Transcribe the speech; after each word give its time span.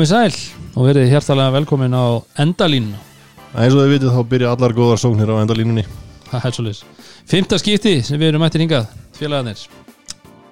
Komið 0.00 0.16
sæl 0.16 0.32
og 0.80 0.86
verið 0.88 1.10
hjertalega 1.12 1.52
velkomin 1.52 1.92
á 1.92 2.24
endalínuna. 2.40 2.96
Eins 3.52 3.74
og 3.74 3.82
þið 3.82 3.90
vitið 3.92 4.14
þá 4.14 4.22
byrja 4.30 4.52
allar 4.54 4.72
góðar 4.72 5.00
sóknir 5.02 5.28
á 5.28 5.36
endalínunni. 5.42 5.84
Það 6.30 6.46
er 6.48 6.54
svolítið 6.56 7.04
Fymta 7.28 7.58
skipti 7.60 7.92
sem 8.08 8.16
við 8.16 8.30
erum 8.30 8.40
mættir 8.40 8.64
hingað 8.64 8.88
Félagarnir. 9.18 9.60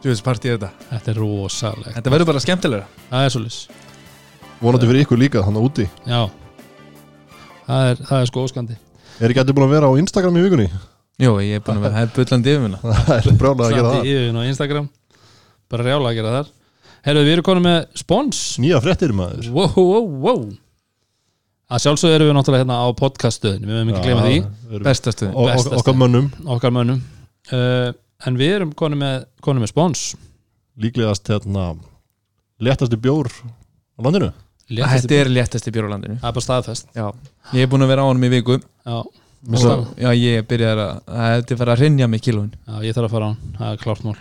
Djúðispartið 0.02 0.52
þetta. 0.52 0.68
Þetta 0.90 1.08
er 1.14 1.20
rosalegt. 1.22 1.94
Þetta 1.94 2.12
verður 2.12 2.28
bara 2.28 2.44
skemmtilegra. 2.44 2.84
Það 3.08 3.24
er 3.24 3.32
svolítið 3.38 4.60
vonandi 4.60 4.90
fyrir 4.92 5.00
ykkur 5.06 5.20
líka 5.24 5.40
þannig 5.48 5.64
úti. 5.70 5.88
Já. 6.04 6.20
Það 7.70 7.82
er, 7.94 7.96
það 8.12 8.20
er 8.20 8.28
sko 8.34 8.44
óskandi. 8.44 8.76
Er 9.16 9.32
ekki 9.32 9.42
allir 9.46 9.56
búin 9.56 9.68
að 9.70 9.74
vera 9.78 9.88
á 9.88 9.96
Instagram 10.04 10.36
í 10.36 10.44
vikunni? 10.44 10.68
Jó, 11.24 11.32
ég 11.40 11.56
er 11.56 11.64
búin 11.64 11.80
að 11.80 11.88
vera, 11.88 11.96
það 11.96 12.04
er 12.04 12.12
bullandi 12.20 12.52
yfir 12.52 12.68
minna 12.68 12.84
það 13.08 13.16
er 13.16 13.24
brjálað 13.40 13.64
að 16.12 16.16
gera 16.20 16.36
það 16.36 16.57
Herru, 17.08 17.20
við 17.24 17.38
erum 17.38 17.44
konum 17.46 17.64
með 17.64 17.78
spons. 17.96 18.38
Nýja 18.60 18.78
fréttir 18.84 19.14
maður. 19.16 19.46
Wow, 19.54 19.70
wow, 19.80 20.08
wow 20.26 20.42
Að 21.68 21.82
sjálfsögðu 21.84 22.16
erum 22.16 22.28
við 22.30 22.36
náttúrulega 22.36 22.64
hérna 22.64 22.76
á 22.80 22.86
podcaststöðin 22.96 23.64
Við 23.68 23.76
höfum 23.76 23.90
ekki 23.92 24.02
gleyma 24.06 24.24
því. 24.24 24.36
því 24.68 24.80
Bestastuðin 24.86 25.32
og, 25.34 25.40
og, 25.42 25.48
Besta 25.50 25.78
okkar 25.80 25.96
mönnum. 26.00 26.28
Okkar 26.56 26.72
mönnum. 26.76 27.00
Uh, 27.52 27.90
En 28.28 28.38
við 28.40 28.54
erum 28.56 28.70
konum 28.74 28.98
með, 28.98 29.26
konum 29.44 29.62
með 29.62 29.70
spons. 29.70 30.00
Líklegast 30.80 31.28
hérna 31.30 31.66
léttasti 32.64 32.98
bjór 32.98 33.28
á 33.30 34.00
landinu. 34.02 34.30
Léttasti- 34.68 35.04
Þetta 35.06 35.20
er 35.20 35.30
léttasti 35.36 35.74
bjór 35.76 35.86
á 35.86 35.90
landinu. 35.92 36.16
Það 36.18 36.30
er 36.32 36.36
bara 36.38 36.46
staðfest. 36.48 36.88
Já, 36.96 37.06
ég 37.54 37.62
er 37.62 37.70
búin 37.70 37.84
að 37.86 37.92
vera 37.92 38.02
á 38.02 38.08
honum 38.08 38.26
í 38.26 38.32
viku. 38.32 38.58
Já, 38.58 38.98
og, 38.98 39.86
Já, 40.02 40.10
ég 40.18 40.48
byrjar 40.50 40.82
að 40.82 40.98
Það 41.06 41.52
er 41.52 41.60
fara 41.62 41.76
að 41.76 41.84
rinja 41.84 42.08
mig 42.08 42.24
kílóin. 42.26 42.50
Já 42.66 42.80
ég 42.82 42.96
þarf 42.96 43.06
að 43.06 43.14
fara 43.14 43.24
á 43.24 43.28
hann. 43.30 43.54
Það 43.60 43.72
er 43.72 43.84
klárt 43.84 44.04
mál. 44.04 44.16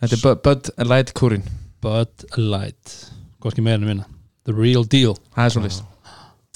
Þetta 0.00 0.14
er 0.14 0.22
Bu- 0.24 0.40
Bud 0.48 0.88
Light 0.88 1.12
Kúrin 1.14 1.44
Bud 1.84 2.26
Light. 2.40 2.94
Hvorki 3.44 3.64
meira 3.64 3.80
en 3.80 3.88
minna. 3.88 4.06
The 4.48 4.54
real 4.56 4.84
deal. 4.88 5.16
Það 5.36 5.46
er 5.48 5.54
svo 5.54 5.64
list 5.64 5.90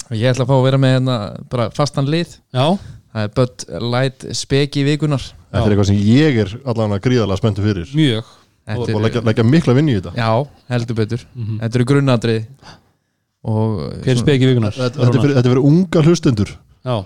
Og 0.08 0.14
ég 0.16 0.30
ætla 0.30 0.46
að 0.46 0.48
fá 0.48 0.54
að 0.56 0.64
vera 0.64 0.78
með 0.80 0.94
hérna 0.94 1.16
bara 1.52 1.66
fastan 1.76 2.08
lið. 2.08 2.38
Já, 2.56 2.64
Það 3.12 3.24
er 3.24 3.34
Bud 3.36 3.64
Light 3.92 4.24
speki 4.36 4.84
vikunar 4.86 5.22
þetta 5.48 5.64
er 5.64 5.72
eitthvað 5.74 5.88
sem 5.90 6.00
ég 6.04 6.38
er 6.42 6.50
allan 6.68 6.94
að 6.96 7.04
gríðarlega 7.06 7.40
spenntu 7.40 7.64
fyrir. 7.64 7.92
Mjög. 7.96 8.34
Og 8.68 8.82
er, 8.84 8.98
leggja, 9.06 9.22
leggja 9.24 9.44
mikla 9.48 9.74
vinni 9.78 9.94
í 9.94 10.00
þetta. 10.00 10.12
Já, 10.18 10.32
heldur 10.74 10.98
betur. 10.98 11.22
Mm 11.32 11.60
Þetta 11.62 11.78
eru 11.80 11.86
grunnadrið. 11.88 12.42
Og 13.48 13.78
Hver 14.04 14.12
er 14.12 14.20
speki 14.20 14.50
vikunar? 14.50 14.76
þetta, 14.76 15.06
er 15.06 15.14
fyrir, 15.16 15.36
þetta 15.38 15.52
fyrir 15.54 15.68
unga 15.70 16.02
hlustendur. 16.04 16.52
Já, 16.84 16.96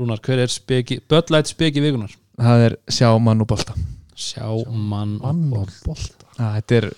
Rúnar, 0.00 0.22
hver 0.24 0.40
er 0.40 0.52
speki 0.52 1.02
Bud 1.10 1.32
Light 1.34 1.50
speki 1.52 1.82
vikunar? 1.84 2.14
Það 2.40 2.64
er 2.70 2.76
sjá 2.88 3.10
mann 3.20 3.44
og 3.44 3.50
bolta. 3.50 3.76
Sjá 4.16 4.46
mann 4.72 5.18
mann 5.20 5.44
og 5.52 5.66
og 5.66 5.76
bolta. 5.84 6.30
Já, 6.38 6.46
Þetta 6.56 6.78
er 6.80 6.88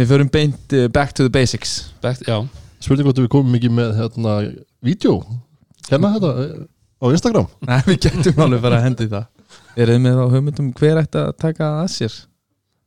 Við 0.00 0.08
förum 0.08 0.30
beint 0.32 0.72
uh, 0.76 0.86
back 0.88 1.12
to 1.16 1.26
the 1.26 1.32
basics. 1.32 1.90
Back, 2.00 2.22
Já, 2.24 2.38
spurning 2.80 3.04
hvort 3.08 3.18
við 3.20 3.28
komum 3.32 3.56
ekki 3.58 3.68
með 3.76 3.90
hérna 3.98 4.36
vídeo. 4.86 5.18
Hérna 5.90 6.14
þetta 6.14 6.30
eh, 6.46 6.54
á 7.04 7.06
Instagram. 7.12 7.50
Nei, 7.68 7.78
við 7.90 7.98
getum 8.06 8.40
alveg 8.46 8.62
bara 8.64 8.78
að 8.80 8.86
hendi 8.88 9.08
það. 9.12 9.28
Er 9.76 9.92
þið 9.92 10.02
með 10.06 10.20
á 10.22 10.26
hugmyndum 10.32 10.70
hver 10.78 11.00
ætti 11.02 11.20
að 11.20 11.32
taka 11.44 11.68
að 11.82 11.88
sér? 11.98 12.16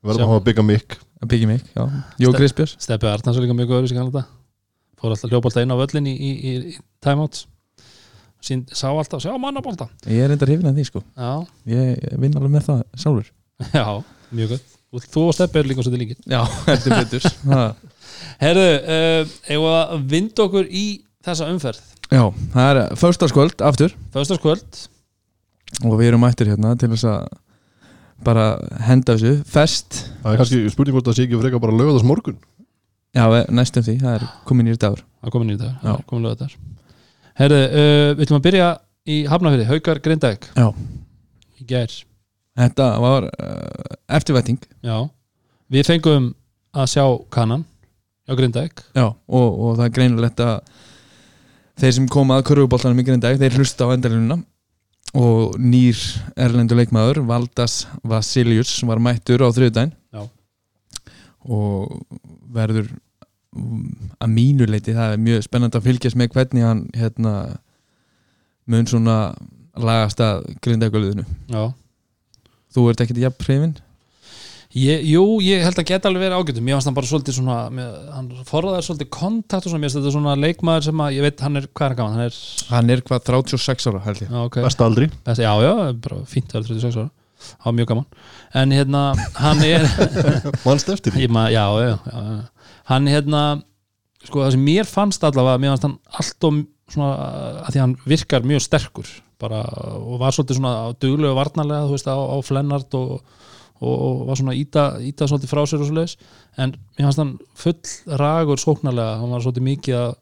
við 0.04 0.10
verðum 0.10 0.20
Sjá. 0.20 0.26
að 0.26 0.34
hafa 0.34 0.44
bygga 0.50 0.64
mikk 0.68 0.96
Að 1.24 1.30
byggja 1.32 1.48
mig, 1.48 1.62
já. 1.72 1.84
Jó 2.20 2.28
Ste- 2.32 2.40
Grisbjörns 2.42 2.74
Steppi 2.84 3.08
Arnars 3.08 3.38
er 3.40 3.44
líka 3.46 3.56
mjög 3.56 3.70
góður 3.72 3.86
í 3.86 3.92
sig 3.92 3.96
kannada 4.00 4.24
Fór 5.00 5.14
alltaf 5.14 5.32
hljóbolta 5.32 5.64
inn 5.64 5.72
á 5.72 5.78
völlin 5.80 6.10
í, 6.12 6.14
í, 6.16 6.32
í, 6.34 6.52
í 6.74 6.76
timeouts. 7.04 7.46
Sín, 8.44 8.66
Sá 8.76 8.90
alltaf, 8.92 9.22
sjá 9.24 9.32
mann 9.40 9.56
að 9.60 9.64
bolta 9.70 9.88
Ég 10.12 10.26
er 10.26 10.34
reyndar 10.34 10.52
hrifin 10.52 10.68
að 10.74 10.80
því 10.82 10.86
sko. 10.90 11.04
Já, 11.16 11.32
Ég 11.72 11.94
ég 12.04 12.20
vinn 12.26 12.36
alveg 12.36 12.52
með 12.58 12.68
það 12.68 12.84
sjálfur. 13.06 13.32
Já, 13.80 13.88
mjög 14.36 14.56
gott 14.58 14.76
Þú 14.94 15.24
og 15.30 15.34
Steppi 15.38 15.60
er 15.62 15.70
líka 15.70 15.84
svolítið 15.86 16.04
líkir. 16.04 16.20
Já, 16.30 16.42
heldur 16.70 16.96
betur. 17.00 17.28
Ha. 17.50 17.64
Herðu, 18.44 18.66
uh, 18.84 19.34
eigum 19.50 19.66
við 19.68 19.78
að 19.80 20.08
vinda 20.14 20.46
okkur 20.48 20.68
í 20.70 20.86
þessa 21.26 21.48
umferð? 21.50 21.82
Já, 22.14 22.24
það 22.54 22.70
er 22.84 22.98
föstaskvöld 23.02 23.64
aftur. 23.66 23.96
Föstaskvöld 24.14 24.82
Og 25.82 25.96
við 25.98 26.12
erum 26.12 26.22
mættir 26.22 26.52
hérna 26.52 26.76
til 26.78 26.92
þess 26.92 27.08
að 27.10 27.24
bara 28.24 28.44
henda 28.86 29.16
þessu. 29.18 29.40
Fest. 29.50 30.04
Það 30.22 30.36
er 30.36 30.42
kannski 30.44 30.60
spurning 30.72 30.96
hvort 30.96 31.08
það 31.10 31.18
sé 31.18 31.26
ekki 31.26 31.40
frekar 31.42 31.64
bara 31.64 31.76
lögðast 31.80 32.06
morgun 32.08 32.38
Já, 33.14 33.26
næstum 33.54 33.84
því, 33.86 33.98
það 34.02 34.16
er 34.18 34.24
komin 34.50 34.70
í 34.72 34.78
dagur. 34.78 35.02
Það 35.22 35.28
er 35.30 35.34
komin 35.36 35.54
í 35.54 35.58
dag, 35.60 35.74
Já. 35.74 35.82
það 35.84 35.98
er 35.98 36.06
komin 36.10 36.24
lögða 36.28 36.46
þar 36.48 36.56
Herðu, 37.42 37.60
uh, 37.66 38.08
við 38.14 38.24
ætlum 38.28 38.40
að 38.40 38.46
byrja 38.48 38.70
í 39.04 39.18
Hafnafyrði, 39.30 39.68
Haukar 39.70 40.02
Grindæk 40.06 40.48
Já. 40.58 40.68
Í 41.62 41.68
gær, 41.70 41.94
Þetta 42.54 42.88
var 43.02 43.28
uh, 43.32 43.98
eftirvæting 44.14 44.60
já. 44.86 44.98
Við 45.74 45.88
fengum 45.90 46.34
að 46.74 46.90
sjá 46.92 47.06
kannan 47.34 47.64
á 48.30 48.34
Grindæk 48.38 48.84
Já, 48.94 49.08
og, 49.10 49.48
og 49.50 49.78
það 49.80 49.86
er 49.88 49.94
greinilegt 49.98 50.44
að 50.44 50.56
þeir 51.82 51.96
sem 51.98 52.10
koma 52.12 52.38
að 52.38 52.48
körfuboltanum 52.52 53.02
í 53.02 53.06
Grindag, 53.08 53.40
þeir 53.42 53.58
hlusta 53.58 53.88
á 53.90 53.94
endalínuna. 53.96 54.38
Og 55.18 55.58
nýr 55.62 55.98
erlendur 56.40 56.78
leikmaður, 56.80 57.20
Valdas 57.28 57.84
Vasilius 58.02 58.72
var 58.88 59.02
mættur 59.02 59.44
á 59.46 59.50
Já. 59.50 60.24
og 61.46 62.06
verður 62.54 62.88
að 63.54 64.30
mínu 64.34 64.66
leiti, 64.66 64.94
það 64.94 65.14
er 65.14 65.22
mjög 65.22 65.44
spennandi 65.46 65.78
að 65.78 65.88
fylgjast 65.90 66.18
með 66.18 66.34
hvernig 66.34 66.66
hann 66.66 66.88
hérna 66.98 67.34
mun 68.66 68.90
svona 68.90 69.18
lagast 69.78 70.22
að 70.22 70.46
Grindagöluðinu 70.62 71.26
Já 71.50 71.74
Þú 72.74 72.86
ert 72.92 73.04
ekkert 73.04 73.22
jafn 73.24 73.48
hrifin? 73.48 73.74
Ég, 74.74 75.04
jú, 75.06 75.22
ég 75.46 75.62
held 75.62 75.78
að 75.78 75.86
geta 75.86 76.10
alveg 76.10 76.24
verið 76.24 76.40
ágætum 76.40 76.64
Mér 76.66 76.80
fannst 76.80 76.88
hann 76.90 76.96
bara 76.98 77.06
svolítið 77.06 77.36
svona 77.38 77.58
með, 77.70 77.90
Hann 78.10 78.30
forðaði 78.50 78.86
svolítið 78.88 79.10
kontakt 79.14 79.68
og 79.68 79.70
svona. 79.70 79.82
Mér 79.84 79.92
finnst 79.92 80.00
þetta 80.00 80.14
svona 80.16 80.34
leikmaður 80.42 80.86
sem 80.88 81.04
að 81.06 81.12
Ég 81.14 81.26
veit, 81.28 81.44
hann 81.46 81.60
er, 81.60 81.68
hvað 81.78 81.92
er 81.92 81.96
gaman? 82.00 82.16
Hann 82.18 82.24
er, 82.26 82.40
Hann 82.72 82.90
er 82.96 83.04
hvað 83.06 83.28
36 83.30 83.86
ára 83.92 84.02
held 84.08 84.24
ég. 84.24 84.32
Já, 84.34 84.40
ok. 84.48 84.58
Besta 84.66 84.88
aldri. 84.88 85.10
Best, 85.28 85.44
Já, 85.46 85.52
já, 85.62 85.74
bara 86.08 86.18
fínt, 86.32 86.50
það 86.50 86.64
er 86.64 86.66
36 86.72 86.98
ára. 87.04 87.12
Það 87.44 87.68
var 87.68 87.76
mjög 87.78 87.92
gaman. 87.92 88.10
En 88.64 88.74
hérna, 88.74 89.04
hann 89.44 89.62
er 89.68 89.86
mannst 90.66 90.90
eftir 90.96 91.14
því? 91.14 91.28
Ég, 91.28 91.38
já, 91.54 91.66
já, 91.84 91.94
já, 91.94 92.26
já. 92.34 92.74
Hann 92.90 93.12
hérna, 93.14 93.44
sko 94.26 94.42
það 94.42 94.56
sem 94.58 94.66
mér 94.72 94.90
fannst 94.90 95.30
allavega 95.30 95.62
Mér 95.62 95.76
fannst 95.76 95.86
hann 95.86 96.00
allt 96.18 96.50
og 96.50 96.64
svona 96.94 97.12
að 97.62 97.70
Því 97.76 97.84
hann 97.84 97.96
virkar 98.10 98.50
mjög 98.50 98.66
sterkur 98.66 99.14
bara, 99.44 99.64
Og 100.00 100.20
var 100.22 100.36
svolítið 100.36 100.62
svona 100.62 100.76
duglegu 100.98 101.36
varnarlega 101.38 101.90
Þú 101.90 101.98
veist, 101.98 102.10
á, 102.10 102.18
á 102.18 102.38
flennart 102.44 103.00
og 103.00 103.18
og, 103.84 103.96
og 104.06 104.28
var 104.30 104.40
svona 104.40 104.56
íta, 104.58 104.86
íta 105.04 105.28
svolítið 105.28 105.52
frá 105.52 105.64
sér 105.68 105.84
og 105.84 105.90
svo 105.90 105.98
leiðis 105.98 106.16
en 106.62 106.76
mér 106.98 107.08
fannst 107.08 107.22
hann 107.22 107.34
full 107.60 108.18
ragur 108.22 108.62
sóknarlega, 108.62 109.20
hann 109.22 109.34
var 109.34 109.44
svolítið 109.44 109.68
mikið 109.68 110.00
að, 110.00 110.16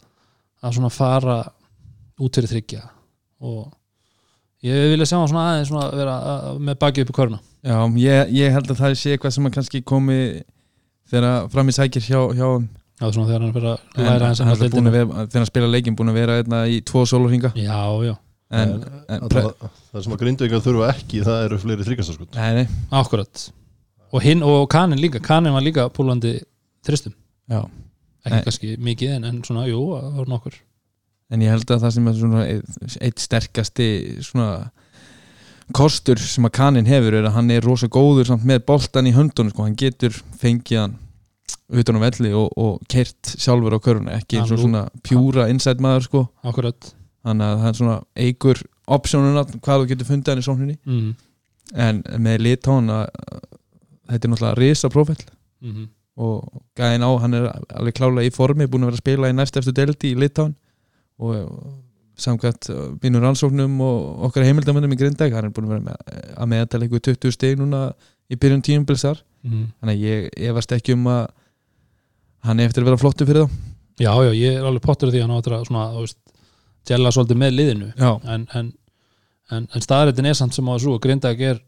að 0.62 0.76
svona 0.78 0.94
fara 0.96 1.38
út 2.22 2.40
fyrir 2.40 2.54
þryggja 2.54 2.82
og 3.42 3.62
ég 4.66 4.92
vilja 4.94 5.10
sjá 5.12 5.18
hann 5.20 5.32
svona 5.32 5.48
aðeins 5.52 5.72
svona 5.72 5.88
vera 5.94 6.18
að, 6.34 6.62
með 6.70 6.82
baki 6.86 7.06
upp 7.06 7.14
í 7.14 7.18
körna 7.22 7.42
Já, 7.62 7.78
ég, 8.02 8.36
ég 8.40 8.56
held 8.56 8.72
að 8.74 8.80
það 8.82 8.98
sé 8.98 9.16
eitthvað 9.16 9.36
sem 9.38 9.50
að 9.50 9.58
kannski 9.58 9.84
komi 9.86 10.20
þegar 11.12 11.50
fram 11.54 11.70
í 11.70 11.78
sækir 11.78 12.08
hjá, 12.08 12.22
hjá 12.38 12.48
Já, 13.02 13.08
svona 13.10 13.28
þegar 13.30 13.46
hann 13.46 13.54
fyrir 13.56 13.72
að 13.72 14.04
læra 14.06 14.32
hans 14.32 14.66
búin 14.74 14.90
að 14.90 14.98
vera, 14.98 15.24
þegar 15.26 15.42
hann 15.42 15.50
spila 15.50 15.70
leikin 15.70 15.98
búin 15.98 16.12
að 16.12 16.20
vera 16.22 16.42
einna 16.42 16.66
í 16.70 16.82
tvo 16.86 17.06
sólurhinga 17.10 17.54
Já, 17.58 17.82
já, 18.06 18.14
en, 18.52 18.74
en 19.08 19.28
það, 19.32 19.50
það 19.92 20.06
sem 20.06 20.16
að 20.16 20.22
grindveikar 20.24 20.64
þurfa 20.66 20.90
ekki 20.94 21.22
það 21.26 21.46
eru 21.48 21.60
fleiri 21.62 21.88
þryggastarskot 21.88 22.40
nei, 22.40 22.62
nei, 22.62 22.80
akkurat. 23.02 23.46
Og 24.12 24.26
hinn 24.26 24.44
og 24.44 24.66
kanin 24.72 25.00
líka, 25.00 25.22
kanin 25.24 25.56
var 25.56 25.64
líka 25.64 25.88
púlandi 25.96 26.36
þristum, 26.84 27.16
já. 27.52 27.64
Ekki 28.22 28.36
Nei. 28.36 28.44
kannski 28.46 28.76
mikið 28.78 29.16
en, 29.16 29.24
en 29.26 29.40
svona, 29.46 29.64
jú, 29.70 29.80
það 29.96 30.20
var 30.20 30.30
nokkur. 30.30 30.58
En 31.32 31.42
ég 31.42 31.54
held 31.54 31.72
að 31.74 31.86
það 31.86 31.94
sem 31.96 32.10
er 32.10 32.18
svona 32.20 32.42
eitt, 32.46 32.98
eitt 33.02 33.24
sterkasti 33.24 33.88
svona 34.26 34.50
kostur 35.74 36.20
sem 36.22 36.46
að 36.46 36.54
kanin 36.60 36.90
hefur 36.90 37.16
er 37.18 37.30
að 37.30 37.38
hann 37.38 37.50
er 37.56 37.64
rosa 37.66 37.88
góður 37.90 38.28
samt 38.28 38.46
með 38.46 38.66
boltan 38.68 39.08
í 39.08 39.14
höndunum 39.16 39.54
sko. 39.54 39.66
hann 39.66 39.78
getur 39.80 40.18
fengið 40.42 40.82
hann 40.82 40.98
utan 41.72 41.98
á 41.98 42.04
velli 42.04 42.34
og, 42.36 42.52
og 42.60 42.82
kert 42.92 43.32
sjálfur 43.40 43.78
á 43.80 43.80
köruna 43.80 44.18
ekki 44.20 44.42
eins 44.42 44.52
og 44.52 44.60
svona 44.60 44.84
pjúra 45.08 45.48
inside 45.50 45.82
maður 45.84 46.10
sko. 46.10 46.24
Akkurat 46.44 46.92
þannig 47.26 47.48
að 47.48 47.58
það 47.62 47.70
er 47.72 47.80
svona 47.80 47.98
eigur 48.16 48.62
optionuna 48.92 49.46
hvað 49.54 49.84
þú 49.84 49.90
getur 49.92 50.10
fundið 50.10 50.34
hann 50.34 50.42
í 50.42 50.48
sókninni. 50.48 50.78
Mm. 50.86 51.16
en 51.72 52.04
með 52.20 52.46
Litán 52.46 52.90
að 52.92 53.06
þetta 54.12 54.28
er 54.28 54.32
náttúrulega 54.32 54.60
risa 54.60 54.90
profil 54.92 55.20
Mm 55.62 55.90
og 56.20 56.64
gæðin 56.76 57.06
á, 57.08 57.12
hann 57.24 57.38
er 57.38 57.48
alveg 57.72 57.96
klálega 57.96 58.28
í 58.28 58.34
formi 58.36 58.68
búin 58.70 58.84
að 58.84 58.92
vera 58.92 59.00
að 59.00 59.04
spila 59.04 59.32
í 59.32 59.36
næst 59.36 59.58
eftir 59.58 59.76
delti 59.78 60.12
í 60.12 60.18
Litán 60.20 60.54
og 61.22 61.48
samkvæmt 62.22 62.70
uh, 62.74 62.82
mínum 63.02 63.24
rannsóknum 63.24 63.80
og 63.82 64.26
okkar 64.28 64.46
heimildamönnum 64.46 64.94
í 64.94 65.00
Grindag, 65.00 65.34
hann 65.34 65.48
er 65.48 65.54
búin 65.56 65.70
að 65.70 65.76
vera 65.76 65.86
með, 65.88 66.26
að 66.36 66.50
meðtala 66.52 66.88
ykkur 66.88 67.04
20 67.08 67.36
steg 67.38 67.58
núna 67.58 67.86
í 68.32 68.38
byrjun 68.38 68.64
tíumbilsar, 68.66 69.24
-hmm. 69.42 69.70
þannig 69.80 69.96
að 69.96 70.04
ég 70.06 70.28
efast 70.52 70.76
ekki 70.76 70.98
um 70.98 71.08
að 71.10 71.24
hann 72.46 72.60
er 72.60 72.70
eftir 72.70 72.84
að 72.84 72.92
vera 72.92 73.02
flottu 73.02 73.26
fyrir 73.26 73.48
þá. 73.48 73.58
Já, 74.02 74.14
já, 74.28 74.32
ég 74.34 74.60
er 74.60 74.68
alveg 74.68 74.86
pottur 74.86 75.12
því 75.12 75.22
að 75.22 75.26
hann 75.28 75.38
áttur 75.38 75.56
að 75.58 75.66
svona, 75.70 75.88
þú 75.96 76.06
veist, 76.06 76.20
gella 76.88 77.12
svolítið 77.14 77.42
með 77.42 77.58
liðinu. 77.58 77.92
Já, 77.98 78.12
en, 78.34 78.48
en, 78.58 78.72
en, 79.52 79.68
en 79.68 79.86
staðrættin 79.86 80.30
er 80.32 80.38
samt 80.38 80.56
sem 80.58 80.68
á 80.68 80.74
þessu 80.74 80.96
og 80.96 81.04
Grindag 81.04 81.42
er 81.42 81.62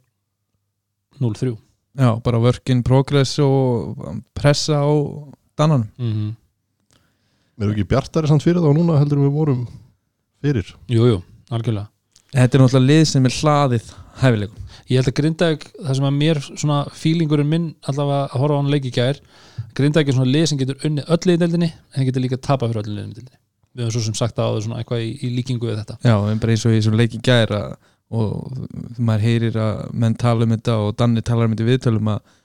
0-3 1.21 1.53
já, 1.99 2.09
bara 2.23 2.41
work 2.41 2.69
in 2.69 2.83
progress 2.83 3.37
og 3.39 4.23
pressa 4.33 4.81
á 4.81 4.91
dananum 5.57 5.89
mm 5.97 6.13
-hmm. 6.13 6.35
Erum 7.61 7.69
við 7.69 7.77
ekki 7.77 7.89
bjartari 7.89 8.27
samt 8.27 8.43
fyrir 8.43 8.61
þá 8.61 8.73
núna 8.73 8.97
heldur 8.97 9.17
við 9.17 9.31
vorum 9.31 9.67
fyrir? 10.41 10.75
Jú, 10.89 11.05
jú, 11.05 11.23
algjörlega. 11.49 11.87
Þetta 12.33 12.57
er 12.57 12.61
náttúrulega 12.61 12.87
lið 12.87 13.03
sem 13.05 13.25
er 13.25 13.31
hlaðið 13.31 13.93
hæfileikum. 14.21 14.57
Ég 14.89 14.97
held 14.97 15.07
að 15.07 15.17
Grindavík, 15.19 15.63
það 15.85 15.95
sem 15.95 16.05
að 16.05 16.17
mér 16.17 16.39
svona 16.41 16.79
fílingurinn 16.91 17.49
minn 17.49 17.75
allavega 17.87 18.25
að 18.25 18.39
horfa 18.41 18.55
á 18.57 18.59
hann 18.59 18.71
leik 18.71 18.85
í 18.85 18.91
gær 18.91 19.19
Grindavík 19.77 20.07
er 20.07 20.13
svona 20.17 20.31
lið 20.31 20.45
sem 20.45 20.57
getur 20.57 20.77
unnið 20.83 21.05
öll 21.07 21.33
í 21.33 21.37
deildinni 21.37 21.69
en 21.71 21.97
það 21.99 22.05
getur 22.09 22.25
líka 22.25 22.37
tapa 22.37 22.67
fyrir 22.67 22.81
öll 22.81 22.91
í 22.91 22.95
deildinni 22.95 23.37
við 23.73 23.87
höfum 23.87 23.95
svo 23.95 24.05
sem 24.05 24.17
sagt 24.17 24.37
á 24.37 24.45
það 24.45 24.61
svona 24.67 24.79
eitthvað 24.81 25.03
í, 25.03 25.09
í 25.25 25.31
líkingu 25.37 25.69
við 25.69 25.81
þetta 25.81 25.97
Já, 26.05 26.15
en 26.29 26.41
bara 26.41 26.53
eins 26.53 26.65
og 26.69 26.75
í 26.75 26.81
svona 26.85 26.99
leik 27.01 27.17
í 27.17 27.21
gæra 27.25 27.63
og 28.13 28.63
maður 29.01 29.25
heyrir 29.25 29.57
að 29.57 29.83
menn 30.03 30.15
tala 30.19 30.45
um 30.45 30.53
þetta 30.53 30.77
og 30.83 30.95
Danni 30.99 31.23
talar 31.25 31.49
um 31.49 31.55
þetta 31.55 31.69
viðtölum 31.69 32.11
að, 32.13 32.35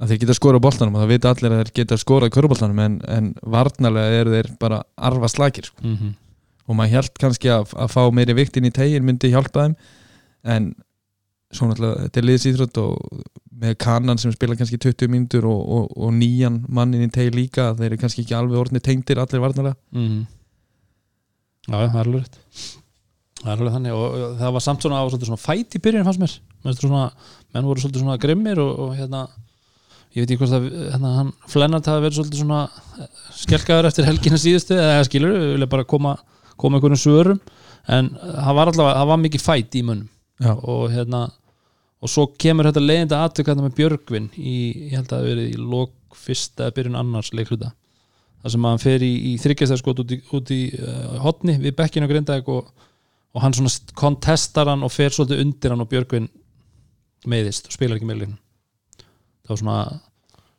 að 0.00 0.12
þeir 0.12 0.22
geta 0.24 0.36
skorað 0.38 0.64
boltanum 0.64 0.96
og 0.96 1.04
það 1.04 1.12
vita 1.12 1.34
allir 1.34 1.54
að 1.54 1.62
þeir 1.62 1.72
geta 1.80 2.00
skorað 2.00 2.34
köruboltanum 2.36 2.84
en, 2.86 2.98
en 3.04 3.32
varnarlega 3.56 4.22
eru 4.22 4.36
þeir 4.36 4.52
bara 4.62 4.82
arfa 4.96 5.32
slakir 5.32 5.68
sko. 5.68 5.84
mm 5.84 5.96
-hmm. 5.96 6.14
og 6.66 6.78
maður 6.78 6.96
held 6.96 7.18
kannski 7.20 7.52
að, 7.52 7.74
að 7.76 7.92
fá 7.96 8.02
meiri 8.12 8.38
viktin 8.38 8.70
í 8.70 8.72
tegin 8.72 9.04
myndi 9.04 9.32
hjálpa 9.34 9.66
þeim 9.66 9.76
en 10.44 10.72
svo 11.52 11.66
náttúrulega 11.66 12.06
þetta 12.06 12.20
er 12.20 12.28
liðsýþrótt 12.30 12.76
og 12.80 13.22
með 13.60 13.76
kannan 13.82 14.18
sem 14.18 14.32
spila 14.32 14.56
kannski 14.56 14.78
20 14.78 15.10
mínútur 15.10 15.44
og, 15.44 15.60
og, 15.68 15.88
og 15.98 16.12
nýjan 16.16 16.62
mannin 16.68 17.04
í 17.04 17.12
tegi 17.12 17.34
líka 17.34 17.74
þeir 17.74 17.90
eru 17.90 17.98
kannski 18.00 18.22
ekki 18.22 18.38
alveg 18.38 18.60
orðni 18.62 18.80
tengdir 18.80 19.20
allir 19.20 19.42
varnarlega 19.42 19.76
Mm 19.92 20.06
Já, 20.24 20.39
það 21.70 21.98
er 22.00 22.10
alveg 22.10 22.38
Það 23.40 23.50
er 23.50 23.60
alveg 23.62 23.76
þannig 23.76 23.94
og 23.96 24.16
það 24.36 24.50
var 24.56 24.64
samt 24.64 24.84
svona, 24.84 25.04
svona 25.16 25.40
fæt 25.40 25.76
í 25.78 25.80
byrjun 25.80 26.04
fannst 26.04 26.20
mér. 26.20 26.34
Svona, 26.76 27.06
menn 27.54 27.68
voru 27.70 27.80
svolítið 27.80 28.02
svona 28.02 28.18
grimmir 28.20 28.60
og, 28.60 28.72
og 28.84 28.90
hérna 28.98 29.22
ég 30.12 30.24
veit 30.24 30.34
ekki 30.34 30.42
hvort 30.42 30.56
að 30.58 30.66
hérna, 30.90 31.12
hann 31.16 31.30
Flennart 31.48 31.88
hafi 31.88 32.04
verið 32.04 32.18
svolítið 32.18 32.42
svona 32.42 32.60
eh, 33.00 33.08
skelkaður 33.40 33.88
eftir 33.88 34.08
helgina 34.08 34.40
síðustu 34.42 34.76
eða 34.76 35.06
skilur, 35.08 35.32
við 35.38 35.54
vilja 35.54 35.70
bara 35.72 35.88
koma 35.88 36.16
koma 36.60 36.76
einhvern 36.76 37.00
svörum. 37.00 37.40
En 37.88 38.10
það 38.20 38.58
var 38.58 38.72
allavega, 38.74 38.98
það 38.98 39.10
var 39.14 39.22
mikið 39.24 39.46
fæt 39.46 39.78
í 39.80 39.84
munnum 39.88 40.10
Já. 40.40 40.52
og 40.52 40.90
hérna 40.92 41.22
og 42.00 42.12
svo 42.12 42.26
kemur 42.40 42.68
þetta 42.68 42.82
leiðinda 42.84 43.22
aðtök 43.24 43.50
hérna 43.50 43.64
með 43.66 43.76
Björgvin 43.78 44.28
í, 44.36 44.56
ég 44.90 44.98
held 44.98 45.08
að 45.08 45.14
það 45.16 45.28
verið 45.30 45.48
í 45.48 45.64
lok 45.72 46.20
fyrsta 46.20 46.70
byrjun 46.76 46.98
annars 47.00 47.32
leikluta 47.36 47.72
þar 48.42 48.54
sem 48.54 48.68
hann 48.70 48.80
fer 48.82 49.02
í, 49.04 49.10
í 49.30 49.32
þryggjastæðskot 49.42 50.02
út 50.04 50.14
í, 50.16 50.20
út 50.38 50.52
í 50.54 50.60
uh, 50.78 51.16
hotni 51.24 51.56
við 51.60 51.74
bekkinu 51.78 52.08
og 52.08 52.12
grindaðik 52.14 52.48
og, 52.52 52.68
og 53.36 53.42
hann 53.44 53.56
svona 53.56 53.72
st- 53.72 53.94
kontestar 53.98 54.70
hann 54.72 54.84
og 54.86 54.92
fer 54.94 55.12
svolítið 55.14 55.42
undir 55.44 55.74
hann 55.74 55.84
og 55.84 55.90
Björgvin 55.92 56.28
meiðist 57.28 57.68
og 57.68 57.74
spilar 57.76 57.98
ekki 57.98 58.08
meðleikn 58.08 58.36
það 59.44 59.52
var 59.54 59.60
svona 59.64 59.80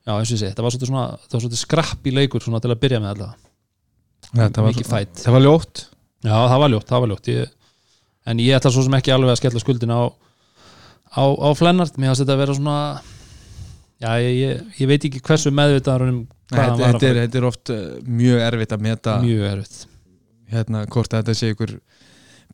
já 0.02 0.12
eins 0.18 0.30
og 0.30 0.36
ég 0.36 0.42
segi, 0.44 0.54
það 0.58 0.66
var 0.66 0.76
svolítið 0.76 0.92
svona 0.92 1.06
það 1.16 1.34
var 1.38 1.44
svolítið 1.46 1.62
skrapp 1.64 2.06
í 2.12 2.14
leikur 2.18 2.46
svona 2.46 2.62
til 2.62 2.74
að 2.74 2.82
byrja 2.84 3.02
með 3.02 3.14
alltaf 3.16 4.68
mikið 4.68 4.88
fæt 4.92 5.24
það 5.26 5.36
var 5.38 5.44
ljótt. 5.48 5.82
Já 6.22 6.36
það 6.38 6.60
var 6.62 6.70
ljótt, 6.72 6.86
það 6.92 7.02
var 7.04 7.10
ljótt. 7.12 7.30
Ég, 7.34 7.54
en 8.30 8.42
ég 8.44 8.54
ætla 8.60 8.72
svo 8.74 8.84
sem 8.86 8.94
ekki 9.00 9.14
alveg 9.16 9.32
að 9.34 9.40
skella 9.40 9.62
skuldina 9.64 9.96
á, 9.98 10.06
á, 11.18 11.24
á 11.26 11.50
Flennart. 11.58 11.98
Mér 11.98 12.12
hafði 12.12 12.22
þetta 12.22 12.36
að 12.36 12.42
vera 12.44 12.56
svona 12.60 12.76
já 14.02 14.12
ég, 14.22 14.36
ég, 14.38 14.62
ég 14.78 14.92
veit 14.92 15.08
ekki 15.10 15.24
hversu 15.26 15.52
meðvitaður 15.58 16.12
um 16.12 16.20
þetta, 16.52 16.76
þetta, 16.82 17.08
er, 17.08 17.16
að 17.16 17.26
þetta 17.26 17.40
er 17.42 17.48
oft 17.48 17.72
uh, 17.74 17.82
mjög 18.22 18.44
erfitt 18.48 18.76
að 18.76 18.86
meta 18.86 19.16
mjög 19.24 19.48
erfitt. 19.52 19.80
hérna, 20.52 20.84
hvort 20.92 21.14
að 21.16 21.24
þetta 21.24 21.38
sé 21.40 21.52
ykkur 21.56 21.76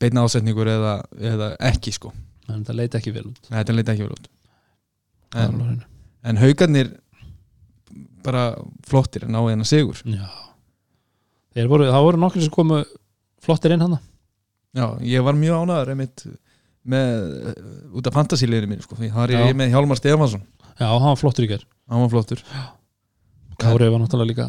beina 0.01 0.23
ásetningur 0.27 0.71
eða, 0.71 0.95
eða 1.33 1.51
ekki 1.71 1.93
sko. 1.95 2.13
En 2.47 2.63
það 2.67 2.79
leiti 2.81 2.99
ekki 3.01 3.13
vel 3.15 3.25
út. 3.31 3.41
Þetta 3.49 3.75
leita 3.75 3.95
ekki 3.95 4.05
vel 4.05 4.15
út. 4.15 4.29
En, 5.37 5.81
en 6.23 6.39
haugarnir 6.39 6.93
bara 8.23 8.51
flottir 8.87 9.25
en 9.27 9.35
á 9.35 9.41
eina 9.49 9.65
sigur. 9.67 9.99
Já. 10.05 10.27
Voru, 11.67 11.87
það 11.89 12.05
voru 12.05 12.21
nokkur 12.21 12.45
sem 12.45 12.53
komu 12.53 12.83
flottir 13.41 13.73
inn 13.73 13.81
hann 13.81 13.97
já, 14.77 14.87
ég 15.01 15.23
var 15.25 15.37
mjög 15.37 15.63
ánæður 15.63 15.93
einmitt 15.93 16.23
með, 16.87 17.53
út 17.97 18.09
af 18.09 18.15
fantasíliðinu 18.15 18.71
mínu 18.71 18.85
sko, 18.85 18.97
því 18.99 19.11
það 19.13 19.23
er 19.25 19.33
Já. 19.35 19.45
ég 19.49 19.57
með 19.59 19.73
Hjálmar 19.73 19.99
Stefansson 19.99 20.43
já, 20.77 20.85
hann 20.87 21.07
var 21.09 21.19
flottur 21.19 21.47
í 21.47 21.51
ger 21.51 21.63
hann 21.89 22.03
var 22.05 22.11
flottur 22.13 22.43
Kári 23.57 23.89
var 23.89 24.01
náttúrulega 24.01 24.29
líka 24.29 24.47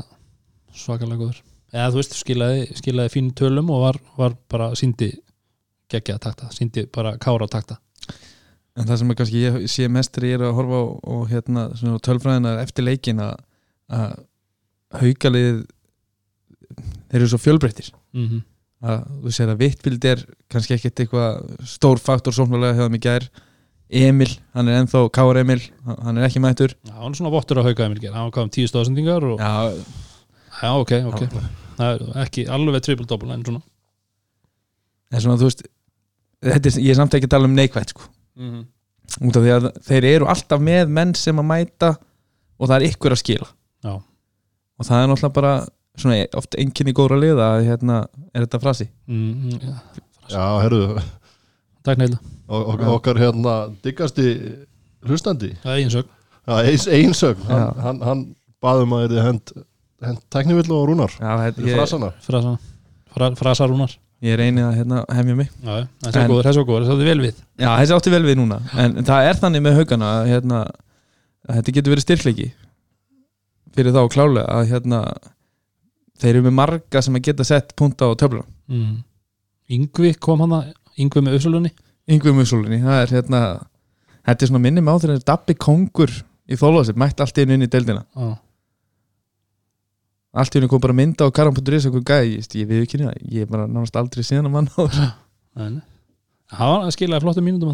svakalega 0.77 1.23
góður. 1.23 1.41
Eða 1.73 1.91
þú 1.93 2.01
veist, 2.01 2.17
skilaði, 2.17 2.67
skilaði 2.77 3.13
fín 3.13 3.31
tölum 3.37 3.71
og 3.73 3.83
var, 3.85 3.99
var 4.17 4.37
bara 4.53 4.71
síndi 4.79 5.11
geggja 5.89 6.17
að 6.19 6.25
takta, 6.27 6.49
síndi 6.53 6.85
bara 6.93 7.17
kára 7.21 7.49
að 7.49 7.55
takta. 7.57 7.79
En 8.79 8.87
það 8.87 9.01
sem 9.01 9.11
er 9.11 9.19
kannski 9.19 9.43
ég 9.43 9.59
sé 9.73 9.89
mest 9.91 10.15
þegar 10.15 10.29
ég 10.29 10.39
er 10.39 10.45
að 10.49 10.57
horfa 10.59 10.79
á 10.81 10.85
og 11.15 11.25
hérna 11.33 11.65
tölfræðina 12.05 12.55
eftir 12.63 12.87
leikin 12.87 13.25
að, 13.25 13.35
haugalið 15.01 15.65
þeir 17.09 17.21
eru 17.21 17.31
svo 17.33 17.41
fjölbreyttir. 17.41 17.91
Mm 18.15 18.29
-hmm. 18.29 18.43
að 18.89 18.99
þú 19.25 19.33
sér 19.35 19.53
að 19.53 19.61
vittbild 19.65 20.05
er 20.05 20.25
kannski 20.49 20.75
ekkert 20.75 21.01
eitthvað 21.01 21.67
stór 21.67 21.99
faktor 21.99 22.33
sóknarlega 22.33 22.77
hefða 22.79 22.93
mig 22.93 23.03
gær 23.03 23.29
Emil, 23.89 24.35
hann 24.53 24.69
er 24.69 24.83
ennþá 24.83 25.07
Káar 25.15 25.41
Emil, 25.41 25.63
hann 25.87 26.19
er 26.19 26.27
ekki 26.29 26.43
mættur 26.45 26.75
já, 26.75 26.93
hann 26.93 27.15
er 27.15 27.17
svona 27.17 27.33
vottur 27.33 27.63
að 27.63 27.71
hauka 27.71 27.87
Emil 27.87 28.03
ger 28.03 28.13
hann 28.13 28.31
kom 28.35 28.51
tíu 28.53 28.69
stóðsendingar 28.69 29.25
og 29.25 29.41
já, 29.41 29.73
já, 30.61 30.71
ok, 30.75 30.93
ok 31.09 31.23
það 31.79 31.95
er 31.95 32.25
ekki 32.25 32.47
alveg 32.53 32.85
triple 32.85 33.09
double 33.09 33.33
en 33.33 33.45
svona 33.47 33.63
en 35.13 35.25
svona 35.25 35.39
þú 35.41 35.49
veist 35.49 35.65
þetta 36.45 36.71
er, 36.71 36.81
ég 36.85 36.93
er 36.93 36.99
samt 36.99 37.17
ekki 37.17 37.29
að 37.31 37.35
tala 37.37 37.49
um 37.49 37.57
neikvætt 37.57 37.95
sko. 37.95 38.11
mm 38.37 38.51
-hmm. 38.51 39.29
út 39.29 39.37
af 39.37 39.43
því 39.43 39.55
að 39.57 39.71
þeir 39.89 40.05
eru 40.05 40.29
alltaf 40.29 40.61
með 40.61 40.89
menn 40.89 41.15
sem 41.15 41.39
að 41.39 41.51
mæta 41.53 41.97
og 42.59 42.69
það 42.69 42.77
er 42.77 42.89
ykkur 42.91 43.13
að 43.13 43.23
skila 43.23 43.49
Já. 43.85 43.95
og 44.79 44.87
það 44.87 45.03
er 45.03 45.09
náttúrulega 45.09 45.35
bara 45.35 45.55
svona 45.97 46.27
oft 46.35 46.55
einnkynni 46.55 46.93
góra 46.93 47.17
liða 47.19 47.57
að 47.57 47.65
hérna 47.69 48.07
er 48.35 48.45
þetta 48.45 48.61
frasi 48.61 48.89
mm 49.07 49.35
-hmm. 49.35 49.63
ja. 49.65 49.77
Já, 50.29 50.61
herruðu, 50.63 51.01
takk 51.87 52.01
neila, 52.01 52.19
og, 52.49 52.63
og, 52.73 52.87
okkar 52.97 53.21
hérna 53.21 53.59
diggasti 53.85 54.31
hlustandi. 55.07 55.55
Það 55.63 55.75
er 55.75 55.83
einn 55.83 55.95
sög 55.95 56.15
Já, 56.49 56.63
eins, 56.65 56.87
einsögn, 56.89 57.45
hann, 57.45 57.81
hann, 57.85 57.99
hann 58.01 58.21
baðum 58.65 58.95
að 58.97 59.11
þið 59.13 59.19
hend, 59.21 59.51
hend 60.07 60.21
teknivill 60.33 60.71
og 60.73 60.87
rúnar. 60.89 61.17
Ég, 61.21 61.75
frasana. 61.75 62.09
Frasa, 62.25 62.55
fra, 63.13 63.29
frasarúnar 63.37 63.93
ég 64.25 64.39
reynið 64.41 64.65
að 64.65 64.79
hérna, 64.81 65.03
hefja 65.15 65.35
mig. 65.39 65.51
Þessi 65.61 66.23
góður, 66.31 66.47
þessi 66.49 66.63
góður, 66.65 66.87
þessi 66.87 66.97
var 66.97 67.11
vel 67.11 67.25
við. 67.27 67.43
Já, 67.61 67.69
þessi 67.69 67.97
átti 67.99 68.13
vel 68.15 68.23
við 68.25 68.39
núna. 68.41 68.59
En, 68.81 68.97
það 69.07 69.29
er 69.29 69.43
þannig 69.43 69.65
með 69.67 69.77
haugana 69.79 70.09
að, 70.15 70.31
hérna, 70.33 70.63
að 71.45 71.61
þetta 71.61 71.75
getur 71.77 71.95
verið 71.95 72.07
styrkleiki 72.07 72.49
fyrir 73.77 73.95
þá 73.95 74.01
klálega 74.11 74.57
að 74.57 74.73
hérna, 74.73 75.03
þeir 76.19 76.33
eru 76.33 76.47
með 76.49 76.57
marga 76.63 77.05
sem 77.05 77.21
að 77.21 77.29
geta 77.29 77.47
sett 77.47 77.77
punta 77.79 78.09
á 78.09 78.19
töfluna. 78.19 78.49
Mm. 78.73 78.97
Yngvi 79.77 80.17
kom 80.17 80.43
hann 80.47 80.57
að 80.57 80.73
Yngvi 80.99 81.23
með 81.25 81.39
uppsölunni 81.39 81.73
yngvið 82.09 82.37
musulunni, 82.39 82.81
það 82.83 83.01
er 83.03 83.15
hérna 83.19 83.41
þetta 84.29 84.45
er 84.45 84.51
svona 84.51 84.65
minnum 84.65 84.89
á 84.89 84.95
þegar 84.97 85.17
er 85.19 85.25
Dabbi 85.29 85.57
Kongur 85.61 86.13
í 86.49 86.59
þólasir, 86.59 86.97
mætti 87.01 87.25
allt 87.25 87.41
í 87.41 87.45
einu 87.45 87.57
inn 87.59 87.67
í 87.67 87.71
deildina. 87.73 88.05
Já, 88.17 88.29
allt 90.41 90.57
í 90.57 90.63
einu 90.63 90.71
kom 90.73 90.83
bara 90.85 90.97
mynda 90.97 91.29
á 91.29 91.35
karam.is 91.35 91.89
eitthvað 91.89 92.07
gæði, 92.09 92.39
ég, 92.39 92.49
ég 92.63 92.71
við 92.71 92.87
ekki 92.87 93.03
það 93.03 93.19
ég 93.35 93.45
er 93.45 93.51
bara 93.51 93.67
nánast 93.69 93.99
aldrei 94.01 94.25
síðan 94.25 94.49
að 94.49 94.55
mann 94.57 94.71
á 94.73 94.81
þessu. 94.81 95.11
en 95.59 95.77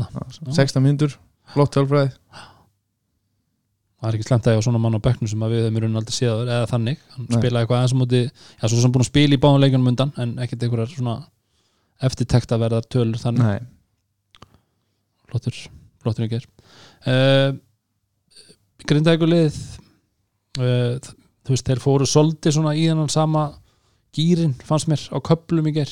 hann 0.09 0.17
var 0.19 0.27
að 0.27 0.41
það 0.41 0.51
Já. 0.51 0.57
16 0.59 0.83
myndur, 0.83 1.15
flott 1.55 1.75
tölfræði. 1.77 2.11
Það 4.03 4.09
er 4.11 4.17
ekki 4.19 4.27
slemt 4.27 4.49
að 4.49 4.57
ég 4.57 4.59
á 4.61 4.67
svona 4.67 4.81
mann 4.83 4.99
á 4.99 5.07
bekknum 5.07 5.31
sem 5.31 5.45
að 5.47 5.55
við 5.55 5.63
hefum 5.63 5.79
í 5.79 5.83
raunin 5.85 6.01
aldrei 6.01 6.17
séður 6.17 6.51
eða 6.51 6.67
þannig. 6.69 6.99
Hann 7.15 7.29
Nei. 7.29 7.37
spilaði 7.39 7.63
eitthvað 7.63 7.79
aðeins 7.79 7.95
á 7.95 8.01
móti 8.03 8.21
já, 8.25 8.65
svo 8.67 8.81
sem 8.83 8.93
búin 8.93 9.05
að 9.05 9.09
spila 9.09 9.37
í 9.37 9.41
báðum 9.41 9.63
leikunum 9.63 9.91
undan 9.93 10.13
en 10.21 10.35
ekkert 10.45 10.67
einhverjar 10.67 10.91
svona 10.93 11.15
eftirtekta 12.03 12.59
verðar 12.61 12.87
tölur 12.91 13.21
þannig. 13.21 13.67
Flottur, 15.31 15.57
flottur 16.03 16.27
er 16.27 16.47
uh, 17.11 17.55
grinda 18.87 19.15
ykkur 19.17 19.31
lið 19.31 19.57
uh, 20.61 20.99
þú 21.45 21.55
veist, 21.55 21.67
þeir 21.67 21.83
fóru 21.83 22.07
svolítið 22.09 22.57
svona 22.59 22.75
í 22.79 22.85
þennan 22.87 23.13
sama 23.13 23.49
gýrin 24.15 24.55
fannst 24.65 24.91
mér 24.91 25.03
á 25.11 25.19
köplum 25.25 25.67
í 25.71 25.75
ger 25.75 25.91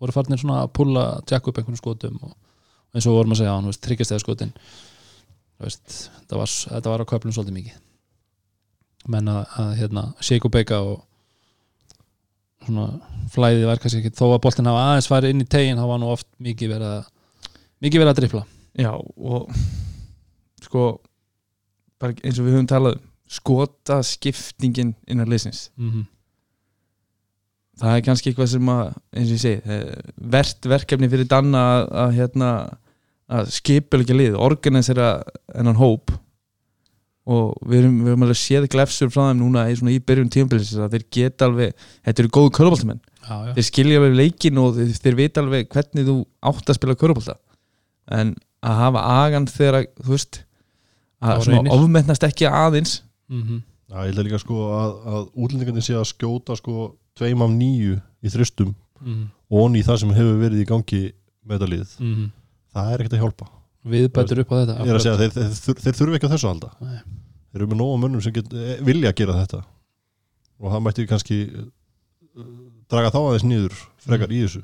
voru 0.00 0.12
farnir 0.12 0.40
svona 0.40 0.62
að 0.64 0.74
pulla 0.76 1.06
jack 1.28 1.48
upp 1.48 1.58
einhvern 1.60 1.78
skotum 1.80 2.18
og 2.26 2.34
eins 2.96 3.08
og 3.08 3.16
vorum 3.16 3.34
að 3.34 3.42
segja 3.42 3.52
á 3.52 3.56
hann, 3.58 3.80
tryggjastæða 3.86 4.22
skotin. 4.22 4.52
Þú 5.56 5.66
veist, 5.66 5.96
þetta 6.20 6.38
var, 6.40 6.54
var 6.86 7.04
á 7.04 7.10
köplum 7.12 7.34
svolítið 7.34 7.56
mikið. 7.56 7.82
Menn 9.12 9.30
að, 9.30 9.42
að 9.60 9.72
hérna, 9.80 10.04
shake 10.24 10.48
og 10.48 10.54
beika 10.54 10.80
og 10.84 10.96
svona 12.66 12.86
flæðið 13.32 13.68
var 13.68 13.80
kannski 13.82 14.02
ekki 14.02 14.16
þó 14.16 14.26
að 14.28 14.42
boltin 14.44 14.68
hafa 14.70 14.84
aðeins 14.90 15.10
farið 15.10 15.34
inn 15.34 15.44
í 15.44 15.48
tegin 15.50 15.80
þá 15.80 15.86
var 15.90 16.00
nú 16.02 16.10
oft 16.12 16.28
mikið 16.42 16.72
verið 16.74 16.94
að 16.94 17.06
mikið 17.84 18.02
verið 18.02 18.12
að 18.12 18.20
drifla. 18.20 18.42
Já 18.76 18.92
og 18.92 19.60
sko 20.66 20.84
bara 22.00 22.16
eins 22.22 22.40
og 22.40 22.46
við 22.46 22.56
höfum 22.56 22.68
talað 22.70 22.98
um, 22.98 23.06
skota 23.26 24.00
skiptingin 24.06 24.92
innan 25.08 25.30
liðsins. 25.30 25.70
Mm 25.76 25.90
-hmm. 25.90 26.04
það 27.80 27.96
er 27.96 28.04
kannski 28.04 28.30
eitthvað 28.30 28.52
sem 28.52 28.68
að 28.68 28.84
eins 29.12 29.28
og 29.28 29.36
ég 29.36 29.40
segi, 29.40 29.60
eh, 29.64 30.02
verst 30.16 30.66
verkefni 30.66 31.08
fyrir 31.08 31.28
Danna 31.28 31.58
að, 31.58 31.88
að 31.92 32.14
hérna 32.20 32.50
að 33.26 33.50
skipul 33.50 34.00
ekki 34.00 34.14
lið, 34.14 34.36
organisera 34.38 35.22
ennan 35.54 35.76
hóp 35.76 36.12
og 37.26 37.56
við 37.66 37.80
erum, 37.82 37.98
við 38.04 38.12
erum 38.12 38.24
alveg 38.26 38.38
séð 38.40 38.68
glefsur 38.70 39.10
frá 39.10 39.28
þeim 39.28 39.40
núna 39.42 39.66
í, 39.70 39.76
svona, 39.78 39.94
í 39.94 40.02
byrjun 40.06 40.32
tímabilisins 40.32 40.82
að 40.84 40.96
þeir 40.96 41.06
geta 41.16 41.48
alveg, 41.48 41.86
þetta 42.06 42.22
eru 42.22 42.32
góðu 42.36 42.52
köruboltamenn 42.58 43.00
já, 43.02 43.34
já. 43.34 43.52
þeir 43.56 43.68
skilja 43.70 44.00
alveg 44.00 44.18
leikin 44.20 44.60
og 44.62 44.76
þeir, 44.78 44.92
þeir 45.02 45.18
vita 45.18 45.42
alveg 45.42 45.70
hvernig 45.74 46.06
þú 46.06 46.16
átt 46.52 46.70
að 46.70 46.78
spila 46.78 46.98
körubolta 47.00 47.38
en 48.16 48.34
að 48.66 48.82
hafa 48.82 49.06
agan 49.24 49.48
þegar 49.50 49.80
að, 49.80 49.88
þú 50.04 50.14
veist 50.14 50.40
að 51.26 51.70
ofmennast 51.72 52.26
ekki 52.28 52.50
aðeins. 52.50 53.00
Mm 53.32 53.62
Já, 53.86 54.00
ég 54.02 54.16
held 54.16 54.26
líka 54.26 54.38
sko 54.42 54.64
að, 54.74 54.94
að 55.06 55.26
útlendingarnir 55.38 55.84
sé 55.86 55.94
að 55.94 56.08
skjóta 56.10 56.56
sko 56.58 56.88
tveim 57.14 57.44
af 57.44 57.52
nýju 57.54 57.94
í 57.94 58.32
þristum 58.34 58.72
-hmm. 58.74 59.28
og 59.46 59.60
onni 59.62 59.78
í 59.78 59.86
það 59.86 60.00
sem 60.00 60.14
hefur 60.16 60.40
verið 60.40 60.62
í 60.64 60.66
gangi 60.66 61.02
með 61.46 61.54
þetta 61.54 61.68
lið, 61.70 61.92
Mm 62.00 62.30
það 62.76 62.92
er 62.92 63.00
ekkert 63.00 63.14
að 63.16 63.22
hjálpa 63.22 63.46
viðbætur 63.86 64.42
upp 64.42 64.52
á 64.52 64.56
þetta 64.56 64.76
ég 64.80 64.92
er 64.92 64.98
að 64.98 65.04
segja, 65.04 65.18
þeir, 65.20 65.32
þeir, 65.36 65.56
þeir, 65.62 65.80
þeir 65.84 65.98
þurfi 66.00 66.18
ekki 66.18 66.28
á 66.28 66.34
þessu 66.34 66.50
halda 66.50 66.70
Nei. 66.82 66.98
þeir 67.50 67.60
eru 67.60 67.68
með 67.70 67.80
nóga 67.80 67.98
mönnum 68.02 68.24
sem 68.24 68.34
get, 68.34 68.52
eh, 68.52 68.78
vilja 68.86 69.12
að 69.12 69.18
gera 69.20 69.38
þetta 69.40 69.60
og 70.56 70.72
það 70.72 70.84
mætti 70.86 71.06
kannski 71.10 71.38
eh, 71.46 72.48
draga 72.90 73.12
þá 73.14 73.20
aðeins 73.22 73.46
nýður 73.46 73.78
frekar 74.02 74.30
mm. 74.30 74.36
í 74.36 74.42
þessu 74.46 74.62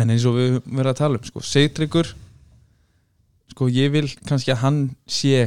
en 0.00 0.14
eins 0.14 0.26
og 0.28 0.38
við 0.38 0.58
verðum 0.64 0.92
að 0.94 1.00
tala 1.00 1.20
um 1.20 1.28
sko, 1.28 1.44
Seitryggur 1.44 2.10
sko 3.54 3.70
ég 3.70 3.92
vil 3.94 4.08
kannski 4.26 4.54
að 4.54 4.62
hann 4.64 4.82
sé 5.06 5.46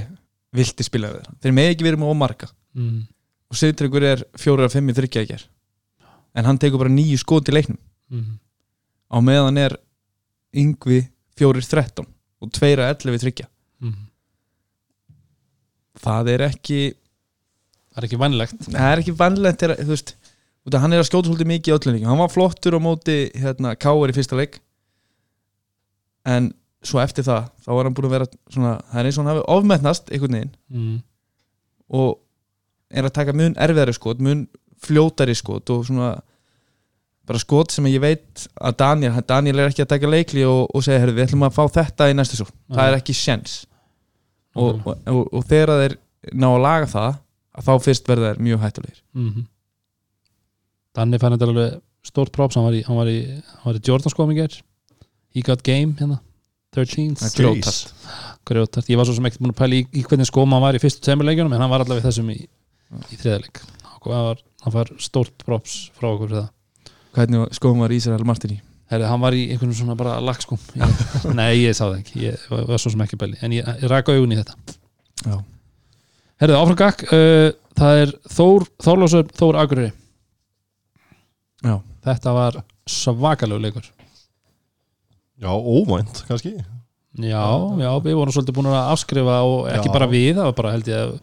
vilti 0.56 0.86
spila 0.86 1.12
við 1.16 1.28
þeir 1.28 1.46
þeir 1.46 1.58
með 1.58 1.72
ekki 1.74 1.88
verið 1.88 2.04
með 2.04 2.14
ómarka 2.14 2.52
mm. 2.78 3.00
og 3.52 3.60
Seitryggur 3.60 4.06
er 4.08 4.26
4-5 4.40 4.94
í 4.94 4.98
þryggja 5.02 5.26
ekkert 5.26 5.50
en 6.38 6.46
hann 6.46 6.60
tegur 6.62 6.84
bara 6.84 6.94
nýju 6.94 7.18
skóti 7.24 7.56
leiknum 7.56 7.80
mm. 8.14 8.38
á 9.10 9.18
meðan 9.26 9.60
er 9.62 9.78
yngvi 10.58 11.02
4-13 11.38 12.06
og 12.42 12.54
tveir 12.54 12.84
að 12.84 12.94
11 12.96 13.16
við 13.16 13.26
tryggja 13.26 13.48
mm 13.48 13.92
-hmm. 13.92 14.08
það 16.04 16.32
er 16.36 16.46
ekki 16.52 16.82
það 17.92 18.02
er 18.02 18.08
ekki 18.10 18.24
vannlegt 18.24 18.60
það 18.68 18.92
er 18.92 19.04
ekki 19.04 19.20
vannlegt 19.22 19.62
þegar, 19.64 19.84
þú 19.84 19.94
veist 19.96 20.16
hann 20.76 20.94
er 20.94 21.00
að 21.00 21.08
skjóta 21.08 21.30
svolítið 21.30 21.48
mikið 21.48 21.72
í 21.72 21.76
öllum 21.78 21.96
líka 21.96 22.10
hann 22.12 22.20
var 22.20 22.32
flottur 22.32 22.76
á 22.76 22.80
móti 22.84 23.18
hérna, 23.40 23.76
Káur 23.80 24.12
í 24.12 24.16
fyrsta 24.16 24.36
leik. 24.36 24.60
En 26.28 26.52
svo 26.84 27.00
eftir 27.00 27.24
það 27.24 27.48
þá 27.64 27.70
var 27.72 27.88
hann 27.88 27.96
búin 27.96 28.08
að 28.10 28.16
vera 28.18 28.28
svona, 28.52 28.74
það 28.92 29.00
er 29.00 29.08
eins 29.08 29.18
og 29.18 29.24
hann 29.24 29.32
hafi 29.32 29.46
ofmennast 29.56 30.12
einhvern 30.12 30.38
veginn. 30.38 30.56
Mm. 30.68 30.98
og 31.88 32.18
er 32.92 33.08
að 33.08 33.16
taka 33.16 33.36
mun 33.36 33.56
erfiðari 33.56 33.94
skot 33.96 34.20
mun 34.20 34.48
fljótari 34.84 35.36
skot 35.36 35.70
og 35.72 35.86
svona 35.88 36.18
bara 37.28 37.42
skot 37.44 37.74
sem 37.76 37.88
ég 37.92 38.02
veit 38.02 38.48
að 38.56 38.78
Daniel, 38.80 39.22
Daniel 39.28 39.60
er 39.60 39.72
ekki 39.72 39.84
að 39.84 39.94
taka 39.94 40.12
leikli 40.12 40.46
og, 40.48 40.68
og 40.72 40.84
segja, 40.86 41.02
herrðu, 41.04 41.18
við 41.18 41.28
ætlum 41.28 41.48
að 41.48 41.58
fá 41.58 41.64
þetta 41.80 42.10
í 42.10 42.16
næstu 42.16 42.40
svo 42.40 42.48
það 42.72 42.92
er 42.92 43.00
ekki 43.02 43.16
sjens 43.18 43.58
og, 44.56 44.80
og, 44.86 44.94
og, 45.12 45.24
og 45.36 45.48
þegar 45.48 45.74
þeir 45.84 45.98
ná 46.34 46.48
að 46.50 46.64
laga 46.64 46.90
það 46.92 47.12
að 47.58 47.68
þá 47.68 47.74
fyrst 47.88 48.10
verða 48.10 48.32
þeir 48.32 48.44
mjög 48.48 48.64
hættulegir. 48.64 49.02
Mm 49.18 49.28
-hmm. 49.30 49.46
Danni 50.98 51.20
fann 51.22 51.36
þetta 51.36 51.50
alveg 51.50 51.76
stórt 52.08 52.34
props, 52.34 52.58
hann 52.58 52.66
var 52.66 52.78
í, 52.78 52.84
hann 52.88 52.98
var 52.98 53.12
í, 53.12 53.20
hann 53.28 53.68
var 53.68 53.80
í 53.80 53.84
Jordan 53.84 54.36
ger 54.38 54.62
He 55.36 55.42
got 55.46 55.62
game 55.64 55.94
hérna 56.00 56.22
13 56.74 57.16
Það 57.16 57.28
er 57.28 57.36
grjótart. 57.38 57.94
grjótart, 58.46 58.90
ég 58.90 58.98
var 58.98 59.06
svo 59.06 59.16
sem 59.16 59.26
ekkert 59.26 59.42
búin 59.42 59.54
að 59.54 59.60
pæla 59.60 59.76
í, 59.76 59.82
í 59.94 60.04
hvernig 60.04 60.30
skóma 60.30 60.58
hann 60.58 60.66
var 60.66 60.78
í 60.78 60.82
fyrstu 60.82 61.04
tveimur 61.06 61.28
leikjunum 61.28 61.54
en 61.54 61.62
hann 61.62 61.70
var 61.70 61.84
allavega 61.84 62.06
í 62.06 62.08
þessum 62.08 62.32
í, 62.32 62.38
í 63.12 63.20
þriðarleik 63.20 63.62
hann 63.62 64.02
var, 64.08 64.42
hann 64.64 64.74
var 64.74 64.92
stórt 64.98 65.46
props 65.46 65.92
frá 65.98 66.10
okkur 66.14 66.30
fyrir 66.30 66.42
það 66.42 66.50
hvernig 67.18 67.48
skoðum 67.58 67.84
var 67.84 67.94
Ísrael 67.96 68.26
Martini? 68.28 68.60
Herri, 68.88 69.04
hann 69.10 69.20
var 69.20 69.36
í 69.36 69.50
einhvern 69.52 69.76
svona 69.76 69.98
bara 70.00 70.16
lagskóm 70.24 70.60
ég, 70.80 71.02
Nei, 71.40 71.66
ég 71.66 71.76
sá 71.76 71.84
það 71.90 71.98
ekki, 72.00 72.22
ég 72.24 72.44
var, 72.52 72.64
var 72.70 72.80
svo 72.82 72.94
sem 72.94 73.04
ekki 73.04 73.20
pæli 73.20 73.40
en 73.44 73.56
ég, 73.58 73.68
ég 73.82 73.92
raka 73.92 74.16
augun 74.16 74.36
í 74.36 74.40
þetta. 74.40 74.56
Já. 75.26 75.36
Herðu, 76.40 76.60
áfram 76.62 76.80
gakk 76.80 77.04
uh, 77.10 77.50
það 77.78 78.02
er 78.06 78.14
Þór, 78.32 78.68
Þórlásur 78.86 79.28
Þór 79.36 79.60
Akureyri. 79.64 79.92
Já. 81.66 81.76
Þetta 82.08 82.34
var 82.38 82.62
svakalegu 82.88 83.66
leikur. 83.66 83.92
Já, 85.38 85.52
óvænt 85.52 86.24
kannski. 86.30 86.56
Já, 87.18 87.44
já, 87.82 87.90
við 88.06 88.16
vorum 88.16 88.34
svolítið 88.34 88.56
búin 88.56 88.70
að 88.70 88.92
afskrifa 88.94 89.38
og 89.50 89.68
ekki 89.74 89.90
Já. 89.90 89.94
bara 89.94 90.08
við, 90.12 90.32
það 90.38 90.48
var 90.48 90.58
bara 90.60 90.74
held 90.76 90.90
ég 90.92 91.00
að 91.02 91.14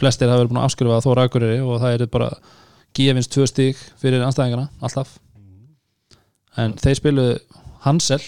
flestir 0.00 0.30
hafa 0.30 0.42
verið 0.42 0.50
búin 0.50 0.60
að 0.60 0.68
afskrifa 0.68 1.02
Þóra 1.04 1.26
Akureyri 1.28 1.60
og 1.62 1.78
það 1.78 1.94
er 1.94 2.08
bara 2.10 2.30
gefins 2.98 3.30
tvö 3.30 3.46
stík 3.46 3.84
fyrir 4.02 4.24
anstæðingana, 4.26 4.66
alltaf 4.82 5.14
en 6.60 6.74
þeir 6.80 7.00
spiluðu 7.00 7.38
Hansel 7.84 8.20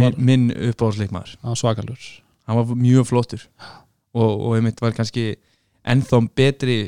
var, 0.00 0.16
minn, 0.18 0.50
minn 0.50 0.70
var 0.76 1.56
svakalur. 1.56 2.08
Hann 2.44 2.58
var 2.60 2.76
mjög 2.76 3.08
flottur. 3.08 3.46
Og, 4.14 4.30
og 4.30 4.56
einmitt 4.58 4.80
var 4.84 4.92
kannski 4.96 5.34
ennþá 5.88 6.20
betri 6.36 6.78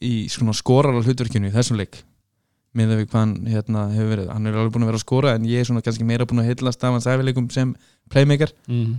í 0.00 0.14
skorar 0.28 0.96
á 0.96 1.00
hlutverkinu 1.00 1.50
í 1.50 1.54
þessum 1.54 1.80
leik. 1.80 2.00
Með 2.76 2.94
við 2.94 3.10
hvað 3.10 3.20
hann 3.20 3.36
hérna, 3.48 3.84
hefur 3.92 4.10
verið. 4.12 4.30
Hann 4.32 4.48
er 4.48 4.56
alveg 4.56 4.72
búin 4.74 4.84
að 4.84 4.90
vera 4.90 5.00
að 5.00 5.04
skora 5.06 5.34
en 5.36 5.44
ég 5.48 5.60
er 5.60 5.68
svona 5.68 5.84
kannski 5.84 6.08
meira 6.08 6.26
búin 6.28 6.42
að 6.42 6.50
heillast 6.50 6.84
af 6.84 6.96
hans 6.96 7.08
æfileikum 7.08 7.50
sem 7.52 7.76
playmaker. 8.12 8.52
Mm 8.68 8.96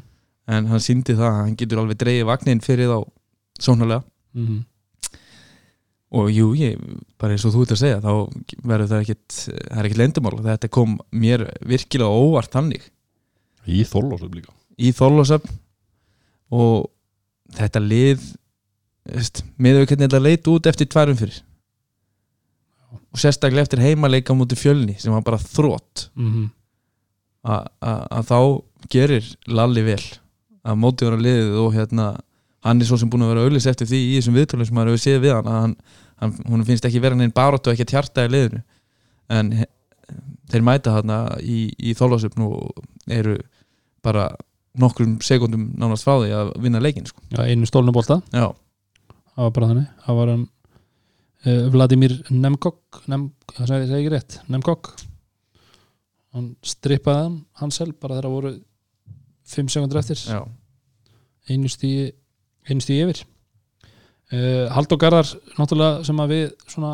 en 0.51 0.71
hann 0.71 0.83
síndi 0.83 1.15
það 1.17 1.29
að 1.29 1.39
hann 1.41 1.55
getur 1.59 1.81
alveg 1.81 1.99
dreigið 2.01 2.27
vagnin 2.29 2.63
fyrir 2.63 2.91
þá 2.91 2.99
sónalega 3.59 4.03
-hmm. 4.47 4.63
Og 6.11 6.29
jú, 6.31 6.51
ég, 6.55 6.77
bara 7.19 7.35
eins 7.35 7.43
og 7.47 7.51
þú 7.55 7.63
ert 7.65 7.73
að 7.75 7.81
segja 7.81 8.01
þá 8.03 8.11
verður 8.63 8.91
það 8.93 9.01
ekkit 9.03 9.37
það 9.47 9.79
er 9.81 9.87
ekkit 9.89 10.01
lendumál, 10.01 10.35
þetta 10.45 10.69
kom 10.71 10.93
mér 11.11 11.43
virkilega 11.67 12.21
óvart 12.23 12.53
þannig. 12.53 12.85
Í 13.67 13.81
Þorlásum 13.83 14.31
líka. 14.37 14.53
Í 14.79 14.93
Þorlósöfn 14.95 15.57
og 16.55 16.87
þetta 17.57 17.81
lið 17.83 18.23
með 19.57 19.81
hvernig 19.87 20.05
þetta 20.07 20.19
leit 20.23 20.47
út 20.51 20.67
eftir 20.71 20.87
tværum 20.91 21.17
fyrir. 21.19 21.41
Og 23.11 23.19
sérstaklega 23.19 23.65
eftir 23.67 23.81
heimaleika 23.83 24.31
á 24.35 24.39
múti 24.39 24.55
fjölni 24.59 24.95
sem 24.99 25.11
var 25.15 25.23
bara 25.25 25.39
þrótt 25.41 26.09
Mm 26.15 26.49
a- 27.47 27.63
a- 27.79 28.07
að 28.19 28.25
þá 28.27 28.39
gerir 28.91 29.27
Lalli 29.47 29.81
vel. 29.85 30.01
Að 30.67 30.75
móti 30.81 31.05
vera 31.05 31.15
liðið 31.15 31.53
og 31.61 31.69
hérna 31.73 32.07
hann 32.65 32.81
er 32.81 32.85
svo 32.89 32.97
sem 32.99 33.09
búin 33.09 33.23
að 33.25 33.33
vera 33.35 33.45
auðlis 33.47 33.67
eftir 33.69 33.87
því 33.89 33.99
í 34.07 34.13
þessum 34.17 34.37
viðtölum 34.37 34.65
sem 34.67 34.75
maður 34.77 34.93
hefur 34.95 35.03
séð 35.03 35.21
við 35.25 35.33
hann 35.37 35.47
að 35.51 35.59
hann, 35.61 35.75
hann 36.21 36.33
hún 36.49 36.65
finnst 36.67 36.85
ekki 36.89 37.01
vera 37.03 37.15
neinn 37.19 37.33
baróttu 37.35 37.69
og 37.69 37.75
ekki 37.77 37.85
tjarta 37.91 38.25
í 38.25 38.31
liðinu. 38.33 38.63
En 39.29 39.51
he- 39.59 39.69
þeir 40.51 40.63
mæta 40.63 40.93
þarna 40.95 41.17
í, 41.43 41.67
í 41.77 41.93
Þorlósöfn 41.99 42.43
og 42.47 42.83
eru 43.11 43.37
bara 44.03 44.29
nokkrum 44.79 45.17
sekundum 45.25 45.71
nánast 45.77 46.05
frá 46.07 46.15
því 46.21 46.31
að 46.37 46.51
vinna 46.63 46.79
leikin 46.81 47.05
sko. 47.09 47.21
Já, 47.33 47.41
einu 47.49 47.65
stólnubólta, 47.67 48.21
Já, 48.31 48.47
það 49.33 49.43
var 49.43 49.51
bara 49.57 49.67
þannig. 49.71 49.87
Það 50.05 50.19
var 50.21 50.31
hann 50.33 50.45
uh, 51.47 51.69
Vladimir 51.73 52.13
Nemkok 52.29 53.01
Nem, 53.11 53.27
það 53.53 53.71
segi 53.71 53.89
segi 53.89 53.99
ekki 54.05 54.13
rétt, 54.15 54.37
Nemkok. 54.53 54.91
Hann 56.35 56.51
strippaði 56.65 57.23
hann 57.25 57.37
Hansel 57.61 57.91
bara 57.97 58.17
þegar 58.19 58.33
voru 58.33 58.51
5 59.47 59.69
sekundur 59.73 59.99
eftir. 60.01 60.19
Já, 60.27 60.41
einu 61.49 61.69
stíi 61.71 62.09
einu 62.67 62.83
stíi 62.83 63.03
yfir. 63.05 63.23
Uh, 64.27 64.67
Halldór 64.75 64.99
Garðar 65.01 65.29
náttúrulega 65.55 66.03
sem 66.07 66.19
að 66.19 66.33
við 66.33 66.45
svona 66.67 66.93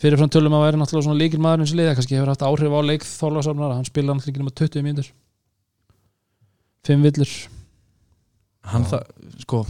fyrirfram 0.00 0.32
tölum 0.32 0.56
að 0.56 0.64
væri 0.66 0.80
náttúrulega 0.80 1.06
svona 1.08 1.20
líkil 1.20 1.42
maður 1.44 1.64
eins 1.64 1.74
og 1.74 1.80
liða, 1.80 1.96
kannski 1.98 2.16
hefur 2.16 2.32
haft 2.32 2.44
áhrif 2.46 2.72
á 2.72 2.80
leik 2.88 3.06
Þorlásafnara, 3.06 3.78
hann 3.78 3.88
spilaði 3.88 4.18
náttúrulega 4.18 4.32
ekki 4.32 4.44
nema 4.44 4.54
20 4.62 4.86
mínútur. 4.88 5.10
5 6.88 7.06
villur. 7.06 7.34
Hann 8.72 8.86
það 8.88 9.08
sko 9.44 9.64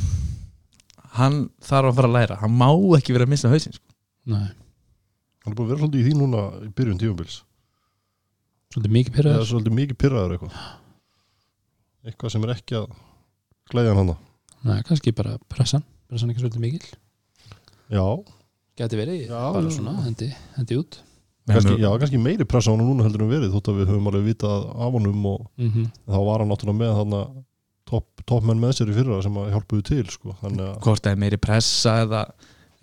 hann 1.18 1.38
þarf 1.60 1.90
að 1.90 1.96
fara 1.98 2.08
að 2.08 2.16
læra. 2.16 2.40
Hann 2.40 2.54
má 2.56 2.68
ekki 2.96 3.16
vera 3.16 3.26
að 3.28 3.34
missa 3.34 3.50
hausinn 3.52 3.74
sko. 3.76 3.88
Nei, 4.32 4.52
Hann 5.42 5.52
er 5.52 5.56
búin 5.58 5.66
að 5.66 5.72
vera 5.72 5.82
svolítið 5.82 6.00
í 6.00 6.06
því 6.06 6.18
núna 6.20 6.42
í 6.62 6.68
byrjun 6.76 7.00
tífumbyls 7.00 7.40
svolítið 8.72 8.94
mikið 8.96 9.12
er 9.12 9.16
pyrraður 9.18 9.48
svolítið 9.50 9.74
mikið 9.76 9.98
pyrraður 10.00 10.34
eitthvað. 10.36 10.60
Eitthvað 12.06 12.32
sem 12.34 12.46
er 12.46 12.52
ekki 12.54 12.78
að 12.78 12.86
glæðja 13.72 13.92
hann 13.92 14.00
hana 14.02 14.14
Nei, 14.62 14.78
kannski 14.86 15.14
bara 15.16 15.38
pressan 15.52 15.84
pressan 16.10 16.32
ekki 16.32 16.44
svolítið 16.44 16.64
mikil 16.66 16.84
Já, 17.92 18.06
Gæti 18.78 18.96
verið, 18.96 19.24
Já, 19.28 19.40
bara 19.52 19.66
já. 19.66 19.74
svona 19.76 19.96
hendi, 20.06 20.30
hendi 20.56 20.78
út 20.80 21.00
kannski, 21.50 21.74
já, 21.82 21.88
kannski 21.98 22.20
meiri 22.22 22.46
pressa 22.48 22.70
á 22.70 22.74
hann 22.76 22.84
núna 22.86 23.06
heldur 23.06 23.24
en 23.24 23.32
verið 23.32 23.54
þótt 23.56 23.70
að 23.72 23.80
við 23.80 23.90
höfum 23.90 24.10
alveg 24.10 24.28
vitað 24.30 24.66
af 24.70 24.94
honum 24.94 25.26
og 25.32 25.40
mm 25.58 25.88
þá 26.06 26.18
var 26.28 26.42
hann 26.44 26.52
náttúrulega 26.52 26.78
með 26.78 26.94
þarna 27.00 27.22
topp 27.92 28.24
top 28.26 28.46
menn 28.46 28.62
með 28.62 28.74
sér 28.78 28.92
í 28.92 28.96
fyrra 28.96 29.20
sem 29.24 29.38
að 29.42 29.52
hjálpuðu 29.52 29.84
til 29.88 30.04
sko. 30.12 30.36
þannig 30.40 30.66
að 30.68 30.76
hvort 30.86 31.04
það 31.04 31.12
er 31.12 31.22
meiri 31.24 31.38
pressa 31.42 31.94
eða, 32.04 32.22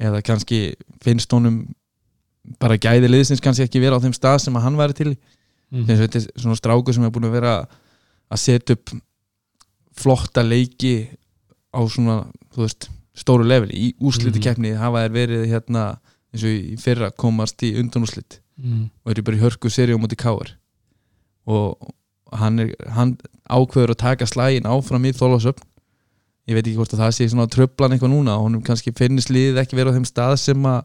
eða 0.09 0.21
kannski 0.27 0.59
finnst 1.03 1.31
honum 1.36 1.62
bara 2.59 2.77
gæði 2.81 3.09
liðsins 3.09 3.43
kannski 3.43 3.65
ekki 3.65 3.81
vera 3.83 4.00
á 4.00 4.03
þeim 4.03 4.15
stað 4.17 4.41
sem 4.43 4.57
að 4.59 4.65
hann 4.67 4.79
væri 4.79 4.98
til 4.98 5.12
í. 5.13 5.15
-hmm. 5.15 5.86
þess 5.88 6.00
að 6.00 6.03
þetta 6.05 6.19
er 6.19 6.41
svona 6.43 6.59
stráku 6.59 6.93
sem 6.93 7.03
er 7.07 7.13
búin 7.15 7.29
að 7.29 7.38
vera 7.39 7.55
að 8.29 8.43
setja 8.43 8.75
upp 8.75 8.93
flotta 10.00 10.43
leiki 10.43 11.09
á 11.73 11.81
svona, 11.91 12.17
þú 12.55 12.63
veist, 12.65 12.89
stóru 13.17 13.45
level 13.47 13.71
í 13.73 13.91
úsliti 13.99 14.41
keppni 14.43 14.75
hafa 14.79 15.05
þær 15.05 15.15
verið 15.15 15.45
hérna 15.51 15.85
eins 16.33 16.45
og 16.45 16.53
í 16.53 16.77
fyrra 16.79 17.09
komast 17.11 17.61
í 17.65 17.73
undanúslit 17.81 18.39
mm. 18.61 18.83
og 19.03 19.13
eru 19.13 19.25
bara 19.27 19.39
í 19.39 19.43
hörku 19.43 19.71
seri 19.73 19.97
á 19.97 19.99
móti 19.99 20.17
káar 20.19 20.53
og 21.49 21.91
hann, 22.31 22.61
er, 22.63 22.75
hann 22.93 23.17
ákveður 23.49 23.95
að 23.95 24.01
taka 24.03 24.29
slægin 24.29 24.69
áfram 24.69 25.07
í 25.09 25.15
þólasöfn 25.17 25.65
ég 26.49 26.57
veit 26.57 26.65
ekki 26.65 26.79
hvort 26.79 26.95
að 26.95 27.03
það 27.03 27.13
sé 27.15 27.27
svona 27.29 27.49
tröflan 27.51 27.93
eitthvað 27.93 28.13
núna. 28.13 28.38
Og 28.39 28.47
honum 28.47 28.63
kannski 28.65 28.93
finnist 28.97 29.29
liðið 29.33 29.61
ekki 29.61 29.77
vera 29.77 29.93
á 29.93 29.95
þeim 29.97 30.07
stað 30.09 30.35
sem 30.41 30.65
að 30.65 30.81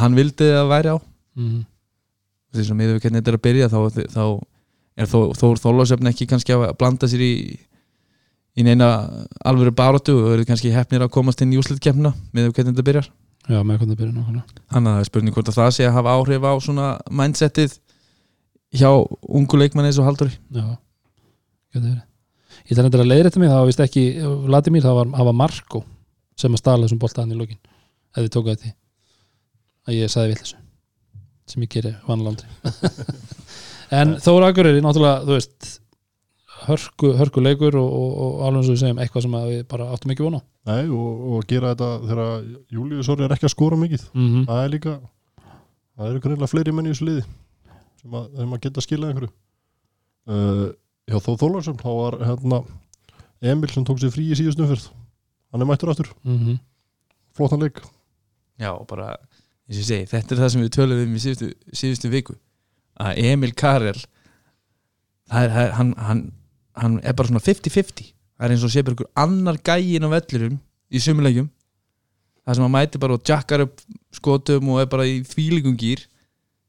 hann 0.00 0.18
vildi 0.18 0.48
að 0.50 0.70
væri 0.72 0.94
á. 0.94 0.98
Mm. 1.36 1.64
þess 2.56 2.72
að 2.72 2.78
miður 2.78 2.96
við 2.96 3.02
hvernig 3.04 3.20
þetta 3.20 3.32
er 3.32 3.36
að 3.36 3.44
byrja 3.44 3.66
þá, 3.68 3.78
þá 4.16 4.24
er 4.96 5.10
þó, 5.10 5.18
Þór 5.36 5.60
Þórlásöfn 5.60 6.08
ekki 6.08 6.26
kannski 6.30 6.54
að 6.56 6.70
blanda 6.80 7.08
sér 7.10 7.20
í 7.20 7.32
í 8.56 8.64
neina 8.66 8.88
alvöru 9.46 9.74
baróttu 9.76 10.16
og 10.22 10.34
eru 10.34 10.46
kannski 10.48 10.72
hefnir 10.74 11.04
að 11.04 11.12
komast 11.14 11.42
inn 11.44 11.52
í 11.54 11.60
úslitkefna 11.60 12.14
miður 12.32 12.50
við 12.50 12.58
hvernig 12.58 12.74
þetta 12.74 12.86
byrjar. 12.90 13.10
Já, 13.46 13.60
með 13.60 13.80
hvernig 13.80 13.92
það 13.92 14.00
byrja 14.00 14.14
nákvæmlega. 14.16 14.62
Þannig 14.72 14.90
að 14.90 14.96
það 14.96 15.02
er 15.04 15.10
spurning 15.10 15.36
hvort 15.36 15.50
að 15.52 15.58
það 15.60 15.70
sé 15.76 15.86
að 15.86 15.96
hafa 15.96 16.14
áhrif 16.16 16.46
á 16.46 16.52
svona 16.64 16.86
mindsetið 17.20 17.76
hjá 18.76 18.90
ungu 19.40 19.60
leikmanni 19.60 19.92
eins 19.92 20.00
og 20.00 20.08
Halldóri. 20.08 20.34
Já, 20.50 20.66
getur 21.74 21.86
verið. 21.90 22.04
Ég 22.66 22.72
ætla 22.72 22.86
reyndar 22.86 23.04
að 23.04 23.12
leiðra 23.12 23.30
þetta 23.30 23.42
mig, 23.42 23.52
það 23.52 23.60
var 23.60 23.68
vist 23.70 23.82
ekki 23.84 24.04
Vladimir, 24.48 24.82
það 24.82 24.96
var, 24.98 25.10
var 25.28 25.36
Marko 25.36 25.84
sem 26.40 26.54
að 26.56 26.62
stala 26.62 26.86
þessum 26.86 27.00
boltaðan 27.00 27.34
í 27.36 27.38
lokin 27.38 27.60
ef 28.16 28.24
þið 28.24 28.32
tóku 28.34 28.52
þetta 28.52 28.72
að 29.86 29.98
ég 30.00 30.12
sagði 30.12 30.32
vill 30.32 30.40
þessu 30.40 30.62
sem 31.46 31.62
ég 31.62 31.72
geri 31.76 31.92
vanlandri 32.08 32.48
en 34.00 34.16
Þóra 34.22 34.50
Akureyri, 34.50 34.82
náttúrulega, 34.84 35.22
þú 35.28 35.36
veist 35.36 35.68
hörku, 36.64 37.12
hörku 37.18 37.42
leikur 37.42 37.76
og, 37.80 37.86
og, 37.86 38.14
og 38.24 38.44
alveg 38.46 38.62
eins 38.62 38.70
og 38.70 38.74
við 38.74 38.82
segjum 38.82 39.02
eitthvað 39.02 39.26
sem 39.26 39.36
að 39.38 39.50
við 39.52 39.64
bara 39.70 39.88
áttum 39.94 40.14
ekki 40.14 40.26
vona 40.26 40.40
Nei, 40.66 40.82
og, 40.90 41.26
og 41.30 41.44
gera 41.50 41.74
þetta 41.74 41.90
þegar 42.08 42.48
Július 42.74 43.10
Orri 43.12 43.26
er 43.26 43.34
ekki 43.36 43.46
að 43.46 43.52
skora 43.52 43.76
mikið. 43.78 44.06
Mm 44.14 44.28
-hmm. 44.28 44.46
það 44.48 44.62
er 44.62 44.72
líka 44.72 44.94
það 45.96 46.08
eru 46.10 46.22
greinlega 46.24 46.50
fleiri 46.50 46.74
menn 46.74 46.88
í 46.88 46.94
þessu 46.94 47.06
liði 47.06 47.26
sem 48.00 48.16
að, 48.18 48.26
sem 48.40 48.56
að 48.56 48.62
geta 48.64 48.84
skilað 48.84 49.12
einhverju. 49.12 49.32
Uh, 50.26 50.68
Já, 51.06 51.20
þó 51.22 51.36
Þólarsson 51.38 51.78
þá 51.78 51.90
var 51.94 52.16
hérna 52.26 52.62
Emil 53.46 53.70
sem 53.70 53.84
tók 53.86 54.00
sér 54.02 54.10
frí 54.10 54.24
í 54.26 54.38
síðust 54.38 54.58
umfyrð 54.58 54.88
hann 55.52 55.62
er 55.62 55.68
mættur 55.68 55.92
aftur, 55.92 56.10
Mm 56.24 56.58
flottan 57.36 57.60
leik. 57.60 57.82
Já, 58.56 58.70
bara, 58.88 59.10
eins 59.68 59.76
og 59.76 59.82
ég 59.82 59.88
segi, 59.90 60.08
þetta 60.08 60.34
er 60.34 60.38
það 60.40 60.52
sem 60.54 60.62
við 60.62 60.70
tölum 60.72 61.00
um 61.02 61.16
í 61.18 61.20
síðustu, 61.20 61.48
síðustu 61.76 62.08
viku. 62.08 62.36
Að 62.96 63.18
Emil 63.28 63.52
Karel 63.52 63.98
það 65.28 65.42
er, 65.42 65.50
það 65.52 65.60
er 65.66 65.74
hann, 65.76 65.90
hann, 66.00 66.22
hann 66.76 66.98
er 67.02 67.16
bara 67.16 67.30
svona 67.30 67.44
50-50 67.44 68.12
það 68.36 68.46
er 68.46 68.54
eins 68.54 68.66
og 68.66 68.72
sé 68.72 68.84
bara 68.84 68.96
ykkur 68.98 69.12
annar 69.22 69.60
gægin 69.64 70.06
á 70.06 70.10
vellurum 70.12 70.58
í 70.92 71.02
sumulegjum 71.02 71.48
það 72.44 72.58
sem 72.58 72.66
hann 72.66 72.76
mæti 72.76 73.00
bara 73.02 73.16
og 73.16 73.24
jackar 73.26 73.64
upp 73.66 73.80
skotum 74.14 74.74
og 74.74 74.82
er 74.82 74.90
bara 74.92 75.08
í 75.08 75.18
þvílíkum 75.26 75.78
gýr 75.80 76.04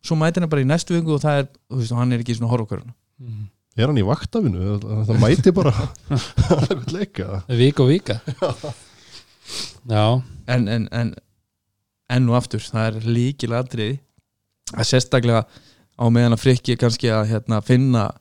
svo 0.08 0.18
mæti 0.20 0.42
hann 0.42 0.50
bara 0.52 0.64
í 0.64 0.70
næstu 0.70 0.96
vingu 0.96 1.16
og 1.16 1.22
það 1.24 1.44
er, 1.44 1.48
þú 1.68 1.82
veist, 1.82 1.96
hann 2.00 2.16
er 2.16 2.24
ekki 2.24 2.36
í 2.36 2.40
svona 2.40 2.52
horfoköruna. 2.54 2.94
-hmm. 3.22 3.46
Er 3.78 3.88
hann 3.88 3.98
í 3.98 4.06
vaktafinu? 4.06 4.80
Það 4.82 5.20
mæti 5.22 5.52
bara 5.54 5.74
leika? 6.96 7.44
Vika 7.48 7.84
og 7.84 7.90
vika. 7.90 8.20
Já, 9.88 10.22
en, 10.48 10.68
en, 10.68 10.88
en 10.92 11.16
enn 12.10 12.30
og 12.30 12.38
aftur, 12.40 12.60
það 12.60 12.88
er 12.88 13.08
líkil 13.08 13.54
atriði 13.54 14.00
að 14.74 14.90
sérstaklega 14.90 15.46
á 15.98 16.06
meðan 16.10 16.36
að 16.36 16.44
frikki 16.44 16.76
kannski 16.80 17.12
að 17.12 17.30
hérna, 17.32 17.62
finna 17.62 18.12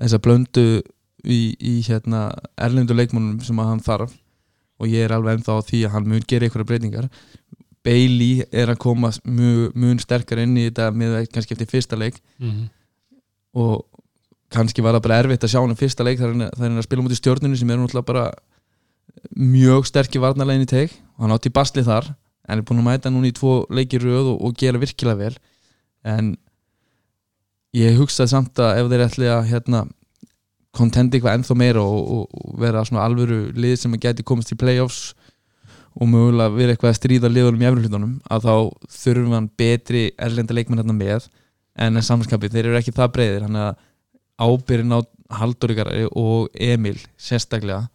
þessa 0.00 0.18
blöndu 0.18 0.82
í, 1.24 1.54
í 1.58 1.78
hérna, 1.86 2.28
erlendu 2.56 2.96
leikmannum 2.96 3.40
sem 3.44 3.58
að 3.62 3.72
hann 3.72 3.86
þarf. 3.86 4.18
Og 4.82 4.90
ég 4.90 5.06
er 5.06 5.14
alveg 5.14 5.38
ennþá 5.38 5.60
því 5.68 5.86
að 5.86 5.96
hann 5.96 6.08
mun 6.10 6.28
gera 6.28 6.48
einhverja 6.48 6.68
breytingar. 6.68 7.08
Bailey 7.82 8.46
er 8.54 8.70
að 8.70 8.80
koma 8.82 9.10
mun, 9.26 9.72
mun 9.74 9.98
sterkar 10.02 10.42
inn 10.42 10.54
í 10.58 10.68
þetta 10.68 10.90
með 10.94 11.18
kannski 11.34 11.56
eftir 11.56 11.70
fyrsta 11.70 11.98
leik. 11.98 12.18
Mm 12.42 12.70
og 13.52 13.84
kannski 14.52 14.84
var 14.84 14.96
það 14.96 15.04
bara 15.06 15.20
erfitt 15.22 15.44
að 15.44 15.54
sjá 15.54 15.60
hann 15.60 15.78
fyrsta 15.78 16.04
leik 16.06 16.20
þar 16.20 16.34
er 16.34 16.50
hann 16.60 16.80
að 16.80 16.86
spila 16.86 17.04
mútið 17.04 17.20
stjórninu 17.20 17.58
sem 17.58 17.70
er 17.72 17.80
náttúrulega 17.80 18.08
bara 18.08 18.24
mjög 19.36 19.88
sterk 19.88 20.16
í 20.16 20.22
varnarlegin 20.22 20.66
í 20.66 20.70
teg 20.70 20.92
og 21.16 21.24
hann 21.24 21.34
átti 21.36 21.52
í 21.52 21.56
basli 21.56 21.84
þar 21.86 22.12
en 22.48 22.58
er 22.58 22.66
búin 22.66 22.82
að 22.82 22.88
mæta 22.88 23.12
núna 23.12 23.30
í 23.30 23.36
tvo 23.36 23.62
leiki 23.72 23.98
í 24.00 24.02
röð 24.02 24.32
og, 24.34 24.40
og 24.42 24.56
gera 24.58 24.80
virkilega 24.82 25.20
vel. 25.20 25.34
En 26.02 26.32
ég 27.76 27.96
hugsaði 28.00 28.32
samt 28.32 28.60
að 28.60 28.80
ef 28.80 28.90
þeir 28.90 29.04
ætli 29.06 29.28
að 29.30 29.44
hérna 29.52 29.84
kontendi 30.72 31.18
eitthvað 31.18 31.38
ennþá 31.38 31.56
meira 31.58 31.82
og, 31.84 32.12
og, 32.32 32.56
vera 32.60 32.84
svona 32.88 33.04
alvöru 33.04 33.52
lið 33.52 33.76
sem 33.82 33.98
geti 34.00 34.24
komast 34.24 34.52
í 34.54 34.58
playoffs 34.58 35.12
og 35.92 36.08
mögulega 36.08 36.54
vera 36.56 36.72
eitthvað 36.72 36.94
að 36.94 36.98
stríða 37.00 37.30
liðunum 37.32 37.62
í 37.62 37.68
efruhlutunum 37.68 38.12
að 38.32 38.46
þá 38.46 38.54
þurfum 39.02 39.34
hann 39.36 39.48
betri 39.60 40.04
erlenda 40.16 40.56
leikmenn 40.56 40.80
hérna 40.80 40.96
með 40.96 41.28
en 41.82 42.02
samanskapið, 42.04 42.54
þeir 42.54 42.68
eru 42.70 42.78
ekki 42.80 42.94
það 42.96 43.12
breyðir 43.16 43.44
þannig 43.46 43.66
að 43.66 43.82
ábyrðin 44.42 44.96
á 44.96 45.00
Halldóri 45.32 45.76
og 46.18 46.48
Emil 46.52 46.98
sérstaklega 47.20 47.86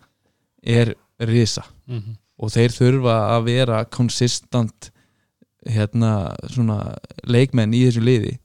er 0.63 0.93
risa. 1.19 1.63
-hmm. 1.97 2.17
og 2.37 2.51
þeir 2.53 2.71
þurfa 2.71 3.15
að 3.35 3.43
vera 3.43 3.85
konsistant 3.85 4.91
hérna 5.65 6.35
svona 6.49 6.95
leikmenn 7.25 7.73
í 7.73 7.85
þessu 7.87 8.01
liði. 8.01 8.37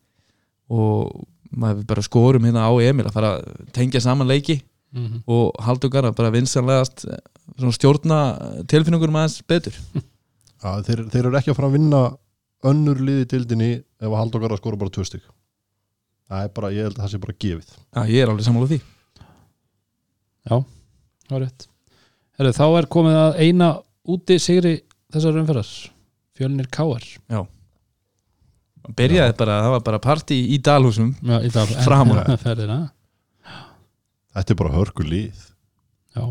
Og 0.68 1.27
maður 1.53 1.87
bara 1.87 2.05
skorum 2.05 2.45
hérna 2.49 2.67
á 2.69 2.73
Emil 2.83 3.07
að 3.07 3.17
fara 3.17 3.33
að 3.38 3.73
tengja 3.77 4.01
saman 4.05 4.31
leiki 4.31 4.61
Mm 4.93 5.07
-hmm. 5.07 5.21
og 5.25 5.55
Halldór 5.65 6.12
bara 6.12 6.31
vinsanlegast 6.31 7.07
svona 7.57 7.73
stjórna 7.73 8.19
tilfinningur 8.69 9.09
aðeins 9.09 9.41
betur. 9.49 9.73
Já, 10.62 10.83
þeir, 10.85 11.09
þeir 11.09 11.27
eru 11.27 11.38
ekki 11.38 11.51
að 11.51 11.57
fara 11.57 11.69
að 11.69 11.73
vinna 11.79 12.17
önnur 12.62 13.01
liði 13.01 13.25
dildinni 13.25 13.71
ef 13.81 14.11
að 14.11 14.19
Halldór 14.21 14.43
Garðar 14.43 14.61
skora 14.61 14.77
bara 14.77 14.91
tvö 14.91 15.05
stygg 15.05 15.23
það 16.33 16.47
er 16.47 16.53
bara, 16.57 16.73
ég 16.73 16.87
held 16.87 16.97
að 16.99 17.05
það 17.05 17.12
sé 17.12 17.21
bara 17.23 17.38
gefið. 17.45 17.73
Já, 17.93 18.03
ég 18.09 18.23
er 18.23 18.33
alveg 18.33 18.47
sammála 18.47 18.69
því. 18.71 18.79
Já, 20.43 20.57
það 21.29 21.35
var 21.35 21.43
rétt. 21.45 21.67
Heru, 22.38 22.53
Þá 22.57 22.67
er 22.79 22.88
komið 22.97 23.19
að 23.23 23.41
eina 23.45 23.69
úti 24.12 24.38
sigri 24.43 24.73
þessar 25.12 25.41
umferðar 25.43 25.73
Fjölnir 26.38 26.71
Káar 26.73 27.05
Byrjaði 28.99 29.37
bara, 29.38 29.61
það 29.62 29.75
var 29.77 29.83
bara 29.87 30.01
partí 30.03 30.38
í 30.55 30.59
Dalhúsum. 30.64 31.12
Já, 31.23 31.37
í 31.47 31.51
dag 31.55 31.71
Fram 31.85 32.11
á 32.18 32.35
ferðina. 32.40 32.79
Þetta 34.33 34.55
er 34.55 34.59
bara 34.59 34.75
hörku 34.75 35.05
lið. 35.07 35.42
Já, 36.16 36.25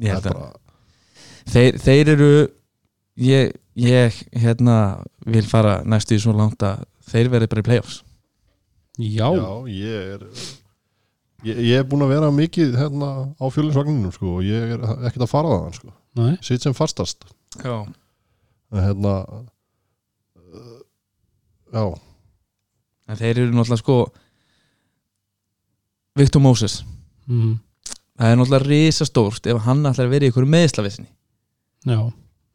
Ég 0.00 0.14
Það 0.14 0.16
held 0.16 0.26
að 0.26 0.38
bara, 0.38 0.52
þeir, 1.52 1.78
þeir 1.84 2.10
eru 2.14 2.30
ég, 3.20 3.50
ég 3.76 4.20
hérna 4.40 4.76
vil 5.28 5.44
fara 5.48 5.80
næstu 5.84 6.16
í 6.16 6.22
svo 6.22 6.32
langt 6.36 6.64
að 6.64 6.86
þeir 7.10 7.30
verði 7.34 7.50
bara 7.52 7.64
í 7.64 7.68
playoffs. 7.68 8.00
Já, 9.00 9.28
já, 9.36 9.50
ég 9.72 10.14
er 10.16 10.24
ég, 11.44 11.60
ég 11.70 11.74
er 11.80 11.86
búin 11.88 12.04
að 12.04 12.14
vera 12.14 12.32
mikið 12.34 12.74
hérna 12.80 13.10
á 13.36 13.44
fjölinsvagninum 13.52 14.12
sko 14.16 14.38
og 14.38 14.44
ég 14.48 14.74
er 14.76 14.84
ekkert 15.08 15.26
að 15.26 15.32
fara 15.32 15.52
það 15.54 15.78
sko. 15.78 15.92
Nei, 16.20 16.32
sitt 16.44 16.64
sem 16.64 16.76
fastast. 16.76 17.28
Já. 17.60 17.76
En 18.72 18.84
hérna 18.86 19.14
já, 21.72 21.84
En 23.10 23.16
þeir 23.18 23.38
eru 23.42 23.50
náttúrulega 23.56 23.80
sko 23.82 23.96
Victor 26.18 26.42
Moses. 26.42 26.80
Mm, 27.30 27.56
Það 28.20 28.32
er 28.32 28.36
náttúrulega 28.36 28.68
risastórt 28.68 29.46
ef 29.48 29.62
hann 29.64 29.86
ætlar 29.88 30.06
að 30.08 30.12
vera 30.14 30.26
í 30.28 30.30
ykkur 30.32 30.46
meðslavisni 30.50 31.06
já 31.88 32.00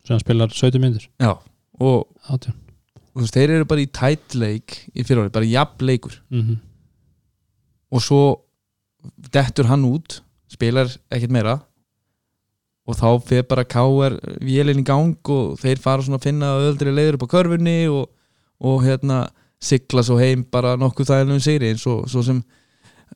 sem 0.06 0.20
spilar 0.22 0.52
17 0.54 0.78
myndir 0.84 1.08
Já 1.20 1.32
Og 1.82 2.06
átján. 2.30 2.54
þú 3.16 3.24
veist, 3.24 3.34
þeir 3.36 3.50
eru 3.56 3.66
bara 3.68 3.82
í 3.84 3.88
tætt 3.90 4.36
leik 4.38 4.76
í 4.94 5.04
fyrirháli, 5.04 5.32
bara 5.34 5.48
jafn 5.50 5.86
leikur. 5.88 6.20
Mm 6.30 6.58
og 7.96 8.02
svo 8.02 8.22
dettur 9.32 9.68
hann 9.70 9.84
út 9.88 10.18
spilar 10.52 10.90
ekkert 11.14 11.32
meira 11.32 11.54
og 12.86 12.98
þá 12.98 13.10
fer 13.24 13.44
bara 13.48 13.64
K.R. 13.64 14.18
vélinn 14.44 14.82
í 14.82 14.86
gang 14.86 15.14
og 15.32 15.54
þeir 15.62 15.80
fara 15.80 16.04
svona 16.04 16.18
að 16.20 16.26
finna 16.28 16.50
öldri 16.66 16.92
leiður 16.92 17.16
upp 17.20 17.26
á 17.30 17.34
körfunni 17.38 17.78
og, 17.88 18.10
og 18.62 18.84
hérna 18.86 19.26
sigla 19.66 20.04
svo 20.06 20.18
heim 20.20 20.44
bara 20.52 20.76
nokkuð 20.78 21.10
þægilegum 21.10 21.42
sigri 21.44 21.72
eins 21.74 21.86
og 21.90 22.06
svo 22.12 22.22
sem 22.24 22.42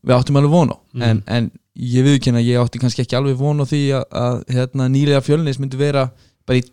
við 0.04 0.16
áttum 0.16 0.40
alveg 0.40 0.52
von 0.54 0.72
á 0.74 0.78
Mm. 0.94 1.02
en, 1.06 1.24
en 1.28 1.52
ég 1.78 2.04
viðkynna 2.04 2.42
ég 2.42 2.58
átti 2.60 2.80
kannski 2.82 3.04
ekki 3.04 3.16
alveg 3.18 3.38
von 3.38 3.62
á 3.62 3.66
því 3.70 3.82
að, 4.00 4.06
að 4.12 4.40
hérna, 4.56 4.88
nýlega 4.90 5.22
fjölnis 5.22 5.60
myndi 5.60 5.78
vera 5.78 6.10
bara 6.48 6.58
í 6.60 6.64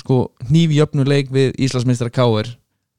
sko, 0.00 0.30
hnífi 0.48 0.78
jöfnuleik 0.80 1.28
við 1.32 1.52
Íslandsmeistra 1.60 2.10
K.R. 2.10 2.48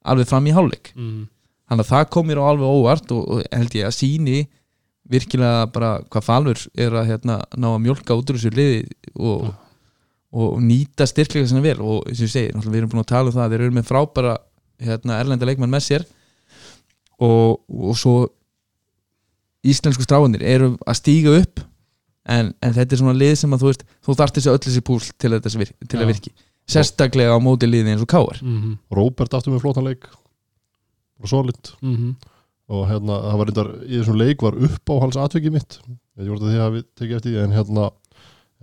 alveg 0.05 0.27
fram 0.29 0.47
í 0.47 0.53
hálfleik 0.53 0.91
mm, 0.95 1.25
þannig 1.69 1.83
að 1.85 1.89
það 1.91 2.05
kom 2.13 2.27
mér 2.29 2.39
á 2.41 2.49
alveg 2.51 2.67
óvart 2.77 3.11
og, 3.11 3.23
og 3.27 3.43
held 3.51 3.75
ég 3.75 3.87
að 3.89 3.97
síni 3.97 4.37
virkilega 5.09 5.67
bara 5.71 5.91
hvað 6.11 6.23
falur 6.27 6.61
er 6.75 6.91
að 6.99 7.09
hérna, 7.11 7.39
ná 7.57 7.67
að 7.73 7.83
mjólka 7.85 8.15
út 8.19 8.29
úr 8.31 8.37
þessu 8.39 8.51
liði 8.55 8.81
og, 9.15 9.47
og 10.35 10.57
nýta 10.61 11.07
styrkleika 11.07 11.47
sinna 11.49 11.63
vel 11.63 11.79
og 11.81 12.07
eins 12.09 12.19
og 12.21 12.27
ég 12.27 12.33
segi, 12.33 12.51
við 12.67 12.79
erum 12.81 12.91
búin 12.91 13.03
að 13.05 13.11
tala 13.13 13.31
um 13.31 13.37
það 13.37 13.53
þeir 13.55 13.63
eru 13.67 13.77
með 13.77 13.87
frábæra 13.87 14.33
hérna, 14.83 15.19
erlenda 15.21 15.47
leikmann 15.47 15.71
með 15.71 15.85
sér 15.85 16.05
og, 17.23 17.63
og 17.67 17.97
svo 17.97 18.17
íslensku 19.67 20.05
stráðunir 20.05 20.45
eru 20.45 20.75
að 20.85 20.99
stíga 20.99 21.33
upp 21.39 21.63
en, 22.27 22.53
en 22.61 22.75
þetta 22.75 22.95
er 22.95 23.01
svona 23.01 23.17
lið 23.17 23.33
sem 23.41 23.55
að 23.55 23.63
þú 23.63 23.71
veist 23.71 23.83
þú 24.05 24.15
þarft 24.19 24.39
þessi 24.39 24.53
öll 24.53 24.61
þessi 24.67 24.85
púl 24.85 24.99
til, 25.03 25.33
virki, 25.33 25.89
til 25.89 25.99
að 26.01 26.11
virki. 26.11 26.33
Sérstaklega 26.67 27.35
á 27.35 27.39
móti 27.39 27.69
liði 27.69 27.93
eins 27.93 28.03
og 28.03 28.09
káar 28.11 28.41
mm, 28.43 28.73
Róbert 28.93 29.37
aftur 29.37 29.55
með 29.55 29.63
flottan 29.63 29.87
leik. 29.87 30.09
Og 31.23 31.29
solid. 31.31 31.71
Mm, 31.81 32.11
og 32.67 32.83
hérna, 32.89 33.21
það 33.23 33.39
var 33.39 33.49
reyndar 33.49 33.69
í 33.87 33.93
þessum 33.95 34.19
leik 34.19 34.43
var 34.43 34.57
upp 34.67 34.91
á 34.91 34.95
hans 35.05 35.19
atvikið 35.23 35.55
mitt. 35.55 35.79
Ég 36.19 36.27
voru 36.27 36.43
þetta 36.43 36.51
því 36.51 36.65
að 36.65 36.75
við 36.75 36.85
tekið 36.99 37.19
eftir 37.19 37.33
því 37.33 37.43
en 37.45 37.55
hérna 37.55 37.87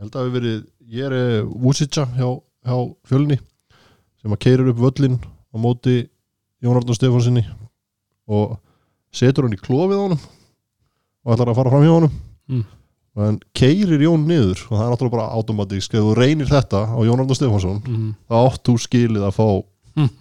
held 0.02 0.18
að 0.18 0.28
við 0.28 0.36
verið, 0.38 0.60
ég 0.94 1.08
er 1.08 1.16
eh, 1.16 1.54
Vucica 1.64 2.04
hjá, 2.18 2.28
hjá 2.66 2.76
fjölni 3.08 3.38
sem 4.20 4.34
að 4.36 4.42
keirir 4.44 4.70
upp 4.72 4.82
völlin 4.82 5.18
á 5.54 5.56
móti 5.62 5.96
Jón 6.64 6.78
Arnór 6.80 6.98
Stefánsinni 6.98 7.44
og 8.26 8.56
setur 9.14 9.46
hann 9.46 9.56
í 9.56 9.60
klofið 9.60 10.00
á 10.00 10.04
honum 10.04 10.22
og 11.24 11.34
ætlar 11.34 11.52
að 11.52 11.60
fara 11.60 11.72
fram 11.72 11.84
hjá 11.86 11.92
honum. 11.94 12.16
Mm. 12.44 12.64
en 13.24 13.36
keirir 13.56 14.02
Jón 14.02 14.26
niður 14.28 14.58
og 14.66 14.74
það 14.74 14.84
er 14.84 14.90
náttúrulega 14.92 15.16
bara 15.16 15.28
automatísk. 15.38 15.94
Ef 15.94 16.02
þú 16.02 16.14
reynir 16.18 16.50
þetta 16.50 16.82
á 16.90 16.98
Jón 17.06 17.22
Arnór 17.22 17.38
Stefánsson 17.38 17.80
mm. 17.84 18.12
þá 18.28 18.36
átt 18.42 18.64
þú 18.66 18.76
skilið 18.82 19.28
að 19.28 19.36
fá 19.38 19.46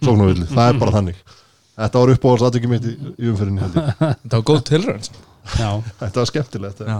sóknarvilli, 0.06 0.46
það 0.46 0.68
er 0.70 0.80
bara 0.80 0.94
þannig. 0.94 1.22
Þetta 1.74 2.00
var 2.00 2.12
uppáhalds 2.14 2.44
aðtökjum 2.46 2.70
mitt 2.70 2.84
í, 2.86 2.92
í 3.18 3.30
umfyrinni 3.32 3.66
þetta 3.66 4.36
var 4.38 4.44
góð 4.46 4.60
tilrönd 4.68 5.08
Já, 5.58 5.68
Þetta 5.98 6.20
var 6.20 6.28
skemmtilegt 6.30 6.82
Já. 6.86 6.98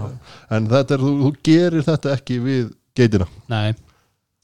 En 0.53 0.67
þetta 0.73 0.97
er, 0.97 1.05
þú, 1.05 1.13
þú 1.23 1.31
gerir 1.47 1.87
þetta 1.87 2.15
ekki 2.15 2.41
við 2.43 2.65
geitina. 2.99 3.29
Nei. 3.51 3.77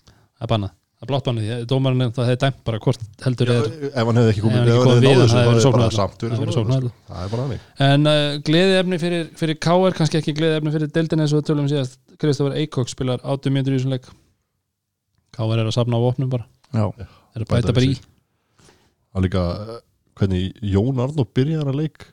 Það 0.07 0.47
er 0.47 0.53
bannað, 0.55 0.77
það 1.01 1.07
er 1.07 1.11
blátt 1.11 1.29
bannað 1.29 1.47
því 1.47 1.67
Dómarinn 1.71 2.13
það 2.13 2.27
hefði 2.29 2.41
dæmt 2.43 2.59
bara 2.67 2.79
hvort 2.85 3.05
heldur 3.25 3.51
er 3.55 3.69
Ef 3.89 4.09
hann 4.11 4.19
hefði 4.21 4.33
ekki 4.35 4.43
komið, 4.45 4.67
við, 4.69 4.75
það 4.77 5.47
hefði 5.49 5.71
bara 5.73 5.95
samt 5.97 6.25
Það 7.09 7.23
er 7.23 7.31
bara 7.33 7.47
hannig 7.47 7.63
En 7.87 8.11
uh, 8.11 8.37
gleðiefni 8.45 8.99
fyrir, 9.01 9.31
fyrir 9.41 9.59
K.R. 9.65 9.97
kannski 9.97 10.21
ekki 10.21 10.37
gleðiefni 10.37 10.75
fyrir 10.75 10.93
deildin 10.93 11.25
eins 11.25 11.33
og 11.33 11.47
tölum 11.49 11.65
um 11.65 11.71
síðast. 11.73 11.97
Kristoffer 12.21 12.59
Eikók 12.61 12.93
spilar 12.93 13.25
80 13.25 13.57
mínútur 13.57 13.73
í 13.73 13.79
þessum 13.79 13.95
leik. 13.95 14.11
K.R. 15.39 15.57
er 15.57 15.65
að 15.65 15.77
safna 15.79 15.97
á 15.97 16.05
vopnum 16.05 16.33
bara. 16.37 16.45
Já, 16.69 16.85
er 17.01 17.47
að 17.47 17.49
bæta 17.49 17.73
bara 17.73 17.89
í. 17.89 17.97
er 19.17 19.25
líka, 19.25 19.49
eh, 19.57 19.83
hvernig 20.21 20.65
Jón 20.75 21.01
Arnór 21.01 21.33
byrjar 21.33 21.73
að 21.73 21.81
leik 21.81 22.11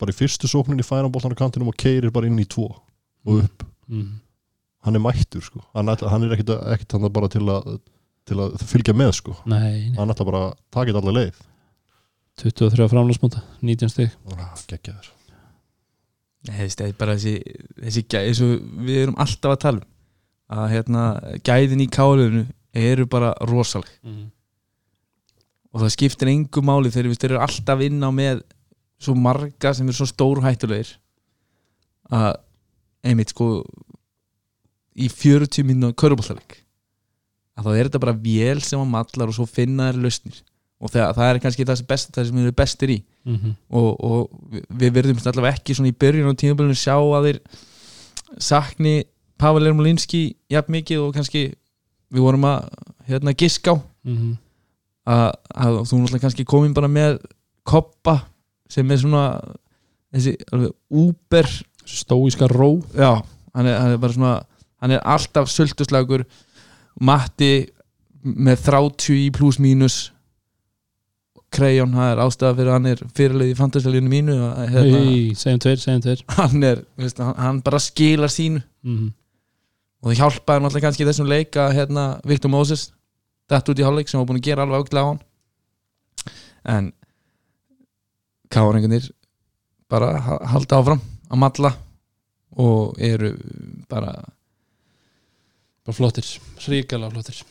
bara 0.00 0.14
í 0.14 0.16
fyrstu 0.16 0.48
sókninni 0.48 0.86
færa 0.86 1.12
boltan 1.12 1.36
á 1.36 1.38
kantinum 1.38 1.68
og 1.70 1.76
keirir 1.76 2.14
bara 2.14 2.30
inn 2.30 2.40
í 2.40 2.48
tvo 2.48 2.70
og 2.72 3.44
upp. 3.44 3.68
Mm. 3.84 4.14
Hann 4.88 4.96
er 4.96 5.04
mættur 5.04 5.44
sko. 5.44 5.60
Hann, 5.76 5.92
hann 5.92 6.24
er 6.24 6.40
hann 6.40 7.12
bara 7.12 7.28
til 7.32 7.44
að, 7.44 7.76
til 8.28 8.38
að 8.40 8.54
fylgja 8.64 8.94
með 8.96 9.12
sko. 9.18 9.34
Nei, 9.50 9.58
nei. 9.64 9.96
Hann 9.98 10.12
ætla 10.12 10.28
bara 10.28 10.44
að 10.48 10.54
taka 10.72 10.90
þetta 10.90 11.02
allir 11.02 11.18
leið. 11.20 11.42
23 12.42 12.88
framlagsmóta, 12.90 13.42
19 13.62 13.92
stig. 13.92 14.14
Gekkjaður 14.70 15.10
Nei, 16.44 16.56
þessi, 16.58 16.76
það 16.76 16.88
er 16.88 16.96
bara 17.00 17.16
þessi, 17.16 17.58
þessi 17.80 18.02
gæði 18.12 18.30
eins 18.30 18.40
og 18.44 18.80
við 18.84 18.98
erum 19.00 19.20
alltaf 19.22 19.54
að 19.54 19.60
tala 19.62 19.80
um 19.80 19.92
að 20.54 20.66
hérna, 20.74 21.04
gæðin 21.46 21.80
í 21.80 21.86
káliðinu 21.88 22.42
eru 22.76 23.06
bara 23.08 23.30
rosaleg. 23.48 23.88
Mm. 24.04 24.26
og 25.72 25.80
það 25.82 25.94
skiptir 25.94 26.30
engu 26.30 26.62
máli 26.62 26.92
þegar 26.92 27.08
við 27.10 27.18
styrir 27.18 27.40
alltaf 27.42 27.80
inn 27.86 28.02
á 28.04 28.10
með 28.14 28.42
svo 29.02 29.14
marga 29.18 29.72
sem 29.74 29.88
eru 29.88 29.96
svo 29.96 30.06
stórhættulegir 30.10 30.92
að 32.14 32.36
einmitt 33.04 33.32
sko 33.32 33.48
í 34.94 35.08
40 35.10 35.66
minna 35.66 35.90
köruboltaleg 35.96 36.60
að 37.54 37.64
þá 37.68 37.70
er 37.74 37.88
þetta 37.88 38.02
bara 38.02 38.16
vél 38.24 38.60
sem 38.64 38.80
að 38.80 38.90
mallar 38.90 39.30
og 39.30 39.36
svo 39.36 39.46
finna 39.46 39.90
þær 39.92 40.00
lausnir. 40.04 40.40
Og 40.84 40.90
það, 40.90 41.12
það 41.16 41.28
er 41.30 41.40
kannski 41.44 41.64
það 41.64 41.78
sem, 41.80 41.86
best, 41.88 42.10
það 42.12 42.26
sem 42.28 42.36
við 42.38 42.44
erum 42.48 42.56
bestir 42.58 42.90
í. 42.90 42.98
Mm 43.24 43.36
-hmm. 43.36 43.52
og, 43.70 43.90
og 44.04 44.30
við- 44.80 44.92
verðum 44.92 45.20
allavega 45.22 45.56
ekki 45.56 45.74
svona 45.74 45.88
í 45.88 45.98
byrjun 45.98 46.28
á 46.34 46.40
tímabilinu 46.40 46.76
sjá 46.76 46.96
að 46.98 47.28
þeir 47.28 47.38
sakni 48.38 49.04
Pavel 49.38 49.66
Ermolinski 49.66 50.36
jafn 50.50 50.72
mikið 50.72 50.98
og 51.06 51.14
kannski 51.14 51.54
við 52.14 52.20
vorum 52.20 52.44
að 52.44 52.68
hérna 53.08 53.34
giska 53.34 53.74
á. 53.74 53.76
Mm 54.04 54.16
-hmm. 54.16 54.36
að, 55.06 55.32
að 55.54 55.72
þú 55.88 55.94
náttúrulega 55.98 56.20
kannski 56.20 56.44
komin 56.44 56.74
bara 56.74 56.88
með 56.88 57.18
koppa 57.64 58.26
sem 58.68 58.90
er 58.90 58.98
svona 58.98 59.40
þessi 60.12 60.36
úber 60.90 61.46
Stóíska 61.84 62.48
ró. 62.48 62.80
Já, 62.96 63.22
hann 63.54 63.66
er, 63.66 63.78
hann 63.80 63.92
er 63.92 63.98
bara 63.98 64.12
svona 64.12 64.42
hann 64.80 64.90
er 64.90 65.00
alltaf 65.04 65.48
sölduslagur 65.48 66.24
Matti 67.00 67.66
með 68.24 68.60
30 68.68 69.16
í 69.26 69.30
pluss 69.34 69.58
mínus. 69.60 70.10
Krejón, 71.54 71.92
það 71.94 72.08
er 72.12 72.20
ástæða 72.24 72.54
fyrir 72.58 72.72
hann 72.74 72.86
er 72.90 73.02
fyrirleið 73.14 73.50
í 73.52 73.58
fantasíalínu 73.58 74.08
mínu 74.10 74.34
hérna, 74.72 75.02
Hei, 75.04 75.34
segjum 75.38 75.60
tveir, 75.62 75.78
segjum 75.78 76.00
tveir. 76.02 76.24
hann 76.38 76.62
er, 76.66 76.80
veist, 76.98 77.20
hann, 77.22 77.36
hann 77.38 77.60
bara 77.62 77.78
skilar 77.78 78.28
sínu. 78.32 78.62
Mm 78.82 78.96
-hmm. 78.98 79.12
og 80.02 80.10
það 80.10 80.18
hjálpaði 80.18 80.60
náttúrulega 80.64 80.86
kannski 80.86 81.04
í 81.04 81.06
þessum 81.06 81.28
leik 81.30 81.56
að 81.56 81.74
hérna, 81.78 82.20
Victor 82.26 82.50
Moses 82.50 82.90
dætt 83.48 83.68
út 83.68 83.78
í 83.78 83.84
hálfleik 83.86 84.08
sem 84.08 84.18
var 84.18 84.26
búin 84.26 84.40
að 84.40 84.46
gera 84.48 84.62
alveg 84.62 84.80
ágætlega 84.82 85.04
á 85.04 85.10
hann. 85.10 85.20
En 86.64 86.92
káringarnir 88.50 89.10
bara 89.90 90.18
ha- 90.20 90.40
halda 90.46 90.76
áfram 90.80 91.00
að 91.30 91.38
malla 91.38 91.72
og 92.56 92.98
eru 92.98 93.34
bara 93.88 94.12
Bara 95.84 95.96
flottir, 95.98 96.28
ríkala 96.64 97.10
flottir. 97.12 97.42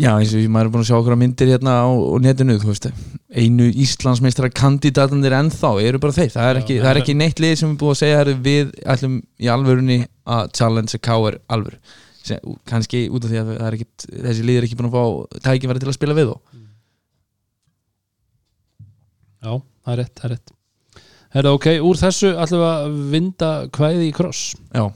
Já 0.00 0.12
eins 0.14 0.30
og 0.32 0.44
maður 0.48 0.68
er 0.68 0.72
búin 0.72 0.84
að 0.84 0.88
sjá 0.88 0.96
okkur 0.96 1.16
myndir 1.18 1.50
hérna 1.50 1.72
á, 1.82 1.88
á 1.90 2.16
netinu 2.22 2.54
þú 2.62 2.70
veist. 2.70 2.86
Einu 3.36 3.66
Íslandsmeistara 3.82 4.48
kandidatandir 4.54 5.34
ennþá 5.36 5.72
eru 5.82 6.00
bara 6.00 6.14
þeir. 6.16 6.30
Það 6.32 6.46
er, 6.46 6.60
Já, 6.60 6.62
ekki, 6.62 6.76
það 6.78 6.86
það 6.86 6.92
er 6.92 7.00
ekki 7.02 7.16
neitt 7.18 7.42
lið 7.42 7.56
sem 7.60 7.72
er 7.72 7.80
búin 7.82 7.92
að 7.92 7.98
segja 8.00 8.20
herri, 8.20 8.36
við 8.46 8.70
ætlum 8.94 9.18
í 9.20 9.50
alvörunni 9.52 9.98
að 10.36 10.54
challenge 10.56 11.02
K.R. 11.02 11.40
alvöru. 11.52 11.80
Sem, 12.22 12.56
kannski 12.70 13.02
út 13.10 13.26
af 13.26 13.34
því 13.34 13.42
að 13.42 13.66
ekki, 13.74 13.88
þessi 14.14 14.46
lið 14.46 14.60
er 14.60 14.68
ekki 14.68 14.78
búin 14.80 14.88
að 14.88 14.96
fá 14.96 15.44
tækifæri 15.50 15.82
til 15.82 15.90
að 15.90 15.98
spila 15.98 16.16
við 16.16 16.30
þá. 16.30 16.56
Já, 19.40 19.52
það 19.58 19.92
er 19.96 20.02
rétt, 20.04 20.16
það 20.16 20.30
er 20.30 20.36
rétt. 20.36 20.56
Herra, 21.34 21.54
ok, 21.58 21.68
úr 21.86 21.98
þessu 22.00 22.32
ætlum 22.42 22.62
við 22.62 22.70
að 22.70 23.00
vinda 23.12 23.50
kvæði 23.74 24.08
í 24.08 24.14
kross. 24.14 24.54
Já, 24.74 24.86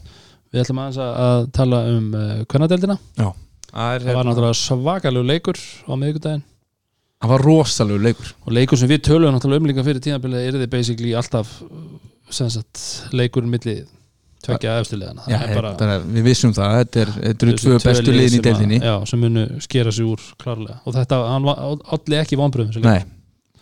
Við 0.54 0.62
ætlum 0.62 0.80
aðeins 0.84 1.00
að, 1.02 1.46
tala 1.56 1.80
um 1.90 2.10
uh, 2.14 2.34
kvennadeldina 2.46 2.94
það, 3.18 3.32
er, 3.74 4.04
Það 4.04 4.18
var 4.20 4.28
náttúrulega 4.28 4.58
svakalegu 4.60 5.26
leikur 5.26 5.58
á 5.58 5.92
miðvikudaginn. 5.98 6.44
Það 7.24 7.32
var 7.32 7.44
rosalegu 7.48 8.04
leikur. 8.04 8.30
Og 8.44 8.54
leikur 8.54 8.78
sem 8.78 8.90
við 8.90 9.02
töluðum 9.08 9.34
náttúrulega 9.34 9.64
um 9.64 9.68
líka 9.72 9.84
fyrir 9.86 10.04
tímabilið 10.04 10.46
er 10.46 10.58
þið 10.60 10.70
basically 10.70 11.14
alltaf 11.18 11.56
sem 12.34 12.50
sagt, 12.52 12.82
leikurinn 13.16 13.50
milli 13.50 13.80
tveggja 14.44 14.76
eftirliðana 14.82 15.24
já, 15.26 15.38
Það 15.38 15.46
er 15.48 15.58
bara, 15.58 15.72
bara, 15.80 15.96
við 16.04 16.26
vissum 16.28 16.52
það, 16.54 16.76
þetta 16.80 17.02
er, 17.02 17.12
þetta 17.16 17.48
þessi 17.48 17.64
tvö 17.64 17.78
bestu 17.84 18.06
lið 18.06 18.18
liðin 18.20 18.36
í 18.36 18.44
deildinni. 18.46 18.78
Já, 18.82 18.94
sem 19.10 19.24
munu 19.24 19.44
skera 19.64 19.94
sig 19.94 20.08
úr 20.08 20.24
klárlega. 20.40 20.78
Og 20.84 20.96
þetta, 20.96 21.20
hann 21.32 21.48
var 21.48 21.62
allir 21.96 22.20
ekki 22.20 22.38
vonbröðum 22.40 22.84
nei, 22.84 23.06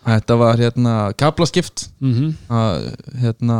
þetta 0.03 0.37
var 0.41 0.59
hérna 0.59 0.95
kaplaskipt 1.19 1.87
mm 2.03 2.13
-hmm. 2.13 2.33
að 2.59 2.89
hérna 3.23 3.59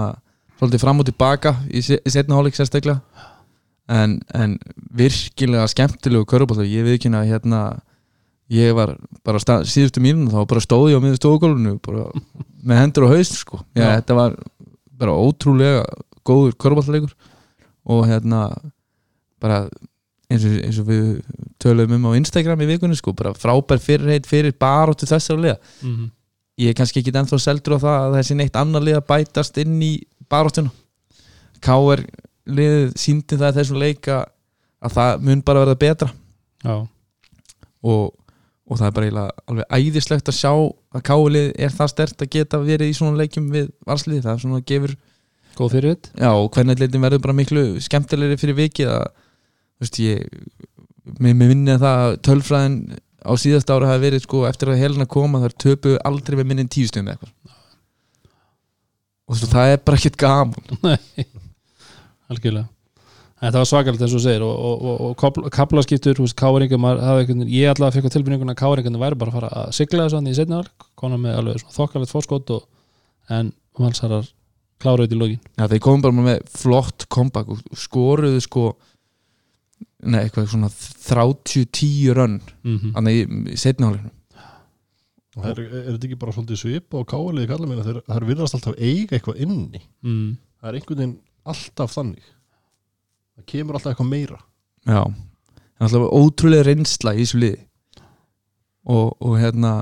svolítið 0.64 0.84
fram 0.84 1.00
og 1.04 1.08
tilbaka 1.10 1.56
í, 1.70 1.84
se- 1.84 2.00
í 2.00 2.14
setna 2.14 2.38
hálfleik 2.40 2.56
sérstaklega. 2.58 3.02
En, 3.92 4.22
en 4.34 4.58
virkilega 4.96 5.68
skemmtilegu 5.68 6.26
körubólta 6.26 6.64
ég 6.64 6.86
við 6.88 6.96
ekki 6.98 7.12
að 7.12 7.28
hérna 7.34 7.64
ég 8.54 8.74
var 8.76 8.96
bara 9.26 9.42
stað, 9.42 9.66
síðustu 9.68 10.02
mínun 10.04 10.32
þá 10.32 10.44
bara 10.48 10.64
stóð 10.64 10.92
ég 10.94 11.00
á 11.00 11.04
miður 11.04 11.80
bara 11.84 12.06
með 12.64 12.80
hendur 12.80 13.08
og 13.08 13.16
haust 13.16 13.36
sko. 13.40 13.60
Já. 13.76 13.98
þetta 13.98 14.18
var 14.18 14.36
bara 15.00 15.16
ótrúlega 15.20 15.84
góður 16.24 16.56
körubóltaleikur 16.56 17.14
og 17.92 18.06
hérna 18.08 18.46
bara 19.44 19.66
eins 20.32 20.46
og, 20.48 20.58
eins 20.64 20.80
og 20.80 20.88
við 20.88 21.08
töluðum 21.62 21.98
um 22.00 22.10
á 22.14 22.18
Instagram 22.20 22.64
í 22.64 22.70
vikunni 22.74 22.98
sko 22.98 23.14
bara 23.16 23.34
frábær 23.36 23.82
fyrirheit 23.84 24.28
fyrir 24.30 24.56
baróttu 24.60 25.08
þessar 25.10 25.42
liða. 25.42 25.58
Mm 25.82 25.96
-hmm. 25.96 26.10
ég 26.64 26.70
er 26.70 26.78
kannski 26.78 27.00
ekki 27.02 27.12
ennþá 27.12 27.40
seldur 27.40 27.78
á 27.78 27.84
það 27.84 28.00
að 28.08 28.16
þessi 28.20 28.36
neitt 28.36 28.56
annar 28.56 28.82
að 28.82 29.08
bætast 29.08 29.58
inn 29.58 29.82
í 29.82 29.94
baróttuna 30.34 30.74
K.R. 31.64 32.04
liðið 32.44 32.98
síndi 33.00 33.40
það 33.40 33.60
þessum 33.60 33.80
leika 33.80 34.20
að 34.84 34.98
það 34.98 35.24
mun 35.28 35.46
bara 35.48 35.64
verða 35.64 35.80
betra 35.80 36.10
og, 37.84 38.12
og 38.12 38.80
það 38.80 38.88
er 38.90 38.98
bara 38.98 39.26
alveg 39.48 39.80
æðislegt 39.80 40.32
að 40.32 40.40
sjá 40.40 40.52
að 40.52 41.06
K.R. 41.08 41.32
lið 41.38 41.50
er 41.56 41.74
það 41.78 41.94
stert 41.94 42.26
að 42.26 42.34
geta 42.36 42.62
verið 42.64 42.92
í 42.92 42.98
svona 42.98 43.20
leikjum 43.22 43.50
við 43.54 43.72
varslið, 43.88 44.24
það 44.26 44.34
er 44.36 44.44
svona 44.44 44.62
að 44.62 44.68
gefur 44.74 44.96
góð 45.58 45.76
fyrir 45.76 45.96
þetta 45.96 46.26
já 46.26 46.32
og 46.34 46.52
hvernig 46.56 46.82
leitin 46.82 47.04
verður 47.04 47.24
bara 47.24 47.38
miklu 47.38 47.64
skemmtilegri 47.84 48.40
fyrir 48.42 48.58
vikið 48.58 48.92
að 48.94 49.08
þú 49.14 49.86
veist 49.86 50.00
ég 50.02 50.24
mér, 51.20 51.36
minni 51.38 51.74
að 51.76 51.84
það 51.86 52.04
að 52.04 52.16
tölfræðin 52.28 52.78
á 53.24 53.32
síðast 53.40 53.72
ára 53.72 53.92
hafi 53.92 54.04
verið 54.08 54.26
sko 54.26 54.44
eftir 54.50 54.74
að 54.74 54.82
helina 54.82 55.08
koma 55.10 55.42
þar 55.44 55.58
töpu 55.64 55.96
aldrei 56.08 56.40
með 56.40 56.50
minni 56.50 56.66
en 56.66 56.74
tíu 56.74 56.90
stundum 56.90 57.14
eitthvað 57.14 57.53
og 59.34 59.40
þú 59.40 59.48
veist 59.48 59.56
það 59.58 59.74
er 59.74 59.82
bara 59.84 60.00
ekkert 60.00 60.20
gaman. 60.22 60.94
Algjörlega. 62.32 62.70
Þetta 63.44 63.60
var 63.60 63.68
svakalegt 63.68 64.04
eins 64.06 64.14
og 64.14 64.22
þú 64.22 64.24
segir 64.24 64.44
og, 64.46 64.54
og, 64.54 64.84
og, 64.88 65.00
og 65.10 65.16
kapla- 65.20 65.50
kaplaskiptur, 65.52 66.22
hafði 66.22 66.70
einhvern 66.70 67.18
veginn, 67.18 67.50
ég 67.52 67.74
allavega 67.74 67.98
fekk 67.98 68.08
á 68.08 68.14
tilbyrningun 68.14 68.54
að 68.54 68.62
káringarnir 68.62 69.02
væri 69.02 69.20
bara 69.20 69.34
að 69.34 69.40
fara 69.40 69.50
að 69.60 69.74
sigla 69.76 70.06
þessu 70.06 70.20
hann 70.20 70.30
í 70.32 70.36
setni 70.38 70.56
alveg, 70.56 70.86
konar 70.96 71.20
með 71.20 71.42
alveg 71.42 72.08
fórskot 72.14 72.54
og, 72.56 72.64
en 73.36 73.52
valsarar 73.80 74.30
klára 74.84 75.04
þetta 75.06 75.18
í 75.18 75.20
lógin 75.20 75.44
Já, 75.58 75.68
þeir 75.68 75.84
komum 75.84 76.06
bara 76.06 76.26
með 76.30 76.42
flott 76.56 77.06
comeback 77.12 77.52
og 77.54 77.62
skoruðu 77.80 78.42
sko 78.44 78.66
nei, 80.04 80.24
eitthvað 80.26 80.50
svona 80.54 80.72
30-10 80.72 82.16
rönn 82.18 82.40
mm 82.40 82.76
-hmm. 82.78 82.94
þannig 82.96 83.20
í, 83.20 83.26
í 83.56 83.60
setnihálfinu 85.34 85.66
Er, 85.66 85.74
er, 85.74 85.84
er 85.88 85.92
þetta 85.98 86.08
ekki 86.10 86.20
bara 86.22 86.36
svolítið 86.36 86.60
svip 86.62 86.98
og 87.00 87.06
káaliði 87.10 87.50
kalla 87.50 87.70
minna 87.70 87.86
þeir, 87.88 88.00
þeir 88.08 88.26
virðast 88.30 88.58
alltaf 88.60 88.76
eiga 88.80 89.18
eitthvað 89.18 89.42
inni. 89.46 89.82
Mm. 90.06 90.32
það 90.62 90.70
er 90.72 90.78
einhvern 90.80 91.00
veginn 91.04 91.16
alltaf 91.54 91.96
þannig. 91.98 92.28
Það 93.34 93.48
kemur 93.54 93.78
alltaf 93.80 93.94
eitthvað 93.96 94.12
meira. 94.14 94.40
Já, 94.86 95.02
er 95.10 95.88
alltaf 95.88 96.08
ótrúlega 96.22 96.68
reynsla 96.70 97.16
í 97.18 97.24
þessu 97.26 97.42
liði. 97.42 97.62
Og, 98.94 99.14
og 99.24 99.38
hérna 99.40 99.74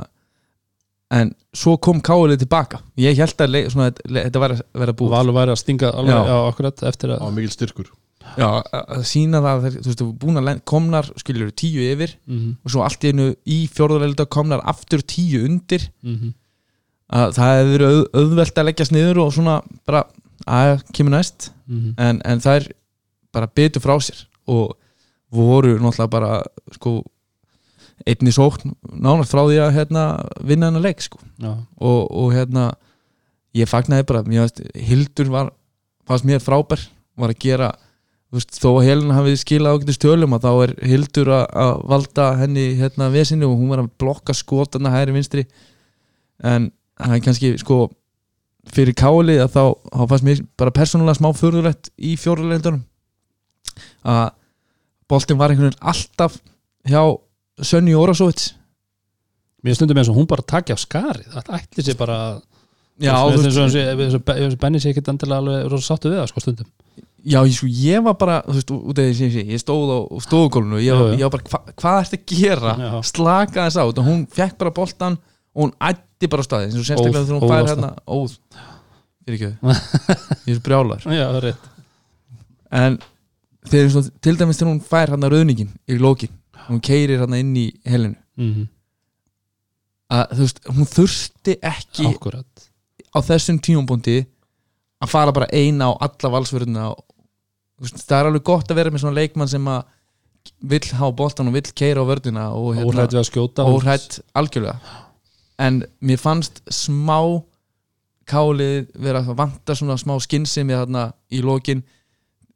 en 1.12 1.34
svo 1.58 1.74
kom 1.84 2.00
Káli 2.06 2.38
tilbaka. 2.40 2.80
Ég 3.02 3.18
held 3.20 3.42
að 3.44 3.50
leik, 3.52 3.72
svona, 3.74 3.90
le- 4.08 4.24
þetta 4.30 4.40
var 4.44 4.54
að 4.56 4.62
vera 4.84 4.94
búið 4.96 5.16
Valur 5.18 5.36
væri 5.36 5.52
að 5.56 5.60
stinga 5.60 5.90
alveg 5.92 6.16
Já. 6.16 6.32
á 6.32 6.40
akkurat 6.48 6.84
eftir 6.88 7.12
það 7.12 7.18
að 7.18 7.26
var 7.26 7.34
mikil 7.36 7.52
styrkur 7.58 7.90
Já, 8.38 8.48
að 8.72 9.04
sína 9.10 9.42
það 9.44 9.66
að 9.66 9.78
þú 9.78 9.88
veist, 9.90 10.04
búin 10.22 10.40
að 10.42 10.62
komnar 10.70 11.10
skiljur 11.20 11.52
tíu 11.52 11.84
yfir 11.92 12.16
Mhm, 12.28 12.58
og 12.64 12.72
svo 12.72 12.84
allt 12.86 13.04
í 13.04 13.12
einu 13.12 13.28
í 13.46 13.58
fjórðarleilda 13.72 14.26
komnar 14.32 14.62
aftur 14.64 15.02
tíu 15.04 15.46
undir. 15.48 15.90
Mhm. 16.04 16.34
að 17.12 17.34
það 17.36 17.58
hefur 17.60 17.82
auð, 17.88 18.04
auðvelt 18.16 18.56
að 18.56 18.66
leggjast 18.70 18.92
niður 18.96 19.18
og 19.26 19.34
svona 19.36 19.62
bara 19.86 20.06
að 20.48 20.84
kemur 20.94 21.12
næst. 21.12 21.50
Mhm. 21.68 21.94
en, 21.98 22.22
en 22.24 22.40
það 22.40 22.56
er 22.62 22.68
bara 23.34 23.48
betur 23.48 23.82
frá 23.82 23.98
sér 24.00 24.26
og 24.48 24.78
voru 25.32 25.78
náttúrulega 25.80 26.10
bara 26.10 26.44
sko 26.72 27.04
einni 28.08 28.32
sókn 28.34 28.74
nánast 28.98 29.32
frá 29.32 29.44
því 29.46 29.60
að 29.62 29.76
hérna, 29.76 30.04
vinna 30.44 30.70
hennar 30.72 30.82
leik 30.82 31.02
sko. 31.02 31.20
Og, 31.78 32.08
og 32.12 32.34
hérna 32.34 32.72
ég 33.54 33.70
fagnaði 33.70 34.08
bara, 34.08 34.24
veist, 34.24 34.62
Hildur 34.76 35.30
var 35.32 35.52
fannst 36.08 36.26
mér 36.28 36.42
frábær, 36.44 36.88
var 37.20 37.34
að 37.34 37.40
gera 37.44 37.72
veist, 38.32 38.58
þó 38.62 38.70
að 38.74 38.86
Helena 38.88 39.18
hafi 39.18 39.38
skilað 39.40 39.78
ágætist 39.78 40.04
tölum 40.04 40.36
að 40.38 40.46
þá 40.46 40.52
er 40.66 40.76
Hildur 40.92 41.32
að, 41.36 41.46
að 41.64 41.74
valda 41.94 42.28
henni 42.40 42.68
hérna 42.80 43.10
vesinu 43.14 43.50
og 43.50 43.58
hún 43.60 43.74
var 43.74 43.84
að 43.84 43.92
blokka 44.02 44.36
skotana 44.38 44.94
hæri 44.94 45.16
vinstri. 45.16 45.48
En 46.42 46.70
það 47.02 47.18
er 47.18 47.26
kannski 47.26 47.52
sko 47.62 47.80
fyrir 48.70 48.96
káli 48.98 49.38
að 49.42 49.56
þá, 49.56 49.64
þá 49.90 50.04
fannst 50.12 50.28
mér 50.28 50.44
bara 50.60 50.74
persónulega 50.76 51.18
smá 51.18 51.32
furðulegt 51.38 51.90
í 51.98 52.14
fjórulegndunum 52.20 52.84
að 54.06 54.24
boltinn 55.12 55.40
var 55.40 55.52
einhvern 55.52 55.72
veginn 55.72 55.92
alltaf 55.92 56.38
hjá 56.88 57.02
Sönni 57.62 57.96
Órasovits 57.98 58.54
mér 59.66 59.78
stundum 59.78 60.00
eins 60.02 60.10
og 60.12 60.18
hún 60.18 60.30
bara 60.30 60.46
takja 60.46 60.78
á 60.78 60.80
skari 60.82 61.26
það 61.30 61.54
ætli 61.58 61.86
sér 61.86 62.00
bara 62.00 62.20
Já, 63.02 63.16
eins 63.18 64.14
og 64.14 64.60
Benni 64.62 64.82
sé 64.82 64.92
ekkert 64.92 65.10
endilega 65.10 65.42
alveg 65.42 65.70
rosa 65.72 65.94
sáttu 65.94 66.12
við 66.12 66.22
það 66.22 66.32
sko 66.32 66.46
stundum 66.46 66.70
Já, 67.22 67.40
ég, 67.46 67.54
sko, 67.54 67.68
ég 67.70 68.04
var 68.06 68.16
bara, 68.18 68.40
þú 68.48 68.56
veist, 68.58 68.74
út 68.74 69.00
af 69.02 69.06
því 69.08 69.16
sem 69.18 69.28
ég 69.28 69.34
sé, 69.36 69.44
ég 69.54 69.62
stóð 69.62 69.92
á 69.94 70.00
stofugólfinu 70.26 70.80
og 70.80 70.82
ég, 70.82 70.90
já. 70.90 71.20
ég 71.20 71.28
var 71.28 71.34
bara, 71.36 71.52
hva, 71.52 71.76
hvað 71.82 72.00
ertu 72.02 72.20
að 72.20 72.26
gera? 72.32 72.74
Já. 72.82 72.90
Slaka 73.12 73.68
þess 73.68 73.78
á, 73.78 73.84
og 73.86 74.02
hún 74.08 74.26
fekk 74.32 74.58
bara 74.64 74.74
boltan 74.80 75.20
og 75.54 75.64
hún 75.66 75.74
ætti 75.92 76.32
bara 76.32 76.42
á 76.42 76.48
staði, 76.48 76.70
eins 76.70 76.80
og 76.80 76.88
sérstaklega 76.88 77.22
Óð, 77.22 77.30
þegar 77.30 77.38
hún 77.38 77.54
fær 77.54 77.62
óð 77.62 77.72
hérna, 77.72 77.92
óð, 78.18 78.36
fyrir 79.22 79.38
ekki, 79.38 79.74
ég 80.50 80.56
er 80.56 80.66
brjálar. 80.66 81.06
Já, 81.06 81.24
það 81.28 81.40
er 81.42 81.48
rétt 81.50 81.70
En 82.82 83.00
þegar 83.70 83.98
og, 84.02 84.12
til 84.24 84.38
dæmis 84.40 84.62
þegar 84.62 84.72
hún 84.72 84.84
fær 84.92 85.14
hérna 85.14 85.32
rauðningin 85.32 85.74
í 85.86 86.02
lókin, 86.02 86.34
hún 86.70 86.82
keirir 86.82 87.22
hérna 87.22 87.42
inn 87.44 87.54
í 87.60 87.68
helinu, 87.86 88.18
mm 88.40 88.70
að 90.12 90.36
þú 90.36 90.46
veist, 90.46 90.62
hún 90.68 90.90
þurfti 90.92 91.56
ekki 91.64 92.08
Akkurat 92.10 92.68
á 93.12 93.18
þessum 93.24 93.60
tímapunkti 93.64 94.18
að 95.02 95.12
fara 95.12 95.34
bara 95.36 95.50
eina 95.52 95.90
á 95.92 95.92
alla 96.08 96.32
valsverðina 96.36 96.90
og 96.92 97.06
það 97.82 98.18
er 98.18 98.30
alveg 98.30 98.46
gott 98.48 98.72
að 98.72 98.82
vera 98.82 98.94
með 98.94 99.04
svona 99.04 99.18
leikmann 99.18 99.52
sem 99.52 99.68
að 99.72 99.84
vill 100.72 100.84
hafa 100.98 101.14
boltan 101.18 101.50
og 101.50 101.56
vill 101.58 101.70
keira 101.78 102.02
á 102.02 102.10
vörðina 102.10 102.50
og 102.58 102.76
hérna, 102.76 102.90
Óhrætt 102.90 103.14
við 103.14 103.22
að 103.22 103.30
skjóta 103.30 103.66
óhrætt 103.70 104.20
algjörlega. 104.38 104.98
En 105.62 105.84
mér 106.02 106.22
fannst 106.22 106.62
smá 106.74 107.20
kálið 108.30 108.90
vera 109.02 109.22
að 109.22 109.38
vanta 109.38 109.76
svona 109.78 109.98
smá 110.00 110.16
skinnsemi 110.22 110.78
þarna 110.78 111.12
í 111.34 111.42
lokin 111.46 111.84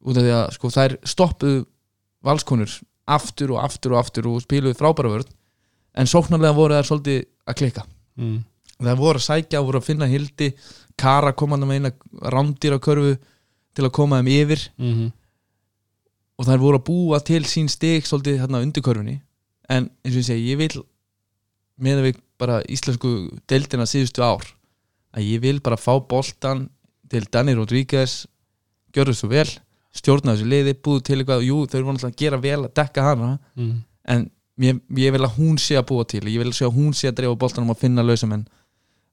út 0.05 0.17
af 0.17 0.25
því 0.25 0.33
að 0.37 0.45
sko 0.55 0.71
þær 0.73 0.97
stoppuðu 1.05 1.63
valskonur 2.25 2.73
aftur 3.15 3.53
og 3.53 3.61
aftur 3.61 3.95
og 3.95 4.01
aftur 4.01 4.29
og 4.31 4.43
spiluðu 4.45 4.77
frábæra 4.77 5.11
vörð 5.13 5.31
en 5.95 6.09
sóknarlega 6.09 6.57
voru 6.57 6.77
þær 6.77 6.89
svolítið 6.89 7.21
að 7.45 7.57
klikka 7.61 7.85
mm. 8.17 8.39
það 8.81 9.01
voru 9.01 9.21
að 9.21 9.27
sækja, 9.27 9.61
voru 9.61 9.81
að 9.81 9.89
finna 9.89 10.09
hildi 10.09 10.51
Kara 10.95 11.33
komandi 11.35 11.67
með 11.67 11.81
eina 11.81 11.91
rándýra 12.31 12.79
körfu 12.79 13.17
til 13.75 13.85
að 13.85 13.93
koma 13.99 14.21
þeim 14.21 14.33
yfir. 14.39 14.67
Mm 14.81 15.11
og 16.35 16.47
þær 16.49 16.59
voru 16.59 16.79
að 16.81 16.85
búa 16.89 17.19
til 17.23 17.43
sín 17.47 17.69
stig 17.71 18.03
svolítið 18.07 18.41
hérna 18.41 18.59
undir 18.63 18.83
körfunni 18.83 19.21
en 19.71 19.85
eins 20.03 20.15
og 20.15 20.19
ég 20.19 20.25
segi, 20.27 20.49
ég 20.51 20.57
vil 20.59 20.81
með 21.79 21.99
að 22.01 22.07
við 22.09 22.17
bara 22.39 22.57
íslensku 22.75 23.11
deildina 23.47 23.85
síðustu 23.87 24.23
ár 24.23 24.43
að 25.15 25.29
ég 25.29 25.39
vil 25.45 25.61
bara 25.63 25.79
fá 25.79 25.93
boltan 26.03 26.65
til 27.09 27.23
Danny 27.31 27.53
Rodríguez. 27.55 28.25
Gjörðu 28.91 29.13
svo 29.15 29.29
vel, 29.31 29.47
stjórna 29.95 30.35
þessu 30.35 30.47
liði 30.51 30.73
búið 30.75 31.03
til 31.07 31.17
eitthvað, 31.21 31.45
jú 31.47 31.61
þau 31.71 31.77
eru 31.79 31.87
náttúrulega 31.93 32.11
að 32.11 32.19
gera 32.19 32.39
vel 32.43 32.59
að 32.65 32.73
dekka 32.81 33.05
hana, 33.05 33.39
Mm. 33.55 33.83
en 34.07 34.29
ég, 34.59 34.81
ég 34.97 35.11
vil 35.15 35.23
að 35.23 35.37
hún 35.37 35.57
sé 35.57 35.77
að 35.79 35.87
búa 35.87 36.03
til, 36.07 36.23
ég 36.27 36.43
vil 36.43 36.51
sjá 36.51 36.67
að 36.67 36.75
hún 36.75 36.93
sé 36.93 37.07
að 37.07 37.15
dreifa 37.21 37.35
boltanum 37.39 37.69
og 37.71 37.79
finna 37.79 38.03
lausamenn. 38.03 38.45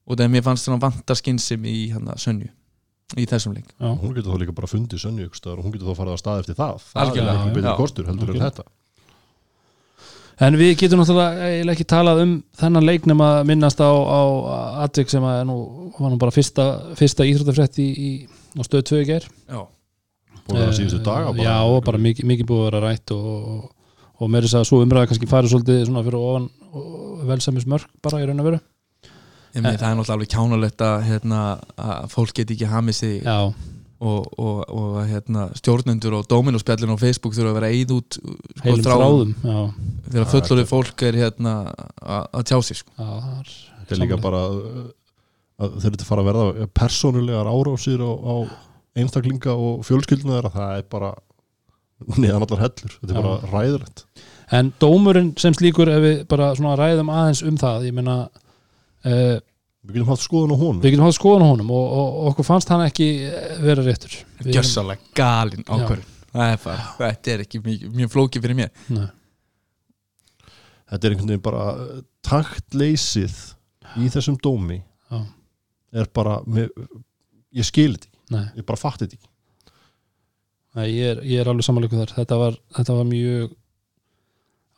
Og 0.07 0.17
það 0.17 0.25
er 0.25 0.29
mér 0.35 0.43
fannst 0.43 0.65
svona 0.67 0.81
vanta 0.81 1.15
skynsum 1.15 1.63
í 1.63 1.91
hana 1.93 2.15
sönju 2.19 2.49
í 3.17 3.25
þessum 3.29 3.57
leik. 3.57 3.73
Já, 3.73 3.89
hún 3.89 4.13
getur 4.15 4.33
þá 4.33 4.39
líka 4.41 4.55
bara 4.55 4.69
fundið 4.69 5.03
stöðar 5.03 5.59
og 5.59 5.65
hún 5.65 5.73
getur 5.75 5.89
þá 5.89 5.99
farið 5.99 6.13
að 6.13 6.21
stað 6.21 6.39
eftir 6.43 6.57
það. 6.59 6.87
Það 6.91 7.03
Algjörlega, 7.03 7.33
er 7.33 7.43
ekki 7.43 7.59
betri 7.59 7.75
kostur 7.79 8.09
heldur 8.09 8.33
en 8.33 8.45
þetta. 8.47 8.65
En 10.41 10.57
við 10.57 10.71
getum 10.81 11.01
náttúrulega 11.01 11.73
ekki 11.75 11.85
talað 11.87 12.23
um 12.23 12.31
þennan 12.57 12.87
leik 12.87 13.05
nema 13.09 13.27
að 13.37 13.51
minnast 13.51 13.83
á, 13.85 13.91
á 13.93 14.21
atvik 14.87 15.11
sem 15.13 15.23
að 15.29 15.43
nú, 15.49 15.57
var 15.99 16.09
nú 16.09 16.17
bara 16.21 16.33
fyrsta, 16.33 16.65
fyrsta 16.97 17.27
íþróttafrétt 17.29 17.77
í, 17.83 17.85
í, 17.93 18.09
á 18.57 18.61
stöð 18.65 18.87
2 18.89 19.03
í 19.03 19.07
ger 19.11 19.27
Já, 19.29 19.61
búin 20.47 20.57
að 20.57 20.65
vera 20.65 20.75
síðustu 20.79 21.03
daga 21.05 21.35
Já, 21.37 21.53
og 21.61 21.79
bara 21.85 22.01
mikið, 22.01 22.29
mikið 22.33 22.49
búið 22.49 22.63
að 22.63 22.69
vera 22.71 22.83
rætt 22.87 23.13
og, 23.13 23.29
og, 23.53 23.95
og 24.17 24.33
með 24.33 24.47
þess 24.47 24.57
að 24.57 24.67
svo 24.71 24.81
umræða 24.81 25.11
kannski 25.11 25.29
farið 25.29 25.53
svolítið 25.53 25.85
svona 25.85 26.05
fyrir 26.09 26.25
ofan 26.33 26.49
velsamis 27.29 27.69
mörg 27.69 27.93
bara 28.01 28.23
í 28.23 28.27
raun 28.27 28.41
og 28.41 28.49
veru 28.49 28.63
ég 29.53 29.61
meina 29.61 29.77
það 29.77 29.89
er 29.89 29.99
náttúrulega 29.99 30.17
alveg 30.17 30.33
kjánalegt 30.33 30.83
að, 30.87 30.97
hérna, 31.09 31.43
að 31.77 32.09
fólk 32.13 32.33
geti 32.39 32.57
ekki 32.57 32.71
hamið 32.71 32.97
sig 32.99 33.15
Já, 33.23 33.37
og, 34.03 34.25
og, 34.39 34.63
og 34.73 34.97
hérna, 35.07 35.45
stjórnendur 35.57 36.17
og 36.17 36.25
dóminóspjallin 36.31 36.91
á 36.91 36.97
Facebook 36.99 37.35
þurfa 37.37 37.53
að 37.53 37.59
vera 37.59 37.69
eið 37.71 37.93
út 37.95 38.17
sko, 38.17 38.33
heilum 38.65 38.83
þráðum. 38.87 39.31
Já, 39.43 39.59
þegar 40.09 40.29
fullorðið 40.33 40.67
fólk 40.73 41.05
er 41.07 41.19
hérna 41.21 41.53
að 42.01 42.27
að 42.39 42.45
tjá 42.49 42.57
sig 42.67 42.81
sko. 42.81 42.91
já 42.97 43.07
það 43.07 43.37
er 43.37 43.53
þetta 43.79 43.95
er 43.95 44.01
líka 44.03 44.19
bara 44.23 44.43
uh, 44.51 44.83
að 45.63 45.77
þeir 45.79 45.91
eru 45.91 46.01
að 46.01 46.09
fara 46.09 46.25
að 46.25 46.29
verða 46.31 46.67
persónulegar 46.81 47.51
árásir 47.53 48.03
á, 48.03 48.11
á 48.11 48.35
einstaklinga 48.99 49.55
og 49.55 49.85
fjölskyldinu 49.87 50.35
þeirra 50.35 50.53
það 50.53 50.75
er 50.81 50.87
bara 50.91 51.13
neðan 52.19 52.43
allar 52.43 52.65
hellur. 52.65 52.95
Þetta 52.99 53.13
er 53.13 53.17
Já. 53.17 53.23
bara 53.23 53.51
ræðrætt 53.53 54.05
En 54.53 54.69
dómurinn 54.81 55.31
sem 55.39 55.55
slíkur 55.55 55.89
ef 55.89 56.01
við 56.03 56.17
bara 56.29 56.51
svona 56.57 56.75
ræðum 56.77 57.09
aðeins 57.09 57.41
um 57.47 57.55
það 57.57 57.87
ég 57.87 57.95
meina 57.95 58.17
uh, 59.09 59.39
við 59.83 59.97
getum 59.97 60.11
haft 60.13 60.23
skoðun 60.23 60.53
á 60.55 60.57
honum. 60.59 60.81
við 60.83 60.93
getum 60.95 61.07
haft 61.07 61.19
skoðan 61.19 61.45
á 61.45 61.49
honum 61.51 61.73
og, 61.75 61.83
og, 61.83 62.07
og 62.21 62.29
okkur 62.31 62.47
fannst 62.47 62.71
hann 62.71 62.85
ekki 62.85 63.07
eh, 63.27 63.57
vera 63.63 63.83
réttur. 63.85 64.15
Við 64.39 64.45
erum- 64.45 64.55
gjörsalega 64.57 65.13
galinn 65.19 65.67
bara, 66.63 66.85
þetta 67.01 67.33
er 67.33 67.43
ekki 67.45 67.61
mjög, 67.65 67.83
mjög 67.99 68.13
flókið 68.15 68.45
fyrir 68.47 68.59
mér. 68.61 68.71
Nei. 68.93 69.07
þetta 70.93 71.07
er 71.07 71.15
einhvern 71.15 71.33
veginn 71.33 71.45
bara 71.45 71.65
uh, 71.73 71.99
taktleysið 72.25 73.35
í 74.01 74.09
þessum 74.13 74.37
dómi 74.41 74.79
Já. 75.11 75.19
er 76.01 76.09
bara 76.13 76.39
með, 76.45 76.71
ég 77.53 77.67
skil 77.67 77.91
þetta 77.95 78.09
ekki, 78.09 78.19
Nei, 78.33 78.45
ég 78.57 78.65
bara 78.65 78.79
fatt 78.79 79.03
þetta 79.03 79.19
ekki. 79.19 79.29
Nei 80.73 80.87
ég, 80.89 81.11
er, 81.11 81.19
ég 81.27 81.43
er 81.43 81.49
alveg 81.51 81.65
samanleikur 81.67 81.99
þar. 82.01 82.15
Þetta 82.15 82.37
var, 82.39 82.55
þetta 82.79 82.95
var 82.97 83.05
mjög 83.05 83.51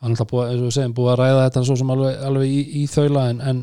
hann 0.02 0.12
er 0.12 0.16
alltaf 0.18 0.28
búið, 0.28 0.92
búið 0.96 1.12
að 1.14 1.20
ræða 1.22 1.44
þetta 1.46 1.62
svo 1.64 1.76
sem 1.80 1.92
alveg, 1.94 2.18
alveg 2.28 2.52
í, 2.52 2.58
í 2.82 2.82
þaula 2.90 3.22
en, 3.32 3.40
en, 3.40 3.62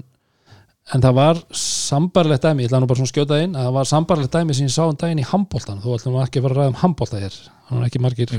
en 0.92 1.00
það 1.04 1.14
var 1.16 1.38
sambarlegt 1.56 2.44
dæmi, 2.44 2.64
ég 2.66 2.68
ætla 2.70 2.80
nú 2.84 2.88
bara 2.90 3.00
svona 3.00 3.08
að 3.08 3.14
skjóta 3.14 3.38
inn 3.44 3.54
að 3.56 3.68
það 3.70 3.76
var 3.78 3.88
sambarlegt 3.88 4.34
dæmi 4.36 4.56
sem 4.58 4.68
ég 4.68 4.74
sá 4.76 4.84
um 4.84 4.98
daginn 5.00 5.22
í 5.24 5.28
handbóltan 5.30 5.80
þú 5.84 5.94
ætlum 5.96 6.18
ekki 6.24 6.42
að 6.42 6.48
fara 6.48 6.56
að 6.56 6.60
ræða 6.60 6.72
um 6.74 6.80
handbólta 6.82 7.22
hér. 7.24 7.38
Hann 7.70 7.80
er 7.80 7.88
ekki 7.88 8.02
margir 8.04 8.34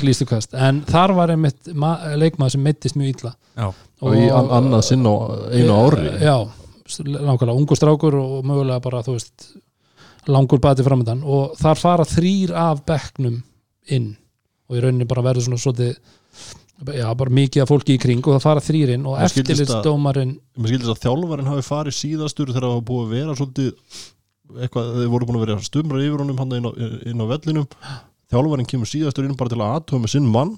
klístukast 0.00 0.56
en 0.56 0.80
þar 0.88 1.12
var 1.18 1.34
einmitt 1.34 1.68
ma- 1.76 1.98
leikmaður 2.16 2.54
sem 2.56 2.64
meittist 2.64 2.96
mjög 2.96 3.12
illa. 3.18 3.34
Já. 3.60 3.68
og 4.00 4.16
í 4.16 4.24
an 4.32 4.48
annað 4.58 4.82
sinn 4.88 5.04
á 5.04 5.14
einu 5.52 5.76
ári. 5.84 6.08
já, 6.24 6.36
nákvæmlega 7.04 7.58
ungur 7.60 7.76
strákur 7.78 8.16
og 8.18 8.44
mögulega 8.48 8.80
bara 8.82 9.04
þú 9.04 9.18
veist 9.18 9.46
langur 10.26 10.60
bati 10.64 10.82
framöndan 10.82 11.22
og 11.24 11.54
þar 11.60 11.76
fara 11.80 12.04
þrýr 12.08 12.52
af 12.56 12.84
bekknum 12.88 13.42
inn. 13.92 14.14
Og 14.68 14.78
í 14.78 14.80
rauninni 14.80 15.04
bara 15.08 15.22
verður 15.28 15.44
svona 15.50 15.60
svolítið 15.60 15.98
já, 16.94 17.06
bara 17.14 17.36
mikið 17.38 17.64
af 17.64 17.70
fólki 17.70 17.96
í 17.96 18.00
kring 18.02 18.24
og 18.24 18.36
það 18.36 18.46
fara 18.46 18.64
þrýr 18.64 18.94
inn 18.96 19.06
og 19.10 19.20
eftirlitsdómarinn 19.24 20.34
mér 20.34 20.72
skildist 20.72 20.92
að 20.94 21.04
þjálfarinn 21.04 21.52
hafi 21.52 21.66
farið 21.68 21.96
síðastur 21.98 22.50
þegar 22.50 22.66
það 22.66 22.74
var 22.74 22.88
búið 22.90 23.04
að 23.04 23.14
vera 23.18 23.36
svolítið 23.38 23.70
eitthvað, 24.64 24.90
þeir 24.98 25.12
voru 25.12 25.28
búin 25.28 25.38
að 25.38 25.46
vera 25.46 25.60
stumra 25.64 26.02
yfir 26.04 26.24
honum 26.24 26.42
hann 26.42 26.56
inn 26.58 26.68
á, 26.68 26.72
inn 27.10 27.22
á 27.22 27.26
vellinum. 27.30 27.68
Þjálfarinn 28.32 28.68
kemur 28.68 28.90
síðastur 28.90 29.28
inn 29.28 29.38
bara 29.38 29.52
til 29.52 29.60
að 29.60 29.76
aðtöfa 29.78 30.02
með 30.02 30.12
sinn 30.14 30.28
mann. 30.30 30.52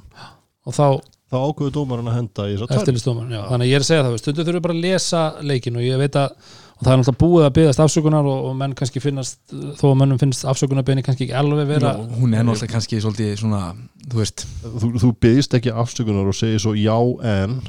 Og 0.66 0.74
þá 0.74 0.86
þá 1.26 1.36
ákveður 1.42 1.74
dómarinn 1.74 2.10
að 2.10 2.18
henda 2.20 2.46
í 2.46 2.54
þess 2.54 2.64
að 2.64 2.70
tvenn 2.70 2.80
eftirlistómar, 2.82 3.30
já, 3.34 3.40
þannig 3.50 3.66
að 3.66 3.70
ég 3.70 3.76
er 3.76 3.84
að 3.84 3.88
segja 3.88 4.04
það 4.06 4.18
stundu 4.20 4.44
þurfum 4.46 4.64
bara 4.66 4.76
að 4.76 4.84
lesa 4.84 5.22
leikin 5.42 5.78
og 5.78 5.86
ég 5.86 5.98
veit 5.98 6.18
að 6.20 6.52
og 6.76 6.84
það 6.84 6.92
er 6.92 7.00
náttúrulega 7.00 7.20
búið 7.22 7.46
að 7.46 7.54
byggðast 7.56 7.82
afsökunar 7.86 8.28
og, 8.28 8.46
og 8.50 8.54
menn 8.60 8.76
kannski 8.76 9.00
finnast, 9.00 9.40
þó 9.80 9.86
að 9.90 9.98
mönnum 10.02 10.20
finnst 10.20 10.46
afsökunarbeini 10.52 11.04
kannski 11.06 11.26
ekki 11.26 11.36
alveg 11.40 11.68
vera 11.70 11.94
Nú, 11.96 12.06
hún 12.20 12.36
er 12.36 12.44
náttúrulega 12.44 12.74
kannski 12.74 13.00
svolítið 13.00 13.34
svona 13.40 13.62
þú 14.06 14.20
veist, 14.20 14.46
þú, 14.62 14.92
þú 15.00 15.12
byggðist 15.24 15.58
ekki 15.60 15.74
afsökunar 15.84 16.28
og 16.28 16.36
segir 16.36 16.60
svo 16.62 16.74
já 16.76 16.96
en 17.32 17.60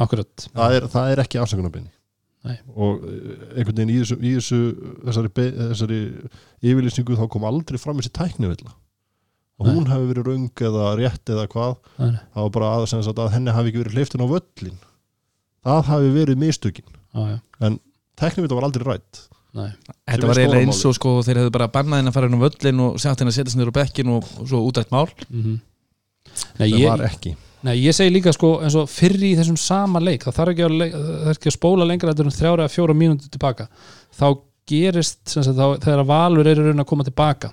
akkurat, 0.00 0.48
það 0.56 0.76
er, 0.78 0.88
það 0.94 1.14
er 1.14 1.24
ekki 1.26 1.42
afsökunarbyrni 1.42 1.92
Nei. 2.48 2.56
og 2.72 3.02
eh, 3.04 3.40
einhvern 3.60 3.76
veginn 3.82 3.92
í 3.92 3.98
þessu, 4.00 4.16
í 4.16 4.30
þessu 4.38 4.60
þessari, 5.04 5.32
þessari 5.58 5.98
yfirlýsingu 6.64 7.18
þá 7.18 7.26
kom 7.32 7.44
aldrei 7.44 7.76
fram 7.80 8.00
þessi 8.00 8.14
tæknivilla. 8.16 8.72
Og 9.60 9.68
Nei. 9.68 9.74
hún 9.76 9.90
hafi 9.90 10.08
verið 10.08 10.30
röng 10.30 10.62
eða 10.70 10.86
rétt 10.96 11.32
eða 11.34 11.44
hvað 11.52 11.74
Nei, 11.98 12.14
nei. 12.14 12.22
það 12.32 12.46
var 12.46 12.54
bara 12.54 12.70
að, 12.78 12.86
sem 12.94 13.02
sagt, 13.04 13.20
að 13.20 13.34
henni 13.34 13.52
hafi 13.52 13.68
ekki 13.68 13.82
verið 13.82 13.98
hleyftin 13.98 14.24
á 14.24 14.32
völlin 14.32 14.78
það 15.68 15.82
hafi 15.90 16.14
verið 16.16 16.40
mistökin. 16.40 16.88
Já, 17.12 17.20
já, 17.34 17.76
tæknivilla 18.20 18.58
var 18.58 18.68
aldrei 18.68 18.86
rætt 18.86 19.24
nei. 19.56 19.68
Þetta 20.06 20.30
var 20.30 20.40
eiginlega 20.42 20.66
eins 20.68 20.82
og 20.86 20.96
sko 20.96 21.16
þeir 21.26 21.42
hefðu 21.42 21.54
bara 21.56 21.70
bannað 21.72 22.00
henni 22.00 22.12
að 22.12 22.16
fara 22.18 22.30
inn 22.30 22.38
á 22.38 22.44
völlin 22.44 22.82
og 22.86 22.98
sett 23.02 23.22
henni 23.22 23.32
að 23.32 23.38
setja 23.38 23.54
sinni 23.54 23.66
á 23.66 23.78
bekkin 23.80 24.12
og, 24.14 24.26
og 24.40 24.50
svo 24.50 24.62
útrætt 24.68 24.94
mál. 24.94 25.08
Mm 25.28 25.58
Nei, 26.60 26.68
það 26.68 26.76
ég, 26.76 26.84
var 26.86 27.02
ekki. 27.08 27.32
Nei, 27.66 27.72
ég 27.82 27.96
segi 27.96 28.12
líka 28.12 28.32
sko 28.32 28.52
eins 28.64 28.76
og 28.78 28.86
fyrri 28.88 29.32
í 29.32 29.38
þessum 29.38 29.56
sama 29.60 30.00
leik 30.00 30.22
það 30.24 30.36
þarf 30.36 30.52
ekki 30.52 30.64
að, 30.64 30.76
leik, 30.80 30.92
þarf 30.94 31.38
ekki 31.40 31.50
að 31.50 31.56
spóla 31.56 31.86
lengra 31.88 32.12
þetta 32.12 32.22
er 32.22 32.28
um 32.30 32.36
þrjára 32.36 32.66
eða 32.66 32.74
fjóra 32.74 32.96
mínútur 32.96 33.32
tilbaka. 33.34 33.66
Þá 34.16 34.26
gerist 34.70 35.20
sem 35.32 35.44
sagt, 35.44 35.58
þá, 35.58 35.82
þegar 35.82 36.06
Valur 36.08 36.48
er 36.48 36.60
í 36.60 36.68
raun 36.68 36.84
að 36.84 36.88
koma 36.92 37.06
tilbaka 37.08 37.52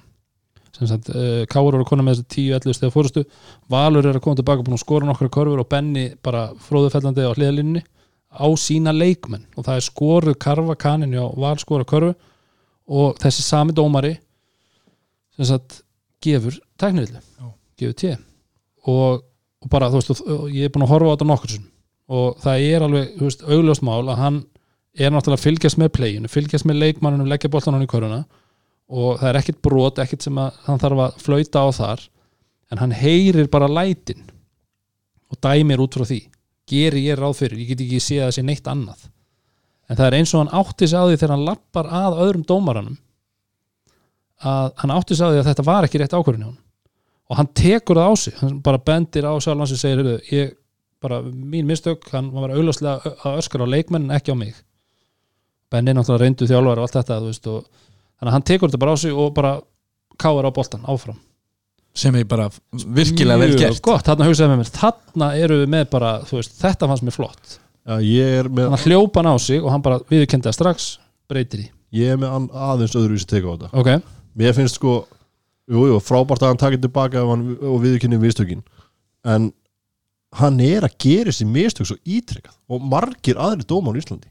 sem 0.78 0.90
sagt, 0.90 1.10
uh, 1.10 1.42
Káur 1.50 1.72
voru 1.72 1.82
að 1.82 1.90
koma 1.90 2.06
með 2.06 2.20
þessi 2.20 2.52
10-11 2.54 2.78
stegar 2.78 2.94
fórustu 2.94 3.24
Valur 3.74 4.06
er 4.06 4.20
að 4.20 4.24
koma 4.28 4.38
tilbaka 4.38 4.66
búin 4.66 4.78
að 4.78 4.84
skora 4.84 5.08
nokkra 5.08 5.32
körfur 5.34 5.64
og 5.64 5.70
Benni 5.72 6.12
bara 6.24 6.52
fróðufellandi 6.68 7.26
á 7.26 7.34
hliðalínunni 7.34 7.82
á 8.38 8.48
sína 8.58 8.94
leikmenn. 8.94 9.46
Og 9.58 9.66
það 9.66 9.80
er 9.80 9.86
skoruð 9.88 10.38
karfa 10.42 10.78
kaninu 10.80 11.26
á 11.26 11.28
Val 11.38 11.58
skora 11.62 11.88
körfu. 11.88 12.14
Og 12.88 13.18
þessi 13.20 13.44
sami 13.44 13.76
dómari 13.76 14.16
sem 15.38 15.50
sagt 15.52 15.82
gefur 16.24 16.56
tæknivillu, 16.82 17.22
gefur 17.78 17.98
tíð 17.98 18.16
og, 18.88 19.24
og 19.62 19.72
bara 19.72 19.90
þú 19.92 20.00
veist 20.00 20.14
og, 20.16 20.48
ég 20.50 20.68
er 20.68 20.74
búin 20.74 20.86
að 20.88 20.94
horfa 20.96 21.12
á 21.12 21.14
þetta 21.14 21.30
nokkur 21.30 21.56
og 22.18 22.40
það 22.42 22.66
er 22.66 22.86
alveg, 22.86 23.20
augljóst 23.46 23.86
mál 23.86 24.08
að 24.08 24.22
hann 24.22 24.40
er 24.98 25.14
náttúrulega 25.14 25.42
að 25.42 25.46
fylgjast 25.46 25.80
með 25.82 25.92
pleginu 25.98 26.32
fylgjast 26.32 26.68
með 26.68 26.82
leikmannunum, 26.86 27.30
leggja 27.30 27.52
boltan 27.54 27.78
hann 27.78 27.86
í 27.86 27.92
köruna 27.92 28.24
og 28.88 29.20
það 29.20 29.30
er 29.30 29.40
ekkit 29.42 29.62
brot, 29.68 30.00
ekkit 30.00 30.26
sem 30.26 30.40
að 30.40 30.62
hann 30.66 30.80
þarf 30.80 31.04
að 31.04 31.18
flauta 31.20 31.60
á 31.60 31.68
þar. 31.76 32.04
En 32.72 32.80
hann 32.80 32.94
heyrir 32.96 33.50
bara 33.52 33.68
lætin 33.68 34.22
og 35.28 35.40
dæmir 35.44 35.84
út 35.84 35.96
frá 35.96 36.06
því 36.08 36.22
geri 36.68 37.06
ég 37.08 37.18
ráð 37.20 37.42
fyrir, 37.42 37.62
ég 37.64 37.72
get 37.72 37.84
ekki 37.86 38.00
séð 38.04 38.24
að 38.26 38.30
það 38.30 38.38
sé 38.38 38.46
neitt 38.46 38.70
annað. 38.72 39.08
En 39.88 39.98
það 39.98 40.08
er 40.08 40.18
eins 40.20 40.34
og 40.34 40.44
hann 40.44 40.56
átti 40.60 40.88
sig 40.88 41.00
á 41.00 41.08
því 41.08 41.18
þegar 41.18 41.34
hann 41.36 41.48
lappar 41.48 41.92
að 42.00 42.22
öðrum 42.26 42.46
dómaranum 42.48 42.98
að 44.48 44.72
hann 44.82 44.94
átti 44.94 45.18
sig 45.18 45.26
á 45.26 45.32
því 45.32 45.42
að 45.42 45.50
þetta 45.50 45.68
var 45.68 45.88
ekki 45.88 46.02
rétt 46.02 46.16
ákvörðin 46.18 46.48
og 47.28 47.40
hann 47.40 47.50
tekur 47.58 48.00
það 48.00 48.12
á 48.12 48.14
sig, 48.20 48.36
hann 48.42 48.60
bara 48.64 48.82
bendir 48.90 49.28
á 49.28 49.34
sjálf 49.44 49.70
sem 49.72 49.80
segir, 49.80 50.02
heyrðu, 50.02 50.18
ég 50.32 50.54
bara 51.04 51.22
mín 51.24 51.68
mistök, 51.68 52.06
hann 52.14 52.30
var 52.36 52.54
auðláslega 52.56 53.16
að 53.26 53.40
öskra 53.42 53.68
á 53.68 53.74
leikmenn 53.74 54.08
en 54.08 54.16
ekki 54.16 54.34
á 54.34 54.38
mig. 54.40 54.56
Benni 55.72 55.94
náttúrulega 55.94 56.24
reyndu 56.24 56.48
þjálfar 56.48 56.80
og 56.80 56.88
allt 56.88 56.96
þetta 56.96 57.18
veist, 57.26 57.50
og, 57.52 57.66
þannig 58.18 58.32
að 58.32 58.36
hann 58.38 58.48
tekur 58.48 58.72
þetta 58.72 58.84
bara 58.84 58.96
á 58.96 58.98
sig 59.04 59.14
og 59.14 59.34
bara 59.36 59.54
káar 60.18 60.48
á 60.48 60.52
boltan 60.56 60.88
áfram 60.88 61.20
sem 61.98 62.16
er 62.20 62.28
bara 62.30 62.48
virkilega 62.72 63.42
vel 63.42 63.58
gert. 63.58 63.82
gott, 63.86 64.06
þarna 64.06 64.28
hugsaði 64.30 64.54
með 64.54 64.62
mér, 64.62 64.72
þarna 64.76 65.32
eru 65.42 65.60
við 65.64 65.72
með 65.74 65.90
bara, 65.96 66.14
þú 66.28 66.40
veist, 66.40 66.56
þetta 66.62 66.90
fannst 66.92 67.08
mér 67.08 67.16
flott. 67.16 67.58
Já, 67.88 67.94
ég 68.04 68.40
er 68.42 68.50
með, 68.52 68.68
þannig 68.68 68.78
að 68.78 68.88
hljópa 68.92 69.22
hann 69.22 69.32
á 69.32 69.36
sig 69.42 69.64
og 69.64 69.74
hann 69.74 69.84
bara 69.86 70.00
viðurkendi 70.12 70.50
það 70.50 70.58
strax 70.58 70.88
breytir 71.32 71.64
í, 71.64 71.68
ég 71.98 72.14
er 72.14 72.20
með 72.22 72.50
aðeins 72.68 72.98
öðruvísi 73.00 73.30
teka 73.30 73.50
á 73.50 73.54
þetta. 73.56 73.72
Ok. 73.82 74.10
Mér 74.38 74.58
finnst 74.58 74.78
sko 74.78 74.98
jú, 75.68 75.86
jú, 75.92 76.00
frábært 76.04 76.44
að 76.44 76.54
hann 76.54 76.62
takið 76.62 76.86
tilbaka 76.86 77.24
og 77.28 77.80
viðurkynni 77.84 78.20
mistökin. 78.22 78.64
En 79.28 79.52
hann 80.38 80.60
er 80.64 80.86
að 80.88 80.98
gera 81.02 81.32
þessi 81.32 81.48
mistök 81.50 81.90
svo 81.90 81.98
ítrekkað 82.06 82.56
og 82.72 82.90
margir 82.92 83.40
aðri 83.42 83.68
dómar 83.68 83.98
í 83.98 84.04
Íslandi. 84.04 84.30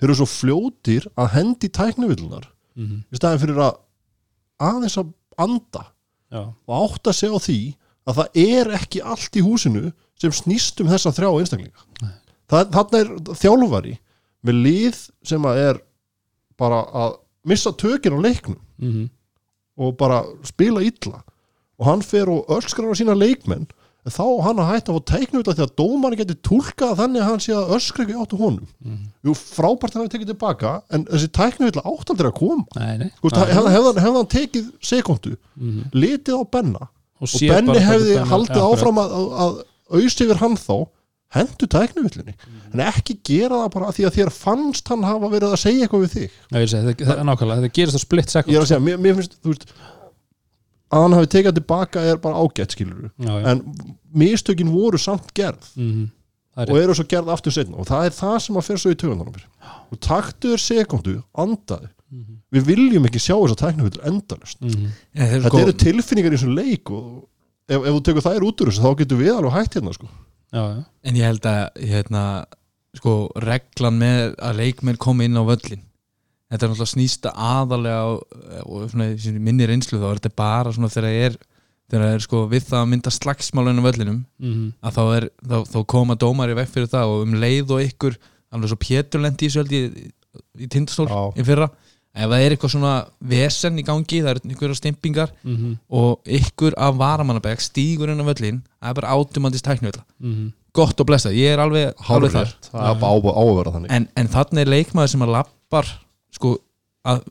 Þeir 0.00 0.08
eru 0.08 0.18
svo 0.18 0.28
fljótir 0.30 1.08
að 1.14 1.34
hendi 1.36 1.70
tæknivillunar 1.70 2.48
mm 2.48 2.86
-hmm. 2.86 3.02
í 3.10 3.18
staðin 3.18 3.42
fyrir 3.42 3.60
að 3.62 3.74
aðeins 4.62 4.98
að 4.98 5.12
anda 5.38 5.84
já, 6.32 6.42
og 6.66 6.74
átta 6.78 7.12
sig 7.14 7.30
á 7.30 7.38
því 7.38 7.58
að 8.08 8.18
það 8.18 8.40
er 8.42 8.72
ekki 8.80 9.02
allt 9.04 9.38
í 9.38 9.44
húsinu 9.44 9.92
sem 10.18 10.34
snýst 10.34 10.80
um 10.82 10.90
þessa 10.90 11.12
þrjá 11.14 11.30
einstaklinga. 11.38 12.12
Þarna 12.52 13.00
er 13.00 13.10
þjálfari 13.38 13.96
með 14.42 14.62
lið 14.66 15.02
sem 15.26 15.44
að 15.48 15.60
er 15.62 15.82
bara 16.60 16.82
að 17.04 17.18
missa 17.48 17.72
tökin 17.74 18.18
á 18.18 18.24
leiknum 18.24 18.60
mm 18.78 19.10
og 19.80 19.94
bara 19.96 20.18
spila 20.44 20.82
illa. 20.84 21.22
Og 21.80 21.86
hann 21.88 22.02
fer 22.04 22.28
og 22.30 22.50
öskrar 22.52 22.92
á 22.92 22.94
sína 22.94 23.14
leikmenn 23.16 23.64
en 23.64 23.70
þá 24.10 24.24
hann 24.42 24.58
að 24.58 24.70
hætta 24.72 24.92
að 24.92 24.96
fá 24.96 25.10
teiknu 25.12 25.40
út 25.42 25.50
af 25.52 25.58
því 25.58 25.64
að 25.66 25.74
dómarinn 25.78 26.18
getur 26.18 26.38
túlkað 26.48 26.96
þannig 26.98 27.22
að 27.22 27.28
hann 27.28 27.42
sé 27.44 27.52
að 27.54 27.74
öskra 27.76 28.02
ekki 28.02 28.16
áttu 28.18 28.38
honum. 28.40 28.70
Mhm. 28.82 29.04
jú, 29.28 29.34
frábært 29.38 29.94
hann 29.94 30.02
hafi 30.02 30.14
tekið 30.16 30.32
tilbaka 30.32 30.72
en 30.90 31.04
þessi 31.06 31.28
teiknu 31.38 31.68
illa 31.70 31.84
átt 31.86 32.10
aldrei 32.10 32.30
að 32.32 32.38
koma. 32.40 32.66
Nei, 32.74 32.96
nei. 32.98 33.10
Hefði 33.22 33.76
hef, 33.76 34.00
hef 34.02 34.16
hann 34.18 34.32
tekið 34.34 34.72
sekundu 34.82 35.36
mhm. 35.54 35.84
litið 35.94 36.34
á 36.34 36.42
Benna 36.50 36.88
og, 37.22 37.28
og 37.28 37.46
Benni 37.46 37.78
hefði 37.78 38.18
haldið 38.32 38.58
Ja, 38.58 38.66
áfram 38.72 38.98
að, 38.98 39.14
að, 39.20 39.30
að 39.44 39.62
auðst 40.00 40.24
yfir 40.24 40.42
hann 40.42 40.58
þá 40.58 40.76
hendu 41.32 41.66
tæknuvillunni 41.66 42.34
Mhm. 42.34 42.74
en 42.74 42.80
ekki 42.80 43.16
gera 43.24 43.62
það 43.62 43.70
bara 43.72 43.92
því 43.92 44.04
að 44.08 44.16
þér 44.18 44.30
fannst 44.36 44.88
hann 44.88 45.02
hafa 45.06 45.30
verið 45.32 45.54
að 45.54 45.62
segja 45.62 45.86
eitthvað 45.86 46.02
við 46.04 46.12
þig. 46.16 46.34
Ég 46.52 46.68
segi, 46.68 46.82
það, 46.82 47.06
það 47.06 47.18
er 47.22 47.28
nákvæmlega, 47.30 47.62
þetta 47.62 47.76
gerist 47.78 47.96
á 47.96 48.02
split 48.02 48.26
ég 48.26 48.34
second 48.34 48.54
er 48.56 48.60
að 48.60 48.68
segja, 48.68 48.82
mér, 48.84 48.98
mér 49.00 49.16
finnst 49.16 49.38
þú 49.40 49.54
veist, 49.54 49.64
að 50.92 51.02
hann 51.06 51.16
hafi 51.16 51.30
tekið 51.34 51.56
tilbaka 51.58 52.02
er 52.12 52.18
bara 52.22 52.40
ágætt 52.44 52.74
skilur 52.76 53.10
já, 53.18 53.32
já. 53.32 53.46
en 53.52 53.62
mistökin 54.14 54.72
voru 54.74 54.98
samt 55.00 55.32
gerð 55.34 55.70
Mm 55.76 56.10
og 56.52 56.68
er 56.76 56.82
eru 56.82 56.92
svo 56.92 57.06
gerð 57.08 57.30
aftur 57.32 57.52
setna 57.54 57.78
og 57.80 57.86
það 57.88 58.02
er 58.10 58.12
það 58.12 58.34
sem 58.44 58.56
að 58.60 58.64
fyrir 58.66 58.80
svo 58.82 58.90
í 58.92 58.96
tögundanum 59.00 59.36
og 59.88 60.00
taktu 60.04 60.50
þér 60.52 60.60
sekundu, 60.60 61.14
andaði 61.32 61.88
Mhm. 62.12 62.34
við 62.52 62.66
viljum 62.68 63.06
ekki 63.08 63.20
sjá 63.24 63.32
þess 63.40 63.54
að 63.54 63.60
tæknivillur 63.62 64.02
endalust 64.10 64.58
Mhm. 64.60 64.88
ja, 65.16 65.24
þeir, 65.30 65.40
þetta 65.46 65.62
eru 65.62 65.72
tilfinningar 65.72 66.32
í 66.32 66.36
þessum 66.36 66.54
leik 66.58 66.90
og 66.90 67.06
ef, 67.68 67.78
ef 67.80 67.88
þú 67.94 68.02
tekur 68.04 68.26
þær 68.26 68.44
út 68.44 68.60
úr 68.60 68.68
þessu 68.68 68.82
þá 68.84 68.98
getur 68.98 69.16
við 69.22 69.32
alveg 69.38 69.52
hægt 69.56 69.74
hérna 69.78 69.94
sko. 69.94 70.08
já, 70.52 70.62
já. 70.76 70.84
en 71.04 71.14
ég 71.16 71.24
held 71.24 71.40
að 71.40 71.70
hérna, 71.88 72.44
sko, 73.00 73.14
reglan 73.40 73.98
með 73.98 74.36
að 74.36 74.56
leikmenn 74.60 74.96
komi 75.00 75.24
inn 75.24 75.40
á 75.40 75.44
völlin 75.48 75.80
þetta 76.52 76.66
er 76.66 76.72
náttúrulega 76.72 76.92
snýsta 76.92 77.32
aðalega 77.32 78.02
og, 78.12 78.20
og 78.68 78.94
minni 79.40 79.66
reynslu 79.70 79.98
þá 80.02 80.08
er 80.12 80.20
þetta 80.20 80.34
bara 80.36 80.72
svona 80.76 80.92
þegar 80.92 81.08
það 81.08 81.26
er 81.26 81.38
er 81.92 82.22
sko 82.24 82.46
við 82.48 82.64
það 82.70 82.78
að 82.82 82.88
mynda 82.88 83.10
slagsmálun 83.12 83.80
á 83.80 83.84
völlinum 83.84 84.20
Mhm. 84.40 84.72
að 84.80 84.92
þá, 84.96 85.02
er, 85.16 85.24
þá, 85.44 85.56
þá 85.72 85.78
koma 85.92 86.14
dómar 86.16 86.48
í 86.52 86.56
vekk 86.56 86.70
fyrir 86.72 86.88
það 86.88 87.10
og 87.12 87.22
um 87.26 87.34
leið 87.42 87.70
og 87.76 87.82
ykkur 87.84 88.16
alveg 88.52 88.68
svo 88.72 88.78
Pétur 88.80 89.20
lendi 89.20 89.48
í 89.48 89.52
held 89.56 89.72
í, 89.72 89.82
í 90.60 90.68
tindastól 90.72 91.08
í 91.36 91.44
fyrra 91.44 91.68
ef 92.12 92.28
það 92.28 92.42
er 92.44 92.52
eitthvað 92.54 92.72
svona 92.74 92.94
vesen 93.24 93.78
í 93.80 93.84
gangi 93.84 94.20
það 94.24 94.30
er 94.34 94.40
einhverja 94.44 94.76
stimpingar 94.80 95.30
Mhm. 95.44 95.76
og 95.90 96.20
ykkur 96.24 96.74
af 96.76 96.96
varamannabæk 96.96 97.60
stígur 97.60 98.08
inn 98.12 98.20
á 98.20 98.28
völlin 98.28 98.62
það 98.80 98.88
er 98.90 98.94
bara 99.00 99.12
átumandist 99.16 99.64
tæknuvilla 99.68 100.04
Mhm. 100.20 100.52
gott 100.72 100.98
og 101.00 101.06
blessa, 101.06 101.28
ég 101.28 101.52
er 101.52 101.58
alveg, 101.60 101.92
alveg 102.08 102.32
þar 102.32 102.54
það 102.72 102.88
er 102.88 103.00
bara 103.00 103.12
á, 103.12 103.16
á 103.20 103.42
að 103.44 103.56
vera 103.60 103.72
þannig 103.76 103.90
en, 103.92 104.08
en 104.16 104.28
þannig 104.28 104.60
er 104.64 104.72
leikmaður 104.72 105.08
sem 105.12 105.20
að 105.20 105.32
lappar 105.36 105.86
sko 106.32 106.56
að 107.08 107.24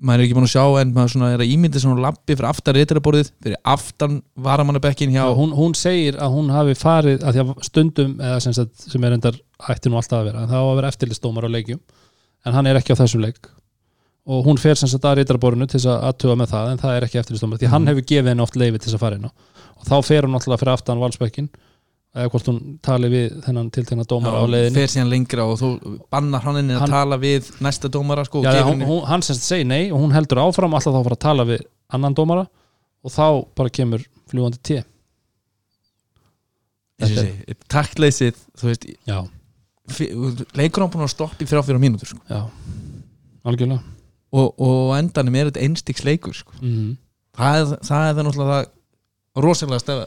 maður 0.00 0.22
er 0.22 0.24
ekki 0.24 0.36
búin 0.36 0.46
að 0.46 0.54
sjá 0.54 0.64
en 0.80 0.92
maður 0.96 1.24
er 1.28 1.42
að 1.44 1.52
ímynda 1.52 1.80
svona 1.82 2.04
lappi 2.06 2.32
fyrir 2.32 2.48
aftan 2.48 2.76
reytaraborðið 2.76 3.30
fyrir 3.44 3.60
aftan 3.68 4.18
varamannabekkin 4.40 5.12
hjá 5.12 5.20
Já, 5.20 5.36
hún, 5.36 5.52
hún 5.56 5.76
segir 5.76 6.16
að 6.16 6.36
hún 6.36 6.50
hafi 6.54 6.76
farið 6.78 7.24
að 7.24 7.36
því 7.36 7.42
að 7.44 7.50
stundum 7.68 8.14
eða 8.16 8.38
sem, 8.44 8.56
sagt, 8.56 8.86
sem 8.88 9.04
er 9.04 9.16
endar 9.16 9.36
ætti 9.68 9.92
nú 9.92 10.00
alltaf 10.00 10.22
að 10.22 10.30
vera 10.30 10.46
það 10.48 10.64
á 10.64 10.68
að 10.70 10.76
vera 10.80 10.92
eftirlistómar 10.94 11.48
á 11.48 11.50
leikjum 11.52 11.80
en 12.48 12.56
hann 12.56 12.70
er 12.70 12.80
ekki 12.80 12.96
á 12.96 13.00
þessum 13.02 13.24
leik. 13.26 13.50
Og 14.30 14.44
hún 14.46 14.60
fer 14.60 14.78
sem 14.78 14.88
sagt 14.88 15.04
að 15.04 15.20
reytaraborinu 15.20 15.68
til 15.68 15.82
að 15.84 16.06
aðtuga 16.08 16.36
með 16.40 16.54
það 16.54 16.70
en 16.72 16.80
það 16.80 16.96
er 16.96 17.06
ekki 17.06 17.20
eftirlistómar 17.20 17.60
því 17.60 17.72
hann 17.72 17.90
hefur 17.90 18.06
gefið 18.08 18.32
henni 18.32 18.44
oft 18.44 18.56
leifi 18.56 18.78
til 18.78 18.86
þess 18.86 18.96
að 18.96 19.04
fara 19.04 19.20
inn 19.20 19.28
og 19.28 19.88
þá 19.88 19.96
fer 20.06 20.28
hún 20.28 20.38
alltaf 20.38 20.62
fyrir 20.62 20.72
aftan 20.76 21.00
valsbekkin 21.02 21.50
eða 22.14 22.30
hvort 22.32 22.48
hún 22.50 22.58
tali 22.82 23.08
við 23.12 23.26
þennan 23.44 23.68
tiltegna 23.70 24.04
dómar 24.10 24.34
á 24.34 24.42
leiðinni. 24.50 24.74
fer 24.80 24.90
síðan 24.90 25.10
lengra 25.12 25.44
og 25.46 25.58
þú 25.60 25.68
bannar 26.10 26.42
hann 26.42 26.56
henni 26.58 26.74
að 26.74 26.80
Hann- 26.84 26.94
tala 26.96 27.18
við 27.22 27.50
næsta 27.62 27.88
dómara 27.92 28.24
sko, 28.26 28.42
Já, 28.42 28.62
hún, 28.66 28.82
hún, 28.82 29.04
hann 29.06 29.22
sem 29.22 29.36
sagt 29.38 29.46
segir 29.46 29.66
nei 29.70 29.90
og 29.92 30.00
hún 30.02 30.12
heldur 30.16 30.40
áfram 30.42 30.74
alltaf 30.74 30.90
þá 30.96 31.04
fara 31.06 31.16
að 31.18 31.24
tala 31.26 31.44
við 31.46 31.62
annan 31.94 32.14
dómara 32.18 32.46
og 33.04 33.10
þá 33.14 33.26
bara 33.54 33.70
kemur 33.70 34.02
fljúandi 34.30 34.58
T 34.62 34.80
eins 37.00 37.10
og 37.10 37.14
ég 37.14 37.20
segi, 37.22 37.56
taktleysið 37.72 38.40
þú 38.60 38.68
veist, 38.68 38.84
leikur 40.58 40.84
hann 40.84 40.92
búin 40.92 41.06
að 41.06 41.14
stoppa 41.14 41.40
í 41.40 41.48
þrjá 41.48 41.62
fjóra 41.66 41.80
mínútur 41.82 42.10
sko. 42.10 42.20
já, 42.28 42.42
algjörlega. 43.48 43.80
Og, 44.30 44.52
og 44.62 44.92
á 44.94 44.98
endanum 45.00 45.34
er 45.40 45.48
þetta 45.50 45.62
einstiks 45.64 46.04
leikur 46.06 46.34
sko. 46.36 46.52
mm 46.60 46.96
það, 47.40 47.56
er, 47.56 47.78
það 47.86 48.04
er 48.10 48.14
það 48.18 48.26
náttúrulega 48.26 48.58
það 48.58 49.44
rosalega 49.46 49.80
stefa 49.84 50.06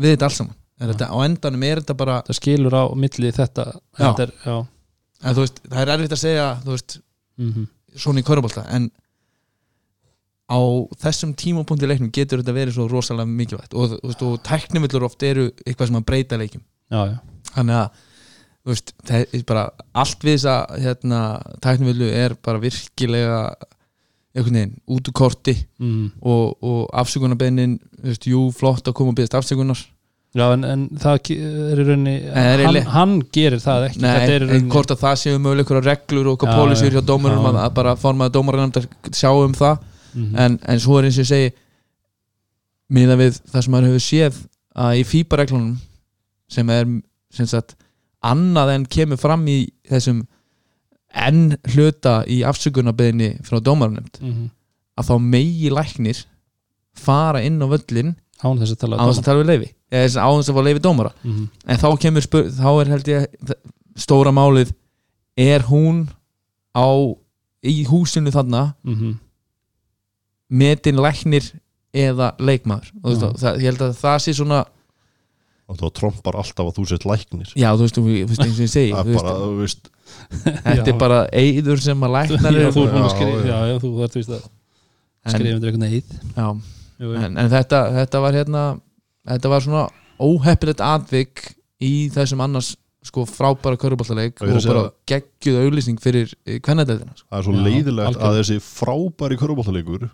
við 0.00 0.14
þetta 0.16 0.26
alls 0.30 0.38
saman 0.40 0.56
þetta, 0.80 1.10
á 1.12 1.16
endanum 1.26 1.66
er 1.68 1.82
þetta 1.82 1.98
bara 2.00 2.22
það 2.26 2.38
skilur 2.40 2.76
á 2.76 2.84
milli 2.96 3.32
þetta, 3.36 3.66
já. 4.46 4.56
en 5.20 5.36
þú 5.36 5.44
veist, 5.44 5.60
það 5.66 5.82
er 5.82 5.92
erfitt 5.94 6.16
að 6.16 6.24
segja 6.24 6.48
þú 6.64 6.74
veist, 6.76 6.98
Mm 7.40 7.68
svona 7.98 8.22
í 8.22 8.26
körubólta 8.26 8.64
en 8.74 8.90
á 10.50 10.60
þessum 11.00 11.32
tímapunkti 11.38 11.88
leiknum 11.88 12.12
getur 12.14 12.42
þetta 12.42 12.54
verið 12.56 12.76
svo 12.76 12.86
rosalega 12.90 13.30
mikilvægt. 13.30 13.74
Og, 13.78 13.96
veist, 14.02 14.22
og 14.26 14.40
tæknivillur 14.46 15.06
oft 15.06 15.22
eru 15.26 15.48
eitthvað 15.62 15.90
sem 15.90 15.98
að 16.00 16.06
breyta 16.08 16.38
já, 17.06 17.20
þannig 17.54 17.76
að 17.78 18.00
veist, 18.70 18.94
það 19.06 19.36
er 19.38 19.44
bara 19.48 19.66
allt 20.02 20.26
við 20.26 20.36
þessa 20.36 20.56
hérna, 20.82 21.20
tæknivillu 21.62 22.10
er 22.18 22.34
bara 22.42 22.62
virkilega 22.62 23.38
veginn 24.34 24.76
út 24.90 25.08
úr 25.10 25.16
korti 25.16 25.54
mm. 25.78 26.20
og, 26.22 26.58
og 26.62 26.82
afsökunarbeinin 27.02 27.78
þú 27.78 28.10
veist, 28.10 28.28
jú, 28.30 28.42
flott 28.54 28.90
að 28.90 28.98
koma 28.98 29.14
og 29.14 29.18
byggast 29.18 29.38
afsökunar 29.38 29.80
já 30.34 30.44
en, 30.54 30.64
en 30.64 30.82
það 31.02 31.30
er 31.34 31.80
í 31.80 31.84
rauninni 31.88 32.12
hann, 32.34 32.76
hann 32.94 33.14
gerir 33.34 33.58
það 33.62 33.86
ekki 33.88 34.02
Nei, 34.04 34.10
er 34.22 34.30
í 34.30 34.34
en 34.36 34.44
rauninni 34.48 34.70
hvort 34.74 34.92
að 34.94 35.00
það 35.02 35.16
séu 35.24 35.38
mögulega 35.42 35.64
einhverja 35.66 35.88
reglur 35.90 36.28
og 36.34 36.44
Já, 36.46 36.52
pólisur 36.54 36.86
já. 36.90 36.94
hjá 37.00 37.02
dómurum 37.08 37.48
að, 37.50 37.58
að 37.64 37.72
bara 37.80 37.96
formaði 37.98 38.34
dómaranefndar 38.38 38.86
sjá 39.12 39.30
um 39.34 39.54
það 39.58 39.78
Mhm. 40.10 40.32
en, 40.42 40.54
en 40.66 40.80
svo 40.82 40.96
er 40.98 41.04
eins 41.06 41.18
og 41.18 41.22
ég 41.22 41.28
segi 41.30 41.50
miða 42.90 43.14
við 43.20 43.36
það 43.52 43.62
sem 43.62 43.72
maður 43.74 43.92
hefur 43.92 44.02
séð 44.02 44.38
að 44.74 44.96
í 44.98 45.04
FIBA-reglunum 45.06 45.76
sem 46.50 46.72
er 46.74 46.88
sem 47.30 47.46
sagt 47.46 47.76
annað 48.26 48.72
en 48.74 48.86
kemur 48.90 49.20
fram 49.22 49.44
í 49.46 49.58
þessum 49.86 50.24
enn 51.14 51.56
hluta 51.76 52.16
í 52.26 52.40
afsökunarbeðinni 52.46 53.36
frá 53.46 53.60
dómarnefnd 53.62 54.18
Mhm. 54.20 54.50
að 54.98 55.06
þá 55.10 55.14
megi 55.30 55.70
læknir 55.70 56.24
fara 56.98 57.40
inn 57.46 57.62
á 57.62 57.66
völlin 57.70 58.16
án 58.42 58.58
þess 58.58 58.74
að 58.74 58.80
tala 58.82 58.98
á 58.98 59.06
þess 59.06 59.22
að 59.22 59.28
tala 59.30 59.42
við 59.44 59.50
leifi 59.52 59.70
eða 59.90 60.04
þess 60.06 60.16
að 60.16 60.26
á 60.26 60.30
þess 60.38 60.50
að 60.52 60.56
fá 60.58 60.62
leifi 60.68 60.82
dómara. 60.84 61.12
Mhm. 61.24 61.48
en 61.66 61.76
þá 61.82 61.88
kemur 62.00 62.22
spur, 62.26 62.44
þá 62.50 62.68
er 62.80 62.88
held 62.94 63.08
ég 63.08 63.26
stóra 63.96 64.30
málið 64.32 64.72
er 65.36 65.60
hún 65.70 66.08
á 66.76 66.88
í 67.66 67.84
húsinu 67.86 68.30
þarna 68.32 68.74
Mhm. 68.84 69.16
metin 70.50 70.96
læknir 71.00 71.46
eða 71.94 72.32
leikmaður? 72.38 72.90
Og 73.02 73.14
veist, 73.14 73.40
það, 73.42 73.56
ég 73.60 73.70
held 73.72 73.82
að 73.86 73.96
það 74.00 74.18
sé 74.24 74.34
svona 74.38 74.60
og 75.70 75.76
þá 75.78 75.86
trompar 75.94 76.34
alltaf 76.34 76.66
að 76.66 76.74
þú 76.80 76.84
sett 76.90 77.04
læknir. 77.06 77.50
Já 77.54 77.70
þú 77.78 77.84
veist, 77.84 77.94
þú 77.98 78.04
veist 78.26 78.40
eins 78.42 78.56
og 78.58 78.64
ég 78.64 78.70
segi 78.72 78.92
það 78.96 79.06
þú 79.06 79.14
er 79.14 79.20
bara, 79.20 79.34
þú 79.38 79.58
veist. 79.60 79.90
Þetta 80.66 80.88
er 80.90 80.98
bara 80.98 81.18
eiður 81.30 81.80
sem 81.84 82.00
að 82.06 82.14
læknar 82.16 82.56
já, 82.58 82.70
þú 82.74 82.82
er 82.82 82.90
búin 82.94 83.04
að 83.06 83.12
skrifa 83.14 83.42
já. 83.46 83.58
já, 83.70 83.76
þú 83.78 83.90
þarf 84.00 84.16
víst 84.18 84.32
að 84.34 84.42
skrifa 85.30 85.54
undir 85.54 85.70
eitthvað 85.70 85.84
neyð 85.86 87.24
en, 87.24 87.36
en 87.38 87.50
þetta, 87.52 87.78
þetta 88.00 88.20
var 88.24 88.32
hérna 88.40 88.64
þetta 89.28 89.48
var 89.52 89.60
svona 89.64 89.88
óheppilegt 90.20 90.80
atvik 90.84 91.42
í 91.80 92.08
þessum 92.12 92.40
annars 92.44 92.74
sko 93.02 93.24
frábæra 93.24 93.78
körubáltaleik 93.80 94.42
Og 94.44 94.58
bara 94.68 94.90
geggjuð 95.08 95.60
auðlýsing 95.62 96.00
fyrir 96.02 96.34
kvennadæðina 96.60 97.14
sko. 97.16 97.26
það 97.32 97.38
er 97.38 97.46
svo 97.46 97.54
Já, 97.54 97.62
leiðilegt 97.64 98.06
algjörlega. 98.10 98.28
að 98.28 98.40
þessi 98.40 98.58
frábæri 98.60 99.38
körubóltaleikur 99.40 100.10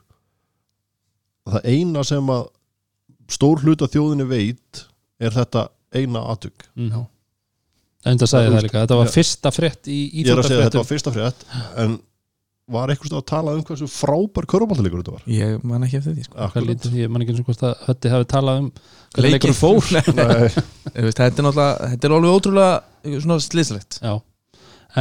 það 1.50 1.66
eina 1.72 2.04
sem 2.06 2.30
að 2.36 2.44
stór 3.36 3.62
hluta 3.64 3.88
þjóðinni 3.90 4.26
veit 4.30 4.84
er 5.22 5.34
þetta 5.34 5.68
eina 5.96 6.22
aðtök 6.30 6.66
Mhm. 6.76 7.06
en 8.06 8.18
það 8.18 8.30
sagði 8.30 8.50
það 8.54 8.62
líka, 8.62 8.82
þetta 8.86 8.96
var 9.00 9.06
Já. 9.06 9.14
fyrsta 9.16 9.50
frétt 9.50 9.88
í 9.90 9.98
ég 10.22 10.28
er 10.30 10.38
að 10.38 10.46
segja 10.46 10.60
að 10.62 10.66
þetta 10.70 10.82
var 10.82 10.90
fyrsta 10.92 11.12
frétt 11.16 11.44
en 11.82 11.98
var 12.72 12.90
eitthvað 12.90 13.20
að 13.20 13.26
tala 13.30 13.52
um 13.54 13.62
hversu 13.66 13.86
frábær 13.90 14.46
körubóltaleikur 14.50 15.02
þetta 15.02 15.14
var? 15.14 15.26
Ég 15.30 15.66
man 15.66 15.84
ekki 15.86 16.00
eftir 16.00 16.16
því 16.16 16.24
sko. 16.26 16.94
Ég 16.98 17.10
man 17.12 17.22
ekki 17.22 17.34
eins 17.34 17.42
og 17.42 17.50
hvort 17.50 17.64
að 17.68 17.74
Hötti 17.86 18.10
hafi 18.10 18.26
talað 18.32 18.62
um 18.62 18.70
Þú 20.96 21.04
veist, 21.06 21.20
þetta 21.20 21.28
er 21.28 21.46
náttúrulega 21.46 21.90
þetta 21.92 22.08
er 22.08 22.14
alveg 22.16 22.38
ótrúlega 22.38 23.20
svona 23.22 23.38
slislegt 23.44 23.98
Já, 24.02 24.14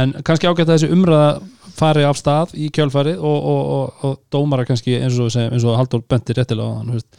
en 0.02 0.14
kannski 0.26 0.50
ágætt 0.50 0.68
að 0.68 0.76
þessi 0.76 0.92
umræða 0.94 1.30
fari 1.76 2.04
af 2.06 2.20
stað 2.20 2.54
í 2.56 2.68
kjölfarið 2.72 3.18
og, 3.18 3.48
og, 3.50 3.72
og, 3.76 4.04
og 4.06 4.20
dómara 4.32 4.66
kannski 4.68 4.94
eins 5.00 5.18
og, 5.20 5.32
sem, 5.34 5.50
eins 5.50 5.66
og 5.66 5.76
Halldór 5.76 6.04
Benti 6.08 6.36
réttilega 6.36 6.70
á 6.70 6.78
hann 6.78 6.94
veist, 6.94 7.18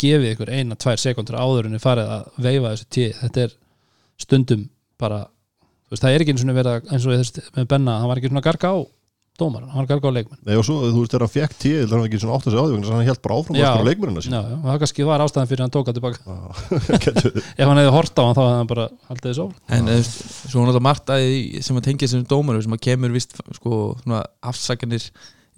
gefið 0.00 0.30
ykkur 0.32 0.54
eina, 0.56 0.78
tvær 0.80 0.98
sekundur 0.98 1.38
áður 1.38 1.68
en 1.68 1.76
þið 1.76 1.84
farið 1.84 2.14
að 2.16 2.40
veifa 2.46 2.72
þessu 2.72 2.88
tíð 2.96 3.20
þetta 3.20 3.44
er 3.44 3.54
stundum 4.24 4.64
bara 5.00 5.20
þú 5.28 5.94
veist, 5.94 6.02
það 6.06 6.16
er 6.16 6.24
ekki 6.24 6.34
eins 6.34 6.46
og 6.46 6.58
verið 6.58 6.90
eins 6.90 7.06
og 7.06 7.20
þessi 7.20 7.44
með 7.58 7.68
Benna, 7.74 7.98
hann 8.00 8.10
var 8.10 8.20
ekki 8.22 8.32
svona 8.32 8.44
garga 8.48 8.72
á 8.74 8.78
dómara, 9.40 9.66
hann 9.70 9.80
var 9.80 9.86
að 9.86 9.90
garga 9.94 10.10
á 10.10 10.16
leikmenn 10.16 10.40
Nei, 10.46 10.54
og 10.60 10.64
svo 10.68 10.76
þú 10.84 11.00
veist 11.02 11.12
þegar 11.14 11.24
hann 11.26 11.32
fekk 11.34 11.54
tíð 11.62 11.76
þannig 11.80 11.90
að 11.90 11.96
hann 11.98 12.08
ekki 12.10 12.20
svona 12.22 12.36
átt 12.36 12.46
að 12.46 12.54
segja 12.54 12.60
á 12.60 12.66
því 12.66 12.74
vegna 12.74 12.84
þess 12.84 12.92
að 12.92 12.98
hann 13.00 13.08
held 13.10 13.22
bara 13.24 13.38
áfram 13.40 13.58
skora 13.60 13.86
leikmennina 13.88 14.24
sín 14.26 14.36
Já, 14.36 14.40
já, 14.50 14.56
það 14.66 14.78
kannski 14.84 15.06
var 15.10 15.24
ástæðan 15.24 15.50
fyrir 15.50 15.60
að 15.60 15.66
hann 15.66 15.74
tóka 15.76 15.94
tilbaka. 15.96 16.20
Ef 17.60 17.66
hann 17.66 17.80
hefði 17.80 17.94
hort 17.96 18.20
á 18.20 18.22
hann 18.26 18.36
þá 18.36 18.42
hefði 18.44 18.58
hann 18.60 18.70
bara 18.70 18.86
haldið 19.10 19.30
þessu 19.30 19.44
á 19.44 19.48
en 19.76 19.90
þú 19.90 19.96
veist, 19.96 20.16
svo 20.50 20.62
náttúrulega 20.64 20.84
margt 20.86 21.12
að 21.14 21.26
sem 21.66 21.80
að 21.80 21.86
tengja 21.88 22.06
þessum 22.06 22.24
dómarum 22.30 22.64
sem 22.66 22.76
að 22.76 22.82
kemur 22.86 23.14
vist 23.16 23.36
sko 23.58 23.80
svona 24.04 24.22
afsakanir 24.52 25.08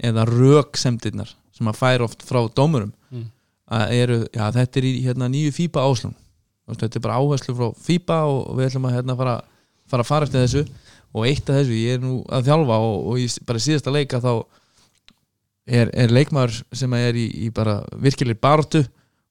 eða 0.03 0.25
röksemdirnar 0.31 1.35
sem 1.53 1.69
að 1.71 1.79
færa 1.83 2.07
oft 2.09 2.25
frá 2.27 2.43
dómurum 2.57 2.93
Mm. 3.13 3.27
að 3.69 3.91
eru, 3.93 4.15
já 4.33 4.47
þetta 4.57 4.79
er 4.81 4.85
í 4.89 4.93
hérna 5.05 5.27
nýju 5.29 5.51
FIBA 5.53 5.83
áslum 5.85 6.15
þetta 6.73 6.97
er 6.97 7.03
bara 7.05 7.19
áherslu 7.21 7.53
frá 7.59 7.67
FIBA 7.85 8.17
og 8.25 8.39
og 8.49 8.57
við 8.57 8.71
ætlum 8.71 8.87
að 8.89 8.95
hérna 8.97 9.17
fara, 9.19 9.35
fara 9.93 10.07
að 10.07 10.11
fara 10.11 10.29
eftir 10.29 10.45
þessu 10.45 10.65
og 11.13 11.29
eitt 11.29 11.49
af 11.49 11.61
þessu, 11.61 11.79
ég 11.79 11.99
er 11.99 12.03
nú 12.03 12.19
að 12.33 12.51
þjálfa 12.51 12.83
og, 12.89 12.99
og 13.13 13.21
í 13.21 13.29
bara 13.49 13.63
síðasta 13.63 13.95
leika 13.95 14.21
þá 14.23 14.33
er, 15.69 15.91
er 15.93 16.15
leikmaður 16.15 16.63
sem 16.77 16.95
er 16.99 17.19
í, 17.19 17.27
í 17.47 17.51
bara 17.55 17.81
virkileg 18.03 18.41
baróttu 18.43 18.83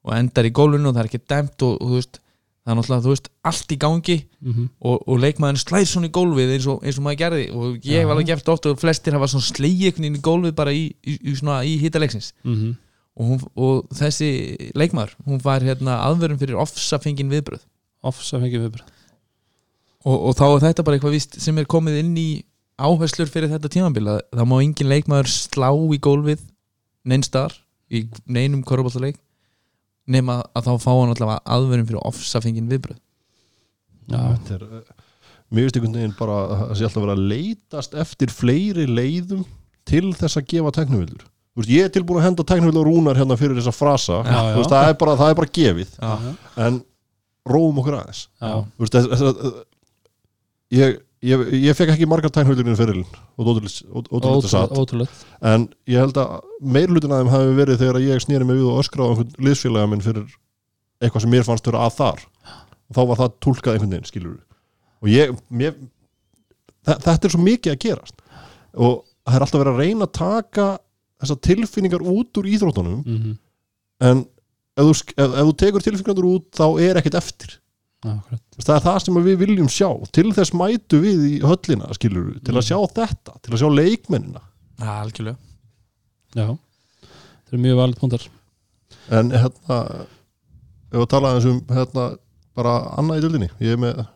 og 0.01 0.13
endar 0.17 0.47
í 0.47 0.53
gólfinu 0.53 0.91
og 0.91 0.95
það 0.95 1.03
er 1.03 1.09
ekki 1.09 1.23
dæmt 1.29 1.65
og, 1.65 1.73
og 1.81 1.89
þú 1.89 1.97
veist, 1.99 2.21
það 2.61 2.73
er 2.73 2.79
náttúrulega 2.79 3.05
þú 3.05 3.15
veist, 3.15 3.31
allt 3.49 3.73
í 3.73 3.79
gangi 3.81 4.17
mm 4.21 4.53
-hmm. 4.53 4.69
og, 4.79 5.07
og 5.07 5.19
leikmaðurinn 5.25 5.65
slæðir 5.65 5.91
svona 5.91 6.09
í 6.09 6.15
gólfið 6.17 6.53
eins 6.55 6.67
og, 6.67 6.85
eins 6.85 6.97
og 6.97 7.03
maður 7.03 7.21
gerði 7.23 7.49
og 7.51 7.85
ég 7.85 8.01
hef 8.01 8.13
alveg 8.13 8.29
gert 8.29 8.53
oft 8.53 8.65
og 8.65 8.79
flestir 8.79 9.13
hafa 9.13 9.27
svona 9.27 9.67
veginn 9.67 10.15
í 10.15 10.21
gólfið 10.21 10.55
bara 10.55 10.71
í, 10.71 10.93
í, 11.01 11.17
í, 11.21 11.35
svona, 11.35 11.63
í 11.65 11.77
hitaleiksins 11.81 12.33
Mm 12.43 12.75
og, 13.15 13.27
hún, 13.27 13.41
og 13.55 13.91
þessi 13.95 14.29
leikmaður 14.77 15.15
hún 15.27 15.41
var 15.43 15.63
hérna 15.65 15.99
aðvörun 16.07 16.39
fyrir 16.41 16.59
ofsafengin 16.61 17.31
viðbröð 17.31 17.65
Offsa 18.01 18.39
fengið 18.41 18.65
viðbröð 18.65 19.00
og, 20.05 20.15
og 20.15 20.37
þá 20.37 20.45
er 20.47 20.63
þetta 20.67 20.85
bara 20.87 20.97
eitthvað 20.97 21.15
víst 21.17 21.37
sem 21.43 21.57
er 21.61 21.69
komið 21.69 21.99
inn 22.01 22.15
í 22.19 22.29
áherslur 22.81 23.29
fyrir 23.29 23.51
þetta 23.51 23.71
tímabila 23.71 24.17
þá 24.33 24.43
má 24.47 24.57
engin 24.61 24.89
leikmaður 24.89 25.29
slá 25.33 25.69
í 25.71 25.99
gólfið 26.01 26.41
neinstar 27.07 27.53
í 27.91 28.05
neinum 28.25 28.63
korfbóltaleik 28.65 29.19
nema 30.11 30.41
að 30.57 30.69
þá 30.69 30.73
fá 30.81 30.91
hann 30.91 31.13
allavega 31.13 31.41
aðvörun 31.55 31.87
fyrir 31.87 32.05
ofsafengin 32.09 32.69
viðbröð 32.71 32.99
Já, 34.11 34.17
Þetta 34.17 34.55
er, 34.57 34.63
eh, 34.79 35.03
finnst 35.55 35.77
einhvern 35.77 35.97
veginn 35.99 36.15
bara 36.17 36.37
að 36.41 36.61
það 36.61 36.71
sé 36.77 36.87
alltaf 36.87 37.03
verið 37.05 37.13
að 37.13 37.27
leitast 37.31 37.93
eftir 38.01 38.33
fleiri 38.33 38.87
leiðum 38.89 39.45
til 39.87 40.09
þess 40.17 40.39
að 40.39 40.49
gefa 40.51 40.73
veist, 41.59 41.71
ég 41.71 41.87
er 41.87 41.91
tilbúin 41.93 42.21
að 42.21 42.27
henda 42.29 42.45
teknuvillur 42.47 42.87
rúnar 42.87 43.19
hérna 43.19 43.37
fyrir 43.39 43.57
þessa 43.59 43.73
frasa. 43.75 44.21
Já, 44.23 44.31
já. 44.31 44.53
Þú 44.55 44.61
veist, 44.61 44.73
það, 44.73 44.89
er 44.89 44.97
bara, 45.01 45.15
það 45.19 45.33
er 45.33 45.39
bara 45.39 45.53
gefið. 45.57 45.93
Já. 45.97 46.35
en 46.65 46.79
róum 47.51 47.81
okkur 47.81 47.97
aðeins. 47.99 48.21
Veist, 48.79 48.95
þess, 48.95 49.09
þess, 49.11 49.51
ég, 50.71 50.99
ég, 51.25 51.41
ég 51.61 51.75
fekk 51.77 51.93
ekki 51.95 52.07
margar 52.09 52.31
ótrúlega 54.11 54.51
satt 54.53 54.77
ótrúlega 54.77 55.53
en 55.53 55.67
ég 55.91 55.99
held 56.01 56.17
að 56.21 56.39
meirlutin 56.61 57.11
að 57.15 57.23
þeim 57.23 57.33
hafi 57.35 57.55
verið 57.59 57.81
þegar 57.83 58.01
ég 58.05 58.23
snýri 58.25 58.47
mig 58.47 58.59
við 58.61 58.69
og 58.71 58.81
öskra 58.83 59.05
á 59.05 59.09
einhvern 59.11 59.35
liðsfélaga 59.47 59.91
minn 59.91 60.05
fyrir 60.05 60.27
eitthvað 61.01 61.21
sem 61.25 61.33
mér 61.33 61.43
fannst 61.47 61.65
vera 61.65 61.85
að 61.87 61.95
þar. 61.97 62.19
Og 62.91 62.95
þá 62.97 63.01
var 63.09 63.17
það 63.21 63.37
tólkað 63.45 63.73
einhvern 63.75 63.93
veginn 63.95 64.09
skilur 64.09 64.39
og 65.01 65.07
ég 65.09 65.31
mér, 65.49 65.77
þe- 66.85 66.99
þetta 67.07 67.25
er 67.27 67.33
svo 67.33 67.41
mikið 67.41 67.71
að 67.73 67.79
gerast. 67.85 68.19
Og 68.77 68.99
það 69.25 69.35
er 69.37 69.45
alltaf 69.45 69.61
verið 69.63 69.73
að 69.73 69.81
reyna 69.81 70.05
að 70.05 70.13
taka 70.19 70.67
þessar 71.21 71.39
tilfinningar 71.47 72.03
út 72.05 72.37
úr 72.37 72.49
íþróttunum. 72.51 72.99
Mm 73.05 73.17
-hmm. 73.17 73.37
en 74.01 74.25
ef 74.77 74.85
þú, 74.85 74.93
ef, 75.17 75.33
ef 75.41 75.45
þú 75.49 75.55
tekur 75.57 75.81
tilfinningar 75.81 76.29
út 76.29 76.47
þá 76.53 76.67
er 76.81 76.95
ekkert 77.01 77.17
eftir 77.17 77.57
það 78.01 78.75
er 78.75 78.83
það 78.85 78.99
sem 79.05 79.19
við 79.21 79.37
viljum 79.43 79.67
sjá. 79.69 79.89
Til 80.11 80.31
þess 80.33 80.53
mætu 80.57 81.01
við 81.03 81.19
í 81.27 81.33
höllina 81.45 81.91
skilur 81.93 82.31
til 82.41 82.53
að 82.55 82.61
Mhm. 82.61 82.67
sjá 82.69 82.77
þetta, 82.97 83.35
til 83.41 83.53
að 83.53 83.61
sjá 83.61 83.69
leikmennina. 83.75 84.41
Já, 84.79 84.89
algjörlega. 85.03 85.37
Já, 86.35 86.47
það 87.47 87.53
er 87.53 87.57
mjög 87.65 87.77
valið 87.81 87.99
púntar 87.99 88.27
En 89.11 89.29
hérna 89.31 89.77
ef 90.91 90.99
að 91.01 91.07
tala 91.09 91.31
aðeins 91.33 91.45
um 91.51 91.59
hérna 91.67 92.17
bara 92.55 92.73
annað 92.97 93.17
í 93.17 93.21
dildinni 93.25 93.49
ég 93.59 93.71
er 93.73 93.77
með 93.77 94.07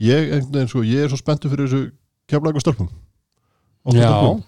ég, 0.00 0.30
veginn, 0.50 0.68
sko, 0.68 0.82
ég 0.82 1.04
er 1.04 1.08
svo 1.08 1.18
spenntu 1.20 1.48
fyrir 1.50 1.66
þessu 1.68 1.92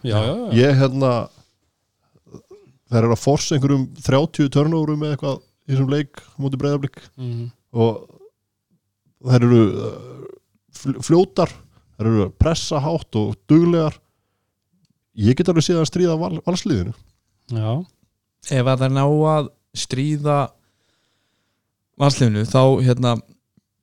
já, 0.05 0.19
já. 0.19 0.35
ég 0.53 0.79
hérna 0.79 1.29
þær 2.91 3.03
eru 3.05 3.13
að 3.15 3.23
forsa 3.23 3.55
einhverjum 3.57 3.87
30 4.01 4.49
törnórum 4.55 5.03
eða 5.05 5.17
eitthvað 5.17 5.43
í 5.69 5.73
þessum 5.75 5.91
leik 5.93 6.17
á 6.23 6.37
móti 6.41 6.57
breyðablík 6.61 6.99
Mhm. 7.19 7.51
og 7.75 8.09
þær 9.27 9.47
eru 9.49 9.61
uh, 9.67 10.27
fl- 10.79 11.01
fljótar 11.03 11.51
þær 11.99 12.07
eru 12.11 12.25
að 12.29 12.35
pressa 12.39 12.79
hátt 12.85 13.19
og 13.19 13.35
duglegar. 13.51 13.97
Ég 15.19 15.35
get 15.39 15.49
alveg 15.51 15.67
séð 15.67 15.81
að 15.83 15.89
stríða 15.91 16.15
val, 16.21 16.37
valsliðinu. 16.47 16.93
Já. 17.51 17.73
ef 18.55 18.67
að 18.71 18.83
það 18.85 18.93
ná 18.95 19.03
að 19.33 19.49
stríða 19.79 20.37
valslefinu 21.99 22.45
þá 22.47 22.61
hérna 22.87 23.15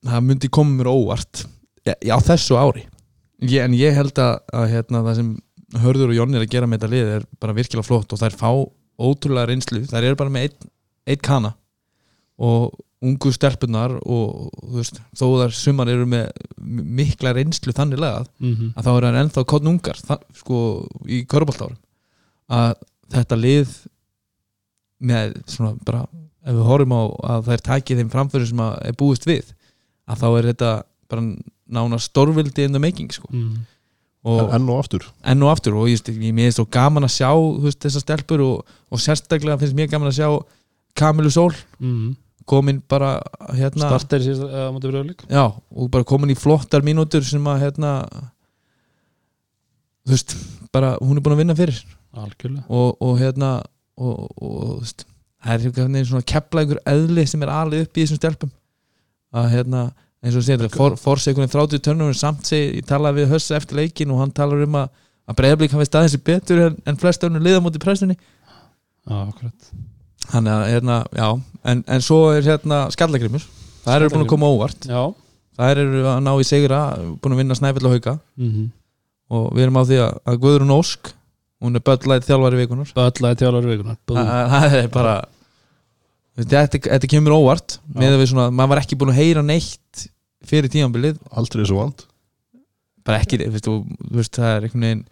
það 0.06 0.22
myndi 0.28 0.50
koma 0.54 0.76
mér 0.78 0.88
óvart 0.92 1.42
já, 1.84 1.94
á 2.14 2.18
þessu 2.24 2.56
ári. 2.56 2.86
Ég, 3.42 3.60
en 3.66 3.74
ég 3.76 3.92
held 3.98 4.16
að, 4.22 4.38
að 4.56 4.70
hérna, 4.72 5.02
það 5.10 5.18
sem 5.20 5.34
Hörður 5.82 6.12
og 6.14 6.16
Jonni 6.16 6.38
er 6.38 6.44
að 6.46 6.52
gera 6.54 6.66
með 6.70 6.78
þetta 6.78 6.92
lið 6.94 7.08
er 7.16 7.24
bara 7.42 7.54
virkilega 7.56 7.84
flott 7.88 8.12
og 8.14 8.20
þær 8.22 8.36
fá 8.38 8.48
ótrúlega 9.02 9.50
reynslu. 9.50 9.82
Þær 9.90 10.06
eru 10.08 10.18
bara 10.22 10.32
með 10.32 10.46
einn 10.46 10.70
ein 11.12 11.20
kana 11.26 11.50
og 12.40 12.72
ungu 13.04 13.32
stelpunar 13.34 13.98
og 14.00 14.52
þú 14.62 14.78
veist, 14.78 15.00
þó 15.12 15.26
þar 15.42 15.56
sumar 15.56 15.90
eru 15.92 16.06
með 16.08 16.30
mikla 16.56 17.34
reynslu 17.36 17.74
þannig 17.76 18.00
lagað 18.00 18.30
mm 18.40 18.72
að 18.76 18.86
þá 18.86 18.92
eru 18.94 19.06
hann 19.06 19.20
ennþá 19.22 19.44
kottn 19.44 19.72
ungar 19.74 20.00
það, 20.00 20.24
sko 20.40 20.60
í 21.04 21.24
köruboltárum 21.28 21.76
að 22.48 22.74
þetta 23.12 23.36
lið 23.36 23.76
með 25.04 25.36
svona 25.44 25.76
bara 25.84 26.06
ef 26.46 26.54
við 26.54 26.66
horfum 26.70 26.96
á 26.96 27.02
að 27.36 27.48
þær 27.50 27.64
takið 27.70 28.00
þeim 28.00 28.10
framfyrir 28.10 28.48
sem 28.48 28.64
að 28.64 28.74
er 28.88 28.98
búist 28.98 29.28
við 29.28 29.54
að 30.06 30.20
þá 30.22 30.28
er 30.30 30.50
þetta 30.52 30.72
bara 31.10 31.24
nána 31.66 31.98
stórvildi 32.02 32.66
in 32.66 32.72
the 32.72 32.82
making 32.82 33.10
sko. 33.12 33.28
-hmm. 33.30 33.64
og 34.24 34.52
enn 34.54 34.68
og 34.68 34.78
aftur. 34.78 35.06
enn 35.24 35.42
og 35.42 35.50
aftur 35.50 35.74
og 35.74 35.88
ég, 35.88 36.00
er 36.00 36.52
svo 36.52 36.64
gaman 36.64 37.04
að 37.04 37.16
sjá 37.18 37.30
veist, 37.60 37.80
þessar 37.82 38.00
stelpur 38.00 38.40
og, 38.40 38.66
og 38.90 38.98
sérstaklega 38.98 39.58
finnst 39.58 39.76
mér 39.76 39.90
gaman 39.90 40.08
að 40.08 40.20
sjá 40.20 40.28
Kamilu 40.96 41.30
Sól 41.30 41.52
komin 42.46 42.78
bara 42.88 43.16
hérna 43.56 43.90
starter 43.90 44.22
í 44.22 44.28
síðasta 44.28 44.46
uh, 44.48 44.70
mútið 44.74 44.92
brjóðleik 44.92 45.26
já, 45.26 45.44
og 45.50 45.90
bara 45.92 46.06
komin 46.06 46.32
í 46.32 46.38
flottar 46.38 46.84
mínútur 46.86 47.26
sem 47.26 47.46
að 47.50 47.64
hérna 47.66 47.92
þú 50.06 50.14
veist, 50.14 50.36
bara 50.74 50.94
hún 51.00 51.18
er 51.18 51.24
búin 51.24 51.34
að 51.34 51.42
vinna 51.42 51.56
fyrir. 51.58 51.78
Algjörlega. 52.16 52.64
Og, 52.70 52.96
og 53.02 53.16
hérna 53.20 53.50
og, 53.98 54.28
og 54.38 54.58
þú 54.62 54.76
veist, 54.84 55.06
það 55.42 55.54
er 55.56 55.74
veginn 55.78 56.08
svona 56.10 56.28
kepla 56.32 56.62
einhver 56.62 56.82
eðli 56.92 57.26
sem 57.28 57.42
er 57.42 57.52
alveg 57.52 57.86
upp 57.86 57.98
í 57.98 58.04
þessum 58.04 58.20
stelpum. 58.20 58.52
Að 59.36 59.50
hérna 59.56 59.82
eins 60.22 60.38
og 60.38 60.46
sér 60.46 60.62
þetta, 60.62 60.78
for, 61.02 61.22
veginn 61.26 61.52
þráttu 61.52 61.82
törnum 61.82 62.14
samt 62.16 62.46
segi, 62.48 62.78
ég 62.78 62.86
talaði 62.88 63.22
við 63.22 63.34
Hössa 63.34 63.58
eftir 63.58 63.82
leikin 63.82 64.14
og 64.14 64.22
hann 64.22 64.34
talar 64.36 64.62
um 64.64 64.78
að, 64.84 64.94
að 65.26 65.40
breyðablík 65.42 65.76
hafi 65.76 65.90
staðið 65.90 66.14
sér 66.14 66.24
betur 66.30 66.64
en, 66.68 66.80
en 66.86 67.02
flest 67.02 67.26
önnur 67.26 67.44
liða 67.44 67.64
mútið 67.64 67.84
pressunni. 67.84 68.16
Já, 68.16 69.18
akkurat 69.26 69.70
hann 70.32 70.48
er 70.50 70.64
hérna, 70.74 71.02
já, 71.14 71.28
en, 71.64 71.84
en 71.86 72.04
svo 72.04 72.32
er 72.34 72.46
hérna 72.46 72.86
skallagrimur, 72.94 73.44
það 73.84 74.00
eru 74.00 74.10
búin 74.14 74.24
að 74.26 74.32
koma 74.32 74.50
óvart. 74.50 74.88
Já. 74.88 75.02
Það 75.56 75.70
eru 75.72 76.02
að 76.10 76.18
ná 76.24 76.32
í 76.36 76.44
sigra 76.44 76.80
búin 77.22 77.36
að 77.36 77.40
vinna 77.40 77.56
snæfill 77.56 77.88
og 77.88 77.94
hauka. 77.96 78.18
Mm 78.36 78.50
-hmm. 78.52 78.66
og 79.36 79.46
við 79.54 79.62
erum 79.62 79.80
á 79.80 79.82
því 79.84 79.96
að, 80.04 80.18
að 80.26 80.40
Guðrún 80.42 80.74
Ósk 80.76 81.12
hún 81.62 81.76
er 81.76 81.82
böllæð 81.82 82.26
þjálfari 82.26 82.60
vikunar 82.60 82.92
Böllaði 82.94 83.40
tjálfari 83.40 83.72
vikunar. 83.72 83.96
Þa- 84.06 84.48
það 84.52 84.76
er 84.80 84.88
bara 84.92 85.14
þetta, 86.36 86.66
þetta 86.84 87.10
kemur 87.10 87.36
óvart 87.38 87.78
Já. 87.78 88.00
með 88.00 88.12
að 88.12 88.20
við 88.20 88.30
svona, 88.32 88.50
maður 88.50 88.68
var 88.74 88.82
ekki 88.82 88.98
búin 89.00 89.12
að 89.14 89.20
heyra 89.22 89.42
neitt 89.42 90.06
fyrir 90.46 90.70
tímanbilið, 90.70 91.18
aldrei 91.32 91.64
svo 91.66 91.80
vant. 91.80 92.06
Bara 93.06 93.22
ekki 93.22 93.38
þú 93.38 93.76
veist, 94.12 94.36
það 94.36 94.50
er 94.52 94.66
einhvern 94.66 94.86
veginn 94.86 95.04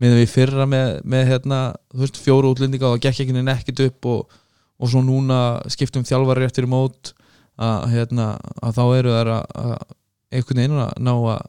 með 0.00 0.14
að 0.14 0.20
við 0.22 0.30
fyrra 0.32 0.66
með, 0.66 0.92
með 1.12 1.26
hérna, 1.28 1.58
þú 1.92 2.04
veist, 2.06 2.20
fjóru 2.24 2.52
útlendinga 2.54 2.88
og 2.88 2.96
það 2.96 3.02
gekk 3.04 3.50
ekkert 3.54 3.82
upp 3.84 4.08
og, 4.08 4.38
og 4.80 4.90
svo 4.90 5.02
núna 5.04 5.60
skiptum 5.70 6.04
þjálfari 6.08 6.46
eftir 6.48 6.66
í 6.66 6.70
mót 6.70 7.12
að, 7.60 7.86
hérna, 7.92 8.32
að 8.64 8.76
þá 8.78 8.84
eru 8.96 9.14
þær 9.14 9.32
að, 9.36 9.86
einhvern 10.32 10.62
veginn 10.62 10.82
að 10.86 10.92
ná 11.04 11.12
að 11.34 11.40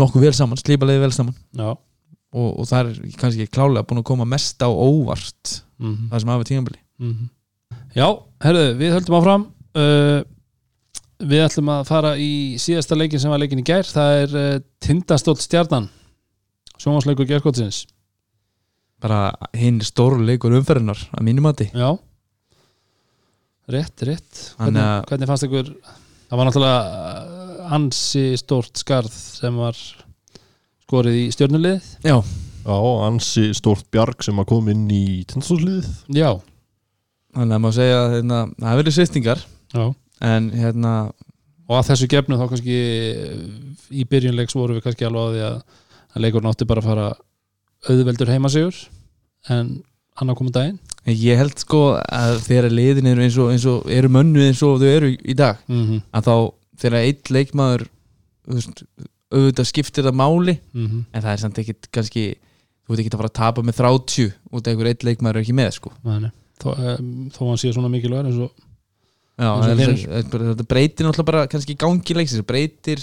nokkuð 0.00 0.26
vel 0.26 0.34
saman, 0.36 0.60
slípa 0.60 0.88
leiði 0.88 1.04
vel 1.04 1.12
saman. 1.14 1.36
Og, 2.32 2.48
og 2.48 2.68
það 2.68 2.92
er 2.92 3.16
kannski 3.20 3.48
klálega 3.52 3.84
búin 3.88 4.00
að 4.00 4.08
koma 4.08 4.28
mest 4.28 4.62
á 4.64 4.68
óvart 4.68 5.58
mm 5.76 5.90
-hmm. 5.90 6.10
það 6.10 6.20
sem 6.20 6.28
hafa 6.32 6.48
tímanbili 6.48 6.78
já, 7.92 8.06
herðu, 8.40 8.68
við 8.78 8.94
höldum 8.94 9.18
áfram. 9.18 9.44
Uh, 9.76 10.22
við 11.22 11.44
ætlum 11.44 11.68
að 11.68 11.86
fara 11.86 12.16
í 12.16 12.58
síðasta 12.58 12.96
leikin 12.96 13.20
sem 13.20 13.30
var 13.30 13.38
leikin 13.38 13.60
í 13.60 13.64
gær. 13.64 13.84
Það 13.84 14.22
er 14.22 14.36
uh, 14.36 14.62
Tindastóll 14.80 15.36
stjarnan 15.36 15.90
sjónvarsleikur 16.82 17.28
gærkvöldsins 17.28 17.84
bara 19.02 19.32
hinn 19.58 19.80
stóru 19.84 20.22
leikur 20.22 20.54
umferðinar 20.56 21.00
að 21.10 21.26
mínum 21.26 21.48
mati. 21.48 21.68
Já. 21.74 21.90
Rétt, 23.72 24.04
rétt. 24.06 24.44
Hvernig, 24.58 24.82
uh, 24.82 25.02
hvernig 25.08 25.30
fannst 25.30 25.46
ykkur 25.46 25.68
það 26.32 26.38
var 26.38 26.48
náttúrulega 26.48 26.78
uh, 26.82 27.74
ansi 27.76 28.24
stórt 28.40 28.80
skarð 28.80 29.12
sem 29.12 29.58
var 29.60 29.78
skorið 30.82 31.18
í 31.22 31.26
stjörnulið 31.32 31.86
já, 32.04 32.16
Já, 32.62 32.76
ansi 33.08 33.48
stórt 33.56 33.88
bjarg 33.94 34.22
sem 34.22 34.38
að 34.38 34.48
koma 34.52 34.70
inn 34.74 34.86
í 34.92 35.22
tindastólsliðið. 35.30 35.88
Já, 36.14 36.30
þannig 37.34 37.56
að 37.56 37.62
maður 37.64 37.78
segja 37.78 37.98
að 37.98 38.14
hérna, 38.16 38.40
það 38.62 38.90
sýstingar 38.96 39.42
já. 39.72 39.84
en 40.28 40.48
hérna, 40.54 40.92
og 41.66 41.78
að 41.78 41.88
þessu 41.90 42.08
gefnu 42.12 42.38
þá 42.38 42.44
kannski 42.52 42.78
í 43.90 44.06
byrjunleiks 44.10 44.56
voru 44.58 44.76
við 44.76 44.86
kannski 44.86 45.08
alveg 45.08 45.42
að, 45.48 45.58
að 46.12 46.26
leikur 46.26 46.46
nátti 46.46 46.68
bara 46.70 46.84
að 46.84 46.90
fara 46.90 47.08
auðveldur 47.88 48.30
heimasigur 48.30 48.76
en 49.50 49.80
hann 50.18 50.32
á 50.32 50.38
komið 50.38 50.56
daginn. 50.56 50.80
Ég 51.08 51.40
held 51.40 51.56
sko 51.58 51.96
að 51.98 52.36
þegar 52.44 52.74
liðin 52.76 53.10
eru 53.10 53.24
eins 53.24 53.38
og, 53.40 53.50
eins 53.54 53.64
og 53.66 53.88
eru 53.90 54.10
mönnu 54.12 54.44
eins 54.46 54.60
og 54.62 54.78
þau 54.82 54.90
eru 54.90 55.10
í 55.16 55.34
dag 55.34 55.58
mm 55.66 55.82
-hmm. 55.82 56.02
að 56.12 56.28
þá 56.28 56.34
þegar 56.82 56.98
eitt 57.00 57.30
leikmaður 57.30 57.86
veist, 58.46 58.84
auðvitað 59.32 59.70
skiptir 59.70 60.06
það 60.06 60.20
máli 60.20 60.58
Mm 60.72 61.04
en 61.12 61.22
það 61.22 61.32
er 61.32 61.40
samt 61.42 61.58
ekkit 61.58 61.88
kannski 61.90 62.24
þú 62.82 62.94
veit 62.94 63.00
ekki 63.00 63.14
að 63.14 63.20
fara 63.22 63.32
að 63.32 63.40
tapa 63.40 63.62
með 63.62 63.78
30 63.80 64.32
út 64.52 64.66
af 64.66 64.70
einhver 64.70 64.90
eitt 64.90 65.04
leikmaður 65.04 65.36
er 65.36 65.42
ekki 65.42 65.54
með 65.54 65.70
sko. 65.78 65.92
Þó, 66.62 66.68
um, 66.78 67.30
þó 67.34 67.42
hann 67.48 67.58
sé 67.58 67.72
svona 67.72 67.88
mikilvægur 67.88 68.26
eins 68.26 68.38
og 68.38 68.52
Já, 69.42 69.48
þetta 69.64 70.66
breytir 70.68 71.06
náttúrulega 71.06 71.30
bara 71.30 71.46
kannski 71.50 71.74
gangi 71.74 72.14
leiksins, 72.14 72.44
breytir 72.46 73.00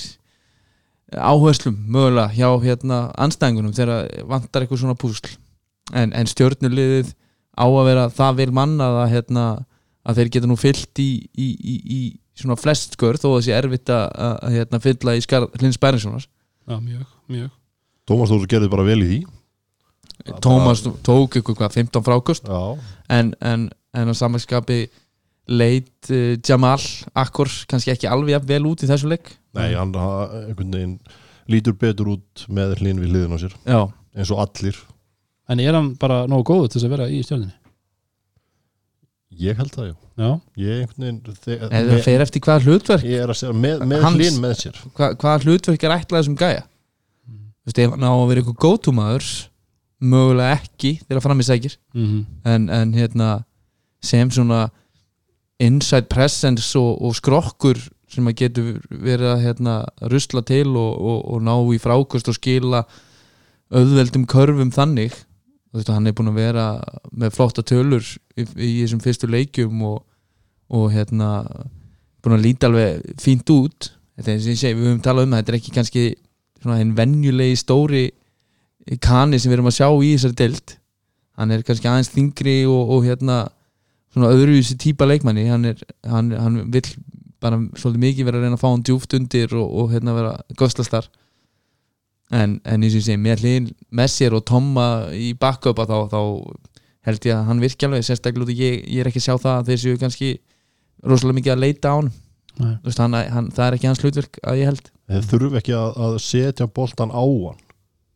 áherslum 1.15 1.77
mögulega 1.89 2.29
hjá 2.35 2.49
hérna 2.63 2.99
anstæðingunum 3.17 3.73
þegar 3.77 4.09
vantar 4.29 4.65
eitthvað 4.65 4.83
svona 4.83 4.97
púsl. 4.99 5.31
En, 5.89 6.13
en 6.13 6.29
stjórnuliðið 6.29 7.15
á 7.57 7.65
að 7.65 7.87
vera 7.87 8.09
það 8.13 8.41
vel 8.43 8.51
mannað 8.53 8.99
að, 9.03 9.07
hérna, 9.15 9.45
að 10.05 10.19
þeir 10.19 10.33
geta 10.35 10.49
nú 10.51 10.57
fyllt 10.59 11.01
í, 11.01 11.09
í, 11.33 11.47
í, 11.57 11.75
í 11.79 12.01
svona 12.37 12.59
flest 12.59 12.93
skör 12.95 13.17
þó 13.17 13.31
að 13.31 13.35
það 13.39 13.47
sé 13.47 13.57
erfitt 13.57 13.93
að, 13.93 14.05
að, 14.13 14.35
að 14.45 14.55
hérna, 14.59 14.81
fylla 14.85 15.17
í 15.17 15.25
skar 15.25 15.49
Hlins 15.57 15.81
Bæringssonar. 15.81 16.29
Já, 16.69 16.77
mjög, 16.77 17.09
mjög. 17.31 17.51
Tómas 18.09 18.31
Þór 18.31 18.47
gerði 18.49 18.71
bara 18.71 18.85
vel 18.85 19.01
í 19.01 19.09
því. 19.09 19.19
Tómas 20.43 20.83
tók 21.05 21.39
ykkur 21.39 21.55
hvað, 21.55 21.77
15 21.79 22.03
frákost 22.03 22.47
Já, 22.49 22.75
en, 23.15 23.31
en, 23.39 23.69
en 23.95 24.11
á 24.11 24.13
samanskapi 24.13 24.81
leit 25.47 26.09
uh, 26.11 26.35
Jamal 26.43 26.81
Akkor 27.15 27.47
kannski 27.71 27.93
ekki 27.93 28.09
alveg 28.11 28.35
jafn 28.35 28.49
vel 28.49 28.65
út 28.67 28.83
í 28.83 28.89
þessu 28.89 29.09
leik 29.13 29.31
nei, 29.57 29.73
hann 29.75 29.93
ha- 29.97 30.29
einhvern 30.45 30.71
veginn 30.75 30.99
lítur 31.49 31.73
betur 31.81 32.11
út 32.15 32.45
með 32.49 32.75
hlinn 32.81 32.99
við 33.01 33.09
hliðin 33.13 33.33
á 33.33 33.37
sér. 33.41 33.53
Já, 33.65 33.79
eins 34.15 34.31
og 34.31 34.41
allir. 34.43 34.77
En 35.49 35.59
er 35.63 35.73
hann 35.73 35.95
bara 35.97 36.27
nógu 36.29 36.45
góður 36.51 36.69
til 36.75 36.83
að 36.85 36.91
vera 36.93 37.07
í 37.09 37.23
stjörninni 37.25 37.55
Ég 39.39 39.55
held 39.59 39.71
það, 39.75 39.91
já. 39.91 39.95
Já, 40.19 40.29
Ég 40.59 40.79
einhvern 40.83 41.05
veginn 41.05 41.67
eða 41.69 41.91
það 41.93 42.01
fer 42.03 42.23
eftir 42.25 42.41
hvað 42.43 42.65
hlutverk 42.65 43.03
Ég 43.07 43.21
er 43.23 43.31
að 43.31 43.37
segja 43.39 43.53
með, 43.55 43.83
með 43.87 44.01
Hans- 44.03 44.17
hlinn 44.19 44.39
með 44.43 44.55
sér. 44.59 44.79
hvað, 44.97 45.13
hvað 45.21 45.45
hlutverk 45.45 45.85
er 45.85 45.93
ætlað 45.95 46.17
þessum 46.23 46.37
gæja? 46.41 46.63
Þú 47.29 47.69
veist, 47.69 47.79
ef 47.85 47.93
hann 47.93 48.03
á 48.09 48.11
að 48.13 48.25
vera 48.31 48.41
eitthvað 48.41 48.59
go-to 48.65 48.93
maður 48.97 49.27
mögulega 49.99 50.57
ekki 50.57 50.91
þegar 51.05 51.21
fram 51.25 51.39
í 51.43 51.45
sækir. 51.47 51.77
Mm 51.93 52.19
en, 52.45 52.69
en 52.73 52.93
hérna 52.97 53.29
sem 54.01 54.29
svona 54.33 54.69
inside 55.59 56.07
presence 56.09 56.73
og, 56.79 56.97
og 57.03 57.15
skrokkur 57.19 57.77
sem 58.13 58.27
að 58.29 58.37
getur 58.41 58.69
verið 58.89 59.31
að 59.33 59.43
hérna, 59.45 59.75
rusla 60.11 60.43
til 60.47 60.67
og, 60.73 60.91
og, 60.97 61.19
og 61.33 61.41
ná 61.45 61.53
í 61.73 61.79
frákost 61.81 62.29
og 62.31 62.37
skila 62.37 62.83
auðveldum 63.69 64.25
körfum 64.29 64.71
þannig. 64.73 65.13
Veist, 65.75 65.91
hann 65.93 66.09
er 66.09 66.15
búin 66.17 66.31
að 66.31 66.39
vera 66.41 66.65
með 67.13 67.35
flotta 67.35 67.61
tölur 67.61 68.01
í, 68.01 68.45
í 68.45 68.71
þessum 68.81 69.03
fyrstu 69.03 69.29
leikjum 69.29 69.83
og, 69.85 69.99
og 70.73 70.89
hérna 70.93 71.43
búin 72.23 72.39
að 72.39 72.47
líta 72.47 72.69
alveg 72.69 73.05
fínt 73.21 73.53
út. 73.53 73.91
Þetta 74.17 74.33
er 74.33 74.41
og 74.41 74.49
ég 74.49 74.59
segi, 74.59 74.77
við 74.77 74.89
höfum 74.89 75.03
talað 75.05 75.27
um 75.27 75.35
það 75.35 75.43
þetta 75.43 75.53
er 75.53 75.59
ekki 75.59 75.75
kannski 75.75 76.07
svona 76.59 76.79
hinn 76.81 76.95
venjulegi 76.97 77.59
stóri 77.61 78.07
kani 79.03 79.37
sem 79.39 79.51
við 79.51 79.59
erum 79.59 79.69
að 79.69 79.77
sjá 79.77 79.87
í 79.91 80.11
þessari 80.15 80.39
deild. 80.41 80.75
Hann 81.39 81.53
er 81.55 81.63
kannski 81.63 81.87
aðeins 81.87 82.11
þingri 82.11 82.57
og, 82.67 82.95
hérna 83.05 83.37
svona 84.13 84.31
öðruvísi 84.33 84.75
típa 84.81 85.07
leikmanni. 85.07 85.45
Hann, 85.51 85.69
er, 85.69 85.83
hann, 86.09 86.33
hann 86.33 86.57
vill 86.73 86.87
bara 87.43 87.59
svolítið 87.79 88.03
mikið 88.05 88.27
vera 88.29 88.39
að 88.39 88.45
reyna 88.47 88.57
að 88.59 88.63
fá 88.63 88.69
hann 88.71 88.85
djúft 88.87 89.15
undir 89.17 89.53
og, 89.55 89.67
og 89.83 89.91
hérna 89.93 90.15
vera 90.17 90.33
göslastar 90.59 91.07
en, 92.31 92.59
en 92.63 92.83
eins 92.83 92.93
og 92.93 92.99
ég 92.99 93.05
segi 93.07 93.21
með 93.21 93.43
hlýn 93.45 93.69
Messier 93.95 94.35
og 94.37 94.43
Tomma 94.49 94.87
í 95.15 95.31
backup 95.39 95.79
þá, 95.81 95.97
þá 96.11 96.19
held 97.07 97.25
ég 97.29 97.35
að 97.37 97.45
hann 97.49 97.63
virki 97.63 97.87
alveg 97.87 98.05
sérstaklega 98.05 98.55
ég, 98.59 98.81
ég 98.85 99.01
er 99.03 99.09
ekki 99.09 99.21
að 99.23 99.27
sjá 99.29 99.35
það 99.39 99.55
að 99.55 99.71
þeir 99.71 99.81
séu 99.83 100.01
kannski 100.01 100.31
rosalega 101.07 101.37
mikið 101.39 101.53
að 101.55 101.63
leita 101.63 101.93
á 101.93 101.95
hann. 101.95 102.11
Veist, 102.83 102.99
hann, 102.99 103.15
hann, 103.15 103.45
það 103.55 103.65
er 103.69 103.75
ekki 103.77 103.87
hans 103.87 104.01
hlutverk 104.03 104.39
að 104.43 104.57
ég 104.59 104.67
held. 104.67 104.89
Þeir 105.09 105.27
þurfu 105.31 105.59
ekki 105.61 105.75
að, 105.79 105.99
að 106.05 106.17
setja 106.25 106.67
boltan 106.75 107.13
á 107.15 107.23
hann. 107.23 107.61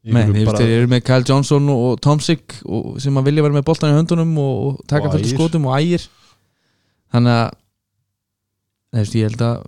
Nei, 0.03 0.25
þeir, 0.27 0.47
bara- 0.49 0.59
þeir 0.59 0.73
eru 0.81 0.89
með 0.91 1.03
Kyle 1.07 1.23
Johnson 1.29 1.69
og, 1.71 1.85
Tomsik 2.03 2.57
og, 2.67 2.97
sem 2.99 3.15
að 3.21 3.29
vilja 3.29 3.45
vera 3.45 3.55
með 3.55 3.65
boltan 3.69 3.93
í 3.93 3.95
höndunum 3.95 4.33
og, 4.43 4.57
og 4.67 4.81
taka 4.91 5.13
Ægir. 5.15 5.31
skotum 5.31 5.69
og 5.71 5.77
ægir. 5.79 6.09
Þannig 7.15 7.37
að 7.39 7.55
veist, 9.01 9.15
ég 9.17 9.29
held 9.29 9.41
að 9.41 9.63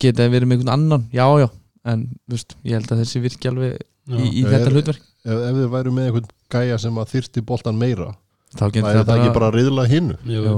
geta 0.00 0.28
verið 0.32 0.48
með 0.50 0.58
einhvern 0.60 0.74
annan 0.76 1.06
já, 1.14 1.24
já, 1.44 1.48
en 1.92 2.06
veist, 2.30 2.56
ég 2.64 2.78
held 2.78 2.90
að 2.94 3.02
þessi 3.04 3.22
virki 3.26 3.50
alveg 3.50 3.78
í, 4.10 4.26
í 4.40 4.44
þetta 4.48 4.66
er- 4.66 4.74
hlutverk 4.76 5.02
ef, 5.04 5.36
ef 5.36 5.54
þið 5.60 5.70
væru 5.76 5.94
með 5.96 6.10
einhvern 6.10 6.28
gæja 6.50 6.78
sem 6.82 7.00
að 7.00 7.14
þyrti 7.14 7.44
boltan 7.46 7.78
meira 7.80 8.12
þá 8.56 8.64
getur 8.74 8.88
væri 8.90 9.06
það 9.06 9.16
ekki 9.20 9.34
bara 9.38 9.50
riðla 9.54 9.84
hinnu 9.90 10.16
Jú, 10.26 10.40
Jú. 10.46 10.54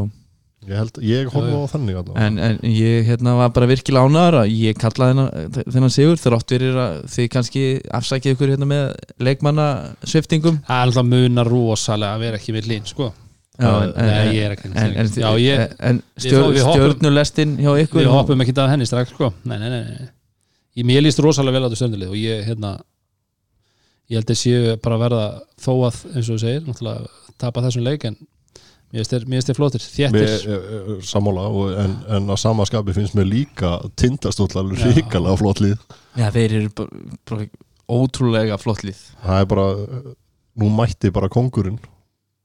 ég, 0.71 0.77
held, 0.79 1.01
ég 1.03 1.27
já. 1.27 1.35
á 1.35 1.71
þannig 1.73 1.99
allavega. 1.99 2.27
en, 2.29 2.39
en 2.39 2.61
ég 2.71 3.09
hérna 3.11 3.35
var 3.41 3.51
bara 3.57 3.67
virkilega 3.73 4.07
ánæður 4.09 4.39
að 4.45 4.55
ég 4.55 4.79
kallaði 4.79 5.17
þennan, 5.17 5.59
þennan 5.75 5.93
sigur 5.97 6.23
þrátt 6.23 6.55
verið 6.55 6.79
að 6.85 6.95
þið 7.17 7.29
kannski 7.35 7.65
afsækið 7.99 8.37
ykkur 8.37 8.55
hérna 8.55 8.71
með 8.71 8.87
leikmanna 9.27 9.67
sviftingum 10.07 10.63
það 10.69 10.79
er 10.79 10.87
alltaf 10.87 11.11
munar 11.11 11.51
rosalega 11.51 12.15
að 12.17 12.25
vera 12.29 12.41
ekki 12.41 12.55
með 12.57 12.71
lín 12.71 12.87
sko. 12.89 13.11
Já, 13.61 13.69
en, 13.83 13.93
Nei, 13.97 14.09
en, 14.17 14.33
ég 14.35 14.47
er 14.47 14.55
ekki 14.57 14.71
en, 14.71 14.97
en, 15.03 15.11
Já, 15.13 15.29
ég, 15.43 15.75
en 15.91 16.01
Við 16.17 16.25
stjör, 16.27 16.43
fá- 16.47 16.53
við 16.57 16.63
hoppum- 16.65 16.79
stjörnulestin 16.81 17.57
hjá 17.61 17.73
ykkur 17.85 18.01
við 18.01 18.11
hoppum 18.15 18.41
ekki 18.45 18.55
af 18.63 18.71
henni 18.73 18.87
strax 18.89 19.13
sko. 19.13 19.33
nei, 19.45 19.59
nei, 19.59 19.69
nei, 19.69 19.83
nei. 19.91 20.09
Ég, 20.79 20.87
mér 20.89 21.03
líst 21.05 21.21
rosalega 21.21 21.59
vel 21.59 21.65
á 21.65 21.69
þetta 21.69 21.81
stjörnulið 21.83 22.13
og 22.15 22.17
ég, 22.17 22.45
hérna 22.49 22.71
ég 24.11 24.19
held 24.21 24.31
að 24.33 24.41
séu 24.41 24.77
bara 24.83 24.97
að 24.99 25.05
verða 25.07 25.25
þó 25.63 25.73
að, 25.89 25.99
eins 26.15 26.29
og 26.29 26.37
þú 26.37 26.39
segir, 26.43 26.63
náttúrulega 26.67 27.35
tapa 27.43 27.65
þessum 27.67 27.85
leik 27.87 28.07
en 28.09 28.17
mér 28.93 29.07
finnst 29.09 29.49
þeir 29.49 29.57
flótir 29.57 29.85
eh, 30.05 30.97
sammála 31.09 31.47
og, 31.49 31.71
en, 31.81 31.95
en 32.13 32.33
að 32.35 32.41
sama 32.43 32.67
skapi 32.69 32.93
finnst 32.97 33.17
mér 33.17 33.29
líka 33.29 33.79
tindastóll 33.97 34.51
alveg 34.61 34.83
Já. 34.83 34.91
ríkalega 34.99 35.39
flott 35.41 35.63
lið 35.65 35.79
já, 36.21 36.27
þeir 36.35 36.57
eru 36.59 36.73
bara, 36.77 37.05
bara 37.31 37.47
ótrúlega 37.93 38.59
flott 38.61 38.83
lið 38.85 39.01
það 39.25 39.39
er 39.45 39.49
bara, 39.55 39.67
eh, 39.87 40.11
nú 40.61 40.69
mætti 40.77 41.13
bara 41.15 41.31
kongurinn 41.33 41.79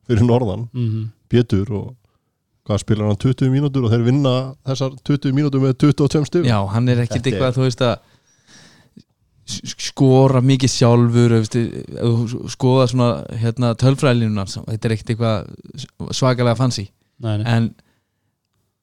fyrir 0.07 0.27
norðan 0.27 0.67
mm 0.73 1.05
Pétur 1.27 1.67
og 1.75 1.87
hvað 2.67 2.79
spilar 2.83 3.09
hann 3.09 3.17
20 3.19 3.49
mínútur 3.51 3.83
og 3.87 3.91
þeir 3.91 4.03
vinna 4.05 4.35
þessar 4.67 4.93
20 5.07 5.33
mínútur 5.35 5.63
með 5.63 5.73
22 5.83 6.21
stig 6.29 6.45
já, 6.47 6.59
hann 6.71 6.87
er 6.87 7.01
er- 7.01 7.07
eitthvað 7.07 7.57
þú 7.57 7.65
veist 7.65 7.83
að 7.83 7.97
skora 9.47 10.41
mikið 10.43 10.71
sjálfur 10.73 11.35
skoða 12.51 12.87
svona 12.91 13.09
hérna, 13.39 13.73
tölfræðlinuna 13.79 14.43
þetta 14.47 14.89
er 14.89 14.95
ekkit 14.97 15.13
eitthvað 15.13 16.11
svakalega 16.15 16.57
fancy 16.59 16.87
nei, 17.23 17.37
nei. 17.39 17.45
en 17.55 17.69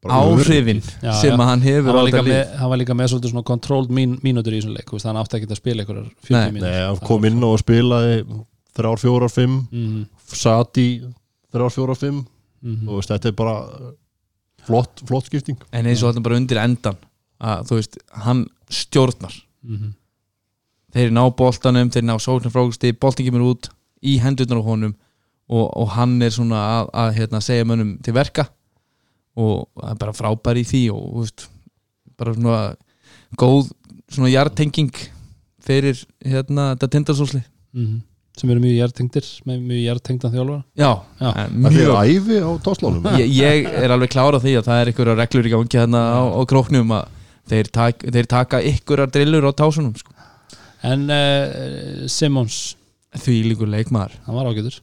áhrifin 0.05 0.81
Já, 1.03 1.13
sem 1.21 1.33
já. 1.33 1.37
að 1.37 1.49
hann 1.49 1.63
hefur 1.65 1.93
hann 1.97 2.11
var, 2.13 2.25
með, 2.29 2.57
hann 2.61 2.73
var 2.73 2.81
líka 2.81 2.97
með 2.97 3.13
svolítið 3.13 3.33
svona 3.35 3.47
controlled 3.49 3.93
mín, 3.93 4.17
mínútur 4.25 4.53
í 4.57 4.61
þessum 4.61 4.75
leik 4.77 4.93
hann 5.05 5.21
átti 5.21 5.39
ekki 5.41 5.49
að 5.51 5.61
spila 5.61 5.85
einhverjar 5.85 6.11
40 6.29 6.35
Nei. 6.37 6.51
mínútur 6.57 6.69
Nei, 6.73 6.83
hann 6.89 7.01
kom 7.09 7.29
inn 7.29 7.47
og 7.49 7.57
spilaði 7.61 8.19
þrjár, 8.75 9.01
fjórar, 9.03 9.33
fimm 9.33 9.61
mm 9.71 10.05
sat 10.35 10.79
í 10.81 10.89
þrjár, 11.53 11.71
fjórar, 11.71 11.99
fimm. 11.99 12.25
-hmm. 12.63 12.89
og 12.89 12.99
veist, 12.99 13.13
þetta 13.13 13.29
er 13.29 13.37
bara 13.39 13.57
flott, 14.65 15.03
flott 15.07 15.29
skipting. 15.29 15.61
En 15.73 15.87
eins 15.87 16.03
og 16.03 16.11
þetta 16.11 16.25
bara 16.25 16.39
undir 16.41 16.61
endan 16.63 16.97
að 17.45 17.69
þú 17.69 17.79
veist, 17.79 17.99
hann 18.25 18.47
stjórnar. 18.73 19.37
Mm 19.63 19.93
þeir 20.95 21.11
ná 21.11 21.25
boltanum, 21.35 21.91
þeir 21.91 22.07
ná 22.07 22.15
sóknar 22.23 22.53
frákusti 22.55 22.93
boltin 22.95 23.27
kemur 23.27 23.49
út 23.49 23.69
í 24.05 24.19
hendurnar 24.23 24.61
á 24.63 24.69
honum 24.69 24.93
og, 25.51 25.67
og 25.75 25.89
hann 25.97 26.23
er 26.23 26.31
svona 26.31 26.61
að, 26.61 26.91
að 27.03 27.15
hérna, 27.19 27.41
segja 27.43 27.67
mönnum 27.67 27.97
til 28.05 28.15
verka. 28.15 28.47
Og 29.35 29.67
það 29.75 29.91
er 29.91 29.99
bara 30.05 30.15
frábær 30.15 30.61
í 30.61 30.65
því 30.69 30.83
og 30.95 31.09
veist, 31.19 31.49
bara 32.15 32.37
svona 32.37 32.61
góð 33.41 33.73
svona 34.07 34.31
jartenging 34.31 34.95
fyrir 35.65 35.99
hérna 36.23 36.75
þetta 36.75 36.91
tindarsósli 36.93 37.43
-hmm. 37.43 38.01
Sem 38.35 38.51
eru 38.51 38.63
mjög 38.65 38.77
hjartengdir 38.81 39.27
með 39.47 39.61
mjög 39.69 39.83
hjartengdan 39.85 40.33
þjálfara. 40.35 40.63
Já, 40.81 40.89
Já. 41.21 41.29
eh, 41.29 41.35
Það 41.35 41.67
er 41.69 41.77
mjög 41.79 41.99
æfi 42.01 42.39
á 42.43 42.51
tóslánum 42.67 43.09
ég, 43.21 43.35
ég 43.39 43.69
er 43.85 43.95
alveg 43.95 44.11
klára 44.15 44.41
því 44.43 44.55
að 44.59 44.69
það 44.71 44.81
er 44.83 44.91
einhverja 44.93 45.19
reglur 45.21 45.47
í 45.49 45.53
gangi 45.55 45.79
hérna 45.81 46.01
á, 46.19 46.23
á 46.35 46.41
króknum 46.51 46.95
að 46.99 47.21
þeir, 47.53 47.71
tak, 47.79 48.07
þeir 48.17 48.31
taka 48.35 48.63
einhverjar 48.65 49.13
drillur 49.15 49.47
á 49.47 49.53
tásunum 49.55 49.95
sko. 50.01 50.15
en 50.83 51.07
uh, 51.13 52.09
Simmons? 52.11 52.59
Því 53.15 53.37
líkur 53.53 53.71
leikmaður. 53.71 54.17
Hann 54.27 54.35
var 54.35 54.49
ágætur. 54.51 54.81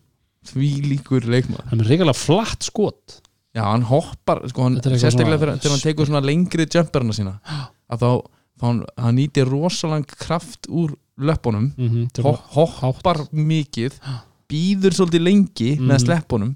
Því 0.47 0.69
líkur 0.87 1.25
leikmaður. 1.27 1.65
Hann 1.73 1.81
er 1.83 1.89
reyngarlega 1.91 2.15
flatt 2.17 2.63
skot. 2.63 3.17
Já, 3.51 3.65
hann 3.67 3.83
hoppar, 3.89 4.39
sko, 4.47 4.63
hann, 4.69 4.77
sérstaklega 4.79 5.41
þegar 5.41 5.57
þegar 5.59 5.73
hann 5.75 5.83
tekur 5.83 6.07
svona 6.07 6.21
lengri 6.23 6.63
jumperna 6.71 7.11
sína 7.17 7.33
að 7.91 8.05
þá, 8.05 8.11
þá 8.55 8.63
hann, 8.69 8.79
hann 9.03 9.17
nýtir 9.19 9.51
rosalang 9.51 10.05
kraft 10.07 10.69
úr 10.71 10.93
löppunum 11.21 11.71
mm 11.77 11.89
-hmm. 11.89 12.35
ho 12.55 12.65
hoppar 12.65 13.17
mikið 13.31 13.91
býður 14.51 14.93
svolítið 14.97 15.21
lengi 15.23 15.71
með 15.79 15.97
Mhm. 15.97 16.05
sleppunum 16.05 16.55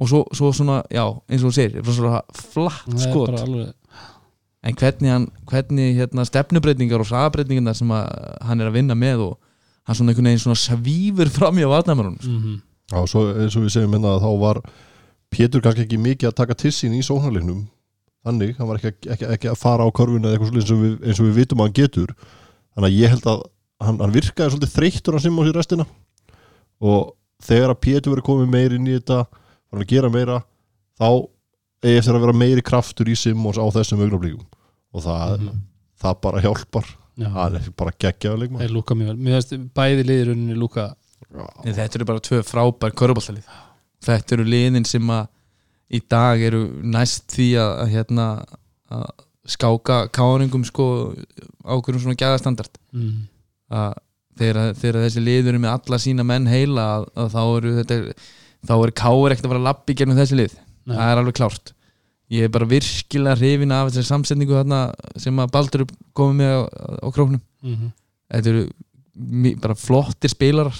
og 0.00 0.08
svo, 0.08 0.24
svo 0.32 0.52
svona, 0.52 0.82
já, 0.90 1.04
eins 1.28 1.42
og 1.44 1.50
þú 1.50 1.54
segir 1.54 1.84
svona 1.84 2.22
flatt 2.34 2.98
skot 3.00 3.28
alveg, 3.40 3.72
en 4.62 4.74
hvernig, 4.74 5.10
hann, 5.10 5.28
hvernig 5.46 5.96
hérna, 5.96 6.24
stefnubreitingar 6.24 7.00
og 7.00 7.06
saðabreitingar 7.06 7.74
sem 7.74 7.88
að 7.90 8.06
hann 8.40 8.60
er 8.60 8.66
að 8.70 8.72
vinna 8.78 8.94
með 8.94 9.18
og 9.26 9.38
hann 9.86 9.96
svona 9.96 10.10
einhvern 10.12 10.24
veginn 10.30 10.38
svona 10.44 10.56
svífur 10.56 11.28
fram 11.28 11.58
í 11.58 11.64
á 11.66 11.68
vatnamörunum 11.68 12.18
mm 12.22 12.42
-hmm. 12.42 12.60
Já, 12.92 13.06
svo, 13.06 13.20
eins 13.34 13.56
og 13.56 13.62
við 13.62 13.68
segjum 13.70 13.90
minna 13.90 14.08
að 14.16 14.22
þá 14.22 14.40
var 14.40 14.60
Pétur 15.30 15.60
kannski 15.62 15.82
ekki 15.82 15.98
mikið 15.98 16.28
að 16.28 16.34
taka 16.34 16.54
tissin 16.54 16.92
í 16.92 17.02
sóknarleiknum 17.02 17.66
þannig, 18.24 18.56
hann 18.58 18.68
var 18.68 18.76
ekki, 18.76 19.08
ekki, 19.10 19.24
ekki 19.26 19.48
að 19.48 19.54
fara 19.58 19.84
á 19.86 19.88
korfuna 19.92 20.28
eða 20.28 20.38
eitthvað 20.38 20.48
svolítið 20.48 20.60
eins 20.60 20.70
og 20.70 20.78
við, 20.82 21.06
eins 21.06 21.20
og 21.20 21.26
við 21.26 21.34
vitum 21.34 21.58
að 21.60 21.64
hann 21.64 21.72
getur 21.72 22.14
þannig 22.74 22.88
að 22.90 22.98
ég 22.98 23.08
held 23.10 23.26
að 23.26 23.42
hann, 23.80 23.98
hann 24.00 24.12
virkaði 24.14 24.54
svolítið 24.54 24.74
þreyttur 24.76 25.16
hann 25.16 25.24
Simmons 25.24 25.50
í 25.50 25.56
restina. 25.56 25.86
Og 26.80 27.12
þegar 27.44 27.74
að 27.74 27.80
Pétur 27.86 28.14
verið 28.14 28.26
komið 28.28 28.50
meir 28.52 28.76
inn 28.76 28.88
í 28.88 28.96
þetta 28.98 29.22
var 29.70 29.82
að 29.84 29.90
gera 29.92 30.10
meira 30.12 30.38
þá 31.00 31.08
eftir 31.90 32.14
að 32.16 32.24
vera 32.26 32.36
meiri 32.36 32.62
kraftur 32.64 33.08
í 33.08 33.16
Simmons 33.16 33.56
á 33.60 33.64
þessum 33.72 34.02
augnablíkum 34.04 34.44
og 34.92 35.04
það, 35.04 35.36
Mhm. 35.40 35.60
það 36.02 36.20
bara 36.20 36.40
hjálpar. 36.44 36.96
Já. 37.20 37.28
hann 37.34 37.56
er 37.56 37.66
bara 37.76 37.90
geggjaður 38.00 38.38
leikmann 38.40 38.62
þeir 38.62 38.72
lúka 38.72 38.94
mjög 38.96 39.08
vel. 39.10 39.16
Mér 39.20 39.42
finnst 39.42 39.74
bæði 39.76 40.04
liðurinni 40.08 40.54
lúka 40.56 40.94
En 41.66 41.74
þetta 41.74 41.96
eru 41.98 42.04
bara 42.08 42.20
tvö 42.24 42.38
frábær 42.42 42.94
köruboltalið 42.96 43.44
þetta 44.02 44.32
eru 44.32 44.44
liðin 44.48 44.86
sem 44.86 45.02
að 45.12 45.26
í 45.92 46.00
dag 46.08 46.40
eru 46.40 46.62
næst 46.82 47.26
því 47.34 47.48
að, 47.60 47.72
að 47.82 47.90
hérna 47.92 48.26
að 48.90 49.10
skáka 49.44 49.98
káringum 50.08 50.64
sko 50.64 50.86
ákveðum 51.64 52.00
svona 52.06 52.16
gæðastandard. 52.16 52.72
Mm. 52.94 53.28
Að 53.70 53.92
þegar, 54.40 54.74
þegar 54.78 55.04
þessi 55.04 55.24
liður 55.24 55.56
er 55.56 55.62
með 55.62 55.74
alla 55.76 55.98
sína 56.02 56.26
menn 56.26 56.48
heila 56.50 56.86
að, 56.96 57.06
að 57.22 57.34
þá 57.34 57.42
eru 57.44 57.74
þetta 57.78 57.98
þá 58.66 58.74
er 58.76 58.92
káir 59.00 59.34
ekkert 59.34 59.48
að 59.48 59.56
að 59.56 59.66
lappi 59.68 59.96
gegnum 59.96 60.18
þessi 60.18 60.38
lið. 60.38 60.56
Nei. 60.88 60.96
það 60.96 61.12
er 61.12 61.20
alveg 61.22 61.38
klárt. 61.38 61.72
Ég 62.30 62.46
er 62.46 62.52
bara 62.54 62.68
virkilega 62.70 63.38
hrifin 63.38 63.74
af 63.74 63.88
þessari 63.88 64.08
samsetningu 64.08 64.54
þarna 64.54 64.80
sem 65.18 65.40
að 65.42 65.52
Baldur 65.54 65.86
komið 66.16 66.36
með 66.40 66.52
á, 66.54 66.60
á 67.02 67.08
króknum. 67.10 67.42
Mm 67.64 67.76
-hmm. 67.76 67.92
þetta 68.34 68.52
eru 68.52 69.56
bara 69.62 69.78
flottir 69.78 70.32
spilarar. 70.32 70.76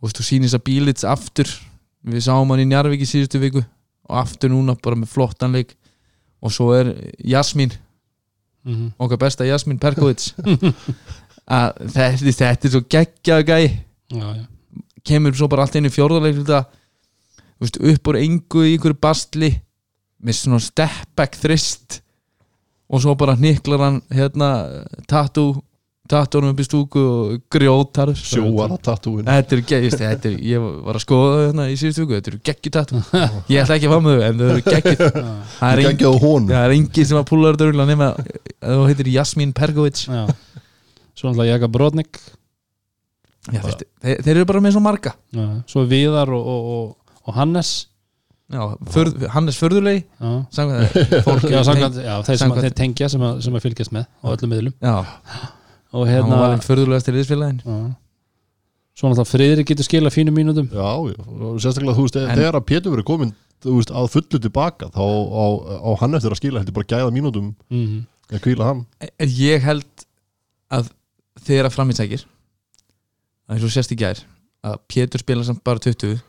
Og 0.00 0.14
þú 0.16 0.24
sýnir 0.24 0.48
þess 0.48 0.58
að 0.58 0.66
Bílits 0.66 1.04
aftur. 1.04 1.50
Við 2.02 2.24
sáum 2.24 2.50
hann 2.50 2.64
í 2.64 2.70
Njarvík 2.70 3.04
í 3.04 3.08
síðustu 3.08 3.38
viku 3.38 3.62
og 4.08 4.16
aftur 4.16 4.50
núna 4.50 4.74
bara 4.74 4.96
með 4.96 5.12
flottan 5.12 5.52
leik. 5.52 5.76
Og 6.40 6.52
svo 6.52 6.72
er 6.74 6.94
Jasmín 7.20 7.72
Mm 8.62 8.74
-hmm. 8.74 8.92
okkar 8.98 9.16
besta 9.16 9.44
Jasmín 9.44 9.78
Perkovic 9.78 10.34
að 11.46 11.80
þetta, 11.94 12.34
þetta 12.42 12.68
er 12.68 12.74
svo 12.74 12.82
geggjað 12.96 13.46
gæ 13.48 13.58
kemur 15.06 15.34
svo 15.38 15.48
bara 15.50 15.64
allt 15.64 15.78
inn 15.78 15.88
í 15.88 15.94
fjórðarleik 15.94 16.42
þetta, 16.42 16.60
þú 17.56 17.66
veist, 17.66 17.80
upp 17.94 18.12
úr 18.12 18.20
engu 18.20 18.66
í 18.66 18.76
ykkur 18.76 18.96
bastli 19.00 19.54
með 20.20 20.40
svona 20.42 20.60
step 20.60 21.16
back 21.16 21.38
þrist 21.40 22.00
og 22.90 23.02
svo 23.02 23.14
bara 23.18 23.38
hniklar 23.38 23.84
hann 23.86 24.00
hérna 24.12 24.50
tattoo 25.08 25.62
tattónum 26.10 26.50
upp 26.50 26.60
í 26.60 26.66
stúku 26.66 27.00
og 27.06 27.34
grjótar. 27.52 28.12
Sjóar 28.18 28.74
að 28.74 28.82
tattúin 28.88 29.28
Þetta 29.28 29.56
er 29.56 29.62
geggjust, 29.70 30.00
þetta 30.02 30.30
er, 30.30 30.36
ég 30.50 30.64
var 30.86 30.98
að 30.98 31.04
skoða 31.04 31.36
hérna 31.44 31.66
í 31.70 31.76
síðustu 31.78 32.04
viku, 32.04 32.16
þetta 32.16 32.32
eru 32.32 32.40
geggjut 32.48 32.76
tattoo. 32.76 33.02
Ég 33.52 33.62
ætla 33.62 33.76
ekki 33.78 33.88
að 33.88 33.94
fá 33.94 34.04
með 34.04 34.16
þau, 34.16 34.24
en 34.26 34.40
þau 34.40 34.46
eru 34.48 34.64
geggjut 34.66 35.02
Það 35.60 35.70
er, 35.70 35.82
engin, 35.82 35.90
geggjað 35.90 36.10
á 36.10 36.22
honum. 36.24 36.50
það 36.50 36.64
er 36.64 36.76
engin 36.76 37.10
sem 37.10 37.20
að 37.20 37.26
púla 37.30 37.52
þetta 37.54 37.86
nema 37.92 38.10
þú 38.58 38.80
heitir 38.90 39.12
Jasmín 39.14 39.54
Pergovic 39.56 40.02
já. 40.08 40.22
Svo 41.14 41.30
náttúrulega 41.30 41.56
Jaka 41.56 41.68
Brodnik. 41.68 42.20
Já, 43.50 43.62
þeir, 43.64 44.18
þeir, 44.20 44.34
eru 44.36 44.48
bara 44.48 44.60
með 44.64 44.76
svo 44.76 44.82
marga. 44.84 45.14
Já. 45.32 45.46
svo 45.70 45.86
Viðar 45.88 46.32
og, 46.36 46.50
og, 46.54 46.74
og, 46.74 47.14
og 47.24 47.38
Hannes. 47.38 47.70
Já, 48.50 48.64
förð, 48.90 49.26
Hannes 49.30 49.54
Förðulegi 49.54 50.00
já, 50.18 50.30
Samkvæmt 50.50 51.98
þeir 52.26 52.38
sem 52.40 52.54
þeir 52.56 52.72
tengja 52.74 53.08
sem 53.12 53.22
að, 53.22 53.36
sem 53.46 53.54
að 53.54 53.62
fylgjast 53.62 53.92
með 53.94 54.08
á 54.10 54.26
öllum 54.32 54.50
miðlum. 54.50 54.74
Já, 54.82 54.96
og 55.94 56.02
hann 56.02 56.10
hérna 56.10 56.40
var 56.40 56.54
einn 56.56 56.64
förðulegast 56.64 57.06
til 57.06 57.14
liðsfélagin 57.14 57.60
já. 57.62 57.76
svo 58.98 59.12
náttúrulega 59.12 59.30
Friðri 59.30 59.66
getur 59.68 59.86
skila 59.86 60.10
fínum 60.10 60.34
mínútum. 60.34 60.66
Já, 60.66 60.90
já, 61.12 61.20
og 61.22 61.62
sérstaklega 61.62 61.94
þú 61.94 62.08
veist, 62.08 62.18
En- 62.18 62.40
þegar 62.40 62.58
að 62.58 62.66
Pétur 62.72 62.96
verið 62.96 63.06
komin 63.12 63.32
þú 63.62 63.76
veist, 63.78 63.94
að 63.94 64.10
fullu 64.16 64.40
tilbaka 64.42 64.90
þá 64.94 65.04
á, 65.06 65.46
á 65.86 65.90
hann 66.02 66.18
eftir 66.18 66.34
að 66.34 66.40
skila 66.40 66.62
heldur 66.62 66.78
bara 66.80 66.90
gæða 66.90 67.14
mínútum 67.14 67.52
mm 67.70 67.86
-hmm. 67.86 68.04
að 68.34 68.42
kvíla 68.46 68.64
hann 68.64 68.86
Ég 69.20 69.62
held 69.62 70.06
að 70.70 70.90
þegar 71.46 71.68
að 71.68 71.76
framins 71.76 72.02
að 72.02 72.16
eins 73.50 73.64
og 73.66 73.72
sérst 73.72 73.94
í 73.94 73.98
gær 73.98 74.20
að 74.66 74.76
Pétur 74.90 75.22
spila 75.22 75.46
samt 75.46 75.62
bara 75.66 75.82
20 75.82 76.20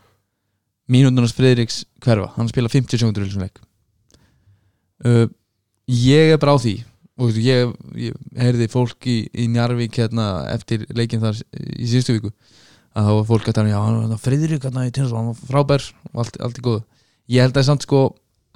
mínúndunars 0.91 1.35
Friðriks 1.37 1.83
hverfa 2.03 2.31
hann 2.37 2.49
spila 2.49 2.71
50 2.71 3.01
sekundur 3.01 3.27
uh, 5.05 5.27
ég 5.87 6.33
er 6.33 6.41
bara 6.41 6.55
á 6.55 6.59
því 6.61 6.75
og 7.21 7.37
ég, 7.37 7.73
ég 7.99 8.15
heyrði 8.39 8.69
fólk 8.71 9.05
í, 9.05 9.17
í 9.29 9.45
Njarvík 9.51 9.99
hérna 10.01 10.47
eftir 10.55 10.87
leikinn 10.95 11.21
þar 11.21 11.37
í 11.77 11.89
síðustu 11.91 12.17
viku 12.17 12.31
að 12.91 13.07
þá 13.07 13.11
var 13.11 13.27
fólk 13.29 13.45
að 13.47 13.55
tala, 13.55 13.71
já, 13.71 13.79
hann 13.79 14.09
var 14.09 14.19
friðrik 14.19 14.65
hérna 14.65 14.87
í 14.87 14.91
Tinnarsson, 14.91 15.19
hann 15.21 15.29
var 15.31 15.51
frábær 15.51 15.85
og 16.11 16.23
allt, 16.23 16.39
allt 16.43 16.57
er 16.57 16.65
góð 16.65 16.81
ég 17.31 17.45
held 17.45 17.59
að 17.59 17.67
samt 17.67 17.85
sko 17.85 18.01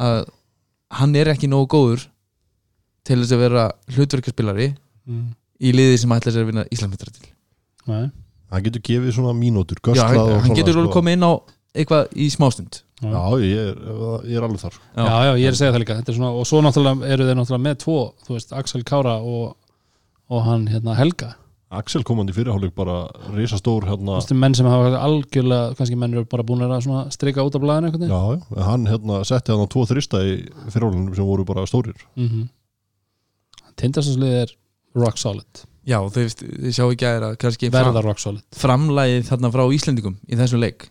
að 0.01 0.25
hann 0.95 1.15
er 1.17 1.31
ekki 1.31 1.49
nógu 1.51 1.69
góður 1.75 2.05
til 3.05 3.19
þess 3.21 3.35
að 3.35 3.43
vera 3.43 3.65
hlutverkjaspilari. 3.93 4.69
Mm. 5.05 5.27
Í 5.61 5.73
liði 5.75 5.99
sem 6.01 6.15
ætla 6.15 6.33
sér 6.33 6.45
að 6.45 6.51
vinna 6.51 6.65
Íslandmyndratil 6.73 7.29
Nei, 7.85 8.09
hann 8.51 8.65
getur 8.65 8.83
gefið 8.89 9.13
svona 9.17 9.35
mínútur 9.37 9.79
Já, 9.93 10.07
hann, 10.09 10.17
hann 10.17 10.41
svona, 10.47 10.57
getur 10.57 10.79
alveg 10.79 10.91
sko. 10.91 10.97
komið 10.99 11.17
inn 11.17 11.27
á 11.27 11.33
eitthvað 11.75 12.11
í 12.15 12.27
smástund 12.33 12.81
já. 13.03 13.09
já, 13.11 13.21
ég 13.43 13.61
er, 13.61 13.79
ég 14.31 14.39
er 14.39 14.47
alveg 14.47 14.61
þar 14.63 14.75
Já. 14.75 15.05
já, 15.05 15.15
já, 15.27 15.31
ég 15.41 15.47
er 15.47 15.55
að 15.55 15.61
segja 15.61 15.73
það 15.75 15.81
líka 15.83 15.97
Þetta 15.99 16.13
er 16.13 16.19
svona, 16.19 16.33
og 16.35 16.49
svo 16.49 16.61
náttúrulega 16.65 17.13
eru 17.15 17.29
þeir 17.29 17.39
náttúrulega 17.39 17.65
með 17.69 17.79
tvo 17.83 17.97
þú 18.25 18.37
veist, 18.37 18.53
Axel 18.61 18.85
Kára 18.87 19.15
og, 19.21 19.55
og 20.31 20.45
hann 20.47 20.67
hérna 20.71 20.95
Helga 20.99 21.33
Axel 21.75 22.05
komandi 22.07 22.31
fyrirháleik 22.35 22.75
bara 22.77 22.99
risastór 23.35 23.87
hérna, 23.89 24.15
Þú 24.15 24.21
veist, 24.21 24.35
menn 24.43 24.55
sem 24.55 24.67
hafa 24.69 24.99
algjörlega 25.01 25.75
kannski 25.79 25.97
menn 25.99 26.13
eru 26.15 26.27
bara 26.29 26.45
búin 26.47 26.63
að 26.63 26.75
svona 26.85 27.07
strika 27.11 27.43
út 27.43 27.57
af 27.57 27.63
blæðinu 27.63 27.89
einhvern 27.89 28.11
já, 28.13 28.21
já, 28.39 28.61
hann 28.69 28.85
hérna 28.87 29.23
setti 29.27 29.51
hann 29.51 29.65
á 29.65 29.73
tvo 29.73 29.83
þrista 29.89 30.21
í 30.23 30.37
fyrirháleikum 30.69 31.17
sem 31.17 31.27
voru 31.27 31.47
bara 31.47 31.65
stórir 31.67 31.97
mm 32.15 32.29
-hmm. 32.29 32.45
Tindarsaslið 33.75 34.37
er 34.45 34.53
rock 34.95 35.19
solid. 35.21 35.63
Já, 35.85 35.99
þau, 36.09 36.23
þau 36.25 36.71
sjá 36.73 36.85
ekki 36.89 37.09
að 37.69 37.75
verða 37.75 38.03
rock 38.05 38.21
solid. 38.21 38.45
framlægið 38.57 39.27
þarna 39.29 39.51
frá 39.53 39.63
Íslendingum 39.75 40.17
í 40.25 40.39
þessu 40.39 40.61
leik 40.61 40.87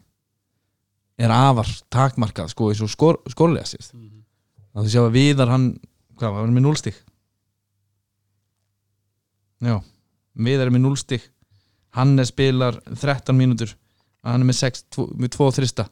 er 1.19 1.35
afar 1.35 1.71
takmarkað 1.95 2.53
sko 2.53 2.71
eins 2.71 2.83
og 2.85 2.91
skor, 2.91 3.21
skorlega 3.31 3.67
sérst 3.71 3.95
að 3.95 4.87
þú 4.87 4.93
sjá 4.93 5.03
að 5.03 5.15
Viðar 5.15 5.51
hann 5.51 5.69
hvað 6.19 6.35
var 6.35 6.45
hann 6.45 6.55
með 6.55 6.67
núlstig 6.67 6.99
já 9.65 9.79
Viðar 10.35 10.69
er 10.69 10.75
með 10.75 10.85
núlstig 10.87 11.27
hann 11.95 12.19
er 12.19 12.27
spilar 12.29 12.79
13 12.91 13.35
mínútur 13.39 13.75
hann 14.25 14.43
er 14.43 14.49
með 14.49 14.61
6, 14.63 14.85
tvo, 14.93 15.07
með 15.19 15.35
2 15.37 15.51
þrista. 15.59 15.87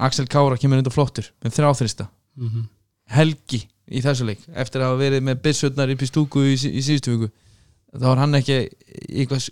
Axel 0.00 0.28
Kára 0.32 0.56
kemur 0.60 0.80
undir 0.80 0.94
flottur 0.94 1.28
með 1.44 1.58
3 1.58 1.72
þrista. 1.82 2.08
Mm 2.40 2.48
-hmm. 2.48 2.68
Helgi 3.10 3.60
í 3.90 4.00
þessu 4.04 4.26
leik 4.28 4.42
eftir 4.54 4.80
að 4.82 4.90
hafa 4.92 5.00
verið 5.02 5.24
með 5.26 5.40
byssutnar 5.44 5.90
upp 5.94 6.02
í 6.02 6.08
stúku 6.10 6.44
í, 6.46 6.54
í 6.54 6.82
síðustu 6.86 7.14
viku 7.16 7.30
þá 7.90 8.06
er 8.12 8.20
hann 8.22 8.38
ekki 8.38 8.56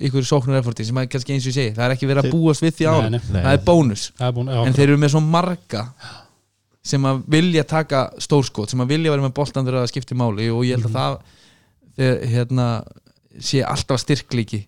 ykkur 0.07 0.26
sóknar 0.28 0.61
efforti 0.61 0.84
sem 0.86 0.99
er 1.03 1.09
kannski 1.11 1.34
eins 1.34 1.47
og 1.49 1.51
ég 1.51 1.57
segi 1.59 1.74
það 1.74 1.84
er 1.89 1.95
ekki 1.97 2.07
verið 2.11 2.24
að 2.28 2.34
búast 2.36 2.62
við 2.62 2.76
því 2.78 2.86
nei, 2.86 3.11
nei, 3.18 3.43
það 3.43 3.53
er 3.57 3.64
bónus. 3.66 4.05
Er 4.20 4.39
en 4.68 4.76
þeir 4.76 4.86
eru 4.93 4.99
með 5.03 5.14
svo 5.16 5.22
marga 5.26 5.82
sem 6.89 7.05
að 7.11 7.24
vilja 7.34 7.64
taka 7.68 8.05
stórskot 8.22 8.70
sem 8.70 8.80
að 8.84 8.93
vilja 8.95 9.11
vera 9.12 9.26
með 9.26 9.34
boltan 9.36 9.66
þegar 9.66 9.82
það 9.82 9.91
skiptir 9.93 10.20
máli 10.20 10.47
og 10.55 10.62
ég 10.64 10.78
held 10.78 10.86
að 10.86 10.93
Mhm. 10.93 10.99
það 10.99 11.18
þeir, 11.99 12.28
hérna, 12.30 12.68
sé 13.41 13.62
alltaf 13.66 14.01
styrklíki 14.05 14.62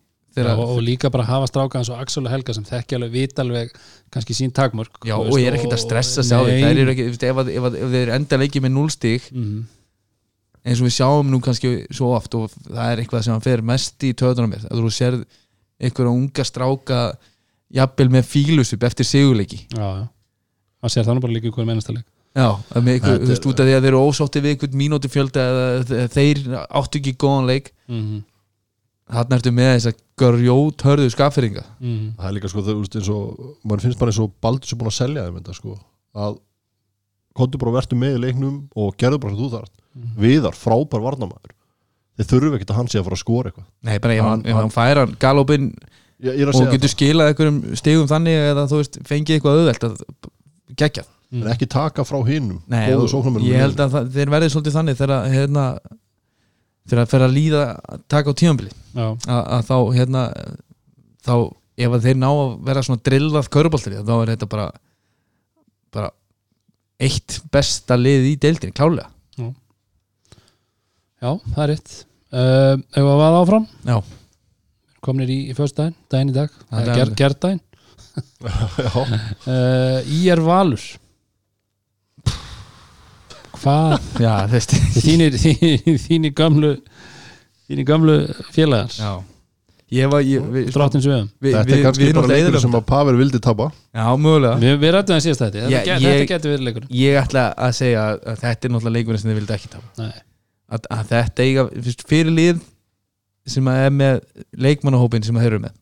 já, 0.47 0.57
og, 0.57 0.81
líka 0.83 1.11
bara 1.11 1.25
hafa 1.25 1.47
stráka 1.47 1.79
eins 1.79 1.89
og 1.91 1.99
Axel 2.01 2.25
og 2.27 2.31
Helga 2.31 2.53
sem 2.55 2.65
þekki 2.65 2.95
alveg 2.97 3.11
vita 3.13 3.43
alveg 3.43 3.71
kannski 4.11 4.33
sín 4.35 4.53
takmörk. 4.53 4.91
Já, 5.05 5.17
og 5.19 5.37
ég 5.39 5.47
er 5.49 5.57
ekkert 5.59 5.73
að 5.73 5.83
stressa 5.85 6.23
sig 6.23 6.37
á 6.37 6.43
veist, 6.45 7.23
ef, 7.23 7.37
ef, 7.37 7.65
ef 7.75 7.91
þeir 7.91 8.15
enda 8.15 8.37
leikið 8.39 8.63
með 8.63 8.73
núlstík 8.77 9.31
Mhm. 9.33 9.65
eins 10.67 10.81
og 10.81 10.87
við 10.87 10.97
sjáum 10.99 11.31
nú 11.31 11.41
kannski 11.41 11.87
svo 11.91 12.15
oft 12.17 12.35
og 12.35 12.51
það 12.69 12.93
er 12.93 12.97
eitthvað 13.05 13.23
sem 13.25 13.33
hann 13.33 13.41
fer 13.41 13.63
mest 13.63 13.99
í 14.05 14.13
töðunum 14.15 14.53
að 14.55 14.71
þú 14.71 14.91
sér 14.93 15.25
einhverja 15.81 16.13
unga 16.13 16.45
stráka 16.45 17.17
jafnvel 17.73 18.09
með 18.11 18.25
fílusup 18.29 18.83
eftir 18.83 19.05
sigurleiki. 19.07 19.67
Já, 19.73 20.09
maður 20.83 20.93
sér 20.95 21.05
það 21.07 21.15
nú 21.17 21.21
bara 21.21 21.33
líka 21.33 21.49
í 21.49 21.53
hverju 21.53 21.67
mennastaleik 21.67 22.05
Já, 22.37 22.47
ykkur, 22.71 23.19
Þetta 23.19 23.25
þú 23.25 23.27
veist, 23.27 23.47
út 23.51 23.59
af 23.61 23.67
því 23.67 23.73
að 23.75 23.81
þeir 23.83 23.89
eru 23.91 24.01
ósátti 24.07 24.41
við 24.41 24.51
einhvern 24.55 24.77
mínútu 24.79 25.09
fjölda 25.11 25.41
eða 25.51 25.85
þe- 25.89 26.09
þeir 26.15 26.39
áttu 26.79 26.99
ekki 27.01 27.15
góðan 27.19 27.47
leik. 27.51 27.73
Mm 27.89 28.03
-hmm. 28.05 28.21
Þarna 29.11 29.37
ertu 29.41 29.53
með 29.57 29.71
þess 29.75 29.91
að 29.91 30.01
grjót 30.21 30.85
hörðu 30.87 31.11
skafferinga 31.15 31.65
Mm 31.81 32.13
það 32.19 32.29
er 32.31 32.35
líka 32.37 32.51
sko 32.53 32.63
þau, 32.63 32.71
þú 32.75 32.81
veist, 32.85 32.97
eins 33.01 33.11
og 33.15 33.57
maður 33.65 33.85
finnst 33.87 33.99
bara 34.01 34.13
eins 34.15 34.21
og 34.25 34.33
Baldur 34.45 34.69
sem 34.71 34.79
búin 34.81 34.91
að 34.93 34.99
selja 35.01 35.25
þeim 35.27 35.39
þetta 35.41 35.57
sko 35.57 35.77
að 36.15 36.39
kontu 37.41 37.59
bara 37.63 37.73
vertu 37.79 37.97
með 37.97 38.17
í 38.19 38.23
leiknum 38.27 38.57
og 38.77 38.97
gerðu 39.01 39.21
bara 39.23 39.35
sem 39.35 39.41
þú 39.45 39.51
þarft. 39.55 39.73
-hmm. 39.95 40.15
viðar, 40.23 40.55
frábær 40.59 41.03
varnamæður 41.07 41.55
þeir 42.21 42.29
þurfu 42.31 42.55
ekkert 42.59 42.71
að 42.75 42.77
hann 42.81 42.89
sé 42.93 42.99
að 43.01 43.05
fara 43.07 43.17
að 43.17 43.23
skora 43.25 43.49
eitthvað. 43.51 43.67
Nei, 43.83 43.99
bara 43.99 44.15
ef 44.15 44.25
hann, 44.25 44.43
Hann- 44.45 44.57
hann 44.61 44.71
fær 44.75 44.99
hann 45.01 45.15
galopin 45.19 45.71
ég, 46.21 46.35
ég 46.37 46.43
er 46.43 46.51
að 46.51 46.61
og 46.61 46.73
getur 46.75 46.93
skilað 46.93 47.31
einhverjum 47.31 47.77
stigum 47.81 48.07
þannig 48.11 48.37
eða 48.51 48.67
þú 48.69 48.77
veist, 48.83 48.99
fengið 49.09 49.35
eitthvað 49.39 49.57
auðvelt 49.57 49.85
að 49.89 50.03
gegja 50.77 51.03
það, 51.07 51.15
en 51.41 51.49
ekki 51.55 51.67
taka 51.71 52.05
frá 52.05 52.19
hinnum 52.27 52.61
Nei, 52.69 52.91
ég 52.91 53.57
held 53.63 53.81
að 53.81 53.91
það, 53.95 54.11
þeir 54.13 54.31
verði 54.35 54.51
svolítið 54.53 54.77
þannig 54.77 54.97
þegar 55.01 55.15
að, 55.17 55.31
hérna, 55.33 55.65
þegar 56.91 57.03
að 57.05 57.13
fer 57.15 57.25
að 57.27 57.37
líða 57.37 57.63
að 57.79 58.05
taka 58.11 58.35
á 58.35 58.39
tímambili 58.41 58.73
já, 58.75 59.07
að, 59.07 59.41
að 59.41 59.65
þá 59.71 59.77
hérna 59.97 60.25
þá 61.25 61.35
ef 61.81 61.95
að 61.97 62.07
þeir 62.09 62.21
ná 62.21 62.29
að 62.31 62.55
vera 62.67 62.85
svona 62.85 63.05
drillað 63.09 63.51
köruboltari 63.55 64.03
þá 64.03 64.15
er 64.19 64.33
þetta 64.35 64.51
bara 64.51 64.67
bara 65.95 66.11
eitt 67.01 67.41
besta 67.55 67.97
lið 67.97 68.29
í 68.35 68.37
deildinni, 68.43 68.77
klálega 68.77 69.09
já, 71.21 71.35
það 71.53 71.63
er 71.65 71.71
rétt. 71.75 71.95
Uh, 72.31 72.75
ef 72.97 73.05
að 73.05 73.19
vaða 73.21 73.41
áfram? 73.43 73.65
Já. 73.85 73.97
komnir 75.05 75.33
í, 75.33 75.39
í 75.51 75.57
föstudaginn, 75.57 75.97
daginn 76.13 76.31
í 76.31 76.37
dag. 76.37 76.53
Það 76.71 76.81
eða 76.81 76.93
er 76.93 76.99
ger, 77.01 77.05
alveg. 77.05 77.19
gerdaginn 77.21 77.61
já, 78.87 78.93
uh, 79.51 80.11
í 80.13 80.21
er 80.33 80.43
valur 80.45 80.85
hvað? 83.63 83.97
Já, 84.23 84.33
veist 84.53 84.75
þínir, 85.05 85.37
þínir, 85.41 85.99
þínir 86.07 86.33
gamlu 86.37 86.73
þínir 87.71 87.87
gamlu 87.89 88.17
félagar. 88.55 88.95
Já. 88.99 89.13
Ég 89.91 90.07
var, 90.07 90.23
ég, 90.23 90.43
við, 90.55 90.69
þetta 90.71 91.65
er 91.75 91.81
kannski 91.83 92.13
bara 92.15 92.29
leikur 92.31 92.61
sem 92.63 92.75
að 92.79 92.85
Pavel 92.87 93.17
vildi 93.19 93.41
tapa. 93.43 93.73
Já, 93.91 94.05
mögulega. 94.23 94.61
Við, 94.63 94.77
við 94.85 94.93
rættum 94.95 95.17
það 95.17 95.25
síðast 95.25 95.43
þetta. 95.43 95.63
Þetta, 95.65 95.81
Ég- 95.91 96.05
þetta 96.05 96.29
getur 96.31 96.53
verið 96.53 96.67
leikur 96.69 96.85
Ég 96.95 97.17
ætla 97.19 97.47
að 97.59 97.73
segja 97.81 98.05
að 98.13 98.37
þetta 98.45 98.69
er 98.69 98.75
náttúrulega 98.77 98.95
leikurinn 99.01 99.23
sem 99.23 99.33
þið 99.33 99.41
vildi 99.41 99.57
ekki 99.57 99.73
tapa. 99.73 99.91
Nei. 99.99 100.21
að, 100.71 100.87
að 100.95 101.11
þetta 101.11 101.47
eiga 101.47 101.65
fyrst, 101.75 102.05
fyrir 102.07 102.35
lið 102.37 102.61
sem 103.51 103.71
að 103.73 103.83
er 103.89 103.95
með 103.99 104.21
leikmannahópin 104.67 105.27
sem 105.27 105.37
að 105.39 105.47
þeir 105.47 105.57
eru 105.57 105.63
með 105.67 105.77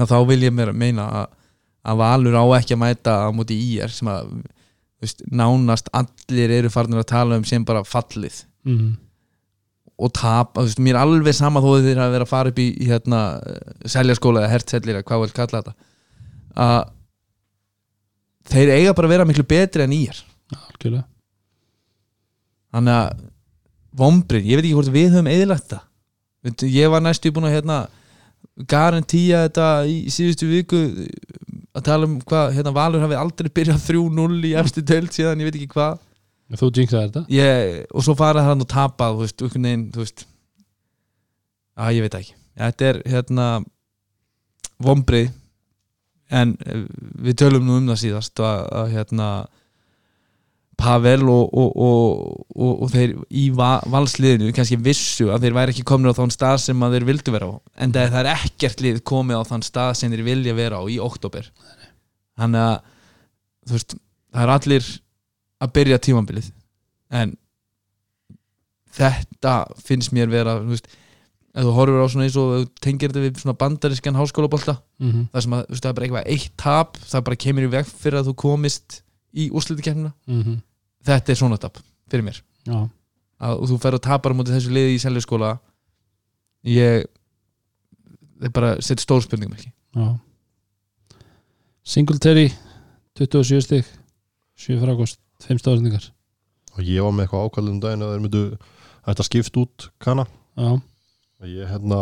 að 0.00 0.10
þá 0.10 0.16
vil 0.30 0.40
ég 0.46 0.54
mér 0.56 0.72
meina 0.74 1.04
að, 1.20 1.26
að 1.84 2.00
Valur 2.00 2.38
á 2.40 2.44
ekki 2.56 2.74
að 2.76 2.80
mæta 2.82 3.16
á 3.20 3.28
móti 3.36 3.58
IR 3.76 3.92
sem 3.92 4.08
að 4.10 4.32
veist, 5.04 5.24
nánast 5.30 5.90
allir 5.94 6.52
eru 6.58 6.72
farnir 6.72 7.02
að 7.02 7.10
tala 7.12 7.38
um 7.40 7.46
sem 7.48 7.64
bara 7.64 7.84
fallið. 7.86 8.44
Mm. 8.64 8.94
og 10.00 10.10
tap, 10.16 10.56
veist, 10.56 10.80
mér 10.82 10.96
er 10.96 11.04
alveg 11.04 11.36
sama 11.36 11.60
þó 11.62 11.76
þeir 11.84 12.00
að 12.02 12.14
vera 12.16 12.26
að 12.26 12.30
fara 12.30 12.50
upp 12.50 12.58
í, 12.58 12.70
í 12.82 12.86
hérna, 12.88 13.18
seljaskóla 13.86 14.40
eða 14.42 14.54
hertsellir 14.54 14.96
eða 14.96 15.06
hvað 15.06 15.20
vel 15.22 15.34
kalla 15.36 15.60
þetta 15.60 15.74
að 16.64 16.78
þeir 18.50 18.72
eiga 18.74 18.94
bara 18.96 19.08
að 19.08 19.14
vera 19.14 19.26
miklu 19.28 19.44
betri 19.48 19.84
en 19.84 19.94
IR 19.94 20.18
algjörlega. 20.54 21.06
Þannig 22.74 22.96
að 22.98 23.20
vombrið, 23.94 24.48
ég 24.50 24.58
veit 24.58 24.64
ekki 24.64 24.78
hvort 24.78 24.94
við 24.94 25.12
höfum 25.14 25.30
eðilagt 25.30 25.68
það. 25.70 25.84
Ég 26.74 26.90
var 26.92 27.04
næstu 27.04 27.30
búin 27.32 27.48
að 27.48 27.56
hérna 27.56 27.78
garantía 28.70 29.44
þetta 29.46 29.68
í 29.88 29.96
síðustu 30.12 30.48
viku 30.50 30.80
að 31.74 31.86
tala 31.88 32.08
um 32.08 32.18
hvað 32.22 32.52
hérna 32.56 32.72
Valur 32.74 33.02
hafi 33.02 33.18
aldrei 33.18 33.50
byrjað 33.58 33.86
3-0 33.88 34.50
í 34.50 34.52
efstu 34.60 34.84
deild 34.86 35.14
síðan, 35.14 35.42
ég 35.42 35.50
veit 35.50 35.58
ekki 35.58 35.72
hvað. 35.74 36.02
Þú 36.54 36.68
jinxaði 36.70 37.08
þetta? 37.08 37.22
Ég, 37.34 37.78
og 37.90 38.04
svo 38.06 38.14
farað 38.18 38.50
hann 38.50 38.62
og 38.62 38.68
tapað 38.70 39.16
þú 39.16 39.24
veist, 39.24 39.42
einhvern 39.42 39.68
veginn, 39.68 39.86
þú 39.94 40.02
veist. 40.04 40.26
Að 41.74 41.96
ég 41.96 42.04
veit 42.06 42.18
ekki. 42.20 42.36
Þetta 42.60 42.90
er 42.90 43.00
hérna 43.10 43.46
vombrið 44.84 45.32
en 46.34 46.54
eh, 46.66 46.84
við 47.26 47.38
tölum 47.42 47.66
nú 47.66 47.78
um 47.80 47.90
það 47.90 48.00
síðast 48.04 48.42
að, 48.42 48.60
að 48.80 48.92
hérna 48.94 49.28
Pavel 50.76 51.28
og, 51.30 51.52
og, 51.54 51.76
og, 51.76 52.70
og, 52.82 52.88
þeir 52.90 53.12
í 53.30 53.44
va 53.54 53.76
valsliðinu 53.92 54.50
kannski 54.56 54.78
vissu 54.82 55.28
að 55.30 55.46
þeir 55.46 55.56
væri 55.58 55.74
ekki 55.74 55.84
komin 55.86 56.10
á 56.10 56.18
þann 56.18 56.34
stað 56.34 56.56
sem 56.64 56.82
að 56.82 56.96
þeir 56.96 57.06
vildu 57.10 57.34
vera 57.34 57.50
á. 57.50 57.54
En 57.78 57.94
það 57.94 58.18
er 58.22 58.30
ekkert 58.32 58.82
lið 58.82 59.00
komið 59.06 59.38
á 59.38 59.48
þann 59.52 59.66
stað 59.66 59.92
sem 60.00 60.10
þeir 60.10 60.24
vilja 60.26 60.56
vera 60.58 60.80
á 60.80 60.84
í 60.90 60.98
oktober 61.02 61.50
þannig 62.38 62.66
að 62.66 62.76
þú 63.64 63.76
veist, 63.76 63.96
það 64.34 64.44
er 64.44 64.52
allir 64.54 64.90
að 65.64 65.72
byrja 65.78 66.00
tímambilið 66.04 66.50
en 67.14 67.32
þetta 68.94 69.54
finnst 69.84 70.14
mér 70.14 70.30
vera 70.32 70.58
þú 70.60 70.74
veist, 70.74 70.90
ef 71.54 71.66
þú 71.66 71.74
horfur 71.78 72.02
á 72.02 72.08
svona 72.10 72.26
eins 72.26 72.38
og 72.40 72.68
tengir 72.82 73.12
þetta 73.12 73.24
við 73.24 73.40
svona 73.42 73.56
bandarískan 73.58 74.18
háskólabolta 74.18 74.76
mm 74.98 75.10
-hmm. 75.10 75.24
það 75.32 75.42
sem 75.42 75.56
að 75.56 75.64
þú 75.64 75.74
veist, 75.74 75.82
það 75.82 75.90
er 75.90 75.94
bara 75.94 76.06
eitthvað 76.06 76.30
eitt 76.34 76.56
tap 76.56 76.96
það 76.98 77.24
bara 77.28 77.42
kemur 77.44 77.66
í 77.66 77.72
veg 77.76 77.86
fyrir 77.86 78.18
að 78.18 78.28
þú 78.28 78.34
komist 78.34 79.02
í 79.34 79.50
úrslutikernina 79.50 80.14
Mm 80.30 80.60
þetta 81.04 81.32
er 81.34 81.36
svona 81.36 81.58
tap 81.60 81.76
fyrir 82.08 82.24
mér. 82.24 82.38
Já, 82.64 82.78
að 83.44 83.58
og 83.60 83.68
þú 83.68 83.76
fer 83.82 83.96
að 83.98 84.04
tapar 84.06 84.32
á 84.32 84.36
móti 84.38 84.54
þessu 84.54 84.70
liði 84.72 84.94
í 84.94 85.00
seljaskóla 85.02 85.50
ég 86.64 87.04
það 88.38 88.46
er 88.48 88.54
bara 88.56 88.70
sett 88.80 89.02
stór 89.04 89.20
spurningum 89.20 89.52
ekki. 89.58 89.68
Já. 89.98 90.06
Singletary 91.84 92.46
27 93.20 93.60
stig 93.66 93.90
7 94.56 94.78
frákost, 94.80 95.20
5 95.44 95.60
stóðsendingar 95.60 96.08
og 96.72 96.80
ég 96.88 97.04
var 97.04 97.12
með 97.12 97.26
eitthvað 97.26 97.44
ákvæðum 97.50 97.82
daginn 97.82 98.06
að 98.06 98.14
þeir 98.14 98.24
myndu 98.24 98.44
Þetta 99.04 99.26
skipt 99.26 99.58
út 99.60 99.88
kanna 100.00 100.24
já, 100.56 100.70
Ég 101.44 101.68
hérna 101.68 102.00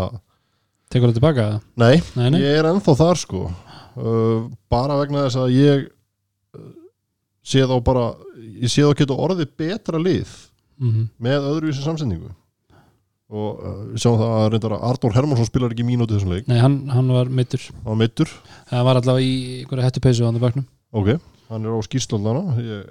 tekur 0.92 1.10
það 1.10 1.18
tilbaka 1.18 1.46
Nei, 1.80 1.96
nei, 2.14 2.28
nei, 2.30 2.38
ég 2.44 2.60
er 2.60 2.68
ennþá 2.70 2.94
þar 3.00 3.18
sko. 3.18 3.40
Uh, 3.98 4.46
bara 4.70 5.00
vegna 5.00 5.26
þess 5.26 5.40
að 5.42 5.56
ég 5.56 5.82
uh, 5.88 6.68
sé 7.42 7.64
þá 7.66 7.74
bara 7.84 8.04
ég 8.62 8.70
sé 8.70 8.84
þá 8.86 8.94
geta 9.02 9.18
orðið 9.18 9.56
betra 9.58 10.00
lið 10.00 10.30
mm 10.82 11.08
með 11.22 11.48
öðruvísi 11.50 11.84
samsendingu 11.84 12.30
og 13.32 13.60
uh, 13.64 13.76
sjáum 13.96 14.18
það 14.20 14.32
að 14.36 14.46
reyndar 14.52 14.74
að 14.76 14.82
Arnór 14.90 15.14
Hermansson 15.16 15.48
spilar 15.48 15.72
ekki 15.72 15.86
mínúti 15.88 16.16
þessum 16.18 16.34
leik. 16.34 16.48
Nei 16.50 16.58
hann, 16.60 16.82
hann 16.92 17.08
var 17.14 17.30
meittur 17.32 17.62
það 18.68 18.86
var 18.88 19.00
allavega 19.00 19.24
í 19.24 19.36
einhverja 19.62 19.86
hættupeysu 19.88 20.26
á 20.26 20.28
hann 20.28 20.40
baknum 20.42 20.66
ok 20.92 21.14
hann 21.48 21.68
er 21.68 21.76
á 21.76 21.80
skýrslóðana 21.86 22.56
ég, 22.60 22.90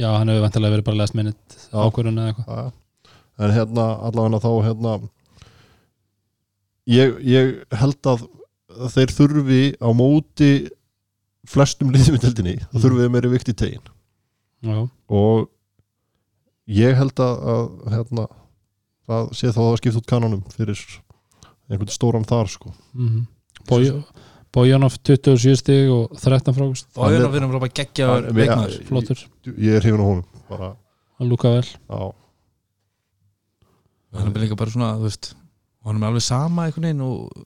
já, 0.00 0.08
hann 0.12 0.28
hefur 0.32 0.44
vantilega 0.44 0.76
verið 0.76 0.88
bara 0.90 1.00
last 1.02 1.16
minute 1.16 1.62
ákvörðun 1.72 2.20
eða 2.20 2.32
eitthvað. 2.32 2.58
Að, 2.58 3.14
en 3.38 3.54
hérna 3.56 3.86
allavega 4.08 4.42
þá 4.44 4.50
hérna 4.66 4.96
ég, 6.88 7.16
ég 7.28 7.78
held 7.80 8.12
að 8.12 8.26
þeir 8.94 9.14
þurfi 9.14 9.62
á 9.80 9.88
móti 9.96 10.50
flestum 11.48 11.90
liðum 11.94 12.18
í 12.18 12.22
tildinni 12.22 12.56
þá 12.60 12.74
Mm. 12.74 12.82
þurfi 12.82 13.00
þeir 13.02 13.12
meiri 13.14 13.30
vikt 13.32 13.48
í 13.52 13.54
tegin. 13.56 13.86
Já, 14.62 14.78
og 15.08 15.48
ég 16.68 16.96
held 16.98 17.14
að, 17.24 17.36
að 17.54 17.68
hérna, 17.94 18.24
það 19.08 19.28
sé 19.38 19.52
þá 19.54 19.60
að 19.64 19.76
skipta 19.80 20.00
út 20.02 20.08
kananum 20.10 20.42
fyrir 20.52 20.80
einhvern 21.70 21.92
stóran 21.94 22.26
þar 22.28 22.48
sko. 22.52 22.72
Mm 22.94 23.26
Bojanov 24.48 24.94
27 25.04 25.56
stig 25.60 25.90
og 25.92 26.14
13 26.16 26.54
frákust 26.56 26.86
Hann 26.96 27.12
er- 27.12 27.26
við 27.28 27.74
geggjaður 27.76 28.24
Hann- 28.24 28.36
leikmaður. 28.38 28.70
ég- 28.78 28.86
flottur, 28.88 29.18
ég 29.46 29.76
er 29.76 29.80
hrifin 29.84 30.00
á 30.00 30.06
honum 30.08 30.24
bara, 30.48 30.70
hann 31.18 31.28
lúka 31.28 31.50
vel. 31.52 31.68
Á, 31.92 32.00
hann 34.14 34.32
er 34.34 34.40
líka 34.40 34.56
bara 34.56 34.70
svona, 34.72 34.94
þú 34.96 35.04
veist 35.08 35.34
hann 35.84 36.02
er 36.02 36.08
alveg 36.08 36.22
sama 36.24 36.64
einhvern 36.66 36.88
veginn 36.88 37.04
og 37.04 37.44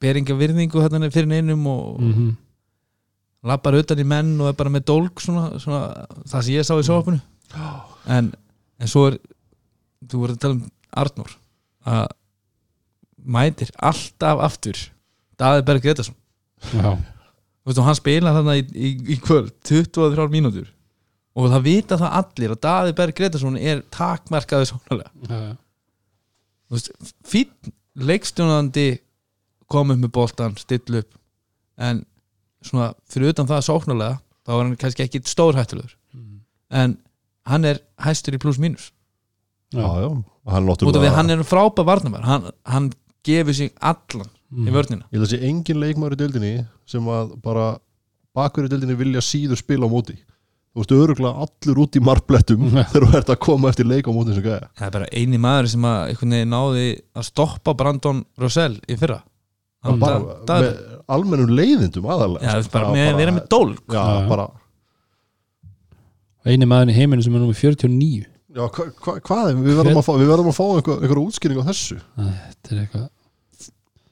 beringa 0.00 0.36
virðingu 0.38 0.80
fyrir 1.12 1.26
neinum 1.30 1.66
og 1.66 2.00
mm 2.00 2.36
lappar 3.46 3.78
utan 3.78 4.00
í 4.02 4.06
menn 4.06 4.34
og 4.40 4.50
er 4.50 4.56
bara 4.58 4.72
með 4.72 4.86
dólk 4.90 5.22
svona, 5.24 5.58
svona 5.62 6.06
það 6.28 6.46
sem 6.46 6.54
ég 6.54 6.66
sá 6.68 6.74
í 6.76 6.86
sjófapinu 6.86 7.20
en, 8.16 8.32
en 8.80 8.90
svo 8.90 9.06
er 9.10 9.20
þú 10.06 10.24
voru 10.24 10.36
að 10.36 10.42
tala 10.44 10.58
um 10.58 10.66
Arnór 11.00 11.36
að 11.86 12.06
mætir 13.20 13.70
alltaf 13.76 14.42
aftur 14.42 14.80
Daði 15.40 15.64
Berg 15.68 15.84
Gretarsson 15.84 16.16
og 17.70 17.86
hann 17.86 17.96
spila 17.98 18.32
þarna 18.34 18.56
í, 18.58 18.64
í, 18.74 18.90
í 19.14 19.16
kvöld 19.22 19.52
23 19.68 20.26
mínútur. 20.32 20.68
Og 21.38 21.50
það 21.52 21.66
vita 21.66 21.98
það 22.00 22.16
allir 22.20 22.54
að 22.54 22.62
Daði 22.66 22.94
Berg 22.98 23.16
Gretarsson 23.16 23.58
er 23.60 23.82
takmarkaði 23.94 24.70
veist, 26.70 26.90
fínn 27.26 27.74
leikstjónandi 28.00 28.88
kom 29.70 29.92
upp 29.92 30.00
með 30.02 30.12
boltan, 30.16 30.56
still 30.58 31.00
upp. 31.02 31.14
En 31.80 32.02
svona 32.64 32.92
fyrir 33.10 33.32
utan 33.34 33.48
það 33.50 33.64
sóknarlega 33.68 34.18
þá 34.46 34.50
var 34.56 34.64
hann 34.64 34.76
kannski 34.80 35.06
ekki 35.06 35.22
stórhættulegur 35.28 35.96
Mm. 36.10 36.40
en 36.70 36.96
hann 37.46 37.64
er 37.64 37.78
hæstur 38.02 38.34
í 38.34 38.38
pluss 38.42 38.58
mínus 38.58 38.90
já, 39.72 39.86
já. 39.86 40.08
hann 40.50 40.66
að 40.68 41.14
hann 41.14 41.30
er 41.30 41.44
frábæð 41.46 41.86
varnamær 41.86 42.24
hann, 42.26 42.50
hann 42.66 42.90
gefur 43.24 43.54
sig 43.54 43.70
allan 43.80 44.28
Mm. 44.50 44.66
í 44.66 44.72
vörnina 44.74 45.04
ég 45.14 45.22
sé 45.30 45.38
engin 45.46 45.78
leikmaður 45.78 46.16
í 46.16 46.20
deildinni 46.24 46.66
sem 46.84 47.04
að 47.06 47.36
bara 47.40 47.78
bakur 48.34 48.66
í 48.66 48.68
deildinni 48.72 48.96
vilja 48.98 49.20
síður 49.22 49.60
spila 49.62 49.86
á 49.86 49.90
móti 49.92 50.16
þú 50.74 50.82
veist 50.82 50.94
öruglega 50.96 51.44
allur 51.46 51.78
út 51.84 51.94
í 51.94 52.02
marplettum 52.02 52.64
Já. 52.74 52.82
þegar 52.90 53.06
þú 53.06 53.16
ert 53.20 53.30
að 53.30 53.38
koma 53.46 53.68
eftir 53.70 53.86
leik 53.86 54.10
á 54.10 54.12
móti 54.14 54.34
sem 54.34 54.42
gæja 54.42 54.66
það 54.74 54.86
er 54.88 54.90
bara 54.96 55.08
eini 55.14 55.38
maður 55.38 55.68
sem 55.70 55.86
að 55.86 56.10
náði 56.50 56.86
að 57.14 57.22
stoppa 57.30 57.74
Brandon 57.78 58.24
Rosell 58.42 58.80
í 58.90 58.96
fyrra 58.98 59.20
bara 59.82 60.18
það- 60.48 60.56
er- 60.56 60.64
með 60.64 60.96
almennum 61.10 61.54
leiðindum 61.56 62.10
aðalega 62.14 62.44
Já, 62.44 62.70
bara 62.72 62.90
með 62.94 63.06
að 63.10 63.20
vera 63.22 63.36
með 63.36 63.46
dólk 63.54 63.94
já, 63.96 64.02
bara 64.30 64.48
eini 66.44 66.68
maður 66.68 66.92
í 66.92 66.98
heiminu 66.98 67.24
sem 67.24 67.34
er 67.36 67.42
númið 67.44 67.62
49 67.62 68.26
já, 68.50 68.64
hva, 68.66 68.86
hva, 69.04 69.14
hvað 69.24 69.48
er, 69.50 69.56
við 69.60 69.80
verðum 69.80 70.00
að 70.00 70.06
fá, 70.06 70.12
við 70.16 70.30
verðum 70.32 70.50
að 70.50 70.58
fá 70.58 70.66
einhver, 70.66 71.00
einhver 71.04 71.22
útskýring 71.22 71.60
á 71.62 71.68
þessu. 71.70 71.98
Æ, 72.18 72.24
þetta 72.50 72.74
er 72.74 72.82
eitthvað 72.84 73.08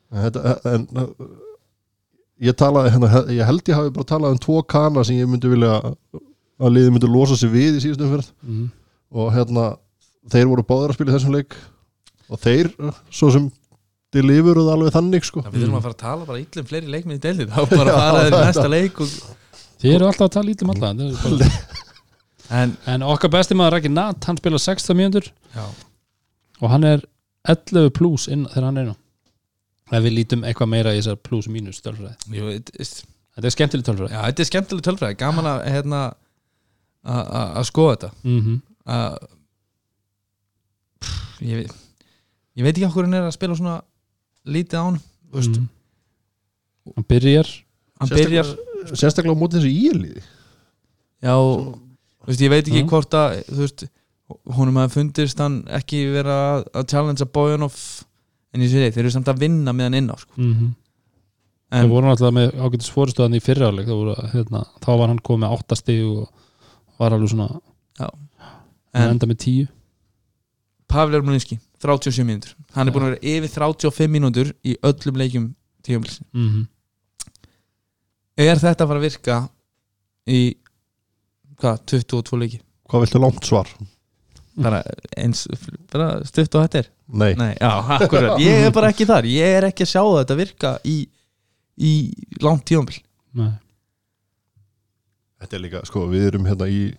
en, 0.09 0.25
þetta, 0.25 0.55
en 0.73 1.31
ég 2.49 2.59
talaði 2.59 2.93
hérna, 2.95 3.23
ég 3.35 3.49
held 3.49 3.71
ég 3.71 3.79
hafi 3.79 3.95
bara 3.97 4.11
talað 4.12 4.37
um 4.37 4.43
tvo 4.43 4.61
kana 4.75 5.05
sem 5.07 5.19
ég 5.19 5.31
myndi 5.31 5.51
vilja 5.53 5.81
að 5.83 6.75
liðið 6.75 6.95
myndi 6.95 7.11
losa 7.11 7.39
sig 7.39 7.53
við 7.53 7.79
í 7.79 7.83
síðustum 7.85 8.12
fyrir 8.14 8.31
mm. 8.47 8.69
og 9.14 9.33
hérna 9.35 9.66
þeir 10.33 10.51
voru 10.51 10.66
báðir 10.66 10.93
að 10.93 10.99
spila 10.99 11.12
í 11.12 11.16
þessum 11.16 11.37
leik. 11.37 11.59
Og 12.29 12.41
þeir 12.43 12.71
svo 13.14 13.31
sem 13.33 13.47
deliveruð 14.15 14.69
alveg 14.73 14.95
þannig 14.95 15.27
sko. 15.29 15.43
Við 15.49 15.63
þurfum 15.65 15.79
að 15.79 15.83
fara 15.87 15.95
að 15.97 16.03
tala 16.03 16.29
bara 16.29 16.39
illum 16.43 16.69
fleiri 16.71 16.93
leikmið 16.95 17.19
í 17.19 17.23
deildið 17.27 17.51
þá 17.53 17.61
bara 17.79 17.93
að 17.93 17.99
fara 17.99 18.23
þeir 18.25 18.37
í 18.39 18.45
næsta 18.47 18.69
leik 18.73 19.01
og... 19.05 19.17
þið 19.83 19.95
eru 19.99 20.07
alltaf 20.09 20.29
að 20.29 20.35
tala 20.37 20.55
um 20.55 20.73
þetta 20.73 20.89
er 20.93 21.19
bara- 21.25 21.51
en 22.63 22.73
en 22.95 23.03
okkar 23.05 23.31
besti 23.35 23.55
maður 23.59 23.77
Raki 23.77 23.91
Nat, 23.93 24.25
hann 24.25 24.39
spila 24.41 24.59
16 24.65 24.97
mínútur. 24.97 25.27
Já, 25.53 25.67
og 26.63 26.71
hann 26.73 26.85
er 26.89 27.05
11 27.49 27.91
plus 27.99 28.25
inn 28.33 28.47
þegar 28.49 28.65
hann 28.71 28.81
er 28.83 28.89
á. 28.93 28.97
Ef 29.93 30.03
við 30.05 30.15
lítum 30.17 30.43
eitthvað 30.45 30.69
meira 30.73 30.93
í 30.97 30.99
þessar 31.03 31.17
plus 31.25 31.47
mínus 31.53 31.79
tölfræði. 31.85 32.17
Þetta 33.39 33.47
er 33.49 33.55
skemmtileg 33.55 33.85
tölfræði. 33.87 34.13
Já, 34.17 34.23
þetta 34.27 34.43
er 34.45 34.49
skemmtileg 34.51 34.85
tölfræði. 34.89 35.17
Gaman 35.21 35.47
að 35.53 35.61
hérna 35.73 36.01
að- 37.05 37.29
að 37.41 37.53
að 37.61 37.69
skoða 37.71 37.93
þetta. 37.95 38.11
Mm 38.25 38.41
-hmm. 38.45 38.59
að 38.97 39.19
Pff, 40.99 41.39
ég, 41.47 41.61
veit- 41.63 41.77
ég 42.59 42.65
veit 42.67 42.75
ekki 42.75 42.89
okkur 42.89 43.07
hann 43.07 43.15
er 43.21 43.29
að 43.29 43.37
spila 43.37 43.55
svona 43.59 43.77
lítið 44.49 44.81
á 44.81 44.85
hann 44.85 44.99
mm. 45.33 45.69
hann 46.97 47.09
byrjar 47.13 47.53
hann 48.01 48.13
byrjar 48.15 48.51
sérstaklega 48.95 49.37
á 49.37 49.41
móti 49.41 49.59
þessu 49.59 49.73
íliði 49.73 50.23
já, 51.25 51.35
þú 51.35 52.29
veist, 52.31 52.43
ég 52.45 52.53
veit 52.53 52.65
ekki 52.65 52.83
Já. 52.83 52.89
hvort 52.91 53.17
að 53.19 53.39
þú 53.49 53.63
veist, 53.65 53.87
honum 54.59 54.81
hafi 54.83 54.95
fundist 54.99 55.41
hann 55.43 55.63
ekki 55.79 56.03
vera 56.13 56.37
að, 56.49 56.67
að 56.81 56.91
challengea 56.93 57.31
Bojanov 57.39 57.79
en 58.55 58.65
ég 58.65 58.73
sé 58.73 58.91
þeir 58.91 59.05
eru 59.05 59.15
samt 59.15 59.31
að 59.33 59.43
vinna 59.45 59.75
með 59.77 59.89
hann 59.89 59.99
inn 60.03 60.13
á 60.13 60.17
sko. 60.17 60.35
mm 60.37 60.53
-hmm. 60.53 60.75
en 61.73 61.85
það 61.85 61.95
voru 61.95 62.07
náttúrulega 62.07 62.39
með 62.39 62.49
ágætis 62.65 62.93
fóristöðan 62.95 63.39
í 63.39 63.45
fyrra 63.45 63.71
áleik 63.73 63.89
hérna, 64.35 64.65
þá 64.85 64.91
var 64.99 65.09
hann 65.09 65.25
komið 65.25 65.45
með 65.45 65.57
8 65.59 65.81
stig 65.83 66.05
og 66.07 66.29
var 66.99 67.13
alveg 67.13 67.31
svona 67.31 67.61
Já. 67.99 68.09
en 68.95 69.03
en 69.03 69.11
enda 69.11 69.27
með 69.27 69.39
10 69.45 69.69
Pavel 70.89 71.15
Ermolinski 71.15 71.59
37 71.85 72.26
mínútur, 72.26 72.55
hann 72.74 72.89
er 72.89 72.95
búin 72.95 73.07
að 73.07 73.12
vera 73.14 73.35
yfir 73.35 73.53
35 73.55 74.11
mínútur 74.11 74.51
í 74.66 74.74
öllum 74.83 75.20
leikjum 75.20 75.45
tíumlis 75.87 76.18
mm 76.33 76.49
-hmm. 76.49 76.64
er 78.37 78.59
þetta 78.59 78.85
að 78.85 78.89
fara 78.89 78.99
að 78.99 79.07
virka 79.07 79.37
í 80.26 80.41
hvað, 81.59 81.85
22 81.87 82.41
leiki? 82.43 82.61
Hvað 82.89 83.05
viltu 83.05 83.22
langt 83.22 83.47
svar? 83.47 83.68
bara 84.59 84.83
eins, 85.16 85.47
bara 85.93 86.24
stutt 86.26 86.55
og 86.59 86.74
er 86.74 86.89
Nei, 87.09 87.35
Nei, 87.39 87.55
já, 87.57 87.70
akkurat, 87.97 88.41
ég 88.43 88.66
er 88.66 88.72
bara 88.74 88.91
ekki 88.93 89.07
þar. 89.09 89.24
Ég 89.24 89.55
er 89.57 89.64
ekki 89.70 89.87
að 89.87 89.93
sjá 89.95 90.03
þetta 90.03 90.35
virka 90.37 90.72
í, 90.85 90.97
í 91.81 91.93
langt 92.45 92.66
tíumbil 92.68 92.99
Nei. 93.39 93.55
þetta 95.41 95.57
er 95.57 95.62
líka, 95.62 95.85
sko, 95.89 96.05
við 96.11 96.26
erum 96.33 96.49
hérna 96.51 96.68
í 96.68 96.91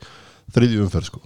þriðju 0.56 0.88
umferð, 0.88 1.12
sko 1.12 1.22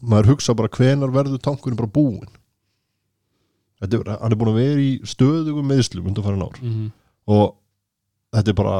maður 0.00 0.32
hugsa 0.34 0.54
bara 0.56 0.72
hvenar 0.72 1.12
verður 1.14 1.42
tankurinn 1.42 1.78
bara 1.78 1.92
búinn? 1.92 2.30
Þetta 3.82 3.98
er, 3.98 4.12
hann 4.22 4.32
er 4.32 4.40
búin 4.40 4.52
að 4.54 4.60
vera 4.62 4.82
í 4.82 4.92
stöðugum 5.04 5.66
meðslum 5.68 6.06
undan 6.08 6.24
farin 6.24 6.44
ár. 6.46 6.60
Mm 6.62 6.72
-hmm. 6.72 6.92
og 7.36 7.56
þetta 8.32 8.52
er 8.52 8.56
bara 8.56 8.76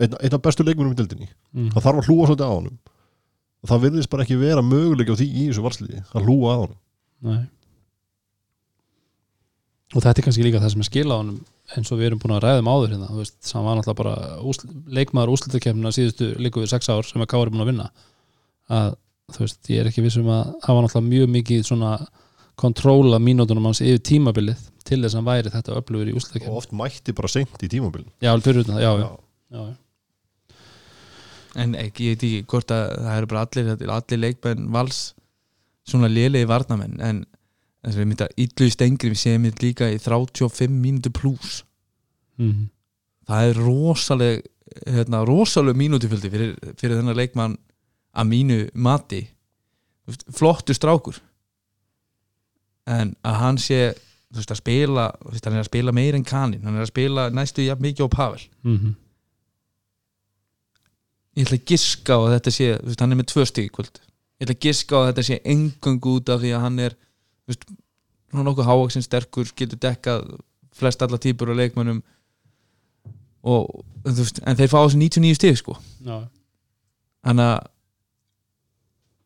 einn, 0.00 0.16
einn 0.20 0.36
af 0.36 0.42
bestu 0.42 0.64
leikmennum 0.64 0.94
í 0.94 0.98
deildinni. 1.00 1.28
Mm 1.52 1.72
það 1.74 1.86
þarf 1.86 1.98
að 2.00 2.08
hlúa 2.08 2.28
svolítið 2.28 2.48
á 2.48 2.56
honum. 2.56 2.78
Og 3.64 3.68
það 3.70 3.84
virðist 3.84 4.10
bara 4.12 4.24
ekki 4.24 4.40
vera 4.40 4.62
möguleik 4.62 5.12
á 5.12 5.16
því 5.16 5.26
í 5.28 5.44
þessu 5.48 5.64
varsliði 5.64 6.00
að 6.12 6.24
hlúa 6.24 6.56
á 6.56 6.60
Nei. 7.24 7.44
og 9.94 10.02
þetta 10.02 10.20
er 10.20 10.24
kannski 10.26 10.42
líka 10.44 10.60
það 10.60 10.72
sem 10.74 10.82
er 10.82 10.88
skila 10.90 11.14
á 11.16 11.20
honum 11.22 11.38
eins 11.72 11.92
og 11.92 11.96
við 11.96 12.10
erum 12.10 12.18
búin 12.20 12.34
að 12.36 12.42
ræða 12.44 12.60
um 12.60 12.68
áður 12.68 12.90
hérna. 12.92 13.08
Þú 13.08 13.22
veist, 13.22 13.36
sem 13.40 13.64
var 13.64 13.78
náttúrulega 13.78 14.00
bara 14.02 14.14
úsl, 14.44 14.66
leikmaður 14.92 15.32
úslitakefnina 15.32 15.92
síðustu 15.94 16.34
líku 16.36 16.60
við 16.60 16.72
sex 16.74 16.90
ár 16.92 17.06
sem 17.08 17.22
að 17.24 17.30
Kári 17.32 17.48
er 17.48 17.54
búin 17.54 17.64
að 17.64 17.70
vinna. 17.70 17.86
Að 18.68 18.96
þú 19.32 19.44
veist, 19.44 19.60
ég 19.72 19.80
er 19.80 19.90
ekki 19.90 20.04
vissum 20.04 20.28
að 20.32 20.52
var 20.66 20.84
náttúrulega 20.84 21.10
mjög 21.10 21.32
mikið 21.38 21.66
svona 21.68 21.92
kontróla 22.60 23.18
mínútunum 23.22 23.70
hans 23.70 23.80
yfir 23.82 24.02
tímabilið 24.04 24.60
til 24.84 25.00
þess 25.00 25.14
að 25.14 25.20
hann 25.20 25.30
væri 25.30 25.54
þetta 25.54 25.78
öflugur 25.80 26.10
í 26.10 26.14
og 26.14 26.20
úslitakefnina 26.20 26.60
oft 26.60 26.74
mætti 26.76 27.14
bara 27.16 27.30
seint 27.32 27.64
í 27.64 27.70
tímabilin 27.72 28.10
já, 28.22 28.30
fyrir 28.44 28.62
utan 28.62 28.76
það, 28.76 28.84
já, 28.84 28.92
já, 29.00 29.08
já, 29.56 29.62
já. 29.64 30.58
en 31.64 31.76
ekki, 31.80 32.10
ég 32.10 32.14
veit 32.14 32.26
ekki 32.28 32.50
hvort 32.52 32.74
að 32.76 32.84
það 32.98 33.16
eru 33.16 33.30
bara 33.32 33.46
allir, 33.48 33.72
allir 33.96 34.22
leikmenn 34.22 34.68
vals 34.76 35.00
svona 35.88 36.12
lélegi 36.12 36.50
varnamenn 36.50 37.00
en 37.00 37.24
þess 37.84 37.96
að 37.96 38.02
við 38.02 38.10
mynda 38.12 38.30
illu 38.44 38.68
í 38.68 38.76
stengri 38.76 39.10
við 39.12 39.22
séum 39.24 39.48
þetta 39.48 39.66
líka 39.66 39.90
í 39.92 39.98
35 40.02 40.78
mínútu 40.84 41.14
pluss 41.14 41.62
Mm 42.34 42.70
það 43.28 43.50
er 43.50 43.60
rosaleg 43.62 44.42
hérna, 44.84 45.22
rosaleg 45.28 45.78
mínútufjöldi 45.78 46.30
fyrir, 46.32 46.54
fyrir 46.80 46.98
þennan 46.98 47.18
leikmann 47.18 47.56
að 48.14 48.30
mínu 48.30 48.58
mati 48.74 49.22
flottur 50.34 50.76
strákur. 50.76 51.20
En 52.86 53.14
að 53.24 53.38
hann 53.40 53.58
sé 53.58 53.94
þú 53.94 54.40
veist, 54.40 54.50
að 54.52 54.60
spila, 54.60 55.06
þú 55.22 55.32
veist, 55.32 55.46
hann 55.46 55.56
er 55.56 55.62
að 55.62 55.70
spila 55.70 55.94
meir 55.94 56.18
en 56.18 56.26
kanin, 56.26 56.64
hann 56.66 56.76
er 56.76 56.84
að 56.84 56.92
spila 56.92 57.28
næstu 57.32 57.64
jafn 57.64 57.86
mikið 57.86 58.10
á 58.10 58.16
Pavel. 58.16 58.44
Mm 58.66 58.94
ég 61.34 61.46
ætla 61.48 61.58
að 61.58 61.66
giska 61.66 62.14
á 62.14 62.20
að 62.22 62.32
þetta 62.36 62.52
sé 62.54 62.66
þú 62.78 62.88
veist, 62.88 63.00
hann 63.02 63.14
er 63.14 63.18
með 63.18 63.30
tvö 63.32 63.44
stík 63.50 63.72
kvöld. 63.74 64.00
Ég 64.38 64.46
ætla 64.46 64.54
að 64.54 64.66
giska 64.66 64.94
á 64.94 64.98
að 65.00 65.08
þetta 65.08 65.24
sé 65.28 65.38
engung 65.54 66.08
út 66.12 66.30
af 66.30 66.42
því 66.42 66.52
að 66.54 66.64
hann 66.64 66.78
er 66.84 66.94
þú 66.94 67.52
veist, 67.52 67.64
svona 68.30 68.46
nokkuð 68.48 68.68
hávaksin 68.68 69.06
sterkur 69.06 69.50
getur 69.58 69.80
dekkað 69.82 70.28
flest 70.74 71.02
alla 71.02 71.18
típur 71.22 71.50
af 71.50 71.58
leikmönnum 71.58 72.00
og 73.44 73.66
þú 74.06 74.16
veist, 74.20 74.40
en 74.46 74.58
þeir 74.60 74.70
fá 74.70 74.78
á 74.78 74.84
þessu 74.86 75.00
99 75.02 75.38
stík 75.40 75.60
sko. 75.60 75.76
Þannig 77.24 77.50
að 77.50 77.70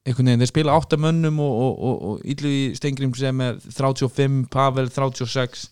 einhvern 0.09 0.31
veginn, 0.31 0.43
þeir 0.43 0.51
spila 0.53 0.77
8 0.79 0.99
mönnum 1.03 1.41
og, 1.45 1.59
og, 1.65 1.83
og, 1.89 1.99
og 2.09 2.31
Illu 2.33 2.53
í 2.53 2.63
Stengrim 2.79 3.13
sem 3.19 3.45
er 3.45 3.59
35, 3.65 4.41
Pavel 4.53 4.89
36 4.93 5.69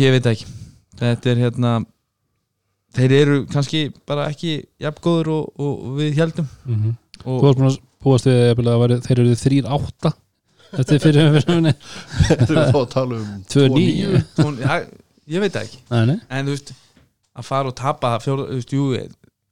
ég 0.00 0.14
veit 0.14 0.28
ekki. 0.30 0.48
Þetta 1.00 1.32
er 1.32 1.42
hérna 1.44 1.74
þeir 2.96 3.14
eru 3.20 3.38
kannski 3.50 3.86
bara 4.08 4.26
ekki 4.30 4.58
jafngóður 4.82 5.30
og, 5.36 5.62
og 5.62 5.94
við 6.00 6.18
heldum 6.20 6.50
mm 6.66 6.98
Þú 7.20 7.34
og 7.36 7.42
varst 7.44 7.58
búin 7.58 7.68
að 7.68 7.74
búast 8.00 8.26
við 8.26 8.38
jafnvel 8.48 8.70
að 8.72 8.92
þeir 9.04 9.18
eru 9.20 9.32
þrýr 9.36 9.66
átta. 9.76 10.10
Þetta 10.70 10.94
er 10.94 11.02
fyrir 11.02 11.26
umfyrinni 11.26 11.72
Erum 12.36 12.54
við 12.56 12.70
þá 12.70 12.78
að 12.80 12.86
tala 12.94 13.18
um 13.18 13.42
2-9 13.52 14.22
hún, 14.38 14.54
ja, 14.62 14.76
ég 15.34 15.44
veit 15.44 15.58
ekki. 15.60 15.80
Nei, 15.90 16.04
nei. 16.12 16.16
En 16.32 16.48
þú 16.48 16.54
veist, 16.54 16.72
að 17.36 17.48
fara 17.50 17.72
og 17.72 17.76
tapa 17.76 18.14
fjóra, 18.24 18.46
þú 18.48 18.56
veist, 18.56 18.72
jú, 18.72 18.86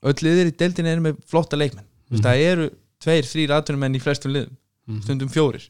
öll 0.09 0.25
liðir 0.25 0.49
í 0.49 0.55
deildinni 0.63 0.95
eru 0.95 1.05
með 1.09 1.19
flotta 1.29 1.59
leikmenn. 1.61 1.85
Mm. 1.85 2.15
Mhm. 2.15 2.25
það 2.25 2.45
eru 2.55 2.69
tveir, 3.03 3.27
þrýr 3.29 3.53
atvinnumenn 3.59 3.97
í 3.99 4.03
flestum 4.03 4.33
liðum 4.35 4.57
Mhm. 4.89 5.03
stundum 5.05 5.29
fjórir. 5.29 5.69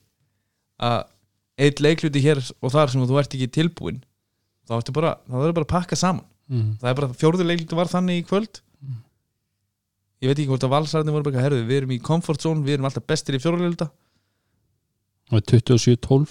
Að 0.80 1.04
eitt 1.58 1.80
leikluti 1.82 2.20
hér 2.22 2.38
og 2.62 2.70
þar 2.70 2.90
sem 2.92 3.02
þú 3.06 3.18
ert 3.18 3.32
ekki 3.34 3.48
tilbúin 3.50 4.02
þá 4.68 4.76
ertu 4.78 4.92
bara, 4.94 5.16
þá 5.28 5.32
verður 5.40 5.54
bara 5.58 5.66
að 5.66 5.72
pakka 5.74 5.96
saman. 5.98 6.24
Mhm. 6.48 6.78
það 6.80 6.88
er 6.90 6.94
bara, 6.94 7.08
fjórður 7.18 7.48
leikluti 7.50 7.76
var 7.76 7.86
þannig 7.90 8.22
í 8.22 8.26
kvöld. 8.28 8.60
Mhm. 8.82 8.94
ég 10.22 10.28
veit 10.30 10.38
ekki 10.38 10.46
hvort 10.48 10.64
að 10.64 10.70
valsarðin 10.76 11.12
voru 11.12 11.24
bara, 11.30 11.42
herðu, 11.42 11.66
við 11.66 11.76
erum 11.82 11.90
í 11.90 12.00
comfort 12.02 12.40
zone 12.40 12.62
við 12.64 12.74
erum 12.78 12.86
alltaf 12.86 13.06
bestir 13.06 13.34
í 13.34 13.42
fjórður 13.42 13.66
leikluta. 13.66 13.90
Og 15.32 15.42
27-12 15.44 16.28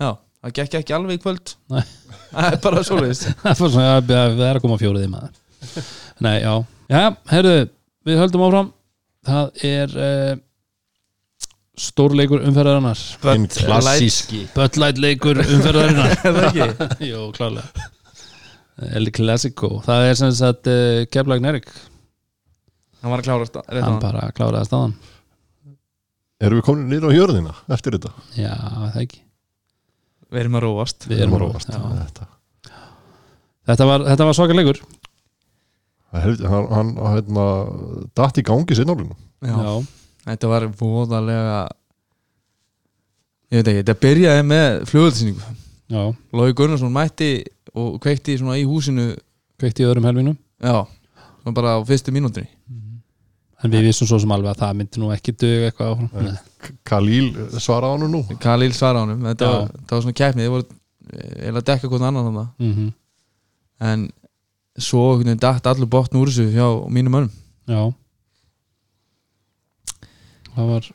já, 0.00 0.16
það 0.44 0.52
gekk 0.54 0.74
ekki 0.78 0.94
alveg 0.96 1.18
í 1.18 1.22
kvöld. 1.22 1.54
Það 2.32 2.52
er 2.52 2.56
bara 2.62 2.82
svoleiðis. 2.84 3.22
Það 3.42 4.10
er 4.14 4.56
að 4.56 4.62
koma 4.62 4.78
fjóriði 4.80 5.08
maður. 5.10 5.34
Nei, 6.24 6.40
já. 6.40 6.54
Já, 6.88 7.16
herðu, 7.32 7.70
við 8.06 8.18
höldum 8.22 8.44
áfram 8.46 8.72
Það 9.26 9.64
er 9.66 9.94
uh, 9.98 10.32
stórleikur 11.78 12.42
umferðarinnar. 12.46 13.02
Hinn 13.26 13.46
klassíski. 13.52 14.44
Böllæt 14.54 15.00
leikur 15.02 15.40
umferðarinnar. 15.42 16.14
Er 16.28 16.38
það 16.38 16.48
ekki? 16.48 16.98
Jó, 17.12 17.28
klárlega 17.36 17.86
El 18.94 19.10
Clasico. 19.10 19.72
Það 19.82 20.04
er 20.06 20.18
sem 20.20 20.34
sagt 20.38 20.68
uh, 20.70 21.02
Keflag 21.10 21.42
Nerik 21.42 21.66
hann 22.98 23.12
var 23.12 23.20
að 23.22 23.26
klára 23.28 23.46
þetta 23.46 23.60
rétt 23.70 23.84
Hann 23.84 23.92
áðan. 23.94 24.02
bara 24.02 24.32
kláraði 24.34 24.66
staðan 24.66 24.94
Erum 26.42 26.58
við 26.58 26.64
komin 26.66 26.88
nýra 26.90 27.10
á 27.10 27.14
jörðina 27.14 27.52
eftir 27.74 27.94
þetta? 27.94 28.10
Já, 28.38 28.52
það 28.58 28.96
ekki. 29.02 29.20
Við 30.28 30.40
erum 30.44 30.56
að 30.58 30.62
róast. 30.66 31.06
Við 31.10 31.22
erum 31.24 31.34
að 31.38 31.42
róast 31.44 31.70
Já. 31.72 31.78
Þetta. 31.98 32.26
Þetta 33.70 33.86
var, 33.90 34.04
þetta 34.12 34.26
var 34.28 34.36
svaka 34.38 34.56
leikur 34.58 34.80
Hann, 36.08 36.68
hann 36.72 36.92
hérna, 36.96 37.44
datt 38.16 38.38
í 38.40 38.44
gangi 38.46 38.76
sinnálinu 38.76 39.12
já. 39.44 39.84
þetta 40.24 40.48
var 40.48 40.64
voðalega 40.78 41.58
ég 43.52 43.60
veit 43.60 43.68
ekki, 43.68 43.82
þetta 43.82 43.96
byrjaði 44.04 44.46
með 44.48 44.68
flugöldsýningu 44.88 45.56
Já, 45.88 46.02
Lói 46.36 46.52
Gunnarsson 46.52 46.92
mætti 46.92 47.30
og 47.72 47.94
kveikti 48.04 48.34
svona 48.36 48.58
í 48.60 48.66
húsinu. 48.68 49.14
Kveikt 49.56 49.80
í 49.80 49.86
öðrum 49.88 50.04
helminum 50.04 50.36
já, 50.60 50.82
svona 51.40 51.56
bara 51.56 51.76
á 51.76 51.80
fyrstu 51.88 52.12
mínútinni 52.12 52.48
En 53.58 53.72
við 53.72 53.88
vissum 53.88 54.06
svo 54.06 54.20
sem 54.22 54.32
alveg 54.32 54.52
að 54.52 54.60
það 54.60 54.76
myndi 54.78 55.00
nú 55.02 55.08
ekki 55.10 55.32
dög 55.34 55.64
eitthvað 55.66 55.88
áfram. 55.90 56.28
Nei. 56.28 56.74
Khalil 56.86 57.24
svaraði 57.58 57.96
hann 58.04 58.12
nú. 58.12 58.20
Khalil 58.38 58.68
svara 58.76 59.00
honum, 59.02 59.24
þetta 59.26 59.48
Já. 59.48 59.54
var, 59.56 59.72
þetta 59.80 59.96
var 59.96 60.04
svona 60.04 60.18
keppni. 60.20 60.44
Þið 60.44 60.52
voru 60.52 60.66
eða 61.48 61.58
að 61.58 61.66
dekka 61.72 61.90
hvort 61.90 62.06
annan 62.06 62.28
þarna. 62.28 62.44
Mm 62.62 62.92
en 63.78 64.08
svo 64.78 65.18
datt 65.22 65.66
allur 65.66 65.90
botn 65.90 66.20
úr 66.20 66.30
þessu 66.30 66.50
hjá 66.54 66.66
mínum 66.92 67.16
mönnum. 67.16 67.34
Já. 67.68 67.82
Það 70.54 70.72
var 70.72 70.88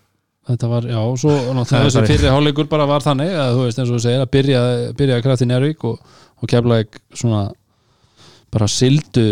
Þetta 0.44 0.68
var, 0.68 0.86
já, 0.92 1.00
svo 1.22 1.34
náttúrulega 1.56 1.88
þessi 1.88 2.04
fyrri 2.10 2.32
hálfleikur 2.32 2.68
bara 2.72 2.88
var 2.90 3.04
þannig 3.06 3.32
að 3.32 3.54
þú 3.56 3.62
veist 3.64 3.80
eins 3.80 3.92
og 3.92 3.96
þú 3.96 4.04
segir 4.04 4.24
að 4.26 4.32
byrja, 4.34 4.62
byrja 5.00 5.20
kraft 5.24 5.44
í 5.46 5.48
Njárvík 5.48 5.86
og, 5.88 6.02
og 6.36 6.52
keflaði 6.52 7.02
svona 7.16 7.44
bara 8.52 8.68
sildu 8.68 9.24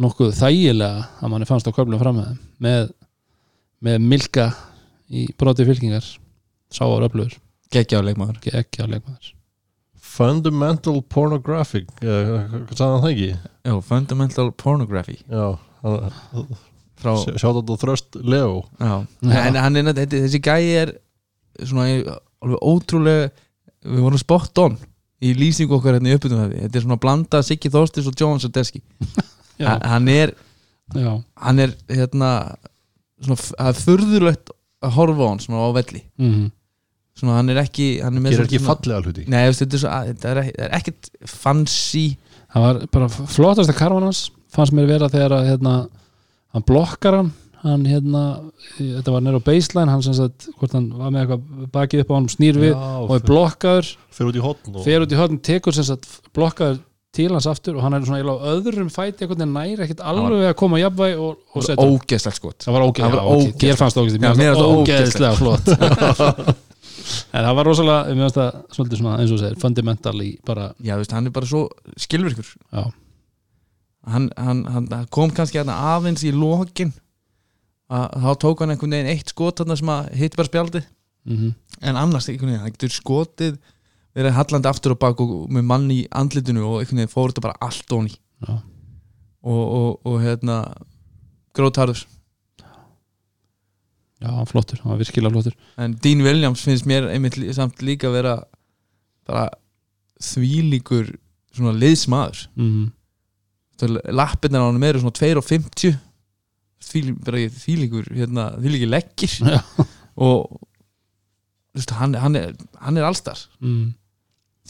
nokkuð 0.00 0.34
þægilega 0.36 1.06
að 1.24 1.32
manni 1.32 1.48
fannst 1.48 1.72
á 1.72 1.76
köflum 1.76 2.00
fram 2.02 2.20
með 2.20 2.36
með, 2.60 2.92
með 3.80 4.06
milka 4.12 4.50
í 5.08 5.24
broti 5.40 5.64
fylkingar. 5.68 6.04
Sáar 6.70 7.08
öflugur, 7.08 7.32
geggja 7.72 7.98
á 7.98 8.06
leikmaður 8.06 8.44
ekki 8.60 8.84
á 8.84 8.92
leikmaður 8.92 9.32
Fundamental 10.20 11.00
Pornographic 11.14 11.88
Hvað 12.00 12.74
sagði 12.76 12.90
hann 12.90 13.04
það 13.04 13.12
ekki? 13.14 13.30
já, 13.64 13.74
fundamental 13.88 14.50
pornography. 14.52 15.16
Já, 15.30 15.46
hann, 15.84 16.10
frá, 17.00 17.12
sjátt 17.40 17.60
á 17.72 17.74
þröst 17.80 18.18
Leo. 18.24 18.64
Já, 18.80 18.92
en 19.24 19.56
hann 19.56 19.76
er 19.80 19.88
þetta- 19.92 20.20
þessi 20.26 20.40
gæi 20.44 20.74
er 20.82 20.92
svona 21.64 21.86
alveg 22.40 22.60
ótrúlega 22.64 23.30
við 23.84 24.04
vorum 24.04 24.20
spot 24.20 24.58
on 24.60 24.78
í 25.24 25.32
lýsingu 25.36 25.76
okkar 25.76 25.96
hérna 25.98 26.12
í 26.12 26.16
uppbytum 26.16 26.52
þetta 26.52 26.76
er 26.80 26.84
svona 26.84 27.00
blanda 27.00 27.40
Siggi 27.44 27.68
Þorstis 27.72 28.06
og 28.08 28.14
Jóhann 28.20 28.40
Sardeski 28.40 28.80
hann 29.60 30.08
er 30.08 30.32
já, 30.94 31.10
hann 31.36 31.58
er 31.64 31.74
hérna 31.88 32.30
svona, 33.20 33.36
það 33.36 33.68
er 33.72 33.80
furðulegt 33.84 34.52
að 34.84 34.94
horfa 34.96 35.20
á 35.20 35.28
hann 35.28 35.42
svona 35.44 35.64
á 35.64 35.68
velli. 35.76 36.02
Mm 36.20 36.50
svona 37.20 37.36
hann 37.38 37.52
er 37.52 37.60
ekki 37.62 37.86
hann 38.02 38.16
er 38.18 38.24
með 38.24 38.34
Gerir 38.36 38.46
ekki 38.48 38.58
svona- 38.60 38.72
fallega 38.74 39.04
hluti. 39.06 39.26
Nei, 39.28 39.42
þetta 39.52 39.76
er, 39.78 39.82
svo, 39.84 39.92
þetta 40.10 40.32
er, 40.32 40.42
ekki- 40.42 40.56
það 40.56 40.66
er 40.66 40.74
ekkert 40.80 41.10
fancy. 41.36 42.06
Það 42.50 42.66
var 42.66 42.80
bara 42.96 43.08
flottasta 43.36 43.76
karfan 43.78 44.08
hans 44.08 44.24
fannst 44.50 44.74
mér 44.74 44.88
vera 44.90 45.06
þegar 45.12 45.36
að 45.38 45.48
hérna, 45.52 45.74
hann 46.56 46.66
blokkar 46.66 47.20
hann 47.20 47.30
hann 47.60 47.82
hérna, 47.84 48.20
þetta 48.80 49.12
var 49.12 49.20
nýra 49.20 49.36
á 49.36 49.44
baseline 49.44 49.92
hann 49.92 50.00
sem 50.02 50.14
sagt, 50.16 50.46
hvort 50.56 50.72
hann 50.72 50.86
var 50.96 51.10
með 51.12 51.26
eitthvað 51.26 51.66
bakið 51.74 52.00
upp 52.06 52.10
á 52.10 52.14
hann, 52.16 52.28
snýr 52.32 52.56
við 52.56 52.72
og 52.72 53.10
er 53.18 53.26
blokkaður. 53.28 53.90
Fyrir 54.16 54.30
út 54.32 54.38
í 54.40 54.44
hotn 54.46 54.78
og 54.80 54.86
fer 54.86 55.04
út 55.04 55.12
í 55.12 55.18
hotn, 55.20 55.36
tekur 55.44 55.76
sem 55.76 55.84
sagt 55.84 56.08
blokkaður 56.32 56.78
til 57.12 57.26
hans 57.34 57.46
aftur 57.50 57.76
og 57.76 57.82
hann 57.84 57.92
er 57.98 58.06
svona 58.08 58.22
á 58.24 58.38
öðrum 58.54 58.88
fæti 58.88 59.28
veginn 59.28 59.52
næri 59.52 59.76
ekkert 59.84 60.00
alveg 60.00 60.48
að 60.48 60.56
koma 60.56 60.80
jafnvæg 60.80 61.20
og, 61.20 61.36
og 61.52 61.62
setja 61.66 61.84
hann. 61.84 61.98
ógeðslegt 62.00 62.38
skot. 62.40 62.58
Það 62.64 62.72
var 62.78 62.86
Það 62.96 63.14
var 63.18 63.28
ógeðslegt. 63.28 63.60
þér 63.60 63.80
fannst 63.84 64.00
ógeð 64.00 64.16
Já, 64.16 64.32
mér 64.40 64.56
fannst 64.56 64.88
ógeðslegt. 64.88 65.38
flott 65.44 66.56
en 67.32 67.46
það 67.46 67.58
var 67.58 67.68
rosalega, 67.68 68.14
mér 68.14 68.26
fannst 68.26 68.38
það 68.40 68.58
svolítið 68.76 69.02
svona 69.02 69.16
eins 69.20 69.34
og 69.34 69.42
segir, 69.42 69.60
fundamental 69.62 70.16
í 70.24 70.30
bara, 70.46 70.70
Já, 70.78 70.94
þú 70.94 71.02
veist, 71.02 71.16
hann 71.16 71.30
er 71.30 71.34
bara 71.36 71.50
svo 71.50 71.62
skilvirkur. 72.00 72.52
Já, 72.70 72.84
hann, 74.14 74.30
hann, 74.36 74.64
hann 74.70 75.10
kom 75.12 75.34
kannski 75.34 75.60
hérna 75.60 75.78
aðeins 75.94 76.24
í 76.26 76.32
lokin. 76.34 76.94
Að 77.90 78.22
þá 78.22 78.30
tók 78.44 78.62
hann 78.62 78.72
einhvern 78.74 78.94
veginn 78.94 79.10
eitt 79.10 79.32
skot 79.32 79.60
þarna 79.60 79.76
sem 79.80 79.90
að 79.90 80.10
hitt 80.20 80.38
bara 80.38 80.50
spjaldið. 80.50 80.88
Mhm. 81.26 81.52
En 81.82 81.98
annars 81.98 82.28
einhvern 82.30 82.52
veginn, 82.52 82.64
hann 82.64 82.74
getur 82.76 82.94
skotið 82.94 83.58
verið 84.16 84.36
hallandi 84.36 84.70
aftur 84.70 84.94
og 84.94 85.00
bak 85.02 85.20
og 85.22 85.34
með 85.52 85.66
mann 85.70 85.90
í 85.92 86.00
andlitinu 86.10 86.64
og 86.66 86.80
einhvern 86.80 87.02
veginn 87.02 87.12
fór 87.12 87.30
þetta 87.30 87.44
bara 87.44 87.60
allt 87.66 87.92
onni 87.94 88.16
og, 88.48 88.64
og, 89.44 89.90
og 90.06 90.16
hérna 90.24 90.56
grótarður 91.56 92.02
já, 94.20 94.30
flottur, 94.48 94.80
hann 94.82 94.92
var 94.92 95.00
virkilega 95.00 95.32
flottur. 95.32 95.56
En 95.80 95.96
Dean 96.04 96.22
Williams 96.24 96.62
finnst 96.66 96.86
mér 96.88 97.08
einmitt 97.10 97.38
samt 97.56 97.80
líka 97.84 98.10
vera 98.12 98.36
bara 99.28 99.48
þvílíkur 100.20 101.14
svona 101.56 101.74
liðsmaður. 101.76 102.46
Mhm. 102.56 102.88
Lappirnar 104.12 104.60
á 104.60 104.68
hann 104.68 104.82
eru 104.84 105.00
svona 105.00 105.16
2.50 105.16 105.98
Þvíl, 106.80 107.12
bara 107.20 107.44
þvílíkur 107.52 108.06
hérna, 108.16 108.46
þvílíkur 108.56 108.88
leggir. 108.88 109.32
Já. 109.44 109.60
og 110.24 110.60
veist, 111.76 111.92
hann, 111.96 112.16
hann, 112.16 112.36
er, 112.36 112.54
hann 112.80 112.96
er 112.96 113.08
allstar. 113.08 113.40
Mhm. 113.60 113.94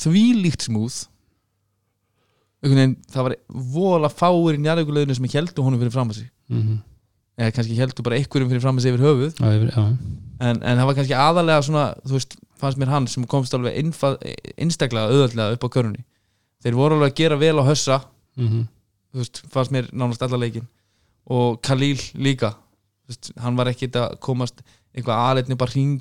Þvílíkt 0.01 0.69
smúð 0.69 1.07
það 2.61 3.25
var 3.25 3.35
vola 3.49 4.11
fáir 4.13 4.59
í 4.59 4.61
njárvíkuleginu 4.61 5.15
sem 5.17 5.29
heldur 5.33 5.65
honum 5.65 5.81
fyrir 5.81 5.95
fram 5.95 6.11
að 6.13 6.21
sig. 6.21 6.31
Mhm 6.53 6.81
eða 7.41 7.55
kannski 7.57 7.77
heldur 7.81 8.05
bara 8.07 8.19
einhverjum 8.21 8.51
fyrir 8.53 8.63
fram 8.65 8.79
að 8.81 8.85
sig 8.85 8.93
yfir 8.95 9.05
höfuð. 9.07 9.33
Já, 9.41 9.49
yfir- 9.57 9.73
já, 9.73 9.85
en, 10.41 10.61
en 10.63 10.81
það 10.81 10.89
var 10.91 10.99
kannski 10.99 11.17
aðalega 11.17 11.65
svona 11.67 11.85
þú 12.05 12.17
veist, 12.19 12.37
fannst 12.61 12.81
mér 12.83 12.93
hann 12.93 13.07
sem 13.09 13.25
komst 13.31 13.55
alveg 13.57 13.79
einstaklega 14.61 15.09
auðvöldlega 15.09 15.57
upp 15.57 15.65
á 15.65 15.69
körunni. 15.77 16.05
Þeir 16.61 16.77
voru 16.77 16.99
alveg 16.99 17.15
að 17.15 17.21
gera 17.23 17.39
vel 17.41 17.57
á 17.57 17.65
hössa. 17.71 18.01
Mhm. 18.37 18.67
Þú 19.11 19.23
veist, 19.25 19.41
fannst 19.51 19.73
mér 19.75 19.89
nánast 19.97 20.23
alla 20.23 20.39
leikin 20.39 20.69
og 21.31 21.61
Khalil 21.67 21.97
líka. 22.21 22.53
Þú 23.07 23.15
veist, 23.15 23.33
hann 23.43 23.57
var 23.59 23.67
ekkit 23.73 23.97
að 23.99 24.19
komast 24.23 24.61
eitthvað 24.95 25.25
aðleitni 25.25 25.57
bara 25.59 25.73
hring 25.75 26.01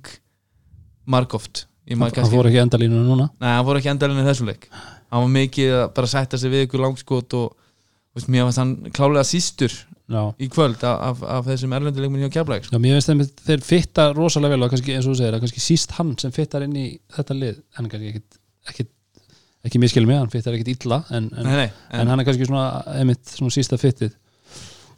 margóft 1.10 1.66
hann 1.90 2.30
fór 2.30 2.46
ekki 2.52 2.60
endalínu 2.62 3.00
núna? 3.02 3.30
Nei, 3.42 3.50
hann 3.56 3.66
fór 3.66 3.80
ekki 3.80 3.90
endalinn 3.90 4.22
í 4.22 4.26
þessum 4.28 4.50
leik. 4.52 4.68
Hann 5.10 5.24
var 5.24 5.32
mikið 5.34 5.72
að 5.80 5.88
bara 5.98 6.10
sætta 6.12 6.38
sig 6.38 6.52
við 6.54 6.68
ykkur 6.68 6.84
langskot 6.84 7.34
og 7.40 7.56
veist, 8.14 8.30
mér 8.30 8.46
fannst 8.46 8.62
hann 8.62 8.74
klálega 8.94 9.26
sístur 9.26 9.74
já, 10.10 10.22
í 10.42 10.50
kvöld 10.52 10.84
af, 10.88 11.02
af, 11.10 11.26
af 11.38 11.50
þessum 11.50 11.74
erlendileikminn 11.78 12.26
hjá 12.26 12.34
Keflæk 12.38 12.66
sko. 12.68 12.76
já 12.78 12.82
mér 12.84 12.98
finnst 12.98 13.12
þeim 13.12 13.26
þeir 13.50 13.66
fitta 13.66 14.08
rosalega 14.18 14.56
vel 14.56 14.68
og 14.68 14.74
kannski 14.74 14.96
eins 14.96 15.08
og 15.08 15.14
þú 15.14 15.20
segir 15.22 15.38
að 15.38 15.44
kannski 15.46 15.64
síst 15.64 15.94
hann 16.00 16.16
sem 16.22 16.34
fittar 16.36 16.66
inn 16.66 16.78
í 16.80 16.88
þetta 17.18 17.38
lið 17.38 17.60
en 17.78 17.92
kannski 17.92 18.14
ekkit, 18.14 18.40
ekkit 18.72 18.96
ekki 19.68 19.82
miskil 19.82 20.08
mig, 20.08 20.18
hann 20.20 20.32
fittar 20.32 20.56
ekkit 20.56 20.72
illa 20.86 21.02
en, 21.12 21.30
en, 21.36 21.46
Nei, 21.46 21.56
nei, 21.66 21.70
en, 21.92 22.08
hann 22.08 22.22
er 22.22 22.28
kannski 22.28 22.48
svona, 22.48 22.82
einmitt, 22.96 23.26
svona 23.28 23.54
sísta 23.54 23.80
fittið. 23.80 24.14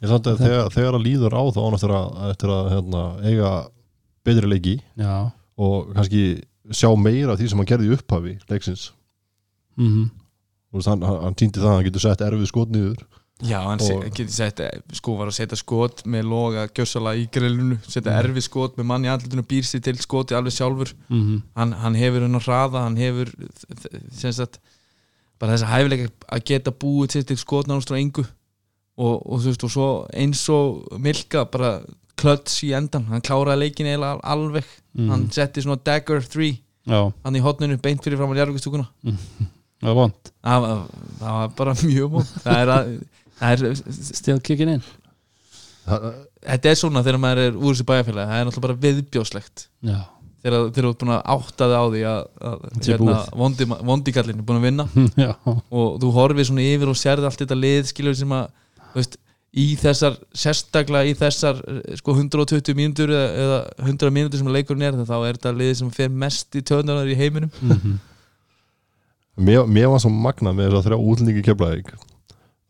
Ég 0.02 0.10
samt 0.10 0.26
að 0.30 0.40
þegar, 0.42 0.70
þegar 0.74 0.98
að 0.98 1.04
líður 1.06 1.34
á 1.38 1.42
þá 1.54 1.60
án 1.62 1.76
eftir 1.78 1.94
að, 1.98 2.16
eftir 2.30 2.52
að 2.54 2.70
hérna, 2.72 3.02
eiga 3.26 3.52
betri 4.26 4.50
leiki 4.50 4.74
já, 4.98 5.14
og 5.62 5.92
kannski 5.96 6.22
sjá 6.70 6.88
meira 6.98 7.34
af 7.34 7.40
því 7.40 7.50
sem 7.50 7.62
hann 7.62 7.70
gerði 7.70 7.90
í 7.90 7.96
upphafi 7.96 8.36
leiksins. 8.50 8.88
Mhm. 9.78 10.10
Þú 10.72 10.78
veist, 10.78 10.88
hann, 10.88 11.02
hann, 11.04 11.18
hann 11.26 11.36
týndi 11.36 11.60
það 11.60 11.68
að 11.68 11.76
hann 11.76 11.86
getur 11.88 12.04
sett 12.06 12.24
erfið 12.24 12.48
skot 12.48 12.70
niður 12.72 13.02
Já, 13.42 13.58
hann 13.66 13.78
getur 14.14 14.28
sett 14.30 14.60
sko 14.94 15.16
var 15.18 15.26
að 15.30 15.34
setja 15.40 15.56
skot 15.58 16.04
með 16.06 16.28
loga 16.30 16.66
gjössala 16.68 17.14
í 17.18 17.24
grillinu, 17.34 17.78
setja 17.82 18.12
Mhm. 18.12 18.18
erfi 18.24 18.42
skot 18.46 18.76
með 18.78 18.84
mann 18.86 19.04
í 19.04 19.08
andlutinu, 19.10 19.42
býr 19.42 19.64
sér 19.66 19.82
til 19.82 19.96
skoti 19.98 20.34
alveg 20.34 20.52
sjálfur. 20.54 20.92
Mhm. 21.10 21.42
Hann, 21.56 21.72
hann 21.72 21.94
hefur 21.94 22.20
hennar 22.26 22.40
hraða, 22.46 22.82
hann 22.86 22.96
hefur 22.96 23.32
sagt 24.12 24.58
bara 25.40 25.52
þess 25.56 25.64
að 25.66 25.72
hæfileika 25.74 26.10
að 26.36 26.44
geta 26.44 26.70
búið 26.70 27.10
sér 27.16 27.26
til 27.26 27.36
skot 27.36 27.66
frá 27.66 27.98
engu. 27.98 28.24
Og, 28.98 29.22
og 29.26 29.40
þú 29.40 29.48
veist, 29.50 29.64
og 29.64 29.70
svo 29.72 29.88
eins 30.14 30.48
og 30.52 31.00
Milka 31.00 31.44
bara 31.50 31.80
klöts 32.16 32.60
í 32.62 32.70
endan 32.76 33.06
hann 33.08 33.22
kláraði 33.24 33.58
leikin 33.64 33.86
al- 34.04 34.20
alveg. 34.22 34.64
Mhm. 34.94 35.08
hann 35.08 35.30
setti 35.32 35.62
svona 35.62 35.80
dagger 35.82 36.20
3 36.20 36.58
já, 36.86 37.12
hann 37.24 37.34
í 37.34 37.40
hotninu 37.40 37.78
beint 37.80 38.02
fyrir 38.04 38.18
fram 38.18 38.30
á 38.30 38.36
jarðugustúkuna 38.36 38.86
það 39.02 39.88
var 39.88 39.94
vond 39.94 40.12
það, 40.44 40.66
það 41.18 41.32
var 41.38 41.48
bara 41.56 41.72
mjög 41.88 42.10
mjög 42.12 42.26
það 42.44 42.58
er 42.60 42.68
að 42.74 42.90
það 43.40 43.66
er, 43.68 43.84
stíð 44.12 44.42
kikkin 44.48 44.74
inn 44.76 44.84
þetta 45.86 46.72
er 46.72 46.78
svona 46.78 47.02
þegar 47.02 47.22
maður 47.22 47.44
er 47.46 47.56
úr 47.58 47.72
þessu 47.74 47.86
bæjarfélagi 47.88 48.30
það 48.30 48.40
er 48.40 48.48
náttúrulega 48.48 48.68
bara 48.68 48.82
viðbjóslegt 48.84 49.66
já, 49.82 50.00
þegar 50.42 50.68
þegar 50.74 50.86
þú 50.86 50.90
ert 50.92 51.02
búin 51.02 51.14
að 51.14 51.24
átta 51.34 51.68
þig 51.70 51.78
á 51.78 51.84
því 51.86 52.04
að, 52.10 52.22
að 52.50 52.62
hérna, 52.86 53.16
vondi, 53.42 53.66
vondikallin 53.90 54.40
er 54.40 54.46
búin 54.46 54.58
að 54.60 54.66
vinna. 54.66 54.86
Já, 55.24 55.32
og 55.46 55.98
þú 56.02 56.14
horfir 56.16 56.48
svona 56.48 56.64
yfir 56.66 56.90
og 56.90 56.98
sérði 56.98 57.28
allt 57.28 57.42
þetta 57.44 57.58
lið 57.58 57.90
skilur 57.92 58.16
sem 58.18 58.34
að 58.34 58.48
veist, 58.96 59.18
í 59.52 59.66
þessar, 59.78 60.16
sérstaklega 60.42 61.10
í 61.10 61.14
þessar 61.18 61.60
sko 62.00 62.16
120 62.16 62.78
mínútur 62.78 63.12
eða, 63.12 63.28
eða 63.44 63.60
100 63.84 64.14
mínútur 64.16 64.42
sem 64.42 64.50
leikurinn 64.56 64.86
er 64.88 64.98
þá 65.06 65.16
er 65.20 65.38
þetta 65.38 65.54
lið 65.60 65.74
sem 65.82 65.92
fer 65.94 66.10
mest 66.24 66.58
í 66.58 66.64
töðunar 66.64 67.10
í 67.10 67.18
heiminum. 67.18 67.52
Mhm. 67.60 68.00
Mér, 69.42 69.62
mér 69.64 69.88
var 69.88 70.02
svo 70.02 70.10
magnað 70.12 70.58
með 70.58 70.66
þess 70.68 70.78
að 70.82 70.86
þrjá 70.90 71.04
útlendingi 71.12 71.42
keflaðið 71.46 71.92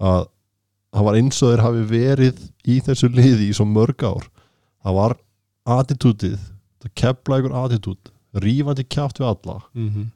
að 0.03 0.29
það 0.93 1.07
var 1.09 1.19
eins 1.19 1.43
og 1.43 1.53
þeir 1.53 1.65
hafi 1.67 1.85
verið 1.91 2.41
í 2.69 2.79
þessu 2.87 3.11
liði 3.13 3.49
í 3.49 3.57
svo 3.57 3.67
mörg 3.69 4.05
ár. 4.07 4.27
Það 4.83 4.99
var 4.99 5.17
attitútið 5.79 6.39
það 6.83 6.95
keflaði 6.99 7.45
ykkur 7.45 7.57
attitút 7.63 8.13
rífandi 8.43 8.85
kjátt 8.89 9.21
við 9.21 9.31
alla. 9.31 9.59
Mhm. 9.77 10.11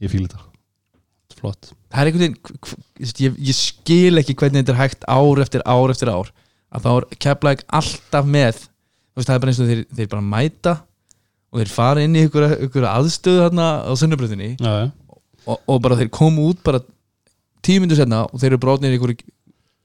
Ég 0.00 0.12
fíl 0.12 0.24
þetta. 0.26 0.46
Flott. 1.40 1.72
Það 1.90 2.00
er 2.00 2.10
einhvern 2.10 2.24
veginn 2.26 3.16
ég, 3.24 3.36
ég 3.38 3.56
skil 3.56 4.20
ekki 4.20 4.34
hvernig 4.34 4.64
þetta 4.64 4.74
er 4.74 4.80
hægt 4.80 5.04
ár 5.08 5.40
eftir 5.40 5.62
ár 5.64 5.92
eftir 5.92 6.10
ár. 6.12 6.30
Að 6.70 6.84
þá 6.84 6.90
er 6.96 7.06
keflæk 7.18 7.64
alltaf 7.68 8.26
með 8.26 8.66
þú 9.10 9.18
veist, 9.20 9.28
það 9.28 9.34
er 9.34 9.42
bara 9.42 9.52
eins 9.52 9.60
og 9.60 9.70
þeir, 9.70 9.82
þeir 9.96 10.10
bara 10.12 10.26
mæta 10.26 10.74
og 11.50 11.60
þeir 11.60 11.72
fara 11.74 12.04
inn 12.06 12.16
í 12.16 12.24
ykkur, 12.28 12.46
ykkur 12.68 12.86
aðstöðu 12.86 13.44
þarna 13.44 13.68
á 13.82 13.92
sunnubröðinni 13.98 14.50
já, 14.54 14.70
já, 14.70 14.86
og, 15.46 15.56
og 15.66 15.80
bara 15.82 15.98
þeir 15.98 16.12
komu 16.14 16.46
út 16.52 16.62
bara 16.66 16.82
tíu 17.66 17.82
myndur 17.82 17.98
setna 17.98 18.22
og 18.28 18.38
þeir 18.38 18.52
eru 18.52 18.60
brotnir 18.62 18.94
ykkur 18.96 19.16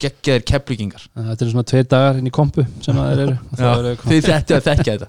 geggjaðir 0.02 0.44
keflíkingar 0.50 1.06
þetta 1.16 1.44
er 1.46 1.50
svona 1.54 1.66
tvei 1.70 1.82
dagar 1.88 2.18
inn 2.20 2.28
í 2.28 2.32
kompu 2.34 2.64
sem 2.84 2.98
að 3.00 3.08
þeir 3.10 3.22
eru. 3.24 3.36
Eru 3.56 3.94
þeir 4.04 4.26
þetta 4.26 4.58
að 4.58 4.66
þekkja 4.68 4.94
þetta. 4.96 5.08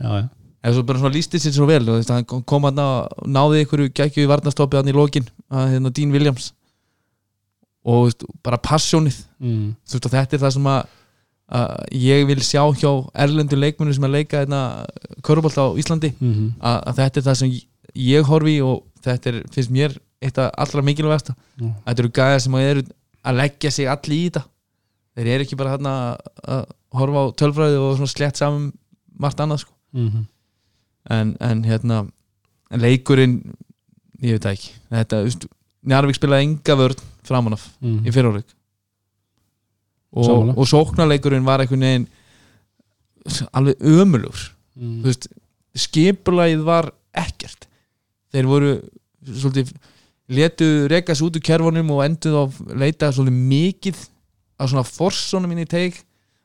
Já, 0.00 0.08
já, 0.08 0.24
eða 0.64 0.74
svo 0.78 0.84
bara 0.88 1.02
svona 1.02 1.14
lístið 1.14 1.42
sér 1.44 1.54
svo 1.58 1.66
vel 1.68 1.82
hann 2.16 2.24
kom- 2.30 2.44
hann 2.70 2.80
og 2.80 3.26
náði 3.28 3.64
ykkur 3.66 3.82
geggju 4.00 4.24
í 4.24 4.30
varnastoppið 4.30 4.80
hann 4.80 4.92
í 4.92 4.96
lokin 4.96 5.26
að 5.52 5.74
hérna 5.74 5.92
Dean 5.98 6.14
Williams. 6.16 6.52
Og 7.84 8.06
veist, 8.06 8.24
bara 8.42 8.56
passjónið. 8.64 9.18
Mm. 9.44 9.74
þetta 10.16 10.38
er 10.38 10.42
það 10.46 10.54
sem 10.56 10.68
að, 10.72 10.86
að 11.60 11.74
ég 12.00 12.24
vil 12.30 12.40
sjá 12.40 12.62
hjá 12.80 12.90
erlendu 13.26 13.58
leikmennu 13.60 13.92
sem 13.92 14.06
að 14.08 14.14
leika 14.16 14.40
hérna 14.40 14.62
körubolt 15.26 15.60
á 15.60 15.68
Íslandi. 15.76 16.14
Mm 16.16 16.54
að, 16.64 16.78
að 16.88 17.00
þetta 17.02 17.20
er 17.20 17.26
það 17.28 17.40
sem 17.42 17.54
ég 18.08 18.24
horfi 18.32 18.56
í 18.56 18.62
og 18.64 18.80
þetta 19.04 19.30
er, 19.34 19.42
finnst 19.52 19.70
mér 19.70 19.98
eitt 20.24 20.38
af 20.40 20.48
allra 20.56 20.80
mikilvægasta. 20.82 21.34
Já. 21.60 21.68
þetta 21.84 22.00
eru 22.06 22.14
gæðar 22.16 22.40
sem 22.40 22.54
eru 22.64 22.86
að 23.24 23.40
leggja 23.40 23.70
sig 23.74 23.88
allir 23.90 24.16
í 24.16 24.28
þetta. 24.28 24.44
Þeir 25.14 25.30
eru 25.34 25.46
ekki 25.46 25.58
bara 25.58 25.74
hérna 25.74 25.94
að 26.44 26.64
horfa 26.94 27.22
á 27.22 27.26
tölfræði 27.40 27.80
og 27.80 28.08
slett 28.10 28.38
saman 28.38 28.72
margt 29.18 29.40
annað 29.40 29.64
sko. 29.64 29.74
Mm 29.94 30.24
en, 31.10 31.36
en 31.40 31.64
hérna 31.64 32.04
en 32.72 32.80
leikurinn, 32.80 33.38
ég 34.24 34.38
veit 34.38 34.48
ekki. 34.54 34.72
Þetta, 34.92 35.22
Njarvík 35.84 36.16
spilaði 36.16 36.46
enga 36.48 36.76
vörn 36.80 37.00
framan 37.28 37.56
af 37.58 37.64
-hmm. 37.80 38.06
í 38.08 38.12
fyrirháleik 38.12 38.54
og, 40.14 40.54
og 40.56 40.66
sóknarleikurinn 40.68 41.44
var 41.44 41.60
einhvern 41.60 41.84
veginn 41.84 42.06
alveg 43.52 43.80
ömulur 43.80 44.38
mm. 44.76 45.02
þú 45.02 45.10
veist, 45.10 45.28
skipulagið 45.74 46.62
var 46.64 46.90
ekkert. 47.12 47.68
Þeir 48.32 48.48
voru 48.48 48.72
svolítið 49.24 49.74
letu 50.28 50.88
reka 50.88 51.14
sig 51.14 51.26
út 51.26 51.36
úr 51.36 51.44
kerfunum 51.44 51.90
og 51.94 52.02
enduð 52.06 52.36
á 52.40 52.44
leita 52.80 53.12
svolítið 53.12 53.40
mikið 53.52 54.02
á 54.60 54.64
svona 54.64 54.86
forsónum 54.86 55.52
inn 55.52 55.64
í 55.64 55.68
teik 55.68 56.00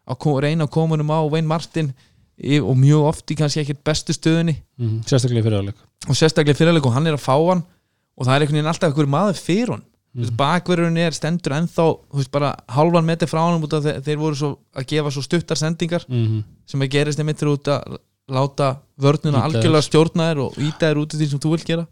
að 0.09 0.39
reyna 0.43 0.65
að 0.65 0.73
koma 0.73 0.95
honum 0.95 1.13
á 1.13 1.19
Wayne 1.29 1.47
Martin 1.47 1.93
í- 2.39 2.61
og 2.61 2.75
mjög 2.77 3.05
oft 3.11 3.31
í 3.31 3.37
kannski 3.37 3.61
ekkert 3.63 3.83
bestu 3.85 4.15
stöðunni 4.15 4.57
mm. 4.79 5.03
sérstaklega 5.07 5.45
fyrir 5.45 5.61
áleik 5.61 5.79
og 6.07 6.17
sérstaklega 6.17 6.57
fyrirleik 6.57 6.87
og 6.87 6.95
hann 6.95 7.07
er 7.07 7.17
að 7.17 7.25
fá 7.25 7.35
hann 7.35 7.63
og 8.17 8.25
það 8.25 8.33
er 8.33 8.41
einhvern 8.41 8.59
veginn 8.59 8.71
alltaf 8.71 8.89
einhver 8.89 9.11
maður 9.11 9.39
fyrir 9.39 9.73
hann 9.75 9.85
mm. 10.15 10.35
bakverðurinn 10.39 11.01
er 11.03 11.15
stendur 11.15 11.55
ennþá 11.59 11.87
veist 12.15 12.31
bara 12.33 12.53
halvan 12.73 13.07
metri 13.07 13.29
frá 13.29 13.43
hann 13.45 13.63
þeir, 13.63 13.99
þeir 14.05 14.21
voru 14.21 14.39
svo 14.39 14.51
að 14.73 14.89
gefa 14.93 15.13
svo 15.13 15.25
stuttar 15.25 15.59
sendingar 15.59 16.07
mm. 16.07 16.39
sem 16.67 16.85
að 16.85 16.93
gerist 16.95 17.21
einmitt 17.21 17.43
út 17.47 17.71
að 17.75 17.99
láta 18.29 18.75
vörnuna 19.01 19.43
algjörlega 19.45 19.81
þér. 19.81 19.87
stjórna 19.87 20.29
þér 20.29 20.41
og 20.45 20.57
íta 20.61 20.89
þér 20.89 20.99
út 21.01 21.13
af 21.13 21.21
því 21.21 21.29
sem 21.29 21.41
þú 21.41 21.53
vilt 21.55 21.69
gera 21.69 21.85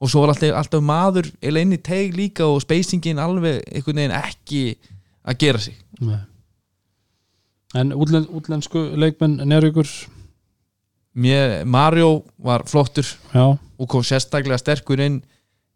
og 0.00 0.10
svo 0.10 0.22
var 0.22 0.34
alltaf, 0.34 0.52
alltaf 0.60 0.82
maður 0.84 1.30
eða 1.40 1.62
inn 1.64 1.76
í 1.76 1.80
teig 1.82 2.16
líka 2.16 2.46
og 2.48 2.60
spacingin 2.64 3.20
alveg 3.22 3.62
einhvern 3.70 4.02
veginn 4.02 4.16
ekki 4.18 4.64
að 5.26 5.38
gera 5.42 5.62
sig. 5.62 5.78
Nei. 6.04 6.18
en 7.76 7.94
útlen, 7.96 8.26
útlensku 8.30 8.82
leikmenn 8.96 9.40
Njárvíkur 9.48 9.88
Mér, 11.16 11.62
Mario 11.64 12.26
var 12.36 12.66
flottur 12.68 13.08
já, 13.32 13.56
og 13.56 13.88
kom 13.88 14.02
sérstaklega 14.04 14.58
sterkur 14.60 15.00
inn 15.00 15.22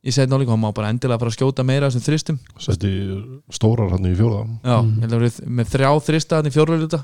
í 0.05 0.13
og 0.13 0.51
hann 0.53 0.61
má 0.61 0.69
bara 0.73 0.91
endilega 0.93 1.19
fara 1.21 1.33
að 1.33 1.39
skjóta 1.39 1.65
meira 1.65 1.89
þessum 1.89 2.05
þristum. 2.05 2.39
Setti 2.61 2.91
stórar 3.53 3.91
hann 3.93 4.05
í 4.09 4.13
fjóða 4.17 4.45
Já, 4.65 4.77
ég 4.81 5.01
held 5.01 5.13
að 5.15 5.23
verið 5.23 5.41
með 5.49 5.73
þrjá 5.73 5.91
þrista 6.05 6.37
hann 6.37 6.49
í 6.49 6.55
fjórveluta 6.55 7.01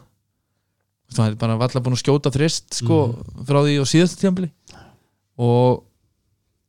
það 1.15 1.31
er 1.31 1.37
bara 1.41 1.59
valla 1.61 1.83
búin 1.85 1.97
að 1.97 2.03
skjóta 2.03 2.33
þrist 2.35 2.81
sko, 2.81 3.01
frá 3.47 3.61
því 3.63 3.77
á 3.79 3.85
síðastu 3.89 4.21
tíðanbili 4.21 4.51
og 5.41 5.86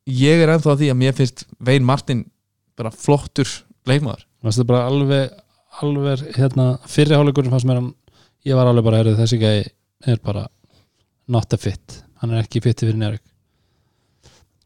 ég 0.08 0.44
er 0.44 0.54
ennþá 0.54 0.74
að 0.74 0.84
því 0.84 0.90
að 0.94 1.00
mér 1.02 1.18
finnst 1.18 1.46
Vein 1.60 1.86
Martin 1.88 2.26
bara 2.78 2.94
flottur 2.94 3.50
leikmaður. 3.90 4.26
Það 4.44 4.62
er 4.64 4.70
bara 4.70 4.84
alveg 4.88 5.38
alveg 5.78 6.24
hérna, 6.38 6.68
fyrri 6.90 7.18
hálfleikurinn 7.18 7.54
fannst 7.54 7.68
mér 7.70 7.82
hann 7.82 7.94
ég 8.48 8.58
var 8.58 8.70
alveg 8.70 8.86
bara, 8.88 9.02
heyrðu, 9.02 9.18
þessi 9.20 9.40
gæi 9.42 9.68
er 10.08 10.22
bara 10.24 10.48
not 11.28 11.54
a 11.54 11.60
fit. 11.60 12.02
Hann 12.22 12.34
er 12.34 12.46
ekki 12.46 12.64
fitti 12.64 12.88
fyrir 12.88 13.02
Njárvík 13.02 13.26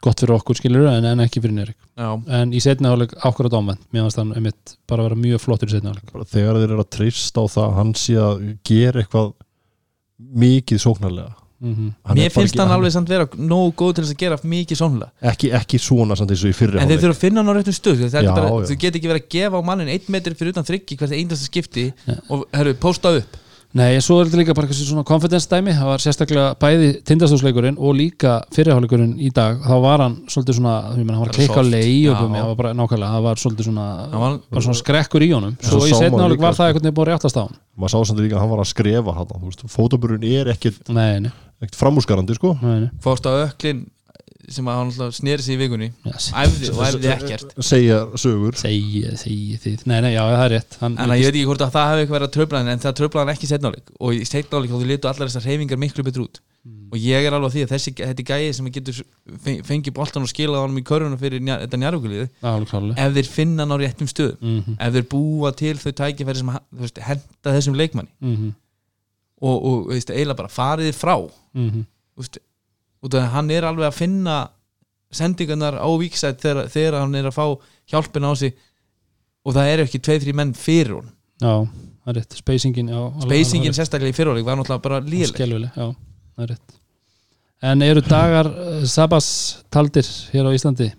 gott 0.01 0.21
fyrir 0.21 0.33
okkur 0.35 0.57
skilur 0.57 0.87
en, 0.89 1.05
en 1.05 1.21
ekki 1.23 1.41
fyrir 1.43 1.71
Já, 1.71 2.09
en 2.39 2.53
í 2.55 2.61
setni 2.63 2.89
hálfleik 2.89 3.13
ákvörða 3.21 3.53
dómend 3.53 3.83
mér 3.93 4.07
fannst 4.07 4.21
hann 4.21 4.33
einmitt 4.33 4.75
bara 4.89 5.05
vera 5.05 5.17
mjög 5.19 5.43
flottur 5.43 5.69
í 5.69 5.75
setni 5.75 5.91
hálfleik. 5.91 6.25
Þegar 6.31 6.57
þeir 6.57 6.73
eru 6.73 6.81
að 6.81 6.91
treysta 6.95 7.43
á 7.43 7.45
það 7.53 7.67
að 7.67 7.77
hann 7.77 7.93
sé 8.01 8.17
að 8.17 8.41
gera 8.67 9.03
eitthvað 9.03 9.31
mikið 10.41 10.81
sóknarlega 10.81 11.40
mm 11.61 11.73
-hmm. 11.75 12.15
Mér 12.17 12.31
finnst 12.33 12.57
hann 12.59 12.71
alveg 12.73 12.91
samt 12.91 13.09
vera 13.09 13.27
nógu 13.37 13.73
góð 13.77 13.93
til 13.95 14.03
þess 14.03 14.15
að 14.15 14.23
gera 14.23 14.37
mikið 14.43 14.77
sónlega 14.81 15.11
ekki, 15.21 15.51
ekki 15.59 15.79
svona 15.79 16.15
samt 16.15 16.31
eins 16.31 16.43
og 16.43 16.49
í 16.49 16.57
fyrri 16.57 16.79
en 16.81 16.89
þeir 16.89 17.03
þurfa 17.03 17.15
að 17.17 17.23
finna 17.25 17.41
hann 17.41 17.51
á 17.51 17.57
réttum 17.57 17.77
stöð 17.77 18.03
þú 18.09 18.77
get 18.77 18.95
ekki 18.95 19.11
verið 19.11 19.23
að 19.23 19.29
gefa 19.29 19.55
á 19.57 19.61
mannin 19.69 19.93
einn 19.93 20.07
metri 20.07 20.35
fyrir 20.35 20.55
utan 20.55 20.67
þryggi 20.67 20.97
hvert 20.97 21.11
einasta 21.11 21.45
skipti 21.45 21.93
Ja. 22.07 22.15
og 22.29 22.45
herru, 22.53 22.73
posta 22.73 23.15
upp 23.17 23.37
Nei, 23.73 23.95
svo 24.03 24.17
er 24.19 24.27
þetta 24.27 24.39
líka 24.41 24.53
bara 24.57 24.67
eitthvað 24.67 24.87
svona 24.89 25.03
confidence 25.07 25.47
dæmi. 25.47 25.71
Það 25.77 25.87
var 25.87 26.01
sérstaklega 26.03 26.47
bæði 26.59 26.87
tindastóðsleikurinn 27.07 27.77
og 27.79 27.93
líka 27.95 28.33
fyrirháleikurinn 28.51 29.13
í 29.23 29.29
dag. 29.31 29.61
Þá 29.63 29.75
var 29.85 30.03
hann 30.03 30.17
svolítið 30.27 30.57
svona, 30.57 30.73
ég 30.97 31.05
menn, 31.05 31.13
hann 31.15 31.21
var 31.23 31.31
að 31.31 31.31
Bara 31.31 31.37
klikka 31.39 31.55
á 31.55 31.63
soft. 31.63 31.71
lei 31.71 31.93
og 32.11 32.17
Já. 32.17 32.19
það 32.19 32.47
var 32.49 32.57
bara 32.59 32.73
nákvæmlega, 32.81 33.11
það 33.15 33.23
var 33.29 33.35
svolítið 33.45 33.67
svona 33.69 33.85
var- 34.11 34.39
bara 34.51 34.61
svona 34.67 34.79
skrekkur 34.81 35.23
í 35.23 35.31
honum. 35.31 35.55
Svo 35.61 35.79
svo 35.79 35.87
í 35.87 35.89
sá 35.89 35.95
maður 35.95 36.03
setna 36.03 36.23
áleik 36.27 36.35
líka, 36.35 36.41
var 36.49 36.53
það 36.59 36.73
veginn 36.73 36.97
búið 36.99 37.07
réttast 37.13 37.37
á 37.39 37.43
hann 37.47 37.55
maður 37.79 37.89
sá 37.95 37.99
samt 38.11 38.19
líka 38.19 38.35
að 38.35 38.39
hann 38.43 38.49
var 38.51 38.59
að 38.59 38.71
skrefa 38.73 39.15
hann 39.15 39.71
fótaburun 39.71 40.23
er 40.27 40.45
ekkit, 40.51 40.89
Nei, 40.89 41.19
nei, 41.23 41.31
ekkit 41.63 41.79
framúskarandi 41.79 42.35
sko. 42.35 42.57
Nei, 42.61 42.79
nei. 42.81 42.89
fórst 42.99 43.23
á 43.23 43.31
öklin 43.47 43.85
sem 44.55 44.67
að 44.71 44.77
hann 44.79 44.91
alltaf 44.91 45.15
sneri 45.17 45.45
sig 45.45 45.55
í 45.55 45.59
vikunni. 45.61 45.89
Æfði 46.05 46.69
og 46.73 46.83
æfði 46.87 47.09
ekkert. 47.15 47.55
segja 47.71 47.97
sögur. 48.23 48.55
Segi, 48.61 49.01
segi 49.21 49.57
þið. 49.63 49.85
Nei, 49.91 49.97
nei, 50.05 50.13
já, 50.13 50.21
það 50.27 50.45
er 50.45 50.53
rétt. 50.57 50.77
Hann, 50.81 50.97
en 50.97 51.15
ég 51.17 51.25
veit 51.27 51.35
ekki 51.35 51.49
hvort 51.49 51.65
að 51.65 51.73
það 51.75 51.89
hefði 51.91 52.05
eitthvað 52.05 52.17
verið 52.19 52.29
að 52.29 52.35
tröfla 52.37 52.61
hann 52.61 52.71
en 52.75 52.83
það 52.85 52.95
tröfla 53.01 53.23
hann 53.25 53.33
ekki 53.35 53.47
í 53.47 53.51
setnáleik 53.51 53.91
og 53.99 54.13
í 54.15 54.23
setnáleik 54.29 54.71
þá 54.71 54.77
þú 54.81 54.87
litu 54.91 55.11
allar 55.11 55.31
þessar 55.31 55.47
reyfingar 55.49 55.81
miklu 55.81 56.03
betur 56.07 56.25
út. 56.27 56.41
Og 56.91 56.97
ég 57.01 57.25
er 57.25 57.33
alveg 57.33 57.53
því 57.55 57.61
að 57.65 57.71
þessi, 57.71 57.91
þetta 57.97 58.21
er 58.21 58.27
gæði 58.29 58.49
sem 58.53 58.67
getur 58.75 58.97
fe- 59.41 59.61
fengið 59.65 59.93
boltan 59.97 60.21
og 60.27 60.29
skilað 60.29 60.61
honum 60.61 60.77
í 60.77 60.83
körfuna 60.85 61.17
fyrir 61.17 61.41
njá, 61.41 61.55
þetta 61.63 61.77
klálega 62.69 63.05
ef 63.07 63.15
þeir 63.15 63.29
finna 63.33 63.63
hann 63.65 63.73
á 63.73 63.77
réttum 63.81 64.09
stöðum. 64.11 64.37
Mm 64.41 64.59
ef 64.77 64.93
þeir 64.93 65.07
búa 65.09 65.51
til 65.57 65.73
þau 65.81 65.91
tækifæri 65.97 66.37
sem 66.43 66.51
veist, 66.83 66.99
henda 67.01 67.55
þessum 67.55 67.79
leikmanni. 67.79 68.11
-hmm. 68.21 68.51
og, 69.41 69.65
og 69.71 69.89
veist, 72.19 72.37
út 73.01 73.15
af 73.15 73.23
að 73.25 73.31
hann 73.35 73.53
er 73.53 73.67
alveg 73.67 73.89
að 73.89 73.97
finna 73.97 74.35
sendingarnar 75.11 75.79
á 75.81 75.89
víksætt 75.99 76.43
þegar, 76.43 76.69
þegar 76.71 76.99
hann 77.01 77.17
er 77.19 77.29
að 77.31 77.37
fá 77.37 77.45
hjálpina 77.91 78.31
á 78.31 78.33
sig. 78.39 78.53
Og 79.41 79.55
það 79.55 79.71
eru 79.73 79.87
ekki 79.87 79.99
tveið, 80.05 80.23
þrjí 80.25 80.37
menn 80.37 80.53
fyrir 80.53 80.93
hún 80.99 81.09
Já, 81.41 81.65
það 82.05 82.11
er 82.11 82.17
rétt, 82.19 82.35
spacingin 82.37 82.91
já, 82.93 82.99
spacingin 83.23 83.73
sérstaklega 83.73 84.13
í 84.13 84.17
fyrirháleik 84.17 84.45
var 84.45 84.59
náttúrulega 84.59 84.83
bara 84.85 84.99
líðileg 85.01 85.71
já, 85.73 85.87
það 85.89 86.43
er 86.45 86.51
rétt. 86.53 86.75
En 87.71 87.85
eru 87.85 88.03
dagar 88.05 88.49
uh, 88.49 88.83
Sabas 88.89 89.29
taldir 89.73 90.05
hér 90.33 90.49
á 90.49 90.51
Íslandi? 90.53 90.91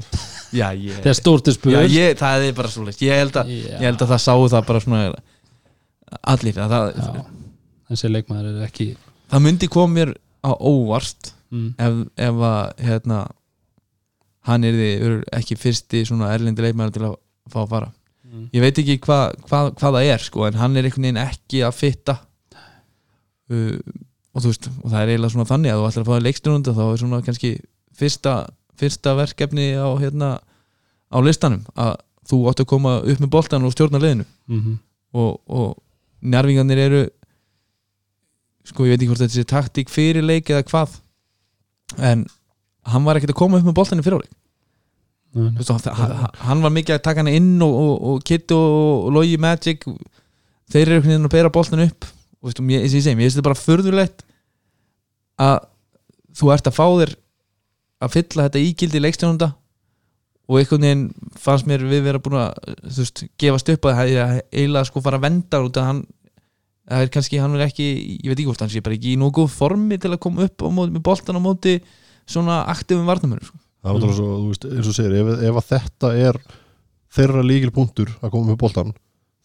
já, 0.60 0.66
ég, 0.76 1.00
spur 1.16 1.72
já, 1.72 1.80
ég, 1.88 2.16
það 2.20 2.46
er 2.50 2.56
bara 2.60 2.72
svo 2.72 2.84
leist 2.84 3.00
ég 3.04 3.16
held, 3.16 3.36
að, 3.40 3.52
ég 3.54 3.84
held 3.86 4.04
að 4.04 4.12
það 4.12 4.22
sáu 4.26 4.48
það 4.52 4.68
bara 4.68 4.84
svona 4.84 5.02
allir 6.34 6.60
að 6.60 6.74
það, 6.74 7.20
þessi 7.90 8.12
leikmaður 8.12 8.50
er 8.50 8.66
ekki 8.68 8.90
það 9.30 9.44
myndi 9.46 9.68
koma 9.70 9.94
mér 9.94 10.12
á 10.44 10.50
óvart 10.56 11.32
mm, 11.52 11.70
ef, 11.78 12.02
ef 12.26 12.42
að 12.50 12.84
hérna, 12.86 13.20
hann 14.48 14.66
er 14.66 14.82
ekki 15.36 15.58
fyrsti 15.60 16.04
svona 16.08 16.32
erlendi 16.34 16.64
leikmæður 16.64 16.96
til 16.96 17.06
að 17.10 17.16
fá 17.50 17.62
að 17.64 17.72
fara. 17.74 17.90
Mm. 18.30 18.44
ég 18.54 18.62
veit 18.62 18.78
ekki 18.78 18.98
hva, 19.02 19.18
hva, 19.48 19.62
hvað 19.74 19.96
það 19.96 20.12
er 20.12 20.22
sko, 20.22 20.44
en 20.46 20.60
hann 20.60 20.76
er 20.78 20.86
einhvern 20.86 21.08
veginn 21.08 21.22
ekki 21.24 21.64
að 21.66 21.78
fitta. 21.80 22.16
Uh, 23.50 23.80
og 24.30 24.44
þú 24.44 24.52
veist 24.52 24.68
og 24.70 24.84
það 24.92 25.00
er 25.00 25.10
eiginlega 25.10 25.34
svona 25.34 25.48
þannig 25.48 25.72
að 25.72 25.80
þú 25.80 25.88
ætlar 25.88 26.04
að 26.04 26.10
fá 26.10 26.26
leikstjónunda 26.26 26.74
þá 26.76 26.84
er 26.84 27.00
svona 27.00 27.18
kannski 27.26 27.50
fyrsta, 27.98 28.34
fyrsta 28.78 29.16
verkefni 29.18 29.72
á, 29.74 29.88
hérna, 29.98 30.28
á 31.10 31.18
listanum 31.18 31.64
að 31.74 31.96
þú 32.30 32.38
átt 32.46 32.62
að 32.62 32.70
koma 32.70 32.92
upp 33.02 33.24
með 33.24 33.32
boltan 33.34 33.66
og 33.66 33.74
stjórna 33.74 33.98
liðinu. 33.98 34.28
Mm 34.46 34.78
og, 35.12 35.40
og 35.50 35.70
njárvingarnir 36.22 36.78
eru 36.84 37.00
sko 38.70 38.86
ég 38.86 38.94
veit 38.94 39.00
ekki 39.02 39.10
hvort 39.12 39.22
þetta 39.24 39.38
sé 39.38 39.46
taktík 39.50 39.90
fyrir 39.92 40.26
leik 40.26 40.50
eða 40.50 40.66
hvað 40.70 40.98
en 42.10 42.26
hann 42.90 43.06
var 43.06 43.18
ekkert 43.18 43.34
að 43.34 43.40
koma 43.42 43.58
upp 43.60 43.66
með 43.68 43.76
boltan 43.76 44.00
í 44.00 44.06
fyriráleik 44.06 44.30
-hmm. 45.34 45.56
Veistu, 45.58 45.90
hann, 45.90 46.30
hann- 46.38 46.62
var 46.62 46.70
mikið 46.74 46.96
að 46.96 47.02
taka 47.02 47.20
hann 47.22 47.34
inn 47.34 47.62
og, 47.62 47.74
og, 47.74 47.94
og 48.02 48.24
Kitty 48.24 48.54
og, 48.54 49.06
og 49.06 49.12
Logi 49.12 49.36
Magic 49.36 49.84
þeir 50.70 50.86
eru 50.86 50.94
einhvern 50.98 51.10
veginn 51.10 51.28
að 51.28 51.36
bera 51.36 51.50
boltan 51.50 51.84
upp 51.86 52.04
og 52.40 52.48
eins 52.50 52.60
og 52.60 52.70
ég 52.70 52.88
segi, 52.90 53.14
mér 53.14 53.28
finnst 53.28 53.36
þetta 53.36 53.48
bara 53.48 53.64
förðulegt 53.64 54.22
að 55.40 55.58
þú 56.36 56.52
ert 56.54 56.68
að 56.70 56.76
fá 56.76 56.86
þér 57.00 57.16
að 58.00 58.14
fylla 58.14 58.46
þetta 58.48 58.64
ígildi 58.64 59.02
leikstjónunda 59.02 59.50
og 60.50 60.58
einhvern 60.58 60.86
veginn 60.86 61.04
fannst 61.38 61.68
mér 61.68 61.84
við 61.86 62.06
vera 62.06 62.22
búin 62.22 62.40
að 62.40 62.54
þú 62.86 63.02
veist, 63.04 63.24
gefast 63.38 63.68
upp 63.74 63.86
að 63.86 63.98
það 64.00 64.14
er 64.14 64.40
eiginlega 64.50 64.88
sko 64.88 65.02
fara 65.04 65.20
að 65.20 65.26
venda 65.28 65.62
út 65.66 65.78
að 65.78 65.88
hann 65.90 66.00
það 66.90 67.04
er 67.06 67.12
kannski, 67.14 67.40
hann 67.40 67.56
er 67.56 67.66
ekki, 67.68 67.88
ég 68.18 68.30
veit 68.30 68.38
ekki 68.38 68.48
hvort 68.50 68.64
hann 68.64 68.72
sé 68.72 68.82
bara 68.84 68.96
ekki 68.98 69.14
í 69.14 69.18
nógu 69.20 69.40
góð 69.40 69.52
formi 69.54 69.98
til 70.00 70.10
að 70.12 70.22
koma 70.26 70.46
upp 70.48 70.64
á 70.66 70.68
móti, 70.68 70.94
með 70.96 71.04
boltan 71.06 71.38
á 71.38 71.42
móti 71.42 71.76
svona 72.30 72.62
aktivum 72.70 73.06
varnamönnum 73.08 73.46
sko. 73.46 73.60
það 73.80 73.92
er 73.92 73.96
náttúrulega 74.00 74.18
svo, 74.18 74.32
þú 74.40 74.50
veist, 74.50 74.66
eins 74.70 74.90
og 74.90 74.98
segir 74.98 75.16
ef, 75.20 75.30
ef 75.46 75.60
að 75.60 75.70
þetta 75.70 76.12
er 76.28 76.40
þeirra 77.16 77.46
líkil 77.46 77.72
punktur 77.74 78.12
að 78.20 78.34
koma 78.34 78.52
með 78.52 78.60
boltan 78.64 78.92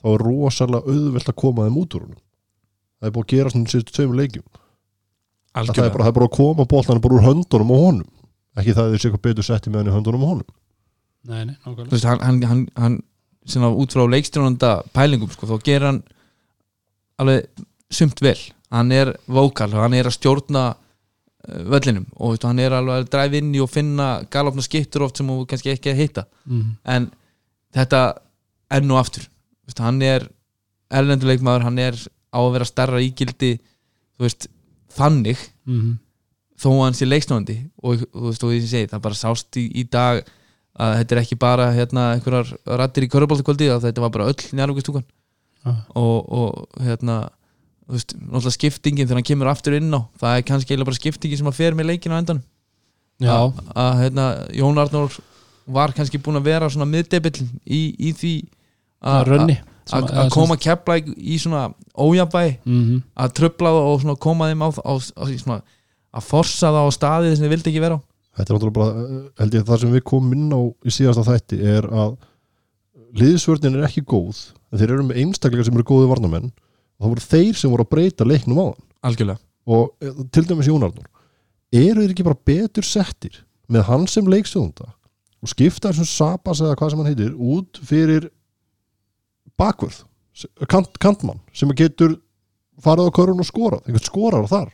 þá 0.05 0.11
er 0.13 0.23
rosalega 0.25 0.93
auðvelt 0.93 1.31
að 1.31 1.39
koma 1.41 1.65
þeim 1.65 1.79
út 1.81 1.95
úr 1.97 2.05
honum. 2.05 2.21
Það 3.01 3.07
er 3.09 3.15
búið 3.15 3.25
að 3.25 3.31
gera 3.33 3.53
svona 3.53 3.71
sérstu 3.71 3.95
tveimur 3.95 4.19
leikjum. 4.19 4.45
Að 5.55 5.71
það 5.71 5.85
er, 5.85 5.93
bara, 5.95 6.03
það 6.05 6.11
er 6.11 6.17
bara 6.19 6.27
að 6.29 6.35
koma 6.35 6.65
boltan 6.69 7.01
bara 7.01 7.17
úr 7.17 7.25
höndunum 7.25 7.73
á 7.73 7.77
honum. 7.79 8.11
Ekki 8.55 8.75
það 8.75 8.85
að 8.85 8.93
þið 8.93 9.01
sé 9.01 9.09
eitthvað 9.09 9.25
betur 9.25 9.47
setti 9.47 9.71
með 9.71 9.81
hann 9.81 9.89
í 9.89 9.95
höndunum 9.95 10.25
á 10.25 10.27
honum. 10.29 10.49
Nei, 11.25 11.41
nei, 11.49 11.55
Þú 11.63 11.71
nákvæmlega 11.71 11.95
veist, 11.95 12.07
hann, 12.09 12.21
hann, 12.21 12.41
hann, 12.45 12.63
hann 12.77 12.97
sinna, 13.49 13.71
út 13.73 13.95
frá 13.95 14.05
leikstjónanda 14.05 14.71
pælingum 14.93 15.31
sko, 15.33 15.49
þá 15.49 15.55
ger 15.65 15.87
hann 15.87 16.01
alveg 17.21 17.65
sumt 17.93 18.21
vel 18.23 18.37
hann 18.73 18.91
er 18.91 19.13
vókal, 19.27 19.69
hann 19.77 19.95
er 19.95 20.09
að 20.09 20.17
stjórna 20.17 20.65
uh, 20.75 21.61
völlinum 21.71 22.07
og 22.15 22.41
hann 22.43 22.61
er 22.63 22.75
alveg 22.75 23.03
að 23.03 23.11
dræfa 23.13 23.39
inn 23.39 23.53
í 23.55 23.61
og 23.63 23.71
finna 23.71 24.09
galopna 24.33 24.65
skiptur 24.65 25.05
oft 25.07 25.21
sem 25.21 25.29
þú 25.29 25.45
kannski 25.49 25.73
ekki 25.75 25.93
að 25.93 26.01
hitta 26.03 26.25
mm. 26.45 26.65
en 26.95 27.09
þetta 27.75 28.01
enn 28.75 28.91
og 28.91 29.01
aftur 29.03 29.29
hann 29.79 30.01
er 30.05 30.27
erlenduleikmaður, 30.93 31.65
hann 31.65 31.79
er 31.81 31.95
á 32.29 32.39
að 32.39 32.51
vera 32.53 32.67
starra 32.69 33.01
ígildi 33.01 33.55
veist, 34.21 34.49
þannig 34.95 35.39
Mm. 35.65 35.95
þó 36.61 36.67
að 36.69 36.83
hann 36.83 36.93
sé 36.93 37.05
leikstjónandi 37.07 37.55
og 37.81 38.03
þú 38.05 38.25
veist, 38.27 38.43
og 38.45 38.51
ég 38.53 38.65
segi, 38.69 38.89
það 38.91 38.99
bara 39.01 39.17
sást 39.17 39.57
í, 39.57 39.63
í 39.81 39.83
dag 39.89 40.19
að 40.77 40.91
þetta 40.99 41.15
er 41.15 41.21
ekki 41.23 41.37
bara 41.41 41.65
hérna 41.73 42.03
einhverjar 42.13 42.51
rættir 42.83 43.07
í 43.07 43.09
körubáltakvöldi 43.09 43.71
þetta 43.81 44.03
var 44.03 44.11
bara 44.13 44.27
öll 44.29 44.51
njárvíkustúkan 44.53 45.07
Ah. 45.65 45.79
og, 45.97 46.17
og 46.29 46.81
hérna 46.85 47.15
þú 47.85 47.95
veist, 47.95 48.11
náttúrulega 48.17 48.53
skiptingin 48.57 49.07
þegar 49.07 49.17
hann 49.19 49.25
kemur 49.29 49.49
aftur 49.49 49.73
inn 49.77 49.89
á 49.93 50.01
það 50.21 50.35
er 50.39 50.43
kannski 50.45 50.73
eiginlega 50.73 50.89
bara 50.91 50.99
skiptingin 50.99 51.39
sem 51.41 51.49
að 51.49 51.57
fer 51.57 51.73
með 51.77 51.89
leikinu 51.91 52.17
á 52.17 52.21
endan 52.21 52.41
Já, 53.23 53.31
að, 53.31 53.61
að 53.79 53.93
hérna, 54.03 54.25
Jón 54.59 54.77
Arnór 54.81 55.13
var 55.77 55.93
kannski 55.97 56.19
búin 56.21 56.37
að 56.37 56.49
vera 56.49 56.67
svona 56.69 56.85
miðdebill 56.91 57.39
í, 57.65 57.79
í 57.97 58.11
því 58.13 58.33
að 59.05 59.15
að 59.21 59.27
rönni 59.31 59.55
að- 59.93 60.11
að 60.17 60.29
koma 60.33 60.57
kepla 60.57 60.97
í, 61.01 61.13
í 61.17 61.37
svona 61.41 61.63
ójabæ 61.97 62.43
mm 62.65 63.01
að 63.15 63.33
tröfla 63.39 63.71
það 63.73 63.89
og 63.93 64.01
svona 64.03 64.17
koma 64.27 64.49
þeim 64.51 64.65
á, 64.65 64.69
á, 64.81 64.93
á, 64.97 65.23
svona, 65.39 65.59
að 66.15 66.27
forsa 66.29 66.71
það 66.73 66.85
á 66.85 66.89
staðið 66.97 67.35
sem 67.37 67.45
þið 67.45 67.53
vildi 67.55 67.71
ekki 67.73 67.83
vera 67.85 67.97
á. 67.97 67.99
Þetta 68.35 68.49
er 68.51 68.57
náttúrulega 68.57 68.77
bara, 68.77 69.03
eh, 69.05 69.27
held 69.39 69.53
ég 69.55 69.65
það 69.69 69.79
sem 69.85 69.93
við 69.95 70.03
komum 70.11 70.33
inn 70.35 70.49
á 70.51 70.59
í 70.85 70.91
síðasta 70.97 71.23
þætti 71.29 71.59
er 71.77 71.85
að 71.87 72.17
liðsvörnin 73.15 73.77
er 73.79 73.87
ekki 73.87 74.03
góð 74.05 74.41
þeir 74.75 74.91
eru 74.91 75.07
með 75.07 75.21
einstaklega 75.23 75.65
sem 75.67 75.77
eru 75.77 75.87
góði 75.87 76.09
varnamenn 76.11 76.49
og 76.51 77.05
það 77.05 77.11
voru 77.13 77.25
þeir 77.25 77.59
sem 77.59 77.73
voru 77.73 77.85
að 77.85 77.91
breyta 77.93 78.27
leiknum 78.27 78.61
á 78.61 78.65
hann 78.65 78.81
algjörlega. 79.05 79.41
Og 79.65 79.91
eh, 80.03 80.23
til 80.33 80.45
dæmis 80.49 80.69
Jónarnur 80.69 81.07
eru 81.75 82.03
þeir 82.03 82.13
ekki 82.13 82.27
bara 82.27 82.45
betur 82.51 82.87
settir 82.87 83.41
með 83.71 83.87
hann 83.89 84.07
sem 84.11 84.27
leikstjóðunda 84.29 84.91
og 85.45 85.51
skipta 85.51 85.91
þessum 85.91 86.09
Sabas 86.09 86.61
eða 86.63 86.77
hvað 86.79 86.91
sem 86.91 87.01
hann 87.01 87.11
heitir 87.11 87.33
út 87.35 87.79
fyrir 87.85 88.29
bakvörð 89.59 90.03
kant, 90.69 90.97
kantmann 91.01 91.41
sem 91.55 91.71
getur 91.77 92.17
farið 92.83 93.11
á 93.11 93.15
körun 93.15 93.43
og 93.43 93.47
skorað 93.47 93.85
einhvern 93.85 94.05
skorar 94.05 94.49
þar. 94.51 94.73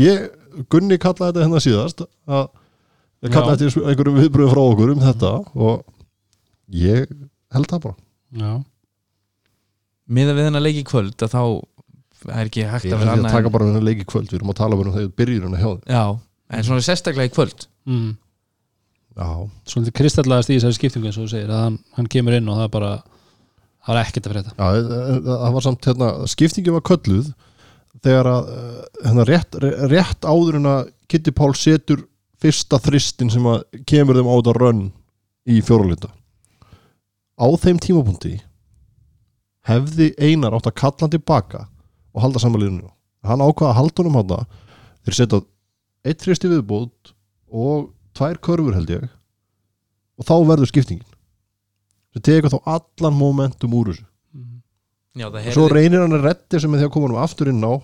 Ég, 0.00 0.30
Gunni 0.72 0.96
kallaði 1.00 1.36
þetta 1.36 1.44
hérna 1.44 1.60
síðast 1.64 2.02
að 2.04 2.48
kallaði 3.32 3.68
eftir 3.68 3.88
einhverjum 3.90 4.20
viðbröðum 4.22 4.54
frá 4.54 4.62
okkur 4.62 4.92
um 4.94 5.04
þetta 5.04 5.32
og 5.52 5.84
ég 6.72 7.06
held 7.54 7.70
það 7.70 7.82
bara. 7.86 7.98
Já, 8.36 8.52
miða 10.06 10.36
við 10.36 10.48
hennar 10.48 10.64
leiki 10.64 10.84
kvöld 10.86 11.24
að 11.24 11.34
þá 11.34 11.42
er 12.32 12.48
ekki 12.48 12.66
hægt 12.66 12.86
ég 12.88 12.94
að 12.94 13.02
vera 13.02 13.10
ég 13.10 13.12
að 13.12 13.18
annað 13.20 13.34
taka 13.36 13.50
en, 13.50 13.54
bara 13.54 13.66
hennar 13.68 13.84
leik 13.86 14.02
í 14.02 14.06
kvöld. 14.08 14.30
Við 14.30 14.40
erum 14.40 14.52
að 14.52 14.60
tala 14.60 14.78
um 14.78 14.94
þegar 14.94 15.10
byrjurinn 15.20 15.56
að 15.56 15.62
hjá 15.62 15.68
þeim. 15.68 15.82
Já, 15.96 16.04
en 16.56 16.68
svona 16.68 16.86
sérstaklega 16.86 17.30
í 17.30 17.34
kvöld. 17.34 17.66
Mm. 17.86 18.14
já, 19.16 19.28
svolítið 19.70 19.94
kristallaðast 20.00 20.50
í 20.50 20.56
þessari 20.56 20.76
skiptingu 20.76 21.08
eins 21.08 21.18
og 21.20 21.28
þú 21.28 21.32
segir 21.32 21.52
að 21.54 21.62
hann, 21.62 21.76
hann 21.96 22.08
kemur 22.10 22.36
inn 22.36 22.50
og 22.50 22.58
það 22.58 22.66
er 22.66 22.72
bara 22.74 22.90
það 23.86 23.92
er 23.94 24.00
ekkert 24.02 24.26
að 24.26 24.34
frétta. 24.34 24.54
Já, 24.56 24.66
eh, 24.66 24.98
eh, 25.06 25.30
það 25.30 25.54
var 25.56 25.66
samt 25.66 25.88
hérna, 25.90 26.10
skiptingi 26.32 26.74
var 26.74 26.84
kölluð 26.90 27.30
þegar 28.04 28.30
að 28.32 28.52
eh, 28.56 28.82
hérna, 29.06 29.26
rétt, 29.30 29.58
rétt 29.94 30.28
áður 30.28 30.60
en 30.60 30.70
að 30.72 30.92
Kitty 31.06 31.32
Pál 31.36 31.52
setur 31.56 32.02
fyrsta 32.42 32.80
þristin 32.82 33.30
sem 33.32 33.46
að 33.48 33.62
kemur 33.88 34.18
þeim 34.18 34.28
á 34.28 34.34
þetta 34.34 34.56
rönn 34.58 34.84
í 35.46 35.60
fjóralita 35.64 36.10
á 37.36 37.46
þeim 37.62 37.80
tímapunkti 37.82 38.36
hefði 39.66 40.12
Einar 40.20 40.56
átt 40.56 40.70
að 40.70 40.78
kalla 40.82 41.04
hann 41.04 41.14
tilbaka 41.14 41.66
og 42.14 42.22
halda 42.24 42.42
samanliðinu 42.42 42.90
hann 43.26 43.42
ákvaða 43.42 43.72
að 43.72 43.78
halda 43.80 44.02
honum 44.02 44.18
hann 44.20 44.48
þeir 45.06 45.18
setja 45.18 45.42
eitt 46.06 46.22
þristi 46.22 46.50
viðbót 46.50 47.12
og 47.50 47.90
tvær 48.16 48.40
körfur 48.42 48.76
held 48.76 48.90
ég 48.92 49.06
og 50.16 50.26
þá 50.26 50.36
verður 50.48 50.70
skiptingin. 50.70 51.06
Sem 52.14 52.24
tekur 52.24 52.54
þá 52.54 52.70
allan 52.76 53.16
momentum 53.16 53.74
úr 53.76 53.90
þessu. 53.92 54.06
Mm. 54.32 54.62
Já, 55.20 55.26
það 55.34 55.50
svo 55.56 55.66
reynir 55.72 56.02
hann 56.02 56.16
að 56.16 56.28
reddi 56.30 56.60
sem 56.62 56.72
er 56.72 56.82
því 56.82 56.88
að 56.88 56.94
koma 56.94 57.10
hann 57.10 57.26
aftur 57.26 57.52
inn 57.52 57.64
á 57.64 57.74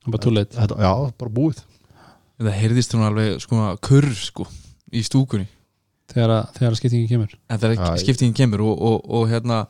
Það 0.00 0.08
er 0.08 0.14
bara 0.14 0.42
þetta, 0.48 0.76
já, 0.80 0.92
bara 1.20 1.32
búið. 1.36 1.58
Það 2.40 2.54
heyrðist 2.56 2.94
hún 2.96 3.04
alveg 3.04 3.42
sko 3.44 3.64
kurr 3.84 4.06
sko 4.16 4.46
í 4.96 5.02
stúkunni 5.04 5.44
þegar 6.10 6.34
að, 6.36 6.48
þegar 6.58 6.72
að 6.72 6.80
skiptingi 6.80 7.10
kemur. 7.10 7.36
En 7.48 7.60
Já, 7.60 7.68
er 7.74 8.02
skiptingin 8.02 8.36
kemur 8.36 8.64
og, 8.66 8.82
og, 8.90 8.98
og 9.18 9.28
hérna 9.30 9.60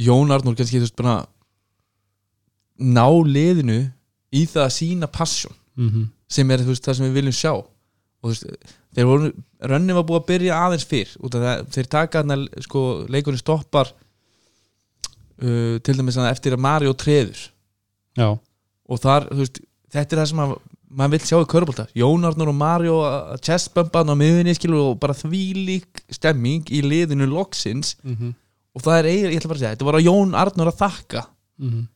Jón 0.00 0.32
Arnór 0.32 0.56
kannski 0.58 0.80
þú 0.80 0.86
veist 0.86 0.98
bara 1.00 1.18
ná 2.80 3.06
liðinu 3.28 3.82
í 4.32 4.46
það 4.48 4.64
að 4.64 4.74
sína 4.78 5.10
passion 5.12 5.54
mm 5.76 6.08
sem 6.30 6.50
er 6.54 6.62
þú 6.62 6.74
veist, 6.74 6.84
það 6.86 6.98
sem 6.98 7.08
við 7.08 7.16
viljum 7.18 7.36
sjá. 7.36 7.52
Og 7.58 8.28
þú 8.28 8.32
veist, 8.32 8.68
þeir 8.94 9.08
voru 9.08 9.30
rönni 9.72 9.96
var 9.96 10.06
búið 10.06 10.20
að 10.20 10.28
byrja 10.28 10.60
aðeins 10.66 10.86
fyrr 10.90 11.14
út 11.18 11.36
af 11.36 11.46
það, 11.46 11.64
þeir 11.74 11.88
taka 11.94 12.22
þarna 12.22 12.62
sko, 12.66 12.82
leikurinn 13.10 13.40
stoppar 13.40 13.90
uh, 15.42 15.76
til 15.82 15.96
dæmis 15.98 16.20
að 16.20 16.30
eftir 16.30 16.56
að 16.56 16.64
Mario 16.66 16.94
treður. 16.98 17.42
Já, 18.18 18.28
og 18.90 19.02
þar, 19.02 19.28
þú 19.30 19.40
veist, 19.42 19.62
þetta 19.90 20.16
er 20.16 20.22
það 20.22 20.30
sem 20.32 20.44
að 20.44 20.54
maður 20.90 21.14
vill 21.14 21.26
sjá 21.28 21.38
í 21.38 21.48
körbólta, 21.50 21.86
Jón 21.96 22.26
Arnur 22.26 22.50
og 22.50 22.56
Mario 22.58 22.96
að 23.06 23.42
chestbumpan 23.46 24.10
á 24.10 24.14
miðunni 24.18 24.54
og 24.80 24.98
bara 25.02 25.14
þvílík 25.14 26.02
stemming 26.10 26.70
í 26.70 26.82
liðinu 26.82 27.28
loksins. 27.30 27.96
Mm 28.02 28.16
-hmm. 28.16 28.34
og 28.74 28.82
það 28.82 28.98
er 28.98 29.08
eiginlega, 29.10 29.32
ég 29.34 29.40
ætla 29.40 29.50
bara 29.50 29.58
að 29.58 29.62
segja, 29.62 29.74
þetta 29.74 29.88
var 29.88 29.98
að 29.98 30.06
Jón 30.08 30.34
Arnur 30.34 30.72
að 30.72 30.80
þakka. 30.82 31.26
Mhm. 31.60 31.88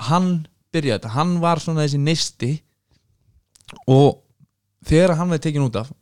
hann 0.00 0.46
byrjaði 0.72 0.98
þetta, 0.98 1.08
hann 1.12 1.40
var 1.40 1.58
svona 1.60 1.84
þessi 1.84 1.98
neisti. 2.00 2.62
Og 3.86 4.22
þegar 4.82 5.16
hann 5.16 5.28
veið 5.28 5.40
tekin 5.40 5.62
út 5.62 5.76
af 5.76 5.92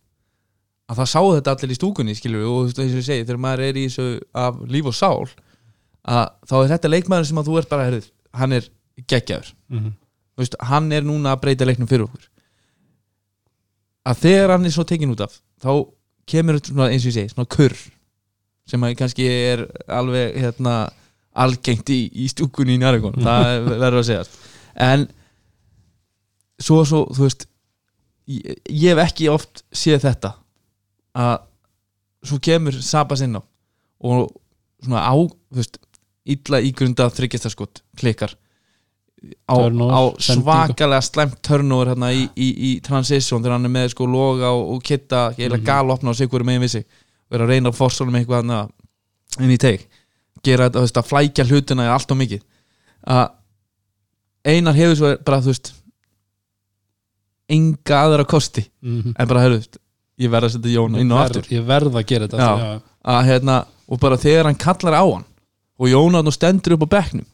að 0.88 0.96
það 0.96 1.08
sáu 1.12 1.34
þetta 1.34 1.50
allir 1.50 1.72
í 1.72 1.74
stúkunni 1.74 2.14
skilur 2.14 2.44
og 2.46 2.66
eins 2.68 2.78
og 2.78 2.84
ég 2.84 3.04
segi, 3.04 3.24
þegar 3.24 3.42
maður 3.42 3.60
er 3.66 3.74
í 3.74 3.88
þessu 3.88 4.20
af 4.32 4.54
líf 4.70 4.86
og 4.86 4.94
sál 4.94 5.28
að 6.06 6.30
þá 6.46 6.54
er 6.62 6.70
þetta 6.72 6.88
leikmaður 6.88 7.26
sem 7.26 7.38
að 7.38 7.48
þú 7.48 7.58
ert 7.58 7.68
bara 7.68 7.84
herrið, 7.84 8.06
hann 8.32 8.52
er 8.52 8.70
geggjaður. 9.04 9.50
Þú 9.68 10.38
veist, 10.38 10.56
hann 10.60 10.92
er 10.92 11.02
núna 11.02 11.34
að 11.34 11.40
breyta 11.42 11.66
leiknum 11.66 11.90
fyrir 11.90 12.06
okkur 12.06 12.28
að 14.08 14.20
þegar 14.24 14.52
hann 14.54 14.66
er 14.68 14.74
svo 14.74 14.84
tekin 14.88 15.12
út 15.14 15.22
af 15.26 15.36
þá 15.62 15.70
kemur 16.28 16.58
þetta 16.58 16.72
svona 16.74 16.88
eins 16.92 17.04
og 17.06 17.10
ég 17.12 17.16
segi 17.18 17.32
svona 17.34 17.50
kurr 17.54 17.76
sem 18.68 18.84
kannski 19.00 19.26
er 19.32 19.62
alveg 19.88 20.36
hérna 20.42 20.74
algengt 21.38 21.88
í, 21.94 22.00
í 22.12 22.26
stúkunni 22.32 22.74
í 22.76 22.80
Njarðvíkon 22.82 23.20
það 23.24 23.50
er- 23.54 23.68
verður 23.84 24.00
að 24.02 24.08
segja 24.08 24.24
en 24.88 25.06
svo 26.62 26.82
svo 26.88 27.04
þú 27.14 27.24
veist 27.26 27.46
ég, 28.28 28.58
ég 28.68 28.92
hef 28.92 29.02
ekki 29.06 29.28
oft 29.32 29.62
séð 29.72 30.04
þetta 30.08 30.32
að 31.18 31.36
svo 32.28 32.40
kemur 32.44 32.76
Sabas 32.82 33.22
inn 33.24 33.38
á 33.38 33.42
og 33.42 34.28
svona 34.84 35.04
á 35.06 35.14
þú 35.16 35.58
veist, 35.60 35.78
illa 36.28 36.60
ígrunda 36.62 37.08
þryggjastaskot 37.14 37.82
klikkar 37.98 38.34
á, 39.50 39.54
á 39.58 40.00
svakalega 40.22 41.00
slæmt 41.02 41.40
turnover 41.42 41.90
hérna 41.94 42.12
í, 42.14 42.28
í, 42.36 42.48
í 42.68 42.80
transition 42.82 43.42
þegar 43.42 43.56
hann 43.58 43.64
er 43.66 43.74
með 43.74 43.88
sko 43.94 44.06
loga 44.06 44.50
og, 44.54 44.74
og 44.76 44.82
kitta 44.82 45.30
Mhm. 45.30 45.40
eiginlega 45.40 45.64
galopna 45.66 46.10
og 46.10 46.16
sig 46.16 46.28
hverju 46.30 46.44
megin 46.46 46.62
við 46.62 46.68
sig 46.76 46.84
og 47.30 47.34
er 47.38 47.44
að 47.44 47.48
reyna 47.48 47.70
að 47.70 47.78
fórsóla 47.80 48.10
með 48.14 48.20
eitthvað 48.24 48.52
hann 48.52 48.70
inn 49.44 49.50
í 49.50 49.58
teik 49.58 49.88
gera 50.42 50.68
þetta, 50.68 50.78
þú 50.78 50.86
veist, 50.86 50.96
að 51.02 51.08
flækja 51.10 51.44
hlutina 51.50 51.82
er 51.84 51.90
allt 51.96 52.10
og 52.14 52.16
mikið 52.18 52.42
að 53.06 53.28
einar 54.44 54.74
hefur 54.78 54.96
svo 54.96 55.16
bara, 55.24 55.40
þú 55.40 55.50
veist 55.52 55.72
enga 57.48 58.02
aðra 58.04 58.24
kosti 58.28 58.64
Mhm. 58.82 59.14
en 59.18 59.28
bara, 59.28 59.40
hefur, 59.40 59.66
ég 60.20 60.30
verð 60.30 60.44
að 60.48 60.52
setja 60.56 60.74
Jón 60.76 60.98
inn 61.00 61.10
og 61.12 61.18
Ég 61.18 61.24
aftur 61.24 61.42
verð- 61.42 61.52
Ég 61.58 61.66
verð 61.66 61.94
að 61.96 62.06
gera 62.06 62.26
þetta 62.28 62.38
Já. 62.38 62.58
já. 62.58 62.80
að 63.04 63.24
hérna, 63.26 63.66
og 63.88 64.00
bara 64.00 64.16
þegar 64.16 64.44
hann 64.44 64.54
kallar 64.54 64.94
á 64.94 65.04
hann 65.14 65.24
og 65.80 65.86
Jón 65.88 66.12
nú 66.24 66.30
stendur 66.32 66.72
upp 66.74 66.82
á 66.86 66.88
bekknum 67.00 67.26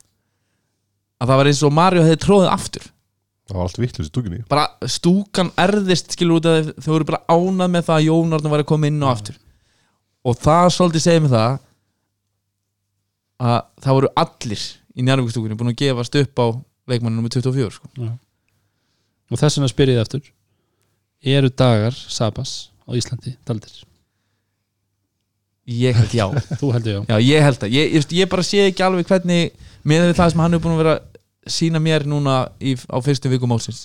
að 1.20 1.30
það 1.30 1.40
var 1.40 1.50
eins 1.50 1.62
og 1.66 1.74
Mario 1.74 2.04
hefði 2.04 2.20
tróðið 2.24 2.52
aftur 2.52 2.88
það 3.44 3.58
var 3.58 3.66
allt 3.66 3.80
vittlust 3.82 4.08
í 4.08 4.12
stúkunni 4.12 4.42
bara 4.50 4.90
stúkan 4.90 5.52
erðist 5.60 6.14
skilur 6.16 6.40
út 6.40 6.48
að 6.50 6.72
þau 6.78 6.90
voru 6.94 7.08
bara 7.12 7.24
ánað 7.28 7.74
með 7.74 7.88
það 7.88 7.98
að 7.98 8.06
Jón 8.08 8.36
Arnur 8.38 8.54
var 8.54 8.64
að 8.64 8.70
koma 8.72 8.90
inn 8.90 9.02
og 9.04 9.12
aftur 9.12 9.40
og 10.24 10.38
það 10.40 10.68
svolítið 10.78 11.04
segir 11.04 11.24
mig 11.24 11.34
það 11.34 11.58
að 13.44 13.58
það 13.84 13.98
voru 13.98 14.12
allir 14.24 14.62
í 14.94 15.04
njárvíkustúkunni 15.04 15.58
búin 15.58 15.72
að 15.74 15.80
gefast 15.82 16.16
upp 16.20 16.40
á 16.40 16.46
leikmanninu 16.90 17.24
með 17.24 17.38
24 17.40 17.74
sko. 17.74 17.90
Og 19.32 19.40
þess 19.40 19.58
vegna 19.58 19.70
spyr 19.72 19.92
ég 19.94 20.02
aftur 20.04 20.24
Eru 21.24 21.48
dagar 21.48 21.96
Sabas 21.96 22.70
á 22.84 22.92
Íslandi 22.92 23.32
taldir? 23.48 23.72
Ég 25.64 25.96
held 25.96 26.14
já. 26.14 26.26
Þú 26.60 26.72
heldur 26.74 26.92
já. 26.92 27.00
Já, 27.08 27.16
ég 27.24 27.44
held 27.46 27.60
það, 27.62 27.76
ég, 27.76 27.94
ég, 27.98 28.08
ég 28.20 28.30
bara 28.30 28.46
sé 28.46 28.64
ekki 28.68 28.84
alveg 28.84 29.08
hvernig 29.08 29.54
með 29.84 30.12
það 30.16 30.32
sem 30.32 30.42
hann 30.44 30.56
er 30.56 30.64
búin 30.64 30.76
að 30.76 30.82
vera 30.84 30.96
sína 31.50 31.80
mér 31.82 32.06
núna 32.08 32.48
í, 32.60 32.74
á 32.88 32.96
fyrstu 33.04 33.30
vikum 33.32 33.52
málsins 33.52 33.84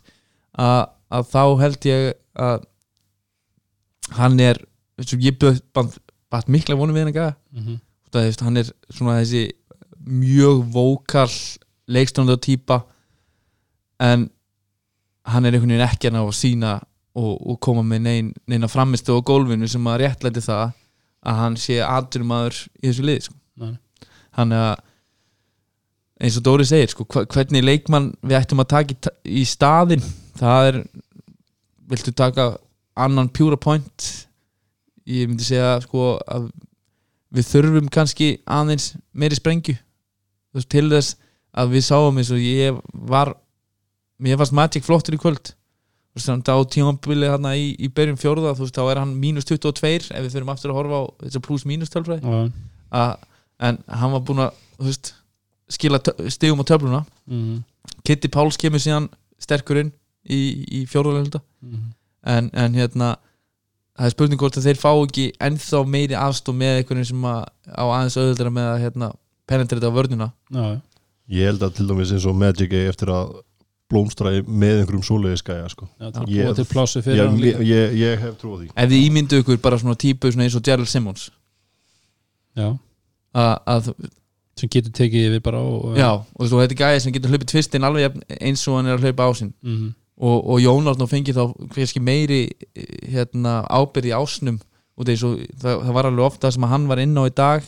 að, 0.56 0.90
að 1.12 1.30
þá 1.34 1.44
held 1.64 1.88
ég 1.90 2.10
að 2.40 2.68
hann 4.20 4.40
er 4.40 4.62
ég 5.00 5.38
bætt 5.40 6.52
mikla 6.52 6.78
vonum 6.80 6.96
við 6.96 7.06
hann 7.06 7.14
ekki 7.14 7.28
mm 7.30 7.64
-hmm. 7.64 7.80
það, 8.12 8.28
veist, 8.28 8.44
hann 8.46 8.58
er 8.58 8.72
svona 8.90 9.20
þessi 9.20 9.44
mjög 10.00 10.64
vókal 10.74 11.32
leikstjónda 11.88 12.38
týpa 12.38 12.84
en 14.00 14.30
hann 15.24 15.46
er 15.46 15.54
einhvern 15.54 15.76
veginn 15.76 15.88
ekki 15.88 16.10
að 16.10 16.16
ná 16.16 16.22
að 16.24 16.36
sína 16.36 16.80
og, 17.14 17.34
og 17.50 17.60
koma 17.60 17.84
með 17.84 18.02
nein, 18.02 18.34
neina 18.48 18.68
framistu 18.68 19.16
á 19.16 19.20
gólfinu 19.22 19.68
sem 19.68 19.88
að 19.88 20.00
réttlæti 20.04 20.42
það 20.42 20.72
að 21.28 21.42
hann 21.42 21.58
sé 21.60 21.80
aðdurumadur 21.84 22.62
í 22.80 22.88
þessu 22.88 23.06
lið 23.08 23.26
sko. 23.28 23.74
Hann 24.38 24.56
er 24.56 24.66
að 24.70 24.86
eins 26.20 26.38
og 26.40 26.46
Dóri 26.46 26.66
segir 26.68 26.92
sko, 26.92 27.06
hvernig 27.08 27.64
leikmann 27.64 28.12
við 28.22 28.40
ættum 28.42 28.64
að 28.64 28.72
taka 28.74 28.96
í, 28.96 29.14
í 29.40 29.44
staðinn 29.48 30.04
það 30.40 30.72
er 30.72 30.80
viltu 31.90 32.14
taka 32.16 32.50
annan 33.00 33.32
pjúra 33.32 33.60
point? 33.60 34.10
Ég 35.08 35.30
myndi 35.30 35.48
segja 35.48 35.78
sko 35.86 36.18
að 36.28 36.50
við 37.36 37.48
þurfum 37.54 37.92
kannski 37.94 38.30
aðeins 38.50 38.92
meiri 39.14 39.38
sprengju 39.38 39.78
til 40.70 40.88
þess 40.92 41.16
að 41.56 41.76
við 41.76 41.86
sáum 41.88 42.20
eins 42.20 42.32
og 42.34 42.42
ég 42.42 42.78
var 42.92 43.32
mér 44.20 44.40
fannst 44.42 44.56
Magic 44.58 44.86
flottur 44.86 45.16
í 45.16 45.22
kvöld 45.22 45.54
á 46.18 46.58
tímabilið 46.74 47.30
hérna 47.32 47.54
í, 47.56 47.76
í 47.80 47.88
byrjun 47.94 48.18
fjórða 48.20 48.56
þú 48.58 48.66
veist, 48.66 48.76
þá 48.76 48.92
er 48.92 49.00
hann 49.04 49.14
mínus 49.22 49.46
22 49.46 50.10
ef 50.12 50.24
við 50.26 50.34
þurfum 50.34 50.52
aftur 50.54 50.72
að 50.74 50.80
horfa 50.80 51.00
á 51.00 51.04
þessar 51.26 51.44
pluss 51.46 51.66
mínus 51.70 51.90
tölfræði. 51.94 52.52
Að, 52.92 53.16
en 53.60 53.78
hann 53.88 54.12
var 54.16 54.22
búinn 54.26 54.44
að 54.48 54.54
þú 54.80 54.88
veist, 54.90 55.14
skila 55.70 56.00
stigum 56.34 56.60
á 56.62 56.66
töfluna. 56.66 57.06
Mhm. 57.30 57.64
Kitty 58.04 58.28
Páls 58.28 58.58
kemur 58.58 58.80
síðan 58.82 59.10
sterkurinn 59.40 59.92
í, 60.30 60.66
í 60.82 60.86
fjórðarlegunda 60.90 61.42
Mhm. 61.62 61.94
en, 62.26 62.50
en 62.54 62.74
hérna 62.74 63.16
það 64.00 64.06
er 64.06 64.10
spurning 64.14 64.40
hvort 64.40 64.58
að 64.58 64.66
þeir 64.68 64.80
fá 64.80 64.92
ekki 64.96 65.32
ennþá 65.40 65.80
meiri 65.88 66.16
afstóð 66.16 66.56
með 66.56 66.78
einhvern 66.80 67.06
sem 67.06 67.22
að, 67.24 67.46
á 67.68 67.84
aðeins 67.84 68.18
auðvöldra 68.18 68.52
með 68.56 68.68
að 68.74 68.82
hérna, 68.84 69.10
penetrita 69.48 69.88
á 69.92 69.96
vörnuna 69.96 70.32
Já, 70.52 70.82
ég 71.30 71.46
held 71.50 71.64
að 71.64 71.74
til 71.76 71.88
dæmis 71.88 72.12
eins 72.16 72.26
og 72.26 72.36
Magic 72.36 72.72
eftir 72.74 73.08
að 73.12 73.42
blómstra 73.90 74.32
í- 74.38 74.44
með 74.46 74.82
einhverjum 74.84 75.04
svoleiðis 75.08 75.44
gæja 75.46 75.70
sko. 75.74 75.88
Já, 76.00 76.10
Ég- 76.30 76.46
ég, 77.18 77.30
ég, 77.46 77.64
ég, 77.70 77.96
ég 78.04 78.20
hef 78.24 78.36
trú 78.42 78.54
á 78.54 78.58
því. 78.62 78.68
Ef 78.76 78.90
þið 78.90 79.06
ímyndu 79.10 79.40
ykkur 79.44 79.58
bara 79.62 79.78
svona 79.82 79.96
típu 79.98 80.32
svona 80.32 80.46
eins 80.48 80.56
og 80.60 80.64
Gerald 80.64 80.88
Simmons. 80.92 81.30
Já, 82.58 82.70
sem 84.60 84.70
getur 84.74 84.92
tekið 84.92 85.28
yfir 85.30 85.42
bara 85.46 85.60
og, 85.64 85.96
já, 85.98 86.10
og 86.12 86.42
þú 86.50 86.58
veist, 86.60 86.72
þetta 86.74 86.76
er 86.76 86.80
gæði 86.84 87.02
sem 87.04 87.14
getur 87.16 87.32
hlaupið 87.32 87.50
tvistinn 87.54 87.86
alveg 87.88 88.02
jafn 88.08 88.24
eins 88.42 88.64
og 88.68 88.76
hann 88.80 88.90
er 88.92 88.98
að 88.98 89.06
hlaupa 89.08 89.28
á 89.30 89.32
sinn. 89.40 89.54
Mhm. 89.64 89.94
og, 90.20 90.50
og 90.52 90.58
Jónas 90.60 90.98
nú 91.00 91.06
fengið 91.08 91.38
þá 91.38 91.44
hverski 91.72 92.02
meiri 92.04 92.40
hérna, 93.08 93.62
ábyrði 93.72 94.12
ásnum 94.18 94.58
og 95.00 95.06
það, 95.08 95.16
svo, 95.22 95.30
það, 95.62 95.78
það 95.86 95.94
var 95.96 96.10
alveg 96.10 96.26
ofta 96.26 96.52
sem 96.52 96.66
að 96.68 96.74
hann 96.74 96.88
var 96.92 97.00
inn 97.00 97.16
á 97.16 97.24
í 97.24 97.32
dag 97.32 97.64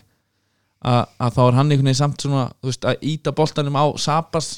að, 0.84 1.06
að 1.22 1.31
þá 1.38 1.39
er 1.48 1.56
hann 1.56 1.72
einhvern 1.72 1.88
veginn 1.88 1.95
samt 2.02 2.26
svona 2.26 2.41
þú 2.60 2.68
veist, 2.73 2.84
að 2.91 3.06
íta 3.14 3.31
boltanum 3.38 3.80
á 3.80 3.85
Sabas 3.95 4.49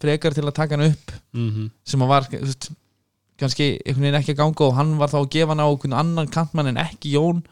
frekar 0.00 0.34
til 0.34 0.44
að 0.46 0.54
taka 0.56 0.76
hann 0.76 0.90
upp 0.92 1.12
Mhm. 1.34 1.70
sem 1.84 2.00
að 2.02 2.08
var 2.08 2.28
veist, 2.30 2.70
kannski 3.40 3.66
einhvern 3.86 4.02
veginn 4.06 4.20
ekki 4.20 4.34
að 4.34 4.40
ganga 4.42 4.66
og 4.68 4.74
hann 4.76 4.96
var 4.98 5.08
þá 5.08 5.18
að 5.22 5.30
gefa 5.30 5.48
hann 5.54 5.60
á 5.64 5.68
einhvern 5.70 5.92
annan 6.00 6.28
kantmann 6.28 6.66
en 6.72 6.76
ekki 6.82 7.12
Jón 7.14 7.42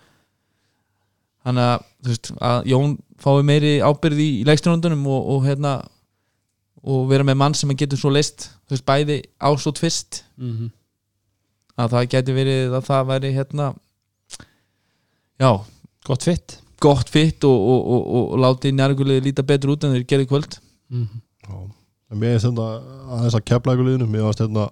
þannig 1.45 1.65
að, 1.65 1.85
veist, 2.09 2.33
að 2.41 2.65
Jón 2.73 2.97
fái 3.23 3.43
meiri 3.47 3.73
ábyrði 3.81 4.27
í 4.41 4.45
leikstjónundunum 4.49 5.07
og, 5.07 5.29
og 5.37 5.47
hérna 5.47 5.77
og 6.89 7.09
vera 7.11 7.25
með 7.27 7.37
mann 7.41 7.55
sem 7.59 7.71
að 7.73 7.81
getur 7.83 7.99
svo 7.99 8.11
leist 8.15 8.51
þú 8.69 8.75
veist, 8.77 8.87
bæði 8.87 9.17
ás 9.41 9.67
og 9.67 9.75
tvist 9.79 10.23
Mhm. 10.39 10.71
að 11.79 11.91
það 11.95 12.09
geti 12.13 12.33
verið 12.37 12.77
að 12.79 12.87
það 12.87 13.07
væri 13.13 13.33
hérna 13.35 13.75
já, 15.41 15.51
Gott 16.05 16.23
fitt 16.27 16.59
gott 16.81 17.09
fitt 17.11 17.43
og, 17.45 17.59
og, 17.59 17.89
og, 17.91 18.07
og, 18.07 18.33
og 18.33 18.39
láti 18.39 18.71
nærgulega 18.73 19.25
líta 19.25 19.43
betur 19.47 19.73
út 19.75 19.85
en 19.85 19.95
þeir 19.97 20.07
gerði 20.07 20.27
í 20.27 20.31
kvöld 20.31 20.59
Mhm. 20.91 21.21
Já. 21.49 21.71
Mér 22.17 22.37
finnst 22.37 22.49
þetta 22.49 22.69
aðeins 23.19 23.39
að 23.39 23.47
kepla 23.53 23.75
ykkur 23.77 23.89
liðinu 23.91 24.11
mér 24.11 24.29
finnst 24.29 24.45
þetta 24.47 24.69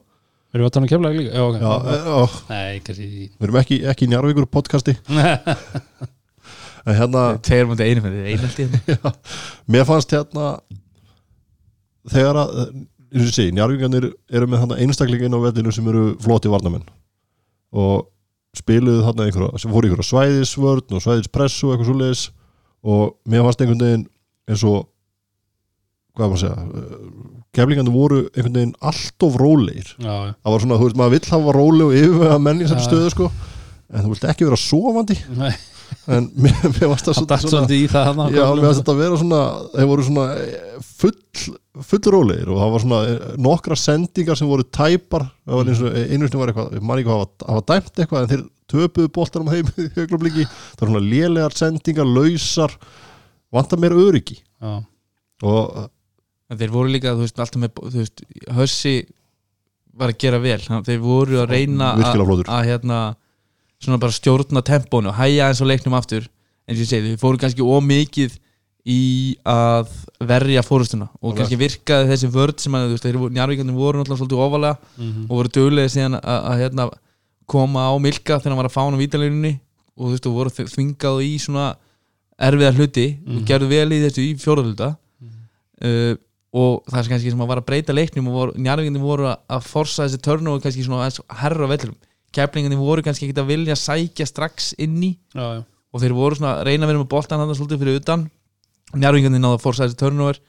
Erum 0.54 0.62
við 0.62 0.68
að 0.70 0.74
tala 0.76 0.86
um 0.86 0.90
keflaði 0.90 1.18
líka? 1.20 1.32
Já, 1.36 1.42
ok. 1.44 1.56
Já, 1.60 1.96
já, 2.06 2.36
Nei, 2.48 2.76
kannski 2.86 3.06
við 3.06 3.44
erum 3.44 3.56
ekki, 3.60 3.76
ekki 3.90 4.06
í 4.06 4.10
Njarvíkur 4.12 4.46
podcasti. 4.48 4.94
En 6.86 6.94
hérna 6.94 7.22
tveir 7.42 7.66
mútið 7.66 7.88
einu 7.90 8.02
fyrir 8.04 8.26
einhaldi 8.30 8.64
hérna. 8.70 9.10
mér 9.74 9.86
fannst 9.88 10.12
hérna 10.14 10.50
þegar 12.12 12.38
að 12.44 12.52
eins 12.62 13.24
og 13.24 13.32
segi, 13.34 13.54
njárvíkarnir 13.56 14.06
eru 14.30 14.46
með 14.46 14.62
þarna 14.62 14.78
einstakling 14.84 15.24
inn 15.26 15.34
á 15.34 15.40
vellinu 15.42 15.72
sem 15.74 15.88
eru 15.90 16.04
flotti 16.22 16.52
varnamenn 16.52 16.86
og 17.74 18.06
spiluðu 18.56 19.02
þarna 19.02 19.26
einhverja, 19.26 19.60
sem 19.62 19.74
fóru 19.74 19.90
einhverja 19.90 20.08
svæðisvörn 20.12 20.94
og 20.94 21.02
svæðispressu 21.02 21.66
og 21.66 21.74
eitthvað 21.74 21.90
svoleiðis. 21.90 22.22
Og 22.86 23.16
mér 23.26 23.42
fannst 23.44 23.64
einhvern 23.64 23.82
veginn 23.82 24.06
eins 24.46 24.62
og 24.70 24.86
hvað 26.16 26.32
maður 26.32 26.36
að 26.36 26.43
segja 26.43 27.36
keflingarnir 27.56 27.94
voru 27.94 28.22
einhvern 28.34 28.59
veginn 28.59 28.74
allt 28.84 29.26
of 29.26 29.38
rólegir. 29.40 29.93
Já, 29.97 30.12
já. 30.12 30.32
það 30.34 30.55
var 30.55 30.64
svona, 30.64 30.80
þú 30.80 30.88
veist, 30.88 30.98
maður 31.01 31.14
vill 31.16 31.30
hafa 31.32 31.55
róleg 31.56 31.86
og 31.86 31.97
yfirvega 32.01 32.43
menn 32.43 32.60
í 32.60 32.66
þessari 32.66 32.82
Já. 32.82 32.88
stöðu 32.90 33.12
sko. 33.14 33.30
En 33.86 34.02
þú 34.02 34.12
vilt 34.12 34.26
ekki 34.32 34.48
vera 34.48 34.59
sofandi. 34.60 35.16
Nei, 35.36 35.52
en 36.16 36.26
mér, 36.34 36.59
mér 36.74 36.90
varst 36.90 37.09
það 37.09 37.47
svolítið 37.47 37.76
í 37.78 37.86
það. 37.93 38.20
Já, 38.34 38.43
mér 38.51 38.66
finnst 38.66 38.82
þetta 38.82 38.97
að 38.97 39.01
vera 39.05 39.20
svona 39.22 39.44
þeir 39.76 39.88
voru 39.93 40.06
svona 40.09 40.26
eh, 40.43 40.82
full 40.98 41.14
full 41.86 42.12
rólegir. 42.16 42.51
Og 42.51 42.60
það 42.60 42.74
var 42.74 42.84
svona 42.84 43.01
eh, 43.12 43.24
nokkra 43.47 43.78
sendingar 43.80 44.40
sem 44.40 44.51
voru 44.51 44.66
tæpar. 44.66 45.28
Það 45.47 45.60
var 45.60 45.72
eins 45.72 45.82
og 45.86 45.97
eh, 46.02 46.14
sem 46.26 46.43
var 46.43 46.52
eitthvað, 46.52 46.76
ég 46.76 46.86
man 46.90 47.02
ekki 47.02 47.14
hafa, 47.14 47.30
hafa 47.47 47.66
dæmt 47.72 48.05
eitthvað 48.05 48.22
en 48.24 48.32
þeir 48.34 48.47
töpuðu 48.66 49.12
boltanum 49.14 49.52
heim 49.55 49.68
í 49.84 49.90
höglabliki, 49.94 50.47
það 50.74 50.82
var 50.82 50.93
svona 50.93 51.06
lélegar 51.06 51.55
sendingar, 51.55 52.09
lausar 52.18 52.74
vantar 53.55 53.80
meira 53.80 53.98
öryggi. 54.02 54.40
Já, 54.59 54.80
og 55.47 55.84
En 56.51 56.59
þeir 56.60 56.70
voru 56.70 56.89
líka, 56.94 57.12
þú 57.16 57.24
veist, 57.24 57.39
alltaf 57.43 57.60
með 57.62 57.73
þú 57.90 57.98
veist, 58.01 58.23
Hössi 58.55 58.97
var 59.97 60.12
að 60.12 60.18
gera 60.23 60.39
vel 60.39 60.60
Hann- 60.68 60.85
þeir 60.86 61.01
voru 61.02 61.40
að 61.43 61.51
reyna 61.51 61.94
að 61.97 62.66
hérna 62.68 62.98
svona 63.82 63.98
bara 64.01 64.12
stjórna 64.12 64.62
tempónu 64.62 65.09
og 65.10 65.14
hæja 65.18 65.48
eins 65.51 65.60
og 65.60 65.66
leiknum 65.68 65.94
aftur 65.98 66.28
eins 66.68 66.78
og 66.78 66.85
ég 66.85 66.90
segi, 66.90 67.14
þeir 67.14 67.20
fóru 67.23 67.39
kannski 67.43 67.62
ómikið 67.66 68.36
í 68.86 69.36
að 69.44 69.89
verja 70.23 70.62
fórustuna 70.62 71.09
og 71.20 71.32
Alveg. 71.32 71.39
kannski 71.40 71.59
virkaði 71.59 72.09
þessi 72.12 72.31
vörd 72.31 72.60
sem 72.62 72.73
að 72.78 72.85
þú 72.86 72.93
veist, 72.94 73.06
þeir 73.09 73.18
voru, 73.18 73.35
njárvíkandi 73.35 73.74
voru 73.74 73.98
náttúrulega 73.98 74.20
svolítið 74.20 74.44
ofalega 74.47 74.78
mhm. 74.97 75.24
og 75.27 75.35
voru 75.40 75.48
duglega 75.56 75.89
síðan 75.97 76.14
að, 76.20 76.39
að 76.52 76.60
hérna, 76.62 76.86
koma 77.47 77.81
á 77.90 77.93
Milka 77.98 78.39
þegar 78.39 78.52
hann 78.55 78.60
var 78.62 78.68
að 78.70 78.77
fána 78.77 79.01
vítaleginu 79.01 79.52
og 79.97 80.06
þú 80.06 80.12
veist, 80.14 80.27
og 80.31 80.36
voru 80.39 80.51
þvingað 80.51 81.18
í 81.27 81.32
svona 81.43 81.66
erfiða 82.39 82.73
hluti 82.77 83.06
Mhm. 83.27 83.36
og 83.36 83.43
gerðu 83.51 83.68
vel 83.74 83.89
í 83.97 84.01
þessu 84.06 84.23
í 84.23 84.31
fjórðalhuta 84.39 84.97
Mhm. 85.20 85.35
uh, 85.82 86.14
og 86.57 86.83
það 86.89 87.01
er 87.01 87.11
kannski 87.12 87.33
sem 87.33 87.43
að 87.45 87.51
var 87.51 87.61
að 87.61 87.69
breyta 87.69 87.97
leiknum 87.97 88.28
og 88.33 88.53
njárvíkandi 88.57 89.03
voru 89.03 89.28
að, 89.31 89.41
að 89.57 89.70
forsa 89.70 90.07
þessi 90.07 90.23
törn 90.24 90.51
og 90.53 90.62
kannski 90.65 90.85
svona 90.87 91.05
aðeins 91.05 91.20
herra 91.43 91.69
á 91.69 91.73
vellurum 91.73 91.97
keflingandi 92.37 92.78
voru 92.81 93.05
kannski 93.05 93.28
ekki 93.28 93.41
að 93.43 93.51
vilja 93.53 93.77
sækja 93.81 94.28
strax 94.28 94.73
inn 94.83 94.99
í 95.03 95.12
já, 95.35 95.47
já. 95.59 95.62
og 95.65 96.03
þeir 96.03 96.16
voru 96.16 96.39
svona 96.39 96.57
að 96.57 96.69
reyna 96.70 96.87
að 96.87 96.93
vera 96.93 97.03
með 97.03 97.11
boltan 97.12 97.43
hann 97.43 97.57
svolítið 97.57 97.83
fyrir 97.83 98.01
utan 98.03 98.28
njárvíkandi 98.97 99.43
náða 99.43 99.59
að 99.59 99.66
forsa 99.66 99.87
þessi 99.87 100.01
törnóver 100.01 100.41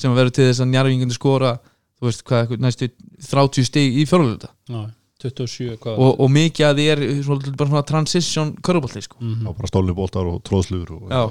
sem 0.00 0.12
að 0.12 0.20
vera 0.20 0.34
til 0.34 0.48
þess 0.50 0.64
að 0.64 0.72
njárvíkandi 0.74 1.16
skora 1.16 1.54
þú 1.94 2.10
veist 2.10 2.26
hvað, 2.28 2.54
næstu 2.60 2.90
30 3.30 3.68
stig 3.70 3.98
í 4.02 4.04
já. 4.04 4.84
27 5.24 5.78
hvað 5.80 6.00
og, 6.00 6.18
og 6.20 6.32
mikið 6.32 6.66
að 6.68 6.78
því 6.78 6.86
er 6.92 7.02
svolítið 7.24 7.58
bara 7.58 7.70
svona 7.70 7.86
transition 7.88 8.50
körubolti 8.64 9.04
sko. 9.04 9.18
Mhm. 9.20 9.46
Já, 9.46 9.56
bara 9.60 9.70
stólni 9.70 9.96
boltar 9.96 10.28
og 10.28 10.42
tróðslugur 10.44 10.96
og, 10.98 11.04
Já. 11.08 11.22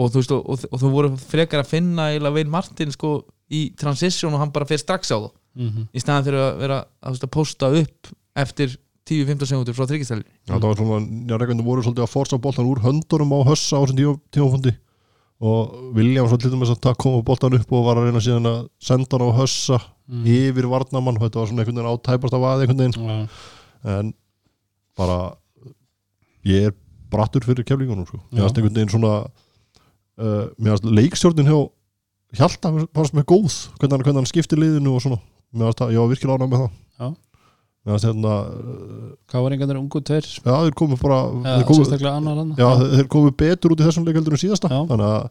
Og 0.00 0.10
þú 0.14 0.20
veist 0.22 0.32
og, 0.36 0.46
og, 0.54 0.64
og 0.72 0.80
þú 0.82 0.90
voru 0.94 1.10
frekar 1.20 1.62
að 1.64 1.70
finna 1.74 2.08
eiginlega 2.10 2.36
Vein 2.38 2.50
Martin 2.52 2.92
sko 2.94 3.10
í 3.52 3.64
transition 3.76 4.32
og 4.36 4.40
hann 4.40 4.52
bara 4.54 4.68
fer 4.70 4.80
strax 4.82 5.12
á 5.12 5.18
það 5.20 5.30
Mhm. 5.50 5.88
í 5.90 5.98
staðan 5.98 6.22
fyrir 6.28 6.38
að 6.44 6.58
vera 6.62 6.76
að, 7.02 7.10
veist, 7.10 7.24
að 7.26 7.30
posta 7.34 7.68
upp 7.74 8.10
eftir 8.38 8.76
10-15 9.10 9.48
sekundur 9.50 9.74
frá 9.74 9.86
þryggjastæli 9.90 10.22
Já, 10.46 10.52
það 10.54 10.66
var 10.68 10.76
svona, 10.78 10.98
njárvíkarnir 11.26 11.66
voru 11.66 11.82
svolítið 11.82 12.04
að 12.06 12.12
forsa 12.12 12.38
boltan 12.38 12.68
úr 12.70 12.78
höndunum 12.84 13.32
á 13.34 13.38
hössa 13.48 13.74
á 13.74 13.82
þessum 13.82 13.98
tíma- 13.98 14.20
tímafundi. 14.30 14.72
Og 15.42 15.94
William 15.96 16.28
svo 16.28 16.36
til 16.38 16.50
dæmis 16.52 16.70
að 16.70 16.78
takk 16.84 16.98
koma 17.02 17.22
boltan 17.26 17.54
upp 17.58 17.72
og 17.72 17.84
var 17.88 17.96
að 17.98 18.06
reyna 18.06 18.20
síðan 18.22 18.46
að 18.46 18.68
senda 18.78 19.18
hann 19.18 19.26
á 19.26 19.38
hössa 19.40 19.80
Mhm. 20.06 20.24
yfir 20.26 20.68
varnamann, 20.70 21.18
þetta 21.18 21.34
var 21.40 21.46
svona 21.50 21.64
einhvern 21.64 21.80
veginn 21.80 21.92
átæpast 21.98 22.34
af 22.38 22.46
aðeins 22.46 22.70
einhvern 22.70 22.92
veginn. 22.92 23.28
Já, 23.82 23.98
en 23.98 24.14
bara 24.96 25.34
ég 26.46 26.66
er 26.70 26.74
brattur 27.10 27.42
fyrir 27.42 27.64
keflingunum 27.66 28.06
sko. 28.06 28.20
Mér 28.30 28.46
fannst 28.46 28.58
einhvern 28.60 28.74
veginn 28.78 28.92
svona 28.94 29.26
uh, 30.20 30.44
mér 30.58 30.76
fannst 30.76 30.88
leikstjórnin 31.00 31.48
hjá 31.50 31.58
Hjalta 32.38 32.70
fannst 32.94 33.14
mér 33.16 33.24
góð 33.26 33.54
hvernig 33.80 33.90
hann, 33.96 34.04
hvernig 34.06 34.20
hann 34.20 34.28
skipti 34.30 34.54
liðinu 34.58 34.92
og 34.94 35.02
svona. 35.02 35.16
Mér 35.50 35.66
fannst 35.70 35.80
það, 35.82 35.92
ég 35.96 35.98
var 36.04 36.10
virkilega 36.12 36.36
ánægð 36.38 36.52
með 36.52 36.60
það. 36.62 36.70
Já. 37.00 37.08
mér 37.80 37.90
fannst 37.96 38.06
hérna 38.06 38.34
Hvað 39.32 39.42
var 39.46 39.56
einhvern 39.56 39.80
ungu 39.80 40.02
tveir? 40.06 40.28
Já, 40.44 40.52
þeir 40.66 40.76
komu 40.78 40.98
bara 41.00 41.18
Já, 41.26 41.56
þeir 41.56 41.66
komu, 41.72 42.54
já, 42.60 42.68
þeir 42.94 43.08
komu 43.16 43.32
betur 43.42 43.74
út 43.74 43.82
í 43.82 43.88
þessum 43.88 44.06
leik 44.06 44.20
heldur 44.20 44.36
en 44.38 44.42
síðasta. 44.44 44.70
Þannig 44.70 45.06
að, 45.10 45.30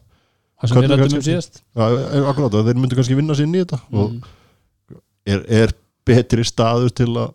Það 0.60 0.68
sem 0.68 0.76
við 0.84 0.90
rættum 0.92 1.16
um 1.16 1.24
síðast. 1.24 1.54
Já, 1.72 1.84
e- 1.88 2.24
akkurát, 2.28 2.56
að 2.60 2.66
þeir 2.68 2.80
myndu 2.82 2.96
kannski 2.98 3.16
vinna 3.16 3.36
sér 3.38 3.46
inn 3.48 3.54
í 3.56 3.62
þetta. 3.64 3.78
Og 3.96 4.10
Mhm. 4.10 4.98
er, 5.32 5.44
er 5.62 5.72
betri 6.04 6.44
staður 6.44 6.92
til 6.92 7.08
að 7.16 7.30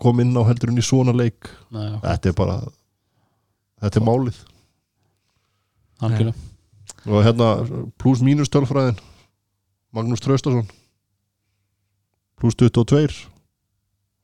koma 0.00 0.22
inn 0.24 0.32
á 0.32 0.42
heldur 0.48 0.70
en 0.72 0.80
í 0.80 0.86
svona 0.86 1.12
leik? 1.12 1.50
Nei, 1.70 1.90
þetta 2.00 2.32
er 2.32 2.38
bara 2.40 2.56
þetta 3.84 4.00
er 4.00 4.06
málið. 4.08 4.38
Algjörlega 6.00 6.34
og 7.06 7.24
hérna 7.24 7.50
pluss 7.98 8.22
mínus 8.24 8.50
tölfræðin. 8.52 8.98
Magnús 9.92 10.20
Traustason. 10.22 10.68
Pluss 12.40 12.56
22 12.56 13.30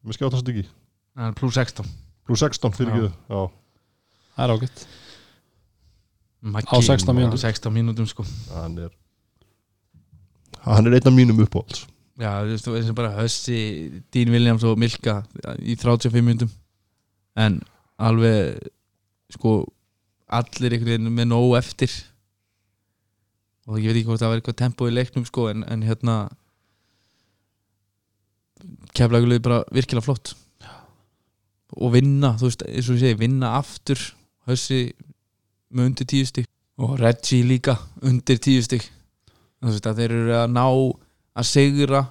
með 0.06 0.16
skjáttast 0.18 0.50
ekki. 0.52 0.66
Plus 1.36 1.56
16 1.56 1.88
pluss 2.26 2.42
16 2.42 2.74
fyrir 2.76 2.94
ekki 2.94 3.08
já, 3.08 3.40
Það 4.36 4.44
er 4.44 4.54
ágætt. 4.54 4.86
Á 6.46 6.76
16 6.76 7.16
mínútum. 7.16 7.40
16 7.40 7.72
mínútum 7.74 8.08
sko. 8.10 8.24
Hann 8.52 8.78
er 8.78 8.90
hann 10.66 10.86
er 10.86 10.96
einn 10.98 11.08
af 11.08 11.14
mínum 11.14 11.40
uppáhalds. 11.42 11.86
Já, 12.18 12.42
þú 12.42 12.50
veist, 12.50 12.66
þú 12.66 12.74
veist 12.74 12.94
bara 12.96 13.12
Hössi, 13.14 13.60
Dín 14.12 14.32
Williams 14.32 14.64
og 14.64 14.78
Milka 14.80 15.20
í 15.60 15.76
35 15.76 16.22
minnum 16.24 16.50
en 17.36 17.60
alveg 18.00 18.56
sko 19.32 19.66
allir 20.26 20.72
einhvern 20.72 20.90
veginn 20.90 21.12
með 21.12 21.28
nóg 21.30 21.56
eftir 21.58 21.92
og 23.66 23.78
ég 23.82 23.90
veit 23.90 24.00
ekki 24.00 24.10
hvort 24.10 24.22
það 24.22 24.32
var 24.32 24.40
eitthvað 24.40 24.58
tempo 24.62 24.88
í 24.88 24.94
leiknum 24.94 25.26
sko 25.26 25.48
en, 25.50 25.64
en 25.66 25.84
hérna 25.86 26.16
keflagulegði 28.96 29.44
bara 29.44 29.62
virkilega 29.74 30.06
flott. 30.06 30.34
Og 31.76 31.92
vinna, 31.96 32.34
þú 32.38 32.48
veist, 32.48 32.62
eins 32.66 32.88
og 32.88 32.96
ég 32.96 33.02
segi 33.02 33.20
vinna 33.20 33.56
aftur, 33.58 34.00
Hössi 34.46 34.92
með 35.74 35.88
undir 35.90 36.06
tíu 36.06 36.26
stig. 36.28 36.46
Og 36.78 36.92
Reggie 37.00 37.42
líka 37.42 37.74
undir 38.06 38.38
tíu 38.38 38.62
stig. 38.62 38.84
Þú 39.58 39.72
veist 39.72 39.88
að 39.90 40.02
þeir 40.02 40.14
eru 40.14 40.36
að 40.38 40.52
ná 40.54 40.64
að 40.66 41.48
sigra 41.48 42.04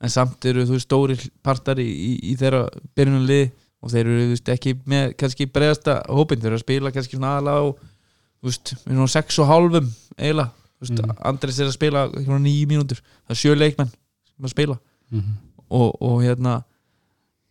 en 0.00 0.12
samt 0.12 0.44
eru 0.48 0.64
þú 0.66 0.76
veist 0.76 0.88
stóri 0.88 1.16
partar 1.44 1.80
í, 1.82 1.86
í, 1.86 2.12
í 2.32 2.36
þeirra 2.38 2.66
byrjunarlið 2.96 3.50
og 3.84 3.92
þeir 3.92 4.04
eru 4.06 4.22
þú 4.22 4.32
veist 4.34 4.50
ekki 4.54 4.74
með 4.88 5.12
kannski 5.20 5.48
bregðasta 5.52 5.98
hópin, 6.08 6.40
þeir 6.40 6.50
eru 6.52 6.58
að 6.58 6.64
spila 6.64 6.92
kannski 6.94 7.18
svona 7.18 7.34
aðalega 7.36 7.60
á 7.60 7.66
þú 7.76 8.50
veist, 8.50 8.72
erum 8.86 9.08
á 9.08 9.14
sex 9.16 9.40
og 9.42 9.50
hálfum 9.50 9.90
eiginlega, 10.16 10.65
Mhm. 10.90 11.16
Andres 11.24 11.58
er 11.60 11.66
að 11.66 11.72
spila 11.74 12.08
svona 12.12 12.38
nýju 12.44 12.66
mínútur, 12.70 13.00
það 13.26 13.30
er 13.30 13.40
sjö 13.42 13.56
leikmenn 13.56 13.90
sem 13.90 14.44
að 14.44 14.50
spila 14.54 14.78
Mhm. 15.12 15.32
og, 15.70 16.02
og 16.02 16.22
hérna 16.22 16.64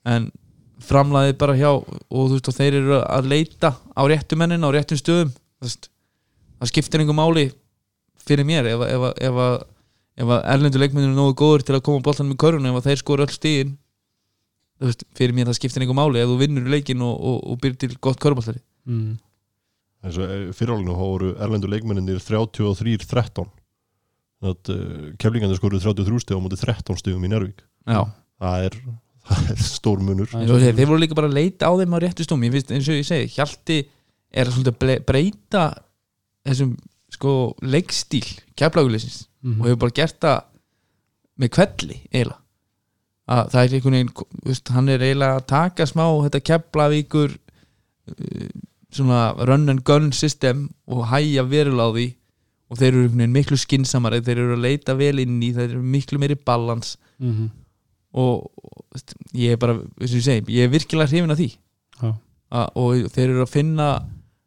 en 0.05 0.31
framlaðið 0.79 1.37
bara 1.37 1.53
hjá 1.55 1.69
og 1.71 2.29
þú 2.29 2.31
veist 2.35 2.47
og 2.49 2.55
þeir 2.55 2.73
eru 2.81 2.97
að 3.01 3.27
leita 3.31 3.75
á 3.95 4.01
réttu 4.07 4.35
mennin 4.37 4.61
á 4.63 4.69
réttum 4.71 4.97
stöðum 4.99 5.31
það 5.61 6.67
skiptir 6.67 6.99
einhver 6.99 7.15
máli 7.15 7.51
fyrir 8.25 8.45
mér 8.45 8.65
ef, 8.65 8.79
að- 8.81 10.43
erlendu 10.45 10.79
leikmennir 10.79 11.09
er 11.11 11.15
nógu 11.15 11.33
góður 11.35 11.63
til 11.65 11.75
að 11.75 11.83
koma 11.83 12.01
boltanum 12.01 12.33
í 12.33 12.37
körun 12.37 12.65
ef 12.67 12.83
þeir 12.83 12.97
skora 13.01 13.25
öll 13.25 13.33
stíðin 13.35 13.77
fyrir 15.15 15.33
mér 15.33 15.47
það 15.49 15.57
skiptir 15.59 15.81
einhver 15.85 15.95
máli 15.97 16.19
ef 16.21 16.27
þú 16.29 16.37
vinnur 16.39 16.67
leikin 16.69 17.01
og, 17.01 17.15
og, 17.19 17.37
og 17.51 17.59
byrjir 17.61 17.77
til 17.79 17.97
gott 18.01 18.19
köruboltari 18.19 18.59
Mhm. 18.85 19.17
Eins 20.05 20.19
og 20.21 20.53
fyrirálinu 20.57 20.95
þá 20.95 21.01
voru 21.03 21.31
erlendu 21.41 21.69
leikmenninir 21.71 22.21
33-13 22.23 23.47
þannig 24.41 24.51
að 24.51 24.73
uh, 24.75 25.09
keflingarnir 25.21 25.59
skoruðu 25.59 25.83
33 25.87 26.21
stig 26.25 26.37
á 26.37 26.43
móti 26.43 26.59
13 26.61 27.01
stigum 27.01 27.25
í 27.25 27.31
Njárvík 27.31 27.63
já, 27.89 28.01
það 28.41 28.65
er, 28.69 28.79
það 29.29 29.51
er 29.55 29.61
stór 29.65 30.03
munur. 30.05 30.33
Og 30.37 30.57
þeir, 30.61 30.75
þeir 30.77 30.89
voru 30.91 31.01
líka 31.01 31.17
bara 31.17 31.29
að 31.31 31.37
leita 31.39 31.69
á 31.69 31.73
þeim 31.79 31.95
á 31.95 31.99
réttu 32.03 32.25
stómi. 32.27 32.49
Ég 32.49 32.57
finnst 32.57 32.73
eins 32.75 32.89
og 32.91 32.99
ég 32.99 33.07
segi, 33.07 33.31
Hjalti 33.37 33.77
er 34.35 34.51
að 34.51 35.05
breyta 35.07 35.63
þessum 36.45 36.75
sko 37.15 37.31
leikstíl 37.63 38.25
keflagulisins 38.59 39.23
Mhm. 39.45 39.61
og 39.61 39.67
hefur 39.69 39.81
bara 39.83 39.93
gert 39.93 40.19
það 40.25 40.37
með 41.37 41.49
kvelli 41.53 41.97
eiginlega. 42.09 42.39
Að 43.25 43.49
það 43.51 43.59
er 43.61 43.75
einhvern 43.77 43.95
veginn 43.97 44.73
hann 44.75 44.89
er 44.89 45.03
eiginlega 45.05 45.37
að 45.39 45.45
taka 45.51 45.85
smá 45.89 46.05
þetta 46.25 46.41
keflavíkur 46.49 47.35
uh, 47.35 48.49
svona 48.95 49.19
run 49.47 49.69
and 49.71 49.83
gun 49.87 50.11
system 50.15 50.69
og 50.87 51.05
hæja 51.11 51.43
verulega 51.49 51.89
á 51.91 51.95
því 51.95 52.07
og 52.71 52.79
þeir 52.81 52.97
eru 52.97 53.27
miklu 53.29 53.57
skinsamari 53.61 54.23
þeir 54.25 54.41
eru 54.41 54.55
að 54.57 54.63
leita 54.65 54.95
vel 54.97 55.19
inn 55.21 55.37
í 55.45 55.51
þeir 55.53 55.69
eru 55.75 55.83
miklu 55.95 56.21
meiri 56.21 56.37
balans 56.45 56.95
Mhm. 57.19 57.45
og, 58.15 58.49
og 58.59 59.01
ég 59.33 59.53
er 59.53 59.57
bara, 59.59 59.73
eins 60.01 60.11
og 60.11 60.19
ég 60.19 60.25
segi, 60.25 60.55
ég 60.57 60.65
er 60.65 60.71
virkilega 60.73 61.07
hrifin 61.07 61.31
af 61.31 61.37
því 61.39 61.47
Já. 62.01 62.09
að, 62.51 62.67
og 62.75 63.11
þeir 63.15 63.29
eru 63.29 63.45
að 63.45 63.53
finna 63.53 63.87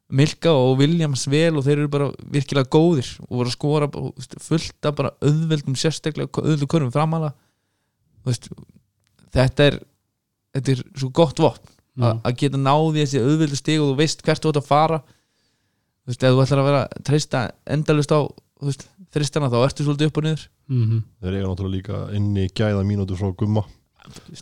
Milka 0.08 0.52
og 0.52 0.78
Williams 0.80 1.26
vel 1.28 1.56
og 1.56 1.64
þeir 1.64 1.78
eru 1.82 1.88
bara 1.92 2.10
virkilega 2.32 2.68
góðir 2.72 3.08
og 3.28 3.38
voru 3.38 3.48
að 3.50 3.56
skora 3.56 3.88
fullt 4.40 4.88
af 4.88 4.94
bara 4.96 5.10
auðveldum 5.20 5.76
sérstaklega 5.76 6.28
auðveldum 6.42 6.68
körfum 6.68 7.32
veist, 8.24 8.48
þetta 9.32 9.66
er 9.68 9.78
þetta 10.56 10.72
er 10.74 10.82
svo 10.96 11.10
gott 11.14 11.40
vopn 11.40 11.74
Já. 11.98 12.10
að 12.22 12.36
geta 12.42 12.60
náði 12.62 13.04
þessi 13.04 13.22
auðveldu 13.22 13.58
stig 13.58 13.80
og 13.82 13.88
þú 13.92 13.96
veist 13.98 14.22
hvert 14.26 14.44
þú 14.44 14.52
ert 14.52 14.60
að 14.60 14.68
fara. 14.68 14.98
Þú 16.04 16.12
veist, 16.12 16.22
ef 16.24 16.34
þú 16.36 16.42
ætlar 16.44 16.62
að 16.62 16.68
vera 16.68 16.82
treysta 17.08 17.40
endalust 17.66 18.14
á 18.14 18.20
þristana 19.14 19.50
þá 19.52 19.58
ertu 19.64 19.86
svolítið 19.86 20.10
upp 20.10 20.20
og 20.20 20.28
niður. 20.28 20.44
Mhm. 20.68 21.00
þeir 21.22 21.34
eiga 21.38 21.48
náttúrulega 21.48 21.76
líka 21.76 22.02
inni 22.16 22.48
gæða 22.48 22.84
mínútur 22.84 23.18
frá 23.18 23.32
gumma. 23.36 23.64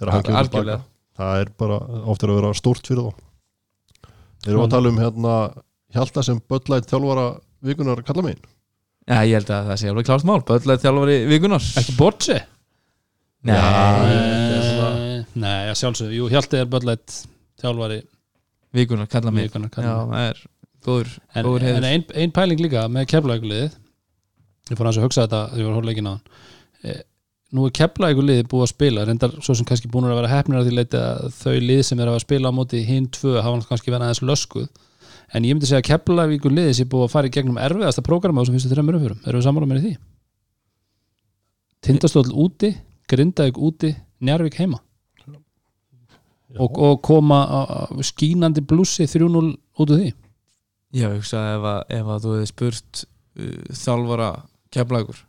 Algjörlega. 0.01 0.81
Það 1.17 1.41
er 1.41 1.49
bara 1.59 1.79
ofta 2.05 2.27
að 2.27 2.37
vera 2.41 2.53
stórt 2.55 2.87
fyrir 2.87 3.07
þá. 3.07 3.15
Þeir 4.45 4.53
eru 4.53 4.67
að 4.67 4.71
tala 4.71 4.89
um 4.89 4.99
hérna 5.01 5.37
Hjalta 5.97 6.23
sem 6.23 6.41
böllætt 6.51 6.91
þjálfara 6.91 7.41
vikunar 7.65 8.03
kalla 8.05 8.23
megin. 8.23 8.43
Já, 9.07 9.23
ég 9.23 9.37
held 9.39 9.51
að 9.55 9.69
það 9.71 9.79
sé 9.79 9.91
alveg 9.93 10.07
klárt 10.09 10.27
mál 10.27 10.41
Böllega 10.43 10.83
þjálfari 10.83 11.17
vikunar 11.31 11.63
Ekki 11.79 11.93
Borgi? 11.95 12.39
Nei, 13.47 13.55
Nei, 15.39 15.75
sjálfsög 15.79 16.11
Jú, 16.11 16.27
Hjalti 16.33 16.59
er 16.59 16.67
böllætt 16.71 17.21
þjálfari 17.63 18.03
vikunar, 18.77 19.09
kalla 19.11 19.33
mig. 19.33 19.49
Vikunar 19.49 19.73
Já, 19.73 19.95
það 20.11 20.29
er 20.29 20.45
góður, 20.87 21.13
En, 21.33 21.45
góður 21.49 21.67
en 21.73 21.89
ein, 21.89 22.07
ein 22.15 22.33
pæling 22.35 22.63
líka 22.63 22.87
með 22.93 23.11
keflaugulið 23.15 23.67
Ég 24.67 24.79
fór 24.79 24.91
að 24.91 25.05
hugsa 25.05 25.27
þetta 25.27 25.43
þegar 25.53 25.61
ég 25.61 25.67
var 25.67 25.73
að 25.73 25.79
horfa 25.79 25.91
leikin 25.91 26.09
á 26.09 26.13
hann 26.13 26.25
e, 26.83 26.97
Nú 27.55 27.69
er 27.69 27.75
keflaugulið 27.79 28.41
búið 28.51 28.65
að 28.65 28.73
spila 28.73 29.05
reyndar 29.07 29.37
svo 29.39 29.55
sem 29.55 29.67
kannski 29.69 29.91
búin 29.91 30.09
að 30.09 30.19
vera 30.19 30.33
hefnir 30.33 30.59
að 30.59 30.67
því 30.67 30.75
leiti 30.75 30.99
að 30.99 31.29
þau 31.37 31.55
lið 31.63 31.83
sem 31.87 32.01
er 32.03 32.11
að 32.11 32.19
spila 32.25 32.51
á 32.51 32.57
móti 32.57 32.81
hinn 32.85 33.07
tvö 33.15 33.37
hafa 33.39 33.69
kannski 33.69 33.93
verið 33.95 34.09
aðeins 34.09 34.23
löskuð. 34.27 34.67
En 35.31 35.47
ég 35.47 35.55
myndi 35.55 35.71
segja 35.71 35.79
að 35.85 35.87
keflaugulið 35.93 36.73
sé 36.75 36.89
búið 36.91 37.07
að 37.07 37.13
fara 37.15 37.31
í 37.31 37.35
gegnum 37.37 37.61
erfiðasta 37.63 38.03
prógrama 38.07 38.43
á 38.43 38.45
þessum 38.45 38.59
fyrstu 38.59 38.73
þreymur 38.75 38.99
umfyrum 38.99 39.23
Erum 39.23 39.41
við 39.41 39.47
sammála 39.47 39.71
með 39.71 39.87
því? 39.87 39.93
Tindastóll 41.87 42.35
úti, 42.35 42.73
Grindavík 43.07 43.63
úti 43.63 43.95
Njarvík 44.27 44.59
heima 44.59 44.83
og, 46.59 46.79
og 46.79 47.01
koma 47.05 47.41
skínandi 48.05 48.65
blússi 48.65 49.07
3-0 49.11 49.53
út 49.81 49.91
úr 49.91 50.01
því? 50.01 50.11
Já, 50.97 51.09
ég 51.11 51.17
hugsa 51.19 51.43
ef 51.57 51.65
að, 51.67 51.81
ef 51.99 52.11
að 52.15 52.21
þú 52.25 52.35
hefði 52.37 52.51
spurt 52.51 53.03
uh, 53.03 53.57
þjálfara 53.85 54.31
keflagur 54.75 55.23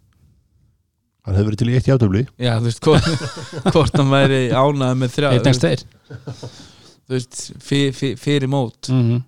hann 1.28 1.36
hefur 1.36 1.50
verið 1.50 1.62
til 1.62 1.70
í 1.70 1.78
eitt 1.78 1.90
jafntöfli 1.90 2.24
Já, 2.40 2.54
þú 2.58 2.70
veist, 2.70 2.84
hvort, 2.86 3.08
hvort 3.74 3.98
hann 4.00 4.14
væri 4.14 4.42
ánæði 4.52 5.00
með 5.02 5.16
þrjá 5.18 5.32
Eitt 5.34 5.50
næst 5.50 5.66
þeir 5.66 5.84
Þú 7.08 7.16
veist, 7.16 7.42
fyr, 7.64 7.92
fyr, 7.96 8.16
fyrir 8.20 8.52
mót 8.52 8.90
mm 8.92 9.04
-hmm. 9.04 9.20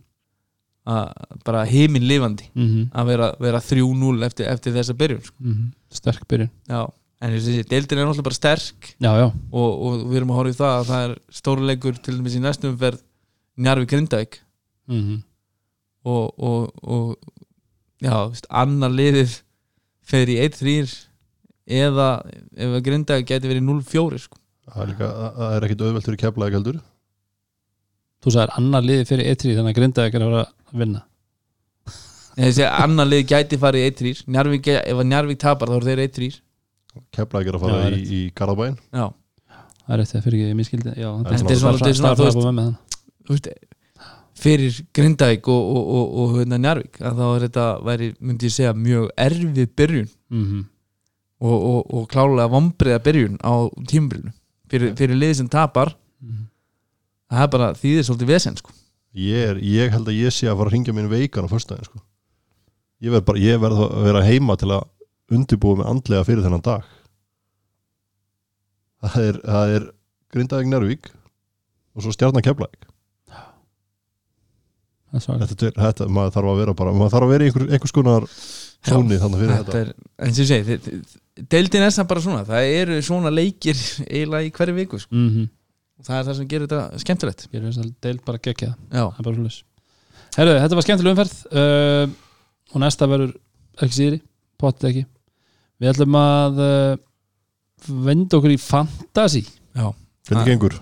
að 0.92 1.44
bara 1.48 1.66
heiminn 1.66 2.08
lifandi 2.08 2.50
Mm 2.54 2.90
að 2.92 3.06
vera, 3.12 3.28
vera 3.40 3.60
3-0 3.60 4.26
eftir, 4.26 4.48
eftir 4.48 4.74
þessa 4.74 4.94
byrjun 4.94 5.22
sko. 5.24 5.54
Sterk 5.92 6.28
byrjun. 6.28 6.50
Já, 6.68 6.88
en 7.20 7.34
þessi 7.36 7.64
deildin 7.68 8.00
er 8.00 8.08
náttúrulega 8.08 8.28
bara 8.30 8.38
sterk. 8.38 8.92
Já, 9.04 9.12
já, 9.20 9.28
og, 9.52 9.70
og 9.88 10.06
við 10.08 10.22
erum 10.22 10.32
að 10.34 10.40
horfa 10.40 10.54
í 10.54 10.60
það 10.60 10.76
að 10.78 10.90
það 10.92 11.06
er 11.08 11.16
stóruleikur 11.40 12.00
til 12.00 12.16
dæmis 12.18 12.38
í 12.40 12.44
næstum 12.44 12.74
umferð 12.74 13.02
Njarvi 13.60 13.90
Grindavík. 13.92 14.40
Mm 14.90 15.02
-hmm. 15.04 15.20
og, 16.06 16.40
og, 16.40 16.72
og 16.84 17.18
já, 18.02 18.14
þú 18.16 18.30
veist, 18.32 18.48
annar 18.50 18.90
liðið 18.96 19.42
fer 20.02 20.28
í 20.32 20.38
1-3 20.48 20.96
eða 21.68 22.08
ef 22.58 22.78
Grindavík 22.84 23.28
geti 23.28 23.48
verið 23.52 23.68
0-4 23.68 24.18
sko. 24.18 24.38
það 24.70 24.82
er, 24.82 24.88
líka, 24.88 25.08
það- 25.36 25.54
er 25.56 25.64
ekkit 25.66 25.82
auðvelt 25.82 26.06
fyrir 26.06 26.18
keflaði 26.24 26.54
heldur. 26.56 26.80
Þú 28.20 28.32
sagðir 28.36 28.56
annar 28.58 28.84
liði 28.84 29.06
fyrir 29.08 29.28
E3 29.32 29.56
þannig 29.56 29.72
að 29.72 29.78
Grindavík 29.80 30.16
er 30.16 30.22
að 30.24 30.30
vera 30.32 30.42
að 30.44 30.80
vinna. 30.80 31.02
Þessi 32.40 32.66
annar 32.68 33.08
lið 33.08 33.26
gæti 33.28 33.58
farið 33.60 33.84
í 33.84 33.92
1-3 33.92 34.24
Njarvík, 34.28 34.68
ef 34.68 34.98
að 35.02 35.08
Njarvík 35.10 35.40
tapar 35.40 35.68
þá 35.68 35.76
eru 35.76 35.86
þeir 35.90 36.02
1-3 36.08 36.40
keflaði 37.16 37.52
er 37.52 37.58
að 37.58 37.66
fara 37.66 37.82
er 37.88 37.98
í, 37.98 38.04
í 38.06 38.22
Garðabæin 38.36 38.78
já, 38.94 39.10
Það 39.90 39.96
er 39.96 40.02
eftir 40.04 40.20
að 40.20 40.26
fyrir 40.28 40.46
ekki 40.46 40.58
miskildi 40.60 40.94
Já, 40.94 41.10
Þetta 41.18 41.34
er 41.34 41.60
svona- 41.60 41.78
þetta 41.80 41.90
er 41.90 42.00
svona, 42.00 42.66
þú 43.26 43.36
veist- 43.36 43.50
veist 43.50 43.50
fyrir 44.40 44.82
Grindavík 44.96 45.48
og, 45.52 45.70
og, 45.76 45.88
og, 46.00 46.12
og 46.24 46.36
hérna 46.38 46.60
Njarvík 46.62 47.00
að 47.04 47.18
þá 47.20 47.26
er 47.30 47.46
þetta 47.48 47.66
væri, 47.84 48.10
myndi 48.24 48.48
ég 48.48 48.56
segja, 48.56 48.74
mjög 48.74 49.10
erfið 49.20 49.72
byrjun 49.76 50.10
mm 50.30 50.46
-hmm. 50.46 50.62
og, 51.42 51.58
og, 51.72 51.94
og 51.94 52.06
klálega 52.12 52.52
vombriða 52.54 53.00
byrjun 53.04 53.38
á 53.44 53.54
tímabilinu. 53.90 54.32
Fyrir, 54.70 54.96
fyrir 54.96 55.18
lið 55.18 55.34
sem 55.34 55.50
tapar 55.50 55.96
það 57.30 57.44
er 57.44 57.52
bara 57.54 57.74
þýðir 57.74 58.06
svolítið 58.08 58.32
vesen 58.34 58.58
sko. 58.58 58.72
ég, 59.14 59.50
er, 59.52 59.58
ég 59.58 59.92
held 59.92 60.08
að 60.08 60.18
ég 60.18 60.34
sé 60.34 60.48
að 60.48 60.58
fara 60.58 60.70
að 60.70 60.74
ringja 60.74 60.94
minn 60.94 61.10
veikan 61.10 61.46
á 61.46 61.50
föstudaginn 61.52 61.86
sko. 61.86 62.00
ég 63.02 63.12
verð 63.12 63.26
bara 63.26 63.40
ég 63.40 63.60
verð 63.62 63.84
að 63.86 64.04
vera 64.04 64.24
heima 64.26 64.56
til 64.58 64.72
að 64.72 64.88
undirbúa 65.36 65.80
mig 65.80 65.90
andlega 65.90 66.28
fyrir 66.28 66.46
þennan 66.46 66.66
dag. 66.66 66.88
Það 69.00 69.20
er, 69.26 69.42
það 69.46 69.76
er 69.78 69.90
Grindavík 70.34 70.70
Njárvík 70.70 71.12
og 71.96 72.04
svo 72.04 72.14
svakar 75.24 75.50
þetta, 75.50 75.72
þetta, 75.74 76.08
maður 76.14 76.36
þarf 76.36 76.52
að 76.52 76.60
vera 76.62 76.74
bara 76.78 76.92
maður 76.94 77.14
þarf 77.16 77.26
að 77.26 77.32
vera 77.34 77.46
í 77.46 77.50
einhver, 77.50 77.66
einhvers 77.74 77.96
konar 77.96 78.26
tóni 78.86 79.18
þannig 79.22 79.42
fyrir 79.42 79.54
þetta 79.56 79.74
þetta, 79.74 79.80
er, 79.82 80.10
en 80.26 80.36
sem 80.36 80.44
ég 80.44 80.50
segi 80.52 80.68
þi- 80.68 80.80
þi- 80.86 81.48
deildin 81.56 81.86
er 81.86 81.96
samt 81.96 82.12
bara 82.12 82.24
svona 82.24 82.44
það 82.48 82.74
eru 82.76 83.00
svona 83.06 83.32
leikir 83.34 83.80
eiginlega 84.14 84.46
í 84.46 84.54
hverju 84.60 84.78
viku 84.78 85.00
sko. 85.02 85.16
mm 85.16 85.30
-hmm. 85.34 85.50
og 86.00 86.10
það 86.10 86.20
er 86.20 86.28
það 86.30 86.38
sem 86.40 86.50
gerir 86.54 86.68
þetta 86.68 87.02
skemmtilegt. 87.04 87.48
Er 87.52 87.66
þess 87.66 87.82
að 87.82 87.94
deild 88.06 88.26
bara 88.26 88.44
geggja 88.50 88.76
já, 88.76 89.04
Það 89.18 89.32
er 89.34 89.64
Herru, 90.38 90.60
þetta 90.62 90.78
var 90.78 90.86
skemmtileg 90.86 91.16
umferð 91.16 91.38
uh, 91.58 92.12
og 92.70 92.82
næsta 92.84 93.08
verður 93.10 93.32
ekki 93.82 93.96
síðri 93.96 94.20
potið 94.62 94.90
ekki 94.90 95.06
Við 95.80 95.94
ætlum 95.94 96.16
að 96.20 96.62
uh, 96.64 97.00
venda 97.88 98.40
okkur 98.40 98.52
í 98.52 98.60
fantasy. 98.60 99.46
Já, 99.78 99.86
hvernig 100.28 100.50
gengur? 100.52 100.76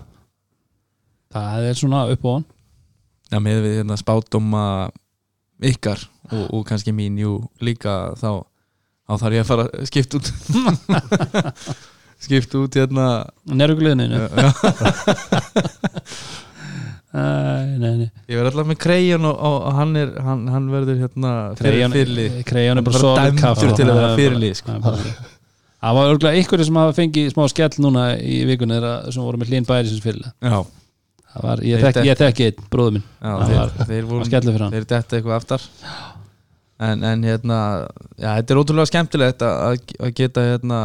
Það 1.34 1.66
er 1.68 1.78
svona 1.78 2.06
upp 2.10 2.24
og 2.26 2.38
on. 2.40 2.46
Já 3.28 3.38
með 3.44 3.60
við 3.66 3.76
hérna 3.78 3.98
spátdóma 4.00 4.64
ykkar 5.68 6.00
og, 6.32 6.44
og 6.56 6.64
kannski 6.68 6.94
mín 6.96 7.18
jú 7.20 7.36
líka 7.62 8.14
þá, 8.18 8.42
þá 9.06 9.12
þarf 9.22 9.36
ég 9.36 9.44
að 9.44 9.50
fara 9.52 9.68
að 9.68 9.88
skipta 9.90 10.18
út. 10.18 10.32
Skipta 12.24 12.58
út 12.64 12.74
hérna. 12.74 13.06
Nervugliðinu 13.46 14.08
já, 14.18 14.48
já. 17.08 17.78
Nei, 17.78 17.92
nei, 18.02 18.08
ég 18.28 18.36
verð 18.36 18.50
alltaf 18.52 18.66
með 18.68 18.78
Krejan 18.84 19.24
og, 19.24 19.36
og, 19.38 19.56
og 19.70 19.76
hann, 19.78 19.94
er, 19.96 20.10
hann, 20.26 20.42
hann 20.52 20.66
verður 20.72 20.98
hérna 21.00 21.30
fyrirlið 21.58 22.40
Kreyjan 22.48 22.80
er 22.82 22.84
bara 22.84 23.00
dæmdur 23.16 23.40
kaffi. 23.40 23.70
til 23.78 23.86
að 23.88 23.94
vera 23.96 24.10
er 24.12 24.16
bara- 24.18 24.54
sko. 24.58 24.72
það 25.78 25.94
var 25.98 26.10
örgulega 26.12 26.42
ykkur 26.42 26.64
sem 26.68 26.80
hafa 26.82 26.96
fengið 26.98 27.30
smá 27.32 27.46
skell 27.48 27.80
núna 27.84 28.04
í 28.18 28.42
vikunni 28.50 28.80
sem 29.14 29.22
voru 29.24 29.40
með 29.40 29.52
hlín 29.54 29.66
bæri 29.68 29.88
sem 29.88 30.04
fyrirlega 30.04 30.34
já, 30.52 30.60
Það 31.28 31.42
var, 31.44 31.60
ég 31.68 31.82
þekki, 31.84 32.04
ég 32.08 32.16
þekki 32.18 32.44
einn, 32.48 32.62
bróður 32.72 32.94
minn 32.98 33.04
þeir, 33.20 33.58
var- 33.58 33.74
þeir 33.88 33.88
Það 33.88 34.12
voru 34.12 34.28
detta 34.92 35.16
eitthvað 35.18 35.36
aftar 35.36 35.66
en, 36.78 37.02
en 37.04 37.24
hérna 37.26 37.58
já, 38.18 38.30
þetta 38.38 38.54
er 38.54 38.60
ótrúlega 38.62 38.90
skemmtilegt 38.92 39.42
að 39.48 40.12
geta 40.16 40.44
hérna 40.44 40.80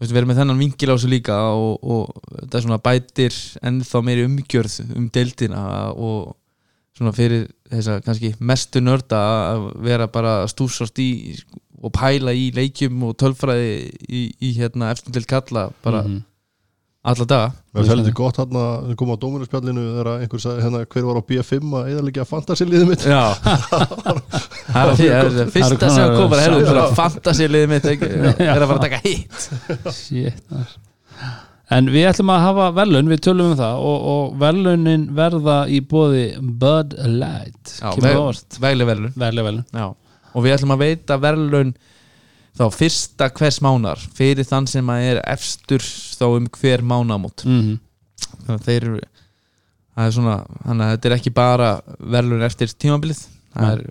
veist, 0.00 0.14
verið 0.14 0.30
með 0.30 0.40
þennan 0.42 0.62
vingil 0.62 0.90
á 0.90 0.94
þessu 0.94 1.10
líka 1.12 1.36
og, 1.54 1.74
og 1.82 2.32
þetta 2.40 2.58
er 2.58 2.66
svona 2.66 2.80
bætir 2.84 3.36
ennþá 3.62 4.02
meiri 4.06 4.26
umgjörð 4.28 4.78
um 4.94 5.10
deildina 5.14 5.64
og 5.92 6.34
svona 6.94 7.14
fyrir 7.14 7.48
þessa 7.70 7.98
kannski 8.04 8.34
mestu 8.38 8.82
nörda 8.82 9.20
að 9.54 9.68
vera 9.86 10.10
bara 10.10 10.40
að 10.42 10.52
stúsast 10.54 11.00
í 11.02 11.10
og 11.84 11.92
pæla 11.92 12.32
í 12.32 12.48
leikjum 12.54 13.02
og 13.08 13.16
tölfræði 13.20 13.72
í, 14.08 14.22
í 14.40 14.52
hérna 14.56 14.92
eftir 14.94 15.14
til 15.16 15.26
kalla 15.28 15.68
bara 15.84 16.04
Mhm. 17.04 17.10
alla 17.12 17.24
daga. 17.28 17.52
Mér 17.74 17.84
fældi 17.90 18.12
gott 18.16 18.36
hann 18.40 18.54
að 18.56 18.94
koma 18.96 19.12
á 19.12 19.20
dómurinspjallinu 19.20 19.82
þegar 19.90 20.08
einhver 20.22 20.40
sagði 20.40 20.62
hérna 20.64 20.80
hver 20.88 21.04
var 21.08 21.18
á 21.20 21.22
B5 21.28 21.74
að 21.76 21.88
eðalegja 21.92 22.24
fantasiliðið 22.30 22.88
mitt? 22.88 23.04
Já. 23.04 23.22
Það 24.74 24.88
er 24.88 24.94
það 24.94 25.04
er 25.04 25.28
það 25.34 25.50
fyrsta 25.54 25.76
Það 25.84 25.94
sem 25.94 26.14
fyrir 26.64 26.80
að 26.80 26.94
fantasiliðið 26.98 27.68
mitt 27.74 27.88
er 27.92 28.62
að 28.62 28.68
fara 28.70 28.78
að 28.78 28.84
taka 28.86 29.00
hitt 29.04 29.92
Shit. 29.92 30.56
En 31.74 31.88
við 31.92 32.06
ætlum 32.10 32.30
að 32.32 32.42
hafa 32.44 32.64
velun, 32.76 33.08
við 33.12 33.20
tölum 33.24 33.52
um 33.52 33.56
það 33.58 33.84
og, 33.88 34.08
og 34.14 34.34
velunin 34.40 35.04
verða 35.16 35.58
í 35.72 35.78
bóði 35.80 36.24
Bud 36.40 36.92
Light. 37.08 37.72
Já, 37.80 37.88
Kemur 37.94 38.08
veg- 38.08 38.16
á 38.16 38.22
óvart. 38.24 38.58
Vegleg 38.64 38.88
verðlun 38.90 39.14
Verðleg 39.16 39.46
velun 39.48 39.64
Já. 39.72 39.86
og 40.34 40.44
við 40.44 40.56
ætlum 40.56 40.74
að 40.76 40.82
veita 40.84 41.18
verðlun 41.24 41.74
þá 42.54 42.64
fyrsta 42.74 43.28
hvers 43.34 43.58
mánar 43.64 44.02
fyrir 44.14 44.46
þann 44.46 44.68
sem 44.70 44.90
að 44.94 45.08
er 45.12 45.22
efstur 45.34 45.82
þá 45.84 46.24
um 46.36 46.46
hver 46.60 46.84
mánamót 46.86 47.44
mm 47.48 47.74
þannig 48.44 48.54
að 48.54 48.64
þeir 48.68 48.84
það 49.94 50.06
er 50.08 50.12
svona, 50.16 50.34
þannig 50.64 50.84
að 50.86 50.92
þetta 50.94 51.08
er 51.10 51.14
ekki 51.18 51.32
bara 51.34 51.68
verðlun 52.14 52.44
eftir 52.46 52.72
tímabilið 52.82 53.20
það 53.54 53.68
er 53.74 53.82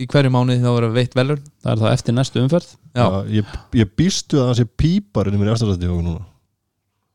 í 0.00 0.06
hverju 0.08 0.32
mánuði 0.32 0.62
þá 0.62 0.68
verður 0.72 0.94
veitt 0.96 1.16
verðlun 1.18 1.40
Það 1.60 1.72
er 1.72 1.80
það 1.82 1.94
eftir 1.94 2.14
næstu 2.16 2.40
umferð. 2.40 2.68
Já, 2.96 3.04
ég, 3.36 3.48
ég 3.76 3.90
býstu 4.00 4.38
að 4.40 4.46
það 4.48 4.54
sé 4.60 4.64
píparinn 4.80 5.36
í 5.36 5.40
mér 5.42 5.50
eftirstætti 5.52 5.90
og 5.92 5.98
núna. 6.06 6.22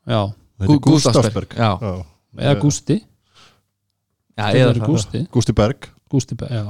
Já, 0.06 0.20
er 0.62 0.74
Gustafsberg 0.86 1.56
Já, 1.58 1.70
Já. 1.82 1.94
eða 2.46 2.60
Gústi. 2.62 2.98
Já, 3.02 4.44
Þetta 4.44 4.60
eða 4.60 4.76
er 4.76 4.82
Gústi. 4.86 5.24
Gústi 5.34 5.56
Berg. 5.58 5.90
Gústi, 6.14 6.38
Be- 6.38 6.52
já, 6.54 6.62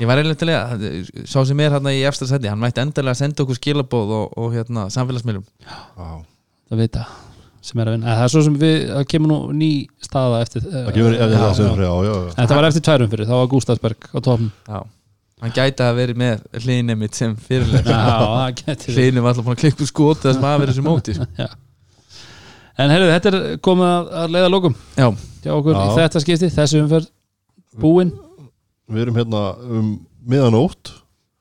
Ég 0.00 0.08
var 0.08 0.20
eiginlega 0.20 0.40
til 0.40 0.50
að 0.54 1.28
Sá 1.28 1.38
sem 1.48 1.60
er 1.64 1.74
hérna 1.76 1.92
í 1.94 2.02
efstra 2.08 2.28
sendi 2.30 2.50
Hann 2.50 2.60
mætti 2.62 2.82
endilega 2.82 3.18
senda 3.18 3.44
okkur 3.44 3.58
skilabóð 3.58 4.12
og, 4.16 4.34
og 4.40 4.56
hérna, 4.56 4.86
samfélagsmiðlum. 4.94 5.46
Já. 5.66 6.10
það 6.70 6.82
vita 6.84 7.06
sem 7.66 7.80
er 7.82 7.88
að 7.90 7.96
vinna, 7.96 8.06
en 8.06 8.18
það 8.20 8.24
er 8.28 8.30
svo 8.30 8.40
sem 8.46 8.56
við 8.60 8.74
það 8.92 9.06
kemur 9.10 9.30
nú 9.32 9.36
ný 9.58 9.70
staða 10.06 10.42
eftir 10.44 10.62
Það 10.62 10.90
ef 10.92 10.98
já, 11.00 11.26
það 11.32 11.54
sem 11.58 11.66
já. 11.66 11.72
já, 11.82 11.88
já, 11.88 12.12
já. 12.12 12.28
En 12.28 12.36
þetta 12.38 12.58
var 12.60 12.66
eftir 12.68 12.84
tværum 12.86 13.10
fyrir, 13.10 13.26
þá 13.26 13.34
var 13.40 13.48
Gústafsberg 13.50 14.06
á 14.06 14.18
topum 14.22 14.50
Já. 14.68 14.78
Hann 15.42 15.52
gæti 15.56 15.84
að 15.84 15.98
verið 15.98 16.20
með 16.22 16.44
hlýnið 16.62 17.00
mitt 17.00 17.18
sem 17.18 17.34
fyrirlega 17.48 17.96
það 17.96 18.86
Hlýnið 18.94 19.24
var 19.24 19.32
alltaf 19.32 19.48
búin 19.48 19.56
að 19.56 19.62
klikka 19.64 19.82
úr 19.82 19.90
skot 19.90 20.22
Það 20.22 20.36
sem 20.38 20.46
að 20.46 20.62
verið 20.62 20.72
þessu 20.76 20.86
móti 20.86 21.16
sko. 21.18 21.26
En 22.76 22.92
heyrðu, 22.92 23.10
þetta 23.14 23.30
er 23.32 23.58
komið 23.64 23.88
að, 23.88 24.08
að 24.20 24.32
leiða 24.36 24.52
lókum 24.52 24.74
Já, 25.00 25.06
okkur 25.56 25.74
í 25.74 25.82
Já. 25.82 25.92
þetta 25.98 26.22
skipti, 26.22 26.50
þessi 26.52 26.80
umferð 26.84 27.10
búin 27.82 28.14
Við 28.86 29.02
erum 29.02 29.18
hérna 29.18 29.42
um 29.66 29.90
miðanótt 30.26 30.92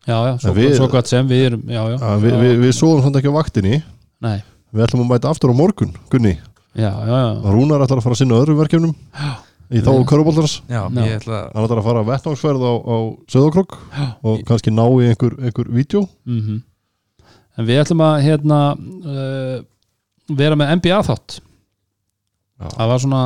Já, 0.06 0.18
já, 0.22 0.34
svo, 0.42 0.54
við- 0.54 0.76
svo 0.78 0.88
gott 0.90 1.10
sem 1.10 1.28
við 1.30 1.46
erum 1.50 1.64
Já, 1.70 1.82
já, 1.90 1.96
Já, 1.98 2.12
við, 2.22 2.36
við, 2.44 2.54
við 2.62 2.76
svoðum 2.78 3.06
samt 3.06 3.18
ekki 3.20 3.32
á 3.34 3.38
vaktinni. 3.40 3.80
Nei, 4.22 4.38
Við 4.76 4.86
ætlum 4.86 5.06
að 5.06 5.12
mæta 5.14 5.32
aftur 5.32 5.54
á 5.54 5.56
morgun, 5.56 5.94
Gunni. 6.12 6.36
Já, 6.76 6.92
já, 6.92 7.16
já. 7.16 7.30
Rúnar 7.56 7.86
ætlar 7.86 8.02
að 8.02 8.06
fara 8.06 8.18
að 8.18 8.22
sinna 8.22 8.40
öðrum 8.42 8.60
verkefnum 8.60 8.96
Í 9.72 9.82
þá 9.82 9.90
að 9.96 10.04
Hann 11.56 11.66
ætlar 11.66 11.80
að 11.82 11.88
fara 11.88 12.02
að 12.04 12.10
vettvangsferð 12.12 12.66
á, 12.70 12.74
á 12.86 12.98
Söðokrok 13.34 13.78
Og 14.22 14.44
kannski 14.46 14.74
ná 14.76 14.84
í 14.86 15.10
einhver, 15.10 15.38
einhver 15.42 15.72
vídeo. 15.74 16.06
Mm 16.26 16.62
En 17.56 17.64
við 17.64 17.80
ætlum 17.80 18.02
að 18.04 18.18
hérna 18.26 18.60
uh, 18.76 19.60
vera 20.28 20.58
með 20.60 20.74
NBA 20.76 20.98
þátt. 21.08 21.38
Já. 22.60 22.68
Það 22.68 22.90
var 22.92 23.00
svona 23.04 23.22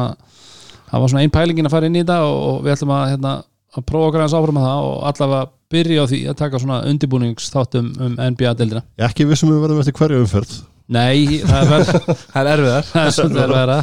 það 0.90 1.02
var 1.02 1.12
svona 1.12 1.24
ein 1.26 1.34
pælingin 1.34 1.66
að 1.70 1.74
fara 1.74 1.90
inn 1.90 1.98
í 1.98 2.04
þetta 2.04 2.20
og, 2.28 2.38
og 2.50 2.60
við 2.66 2.76
ætlum 2.76 2.94
að, 2.94 3.06
hérna, 3.14 3.34
að 3.76 3.86
prófa 3.90 4.10
okkar 4.10 4.24
aðeins 4.24 4.36
áfram 4.40 4.58
með 4.58 4.68
það 4.68 4.88
og 4.90 5.00
allavega 5.10 5.50
byrja 5.70 6.04
á 6.04 6.10
því 6.10 6.20
að 6.32 6.38
taka 6.40 6.62
svona 6.64 6.80
undirbúningsþáttum 6.90 7.90
um 8.06 8.20
NBA-deildina 8.34 8.82
Ég 8.98 9.06
er 9.06 9.12
ekki 9.12 9.28
vissum 9.30 9.52
við 9.54 9.64
verðum 9.66 9.82
eftir 9.84 9.98
hverju 10.00 10.22
umferð. 10.24 10.54
Nei, 10.90 11.42
það 11.46 11.74
er, 11.78 11.92
er 12.42 12.52
erfiðar 12.56 12.88
það 12.94 13.04
er 13.04 13.16
svolítið 13.18 13.44
að 13.44 13.54
vera 13.54 13.80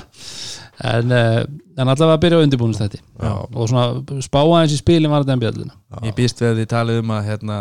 en, 0.90 1.14
uh, 1.14 1.42
en 1.78 1.92
allavega 1.92 2.22
byrja 2.24 2.40
á 2.42 2.44
undirbúningsþætti 2.46 3.02
Já. 3.02 3.34
og 3.46 3.68
svona 3.70 4.22
spá 4.26 4.40
aðeins 4.42 4.74
í 4.74 4.80
spilin 4.80 5.12
var 5.12 5.22
þetta 5.22 5.38
NBA-deildina 5.38 6.08
Ég 6.08 6.16
býst 6.18 6.42
við 6.42 6.50
að 6.50 6.62
þið 6.62 6.72
talið 6.74 7.00
um 7.04 7.14
að 7.14 7.28
hérna, 7.30 7.60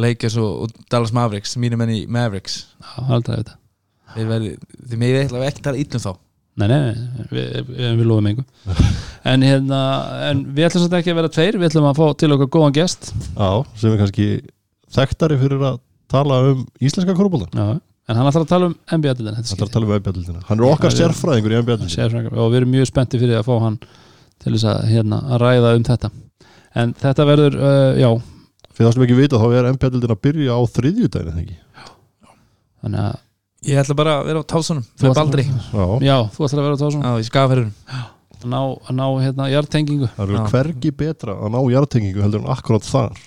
Lakers 0.00 0.36
og, 0.42 0.66
og 0.66 0.90
Dallas 0.90 1.14
Mavericks 1.14 1.54
mínum 1.58 1.82
enn 1.84 1.94
í 1.94 2.02
Mavericks. 2.10 2.64
Já, 2.78 2.90
það 2.96 3.06
er 3.06 3.16
aldrei 3.16 3.34
að 3.34 3.40
vita. 3.40 3.56
Þið, 4.10 4.98
megið 4.98 5.20
eitthvað 5.20 5.46
ekki 5.46 5.64
tala 5.66 5.80
ítlum 5.80 6.02
þá 6.02 6.12
Nei, 6.60 6.68
nei, 6.68 7.26
við, 7.32 7.74
við, 7.74 8.06
lofum 8.06 8.30
engu. 8.30 8.46
En, 9.26 9.44
hérna, 9.44 9.82
en 10.30 10.42
við 10.56 10.68
ætlum 10.68 10.86
samt 10.86 10.96
ekki 11.00 11.12
að 11.12 11.20
vera 11.20 11.32
tveir 11.32 11.60
við 11.60 11.70
ætlum 11.70 11.90
að 11.90 12.00
fá 12.00 12.06
til 12.20 12.32
okkar 12.36 12.50
góðan 12.56 12.76
gest. 12.76 13.12
Já, 13.34 13.50
sem 13.80 13.94
er 13.94 14.02
kannski 14.02 14.26
þekktari 14.94 15.38
fyrir 15.40 15.64
að 15.70 15.80
tala 16.10 16.40
um 16.50 16.66
íslenska 16.82 17.14
korubólta 17.14 17.50
Já, 17.54 17.78
en 18.10 18.18
hann 18.18 18.26
ætlar 18.26 18.44
að 18.44 18.50
tala 18.50 18.70
um 18.70 18.76
NBA-dildin 18.96 19.36
Það 19.38 19.52
er 19.54 19.66
að 19.68 19.74
tala 19.76 19.86
um 19.86 19.92
NBA-dildina 19.94 20.40
Hann 20.48 20.62
er 20.62 20.66
okkar 20.66 20.94
sérfræðingur 20.96 21.54
í 21.54 21.60
NBA-dildina 21.60 22.32
og 22.34 22.50
við 22.50 22.60
erum 22.60 22.72
mjög 22.74 22.90
spenntið 22.90 23.22
fyrir 23.22 23.38
að 23.38 23.46
fá 23.46 23.54
hann 23.62 23.78
til 24.40 24.54
þess 24.56 24.68
að, 24.72 24.84
hérna, 24.88 25.20
að 25.28 25.42
ræða 25.44 25.72
um 25.76 25.82
þetta. 25.84 26.10
En 26.80 26.92
þetta 26.96 27.26
verður, 27.28 27.56
uh, 27.60 27.98
já. 28.00 28.08
Fyrir 28.70 28.86
það 28.86 28.94
sem 28.94 29.04
ekki 29.06 29.18
vita 29.18 29.40
þá 29.40 29.48
er 29.50 29.68
NBA-dildina 29.74 30.16
að 30.16 30.22
byrja 30.26 30.56
á 30.56 30.60
ekki? 31.42 31.58
Þannig 32.80 33.02
að, 33.04 33.18
Ég 33.68 33.76
ætla 33.76 33.96
bara 33.98 34.14
að 34.20 34.30
vera 34.30 34.40
á 34.40 34.44
tásunum 34.48 34.84
Þú 34.96 35.10
með 35.10 35.18
Baldri. 35.18 35.42
Já, 35.44 35.84
já, 36.06 36.16
þú 36.32 36.46
ætlar 36.46 36.60
að 36.62 36.66
vera 36.66 36.76
að 36.76 36.80
tóða 36.80 36.94
svona 36.94 37.10
á, 37.12 37.14
í 37.20 37.26
skaferðurum 37.28 37.74
að 38.40 38.46
ná, 38.48 38.60
að 38.88 38.94
ná 38.96 39.04
hérna, 39.20 39.48
jartengingu 39.52 40.08
það 40.14 40.22
Já. 40.22 40.24
eru 40.38 40.44
hvergi 40.54 40.92
betra 40.96 41.34
að 41.36 41.52
ná 41.52 41.58
jartengingu 41.74 42.22
heldur 42.24 42.40
en 42.40 42.52
akkurat 42.54 42.86
þar. 42.86 43.18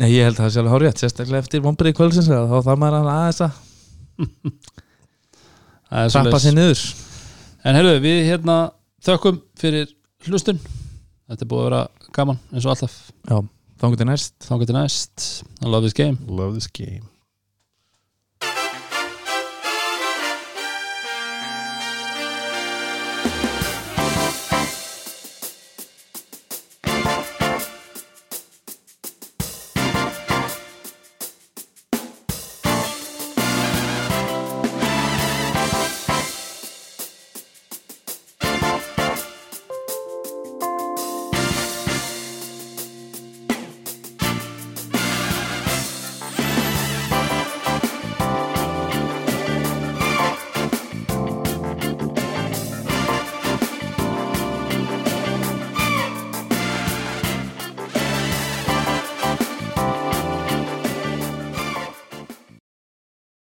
Nei, 0.00 0.08
ég 0.10 0.26
held 0.26 0.38
að 0.38 0.42
það 0.42 0.50
sé 0.54 0.60
alveg 0.62 0.74
hárið 0.74 0.96
sérstaklega 1.04 1.44
eftir 1.44 1.62
vombriði 1.62 1.96
kvöldsins 2.00 2.30
þá 2.30 2.56
þarf 2.56 2.80
maður 2.82 2.98
að 2.98 3.10
aðeins 3.14 3.40
að 3.44 3.52
er 6.00 6.12
svoleiðis. 6.16 6.44
sér 6.46 6.56
niður. 6.58 6.84
En 7.60 7.78
heyrðu, 7.78 7.94
við 8.02 8.20
hérna 8.26 8.58
þökkum 9.06 9.40
fyrir 9.60 9.94
hlustun. 10.26 10.60
Þetta 11.30 11.46
er 11.46 11.50
búið 11.52 11.62
að 11.62 11.68
vera 11.70 11.82
gaman 12.16 12.42
eins 12.50 12.66
og 12.66 12.74
alltaf. 12.74 12.98
Já, 13.28 13.38
þá 13.78 13.86
getur 13.94 14.10
næst. 14.10 14.34
Þá 14.48 14.54
getur 14.64 14.80
næst. 14.80 15.30
I 15.60 15.70
love 15.70 15.86
this 15.86 15.94
game. 15.94 16.18
Love 16.26 16.56
this 16.58 16.70
game 16.74 17.06